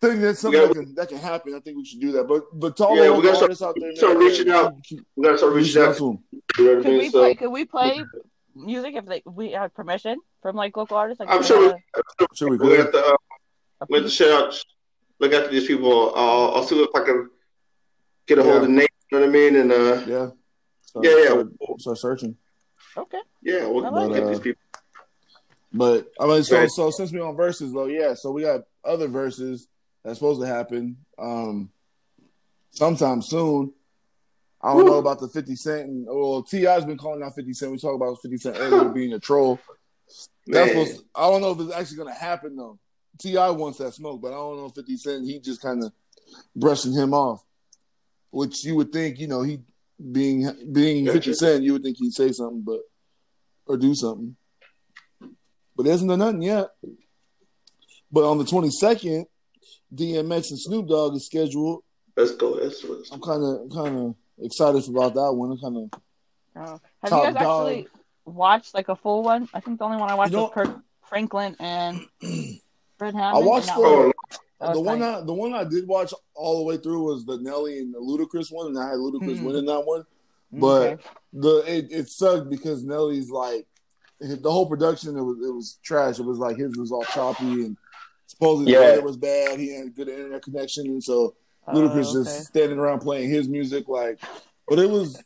think 0.00 0.20
that's 0.20 0.40
something 0.40 0.60
that 0.60 0.72
can, 0.72 0.94
that 0.94 1.08
can 1.08 1.18
happen. 1.18 1.54
I 1.54 1.60
think 1.60 1.76
we 1.76 1.84
should 1.84 2.00
do 2.00 2.12
that. 2.12 2.24
But 2.26 2.58
but 2.58 2.76
to 2.78 2.86
all 2.86 2.96
yeah, 2.96 3.04
the 3.04 3.28
artists 3.28 3.58
start, 3.58 3.62
out 3.62 3.76
there, 3.78 3.94
start 3.96 4.18
man, 4.18 4.26
reaching 4.26 4.50
out. 4.50 4.74
We 5.16 5.24
gotta 5.24 5.38
start 5.38 5.52
reaching 5.52 5.82
out 5.82 5.96
to 5.96 6.18
them. 6.56 6.82
Can 6.82 6.98
we 6.98 7.10
play? 7.10 7.34
Can 7.34 7.52
we 7.52 7.64
play 7.64 8.04
music 8.54 8.94
if 8.96 9.06
they, 9.06 9.22
we 9.26 9.52
have 9.52 9.74
permission 9.74 10.18
from 10.42 10.56
like 10.56 10.76
local 10.76 10.96
artists? 10.96 11.20
Like, 11.20 11.28
I'm 11.30 11.42
sure. 11.42 11.74
We, 11.74 12.02
I'm 12.20 12.26
sure 12.34 12.50
we 12.50 12.58
could. 12.58 12.70
We 12.70 12.76
have 12.76 12.92
to. 12.92 12.98
Uh, 12.98 13.16
we 13.88 13.98
have 13.98 14.06
to 14.06 14.10
shout 14.10 14.30
out. 14.30 14.64
Look 15.18 15.32
after 15.32 15.50
these 15.50 15.66
people. 15.66 16.14
I'll, 16.14 16.54
I'll 16.54 16.62
see 16.64 16.80
if 16.80 16.90
I 16.94 17.04
can 17.04 17.28
get 18.26 18.38
a 18.38 18.42
hold 18.42 18.62
of 18.62 18.70
Nate. 18.70 18.88
You 19.12 19.18
know 19.18 19.26
what 19.26 19.30
I 19.30 19.32
mean? 19.32 19.56
And 19.56 19.72
uh, 19.72 20.02
yeah, 20.06 20.28
start, 20.82 21.04
yeah, 21.04 21.16
yeah. 21.16 21.28
Start, 21.28 21.80
start 21.80 21.98
searching. 21.98 22.36
Okay. 22.96 23.20
Yeah, 23.42 23.66
we'll 23.66 23.82
like 23.82 24.14
get 24.14 24.24
uh, 24.24 24.28
these 24.30 24.40
people. 24.40 24.62
But 25.72 26.10
I 26.18 26.26
mean, 26.26 26.42
so 26.42 26.58
right. 26.58 26.70
so 26.70 26.90
since 26.90 27.12
we're 27.12 27.24
on 27.24 27.36
Verzuz 27.36 27.72
though, 27.72 27.86
yeah. 27.86 28.14
So 28.14 28.32
we 28.32 28.42
got 28.42 28.62
other 28.84 29.08
Verzuz 29.08 29.66
that's 30.04 30.18
supposed 30.18 30.40
to 30.40 30.46
happen 30.46 30.96
um, 31.18 31.70
sometime 32.70 33.22
soon. 33.22 33.72
I 34.62 34.68
don't 34.72 34.84
Woo. 34.84 34.90
know 34.90 34.98
about 34.98 35.20
the 35.20 35.28
50 35.28 35.56
Cent. 35.56 35.88
And, 35.88 36.06
well, 36.06 36.42
T.I.'s 36.42 36.84
been 36.84 36.98
calling 36.98 37.22
out 37.22 37.34
50 37.34 37.52
Cent. 37.54 37.72
We 37.72 37.78
talked 37.78 37.96
about 37.96 38.20
50 38.20 38.36
Cent 38.36 38.56
earlier 38.58 38.88
being 38.94 39.12
a 39.12 39.18
troll. 39.18 39.58
That's 40.46 40.70
supposed 40.70 40.96
to, 40.96 41.04
I 41.14 41.30
don't 41.30 41.40
know 41.40 41.52
if 41.52 41.60
it's 41.60 41.74
actually 41.74 41.96
going 41.98 42.14
to 42.14 42.20
happen, 42.20 42.56
though. 42.56 42.78
T.I. 43.18 43.50
wants 43.50 43.78
that 43.78 43.94
smoke, 43.94 44.20
but 44.20 44.28
I 44.28 44.36
don't 44.36 44.56
know 44.56 44.66
if 44.66 44.74
50 44.74 44.96
Cent, 44.96 45.24
he 45.24 45.38
just 45.40 45.62
kind 45.62 45.82
of 45.82 45.92
brushing 46.54 46.92
him 46.92 47.14
off, 47.14 47.44
which 48.30 48.64
you 48.64 48.76
would 48.76 48.92
think, 48.92 49.18
you 49.18 49.28
know, 49.28 49.42
he 49.42 49.60
being 50.12 50.50
being 50.72 51.06
50 51.06 51.34
Cent, 51.34 51.62
you 51.62 51.74
would 51.74 51.82
think 51.82 51.98
he'd 51.98 52.12
say 52.12 52.32
something, 52.32 52.62
but 52.62 52.80
or 53.66 53.76
do 53.76 53.94
something. 53.94 54.36
But 55.76 55.84
there 55.84 55.92
hasn't 55.92 56.08
done 56.10 56.18
nothing 56.18 56.42
yet. 56.42 56.70
But 58.10 58.28
on 58.28 58.38
the 58.38 58.44
22nd, 58.44 59.26
DMX 59.94 60.50
and 60.50 60.58
Snoop 60.58 60.88
Dogg 60.88 61.14
is 61.16 61.26
scheduled. 61.26 61.82
Let's 62.16 62.32
go. 62.32 62.50
Let's, 62.50 62.84
let's 62.84 63.10
I'm 63.10 63.20
kind 63.20 63.42
of 63.42 63.70
kind 63.70 63.98
of 63.98 64.14
excited 64.44 64.88
about 64.88 65.14
that 65.14 65.32
one. 65.32 65.52
I'm 65.52 65.58
kind 65.58 65.76
of. 65.76 66.00
Oh. 66.56 66.80
Have 67.02 67.12
you 67.12 67.32
guys 67.32 67.34
dog. 67.34 67.36
actually 67.36 67.88
watched 68.24 68.74
like 68.74 68.88
a 68.88 68.96
full 68.96 69.22
one? 69.22 69.48
I 69.54 69.60
think 69.60 69.78
the 69.78 69.84
only 69.84 69.96
one 69.96 70.10
I 70.10 70.14
watched 70.14 70.32
you 70.32 70.38
know, 70.38 70.44
was 70.44 70.66
Kirk 70.66 70.80
Franklin 71.08 71.56
and 71.58 72.00
Fred 72.98 73.14
Hammond. 73.14 73.36
I 73.36 73.38
watched 73.38 73.66
the, 73.66 74.12
oh, 74.60 74.72
the 74.72 74.80
one 74.80 75.02
I 75.02 75.20
the 75.20 75.32
one 75.32 75.54
I 75.54 75.64
did 75.64 75.86
watch 75.86 76.12
all 76.34 76.58
the 76.58 76.64
way 76.64 76.76
through 76.76 77.04
was 77.04 77.24
the 77.24 77.38
Nelly 77.38 77.78
and 77.78 77.94
the 77.94 77.98
Ludacris 77.98 78.52
one, 78.52 78.68
and 78.68 78.78
I 78.78 78.88
had 78.88 78.98
Ludacris 78.98 79.36
mm-hmm. 79.36 79.44
winning 79.44 79.66
that 79.66 79.80
one. 79.80 80.04
But 80.52 80.92
okay. 80.92 81.02
the 81.32 81.64
it, 81.66 81.88
it 81.90 82.08
sucked 82.08 82.50
because 82.50 82.84
Nelly's 82.84 83.30
like 83.30 83.66
the 84.20 84.50
whole 84.50 84.66
production 84.66 85.16
it 85.16 85.22
was 85.22 85.38
it 85.38 85.54
was 85.54 85.78
trash. 85.82 86.18
It 86.18 86.24
was 86.24 86.38
like 86.38 86.56
his 86.56 86.76
was 86.76 86.92
all 86.92 87.04
choppy 87.04 87.64
and 87.64 87.76
supposedly 88.40 88.72
yeah. 88.72 88.78
the 88.78 88.84
weather 88.84 89.02
was 89.02 89.16
bad. 89.16 89.58
He 89.58 89.74
had 89.74 89.86
a 89.86 89.90
good 89.90 90.08
internet 90.08 90.42
connection, 90.42 90.86
and 90.86 91.02
so 91.02 91.34
Ludacris 91.68 92.14
okay. 92.14 92.30
just 92.30 92.46
standing 92.46 92.78
around 92.78 93.00
playing 93.00 93.30
his 93.30 93.48
music. 93.48 93.88
Like, 93.88 94.20
but 94.66 94.78
it 94.78 94.88
was, 94.88 95.22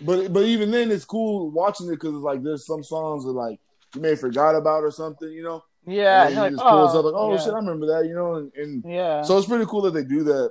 but 0.00 0.32
but 0.32 0.44
even 0.44 0.70
then, 0.70 0.90
it's 0.90 1.04
cool 1.04 1.50
watching 1.50 1.86
it 1.88 1.92
because 1.92 2.14
it's 2.14 2.24
like 2.24 2.42
there's 2.42 2.66
some 2.66 2.82
songs 2.82 3.24
that 3.24 3.32
like 3.32 3.60
you 3.94 4.00
may 4.00 4.10
have 4.10 4.20
forgot 4.20 4.56
about 4.56 4.82
or 4.82 4.90
something, 4.90 5.30
you 5.30 5.42
know. 5.42 5.62
Yeah, 5.86 6.26
and 6.26 6.36
like, 6.36 6.50
just 6.50 6.62
oh, 6.64 6.98
up 6.98 7.04
like, 7.04 7.14
oh 7.14 7.32
yeah. 7.32 7.40
shit, 7.40 7.52
I 7.52 7.58
remember 7.58 7.86
that, 7.86 8.06
you 8.06 8.14
know, 8.14 8.34
and, 8.34 8.52
and 8.56 8.84
yeah, 8.84 9.22
so 9.22 9.38
it's 9.38 9.46
pretty 9.46 9.66
cool 9.66 9.82
that 9.82 9.94
they 9.94 10.02
do 10.02 10.24
that. 10.24 10.50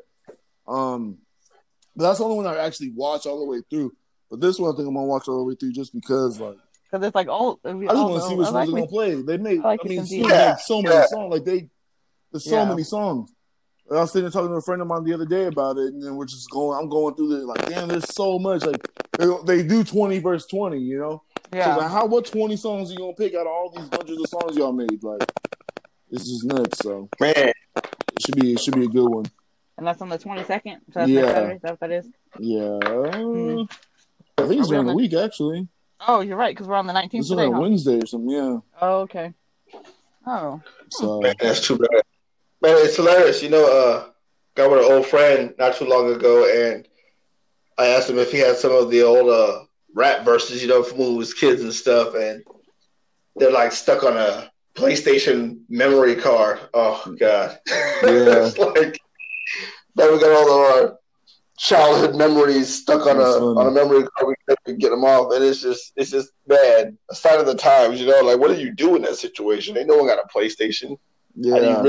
Um, 0.66 1.18
but 1.96 2.04
that's 2.04 2.20
the 2.20 2.26
only 2.26 2.38
one 2.38 2.48
I 2.48 2.58
actually 2.66 2.92
watch 2.92 3.26
all 3.26 3.40
the 3.40 3.46
way 3.46 3.62
through. 3.70 3.92
But 4.32 4.40
this 4.40 4.58
one 4.58 4.74
I 4.74 4.76
think 4.78 4.88
I'm 4.88 4.94
gonna 4.94 5.08
watch 5.08 5.28
all 5.28 5.40
the 5.40 5.44
way 5.44 5.56
through 5.56 5.74
just 5.74 5.94
because 5.94 6.40
like 6.40 6.58
because 6.90 7.06
it's 7.06 7.16
like 7.16 7.28
oh 7.30 7.60
I 7.66 7.72
just 7.72 7.84
want 7.84 8.22
to 8.24 8.30
see 8.30 8.36
which 8.36 8.50
ones 8.50 8.54
they're 8.54 8.76
gonna 8.76 8.88
play. 8.88 9.22
They 9.22 9.38
made 9.38 9.60
I, 9.60 9.64
like 9.64 9.82
I 9.84 9.90
mean, 9.90 10.06
yeah. 10.08 10.56
so 10.56 10.82
many 10.82 10.96
yeah. 10.96 11.06
songs 11.08 11.32
like 11.32 11.44
they 11.44 11.70
there's 12.36 12.44
so 12.44 12.64
yeah. 12.64 12.66
many 12.66 12.84
songs. 12.84 13.32
I 13.90 13.96
was 13.96 14.12
sitting 14.12 14.24
there 14.24 14.32
talking 14.32 14.50
to 14.50 14.56
a 14.56 14.62
friend 14.62 14.82
of 14.82 14.88
mine 14.88 15.06
the 15.06 15.14
other 15.14 15.26
day 15.26 15.46
about 15.46 15.78
it, 15.78 15.94
and 15.94 16.04
then 16.04 16.18
we're 16.18 16.26
just 16.26 16.50
going. 16.50 16.78
I'm 16.78 16.90
going 16.90 17.16
through 17.16 17.30
the 17.30 17.46
like, 17.46 17.66
damn, 17.70 17.88
there's 17.88 18.14
so 18.14 18.38
much. 18.38 18.66
Like 18.66 18.82
they, 19.18 19.28
they 19.46 19.64
do 19.64 19.86
20 19.86 20.20
verse 20.20 20.46
20, 20.48 20.78
you 20.78 20.98
know. 20.98 21.24
Yeah. 21.54 21.76
So 21.76 21.82
like, 21.82 21.92
how 21.92 22.06
what 22.08 22.26
20 22.26 22.58
songs 22.58 22.90
are 22.90 22.94
you 22.94 23.00
gonna 23.00 23.14
pick 23.14 23.36
out 23.36 23.42
of 23.42 23.48
all 23.48 23.72
these 23.74 23.88
hundreds 23.88 24.20
of 24.20 24.28
songs 24.28 24.58
y'all 24.58 24.74
made? 24.74 25.02
Like, 25.02 25.32
this 26.12 26.24
is 26.24 26.44
nuts. 26.44 26.80
So 26.80 27.08
man, 27.22 27.34
it 27.38 27.56
should 28.20 28.36
be 28.36 28.54
it 28.54 28.60
should 28.60 28.76
be 28.76 28.86
a 28.86 28.90
good 28.90 29.08
one. 29.08 29.26
And 29.78 29.88
that's 29.88 30.02
on 30.02 30.10
the 30.10 30.18
22nd. 30.18 30.78
So 30.92 31.06
yeah. 31.06 31.52
Is 31.52 31.62
that 31.62 31.72
what 31.72 31.80
that 31.80 31.92
is? 31.92 32.08
Yeah. 32.40 32.60
Mm-hmm. 32.60 34.42
I 34.44 34.48
think 34.48 34.60
it's 34.60 34.70
during 34.70 34.88
the 34.88 34.96
week 34.96 35.14
actually. 35.14 35.70
Oh, 36.06 36.20
you're 36.20 36.38
right 36.38 36.54
because 36.54 36.68
we're 36.68 36.76
on 36.76 36.88
the 36.88 36.94
19th. 36.94 37.10
It's 37.14 37.30
today, 37.30 37.46
on 37.46 37.54
huh? 37.54 37.62
Wednesday 37.62 38.00
or 38.02 38.06
something. 38.06 38.30
Yeah. 38.30 38.58
Oh, 38.82 39.00
okay. 39.02 39.34
Oh. 40.26 40.62
So 40.90 41.22
man, 41.22 41.36
that's 41.40 41.66
too 41.66 41.78
bad. 41.78 42.02
Man, 42.66 42.84
it's 42.84 42.96
hilarious. 42.96 43.44
You 43.44 43.50
know, 43.50 43.64
uh, 43.64 44.10
got 44.56 44.72
with 44.72 44.80
an 44.80 44.92
old 44.92 45.06
friend 45.06 45.54
not 45.60 45.76
too 45.76 45.86
long 45.86 46.12
ago, 46.12 46.50
and 46.50 46.88
I 47.78 47.88
asked 47.88 48.10
him 48.10 48.18
if 48.18 48.32
he 48.32 48.40
had 48.40 48.56
some 48.58 48.72
of 48.72 48.90
the 48.90 49.04
old 49.04 49.30
uh, 49.30 49.66
rap 49.94 50.26
verses, 50.26 50.64
you 50.64 50.68
know, 50.68 50.82
from 50.82 50.98
when 50.98 51.12
we 51.12 51.18
was 51.18 51.34
kids 51.34 51.62
and 51.62 51.72
stuff, 51.72 52.16
and 52.16 52.44
they're 53.36 53.52
like 53.52 53.72
stuck 53.72 54.04
on 54.04 54.18
a 54.18 54.50
PlayStation 54.74 55.60
memory 55.70 56.16
card. 56.16 56.60
Oh 56.74 57.16
God, 57.20 57.60
yeah. 57.68 58.48
it's 58.48 58.58
like 58.58 59.00
now 59.96 60.12
we 60.12 60.20
got 60.20 60.32
all 60.32 60.52
of 60.52 60.72
our 60.72 60.98
childhood 61.60 62.16
memories 62.16 62.82
stuck 62.82 63.06
on 63.06 63.20
That's 63.20 63.36
a 63.36 63.40
funny. 63.40 63.60
on 63.60 63.68
a 63.68 63.72
memory 63.72 64.08
card. 64.18 64.36
We 64.48 64.56
can 64.66 64.80
get 64.80 64.90
them 64.90 65.04
off, 65.04 65.32
and 65.36 65.44
it's 65.44 65.62
just 65.62 65.94
it's 65.98 66.10
just 66.10 66.32
bad. 66.48 66.98
A 67.12 67.16
sign 67.16 67.40
of 67.40 67.46
the 67.46 67.54
times, 67.54 68.02
you 68.02 68.08
know. 68.08 68.22
Like, 68.22 68.40
what 68.40 68.50
do 68.50 68.60
you 68.60 68.74
do 68.74 68.96
in 68.96 69.04
that 69.04 69.18
situation? 69.18 69.78
Ain't 69.78 69.88
no 69.88 69.98
one 69.98 70.08
got 70.08 70.18
a 70.18 70.28
PlayStation. 70.36 70.98
Yeah, 71.36 71.84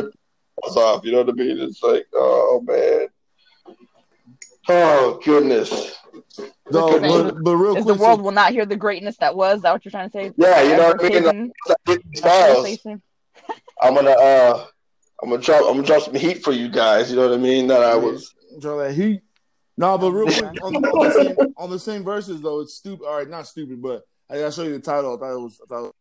off. 0.65 1.05
You 1.05 1.13
know 1.13 1.23
what 1.23 1.31
I 1.31 1.33
mean? 1.33 1.59
It's 1.59 1.83
like, 1.83 2.07
oh 2.15 2.63
man, 2.65 3.09
oh 4.69 5.21
goodness. 5.25 5.97
No, 6.71 6.99
but, 7.01 7.43
but 7.43 7.57
real 7.57 7.75
quick, 7.75 7.87
the 7.87 7.95
world 7.95 8.19
so, 8.19 8.25
will 8.25 8.33
not 8.33 8.53
hear 8.53 8.67
the 8.67 8.77
greatness 8.77 9.17
that 9.19 9.37
was. 9.37 9.57
Is 9.57 9.63
that 9.63 9.73
what 9.73 9.85
you're 9.85 9.91
trying 9.91 10.11
to 10.11 10.13
say? 10.13 10.33
Yeah, 10.37 10.63
you 10.63 10.77
know 10.77 10.89
what 10.89 11.05
I 11.05 11.33
mean. 11.33 11.53
Like, 11.79 13.01
I'm 13.81 13.95
gonna, 13.95 14.11
uh, 14.11 14.67
I'm 15.23 15.31
gonna 15.31 15.43
drop, 15.43 15.61
I'm 15.67 15.77
gonna 15.77 15.87
drop 15.87 16.03
some 16.03 16.15
heat 16.15 16.43
for 16.43 16.53
you 16.53 16.69
guys. 16.69 17.11
You 17.11 17.17
know 17.17 17.29
what 17.29 17.39
I 17.39 17.41
mean? 17.41 17.69
That 17.69 17.83
I 17.83 17.95
was 17.95 18.35
drop 18.61 18.79
that 18.79 18.95
heat. 18.95 19.23
No, 19.77 19.99
but 19.99 20.11
real 20.11 20.27
quick 20.27 20.63
on, 20.63 20.75
on, 20.75 20.83
the 20.83 21.13
same, 21.13 21.37
on, 21.57 21.71
the 21.71 21.79
same, 21.79 22.05
Verzuz 22.05 22.43
though, 22.43 22.61
it's 22.61 22.75
stupid. 22.75 23.07
All 23.07 23.19
right, 23.19 23.29
not 23.29 23.47
stupid, 23.47 23.81
but 23.81 24.03
I 24.29 24.39
gotta 24.39 24.53
show 24.53 24.63
you 24.63 24.73
the 24.73 24.81
title. 24.81 25.15
I 25.15 25.19
thought 25.19 25.35
it 25.35 25.41
was, 25.41 25.61
I 25.63 25.67
thought, 25.69 25.95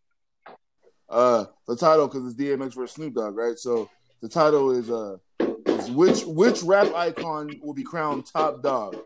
uh, 1.09 1.45
the 1.67 1.75
title 1.75 2.07
because 2.07 2.25
it's 2.25 2.41
DMX 2.41 2.73
versus 2.73 2.95
Snoop 2.95 3.13
Dogg, 3.13 3.35
right? 3.35 3.57
So 3.59 3.89
the 4.21 4.29
title 4.29 4.71
is 4.71 4.89
uh 4.89 5.17
is 5.65 5.91
which 5.91 6.23
which 6.25 6.63
rap 6.63 6.93
icon 6.93 7.59
will 7.61 7.73
be 7.73 7.83
crowned 7.83 8.25
top 8.25 8.61
dog? 8.61 8.97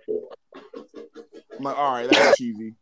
I'm 0.55 1.63
like, 1.63 1.77
all 1.77 1.93
right, 1.93 2.09
that's 2.09 2.37
cheesy. 2.37 2.75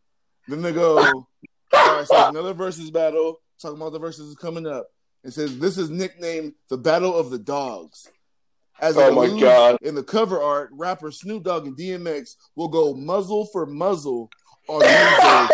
Then 0.47 0.61
they 0.61 0.71
go, 0.71 0.97
all 0.99 1.27
right, 1.73 2.07
so 2.07 2.29
another 2.29 2.53
Verzuz 2.53 2.93
battle. 2.93 3.41
Talking 3.61 3.77
about 3.77 3.93
the 3.93 3.99
Verzuz 3.99 4.37
coming 4.37 4.67
up. 4.67 4.87
It 5.23 5.33
says 5.33 5.57
this 5.57 5.77
is 5.77 5.89
nicknamed 5.89 6.53
the 6.69 6.77
Battle 6.77 7.15
of 7.15 7.31
the 7.31 7.39
Dogs. 7.39 8.07
As 8.79 8.95
oh 8.97 9.11
my 9.11 9.27
god! 9.39 9.77
In 9.81 9.95
the 9.95 10.03
cover 10.03 10.39
art, 10.41 10.69
rapper 10.71 11.11
Snoop 11.11 11.43
Dogg 11.43 11.65
and 11.65 11.75
DMX 11.75 12.35
will 12.55 12.67
go 12.67 12.93
muzzle 12.93 13.45
for 13.47 13.65
muzzle 13.65 14.29
on 14.69 14.81
Wednesday, 14.81 15.47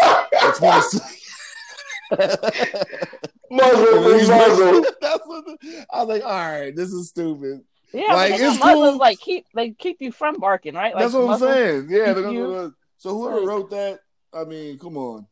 muzzle 3.53 4.01
muzzle. 4.01 4.81
That's 5.01 5.25
what 5.25 5.45
the, 5.45 5.85
I 5.91 5.99
was 5.99 6.07
like, 6.07 6.23
all 6.23 6.29
right, 6.29 6.75
this 6.75 6.91
is 6.91 7.09
stupid. 7.09 7.61
Yeah, 7.93 8.13
like 8.13 8.33
it's 8.33 8.57
cool. 8.57 8.97
like 8.97 9.19
keep 9.19 9.45
they 9.53 9.71
keep 9.71 9.97
you 9.99 10.11
from 10.11 10.39
barking, 10.39 10.73
right? 10.73 10.95
Like, 10.95 11.03
That's 11.03 11.13
what 11.13 11.29
I'm 11.29 11.39
saying. 11.39 11.87
Yeah. 11.89 12.13
Gonna, 12.13 12.71
so 12.97 13.17
whoever 13.17 13.45
wrote 13.45 13.69
that, 13.69 13.99
I 14.33 14.45
mean, 14.45 14.79
come 14.79 14.97
on. 14.97 15.27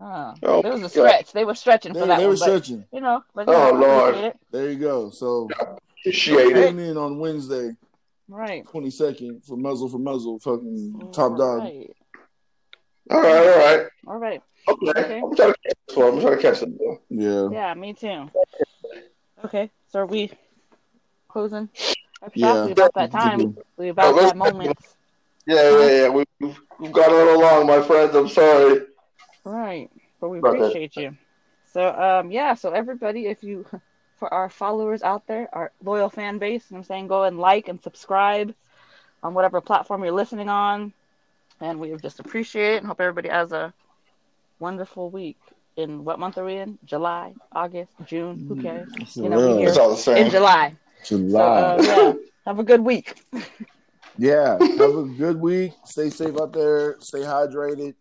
Oh, 0.00 0.34
oh 0.42 0.60
it 0.60 0.72
was 0.72 0.82
a 0.82 0.84
oh, 0.84 0.88
stretch. 0.88 1.26
God. 1.26 1.32
They 1.34 1.44
were 1.44 1.54
stretching 1.54 1.92
they, 1.92 2.00
for 2.00 2.06
that. 2.06 2.18
They 2.18 2.24
were 2.24 2.30
one, 2.30 2.38
stretching. 2.38 2.84
But, 2.90 2.96
you 2.96 3.02
know. 3.02 3.22
But, 3.34 3.48
oh 3.48 3.70
know, 3.70 3.80
Lord. 3.80 4.34
There 4.50 4.70
you 4.70 4.78
go. 4.78 5.10
So 5.10 5.48
appreciate 6.00 6.56
it. 6.56 6.78
in 6.78 6.96
on 6.96 7.18
Wednesday, 7.18 7.72
right? 8.28 8.66
Twenty 8.66 8.90
second 8.90 9.44
for 9.44 9.56
muzzle 9.56 9.88
for 9.88 9.98
muzzle, 9.98 10.38
fucking 10.38 11.10
top 11.12 11.36
dog. 11.36 11.58
Right. 11.58 11.94
All 13.10 13.22
right, 13.22 13.36
all 13.36 13.58
right, 13.58 13.86
all 14.06 14.18
right. 14.18 14.42
Okay. 14.68 14.90
okay. 14.90 15.20
I'm 15.20 15.34
trying 15.34 15.52
to 15.52 15.58
catch 15.64 15.76
this 15.88 15.96
one. 15.96 16.14
I'm 16.14 16.20
trying 16.20 16.36
to 16.36 16.42
catch 16.42 16.62
it. 16.62 17.00
Yeah. 17.08 17.48
Yeah, 17.50 17.74
me 17.74 17.94
too. 17.94 18.30
Okay, 19.44 19.70
so 19.86 20.00
are 20.00 20.06
we 20.06 20.32
closing? 21.28 21.68
Yeah. 22.34 22.66
About 22.66 22.92
that 22.94 23.12
time. 23.12 23.56
We 23.76 23.90
about 23.90 24.14
oh, 24.14 24.20
that 24.20 24.36
moment. 24.36 24.76
Yeah, 25.46 25.78
yeah, 25.78 25.90
yeah. 25.90 26.08
We, 26.08 26.24
we've, 26.40 26.60
we've 26.80 26.92
got 26.92 27.12
a 27.12 27.14
little 27.14 27.40
long, 27.40 27.66
my 27.68 27.80
friends. 27.80 28.16
I'm 28.16 28.28
sorry. 28.28 28.80
Right, 29.44 29.90
but 30.20 30.30
we 30.30 30.38
appreciate 30.38 30.96
you. 30.96 31.16
So 31.72 31.88
um 31.88 32.32
yeah, 32.32 32.54
so 32.54 32.72
everybody, 32.72 33.26
if 33.26 33.44
you 33.44 33.64
for 34.18 34.32
our 34.34 34.48
followers 34.48 35.02
out 35.02 35.26
there, 35.26 35.48
our 35.52 35.72
loyal 35.82 36.10
fan 36.10 36.38
base, 36.38 36.64
I'm 36.74 36.82
saying 36.82 37.06
go 37.06 37.22
and 37.24 37.38
like 37.38 37.68
and 37.68 37.80
subscribe 37.80 38.54
on 39.22 39.34
whatever 39.34 39.60
platform 39.60 40.02
you're 40.02 40.12
listening 40.12 40.48
on. 40.48 40.92
And 41.60 41.80
we 41.80 41.94
just 41.96 42.20
appreciate 42.20 42.74
it 42.74 42.78
and 42.78 42.86
hope 42.86 43.00
everybody 43.00 43.28
has 43.28 43.52
a 43.52 43.72
wonderful 44.58 45.10
week. 45.10 45.38
In 45.76 46.04
what 46.04 46.18
month 46.18 46.38
are 46.38 46.44
we 46.44 46.56
in? 46.56 46.78
July, 46.84 47.34
August, 47.52 47.92
June? 48.04 48.46
Who 48.48 48.60
cares? 48.60 48.88
You 49.14 49.28
know, 49.28 49.56
we 49.56 49.64
it's 49.64 49.78
all 49.78 49.90
the 49.90 49.96
same. 49.96 50.26
in 50.26 50.30
July. 50.30 50.74
July. 51.04 51.80
So, 51.80 51.92
uh, 51.92 52.12
yeah, 52.12 52.12
have 52.46 52.58
a 52.58 52.64
good 52.64 52.80
week. 52.80 53.22
Yeah, 54.20 54.58
have 54.60 54.96
a 54.96 55.04
good 55.04 55.40
week. 55.40 55.74
Stay 55.84 56.10
safe 56.10 56.34
out 56.40 56.52
there. 56.52 56.96
Stay 56.98 57.20
hydrated. 57.20 57.94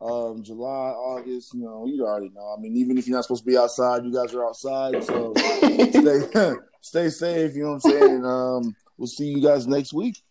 Um, 0.00 0.42
July, 0.44 0.90
August, 0.90 1.54
you 1.54 1.64
know, 1.64 1.86
you 1.86 2.06
already 2.06 2.28
know. 2.28 2.54
I 2.56 2.60
mean, 2.60 2.76
even 2.76 2.96
if 2.98 3.08
you're 3.08 3.16
not 3.16 3.24
supposed 3.24 3.42
to 3.42 3.50
be 3.50 3.58
outside, 3.58 4.04
you 4.04 4.12
guys 4.12 4.32
are 4.32 4.46
outside. 4.46 5.02
So 5.02 5.34
stay 5.36 6.54
stay 6.80 7.08
safe. 7.10 7.56
You 7.56 7.64
know 7.64 7.68
what 7.72 7.84
I'm 7.84 7.90
saying? 7.90 8.14
And 8.14 8.26
um, 8.26 8.76
we'll 8.96 9.08
see 9.08 9.26
you 9.26 9.42
guys 9.42 9.66
next 9.66 9.92
week. 9.92 10.22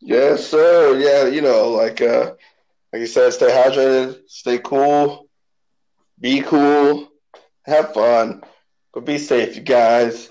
Yes, 0.00 0.46
sir. 0.46 0.98
Yeah, 0.98 1.28
you 1.32 1.40
know, 1.40 1.70
like 1.70 2.02
uh, 2.02 2.32
like 2.96 3.02
you 3.02 3.06
said, 3.08 3.30
stay 3.30 3.50
hydrated, 3.50 4.22
stay 4.26 4.56
cool, 4.56 5.28
be 6.18 6.40
cool, 6.40 7.06
have 7.66 7.92
fun, 7.92 8.42
but 8.94 9.04
be 9.04 9.18
safe, 9.18 9.54
you 9.54 9.60
guys. 9.60 10.30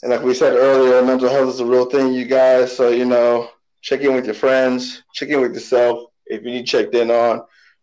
And 0.00 0.12
like 0.12 0.22
we 0.22 0.34
said 0.34 0.52
earlier, 0.54 1.04
mental 1.04 1.28
health 1.28 1.48
is 1.48 1.58
a 1.58 1.66
real 1.66 1.86
thing, 1.86 2.12
you 2.12 2.26
guys. 2.26 2.76
So, 2.76 2.90
you 2.90 3.04
know, 3.04 3.50
check 3.82 4.02
in 4.02 4.14
with 4.14 4.24
your 4.24 4.36
friends, 4.36 5.02
check 5.14 5.30
in 5.30 5.40
with 5.40 5.52
yourself. 5.52 6.04
If 6.26 6.44
you 6.44 6.52
need 6.52 6.64
checked 6.68 6.94
in 6.94 7.10
on, 7.10 7.42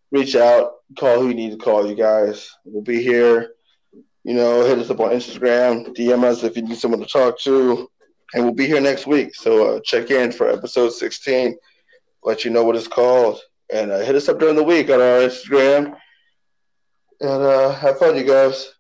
reach 0.10 0.38
out, 0.38 0.72
call 0.98 1.20
who 1.20 1.28
you 1.28 1.34
need 1.34 1.52
to 1.52 1.58
call, 1.58 1.86
you 1.86 1.96
guys. 1.96 2.50
We'll 2.64 2.84
be 2.84 3.04
here. 3.04 3.56
You 4.24 4.36
know, 4.36 4.64
hit 4.64 4.80
us 4.80 4.90
up 4.90 5.02
on 5.02 5.10
Instagram, 5.10 5.94
DM 5.98 6.24
us 6.24 6.44
if 6.44 6.56
you 6.56 6.62
need 6.62 6.78
someone 6.78 7.02
to 7.02 7.06
talk 7.06 7.38
to. 7.40 7.92
And 8.34 8.46
we'll 8.46 8.54
be 8.54 8.68
here 8.68 8.80
next 8.80 9.06
week. 9.06 9.36
So 9.36 9.76
uh, 9.76 9.80
check 9.84 10.12
in 10.12 10.32
for 10.32 10.50
episode 10.50 10.94
16. 10.94 11.58
Let 12.24 12.46
you 12.46 12.52
know 12.52 12.64
what 12.64 12.78
it's 12.78 12.88
called. 12.88 13.42
And 13.72 13.92
uh, 13.92 14.00
hit 14.00 14.16
us 14.16 14.28
up 14.30 14.40
during 14.40 14.56
the 14.56 14.64
week 14.64 14.90
on 14.90 15.00
our 15.00 15.20
Instagram. 15.20 15.96
And 17.22 17.44
uh, 17.44 17.74
have 17.74 18.00
fun, 18.00 18.18
you 18.18 18.24
guys. 18.24 18.74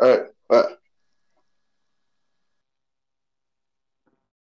All 0.00 0.08
right. 0.08 0.22
Bye. 0.48 0.81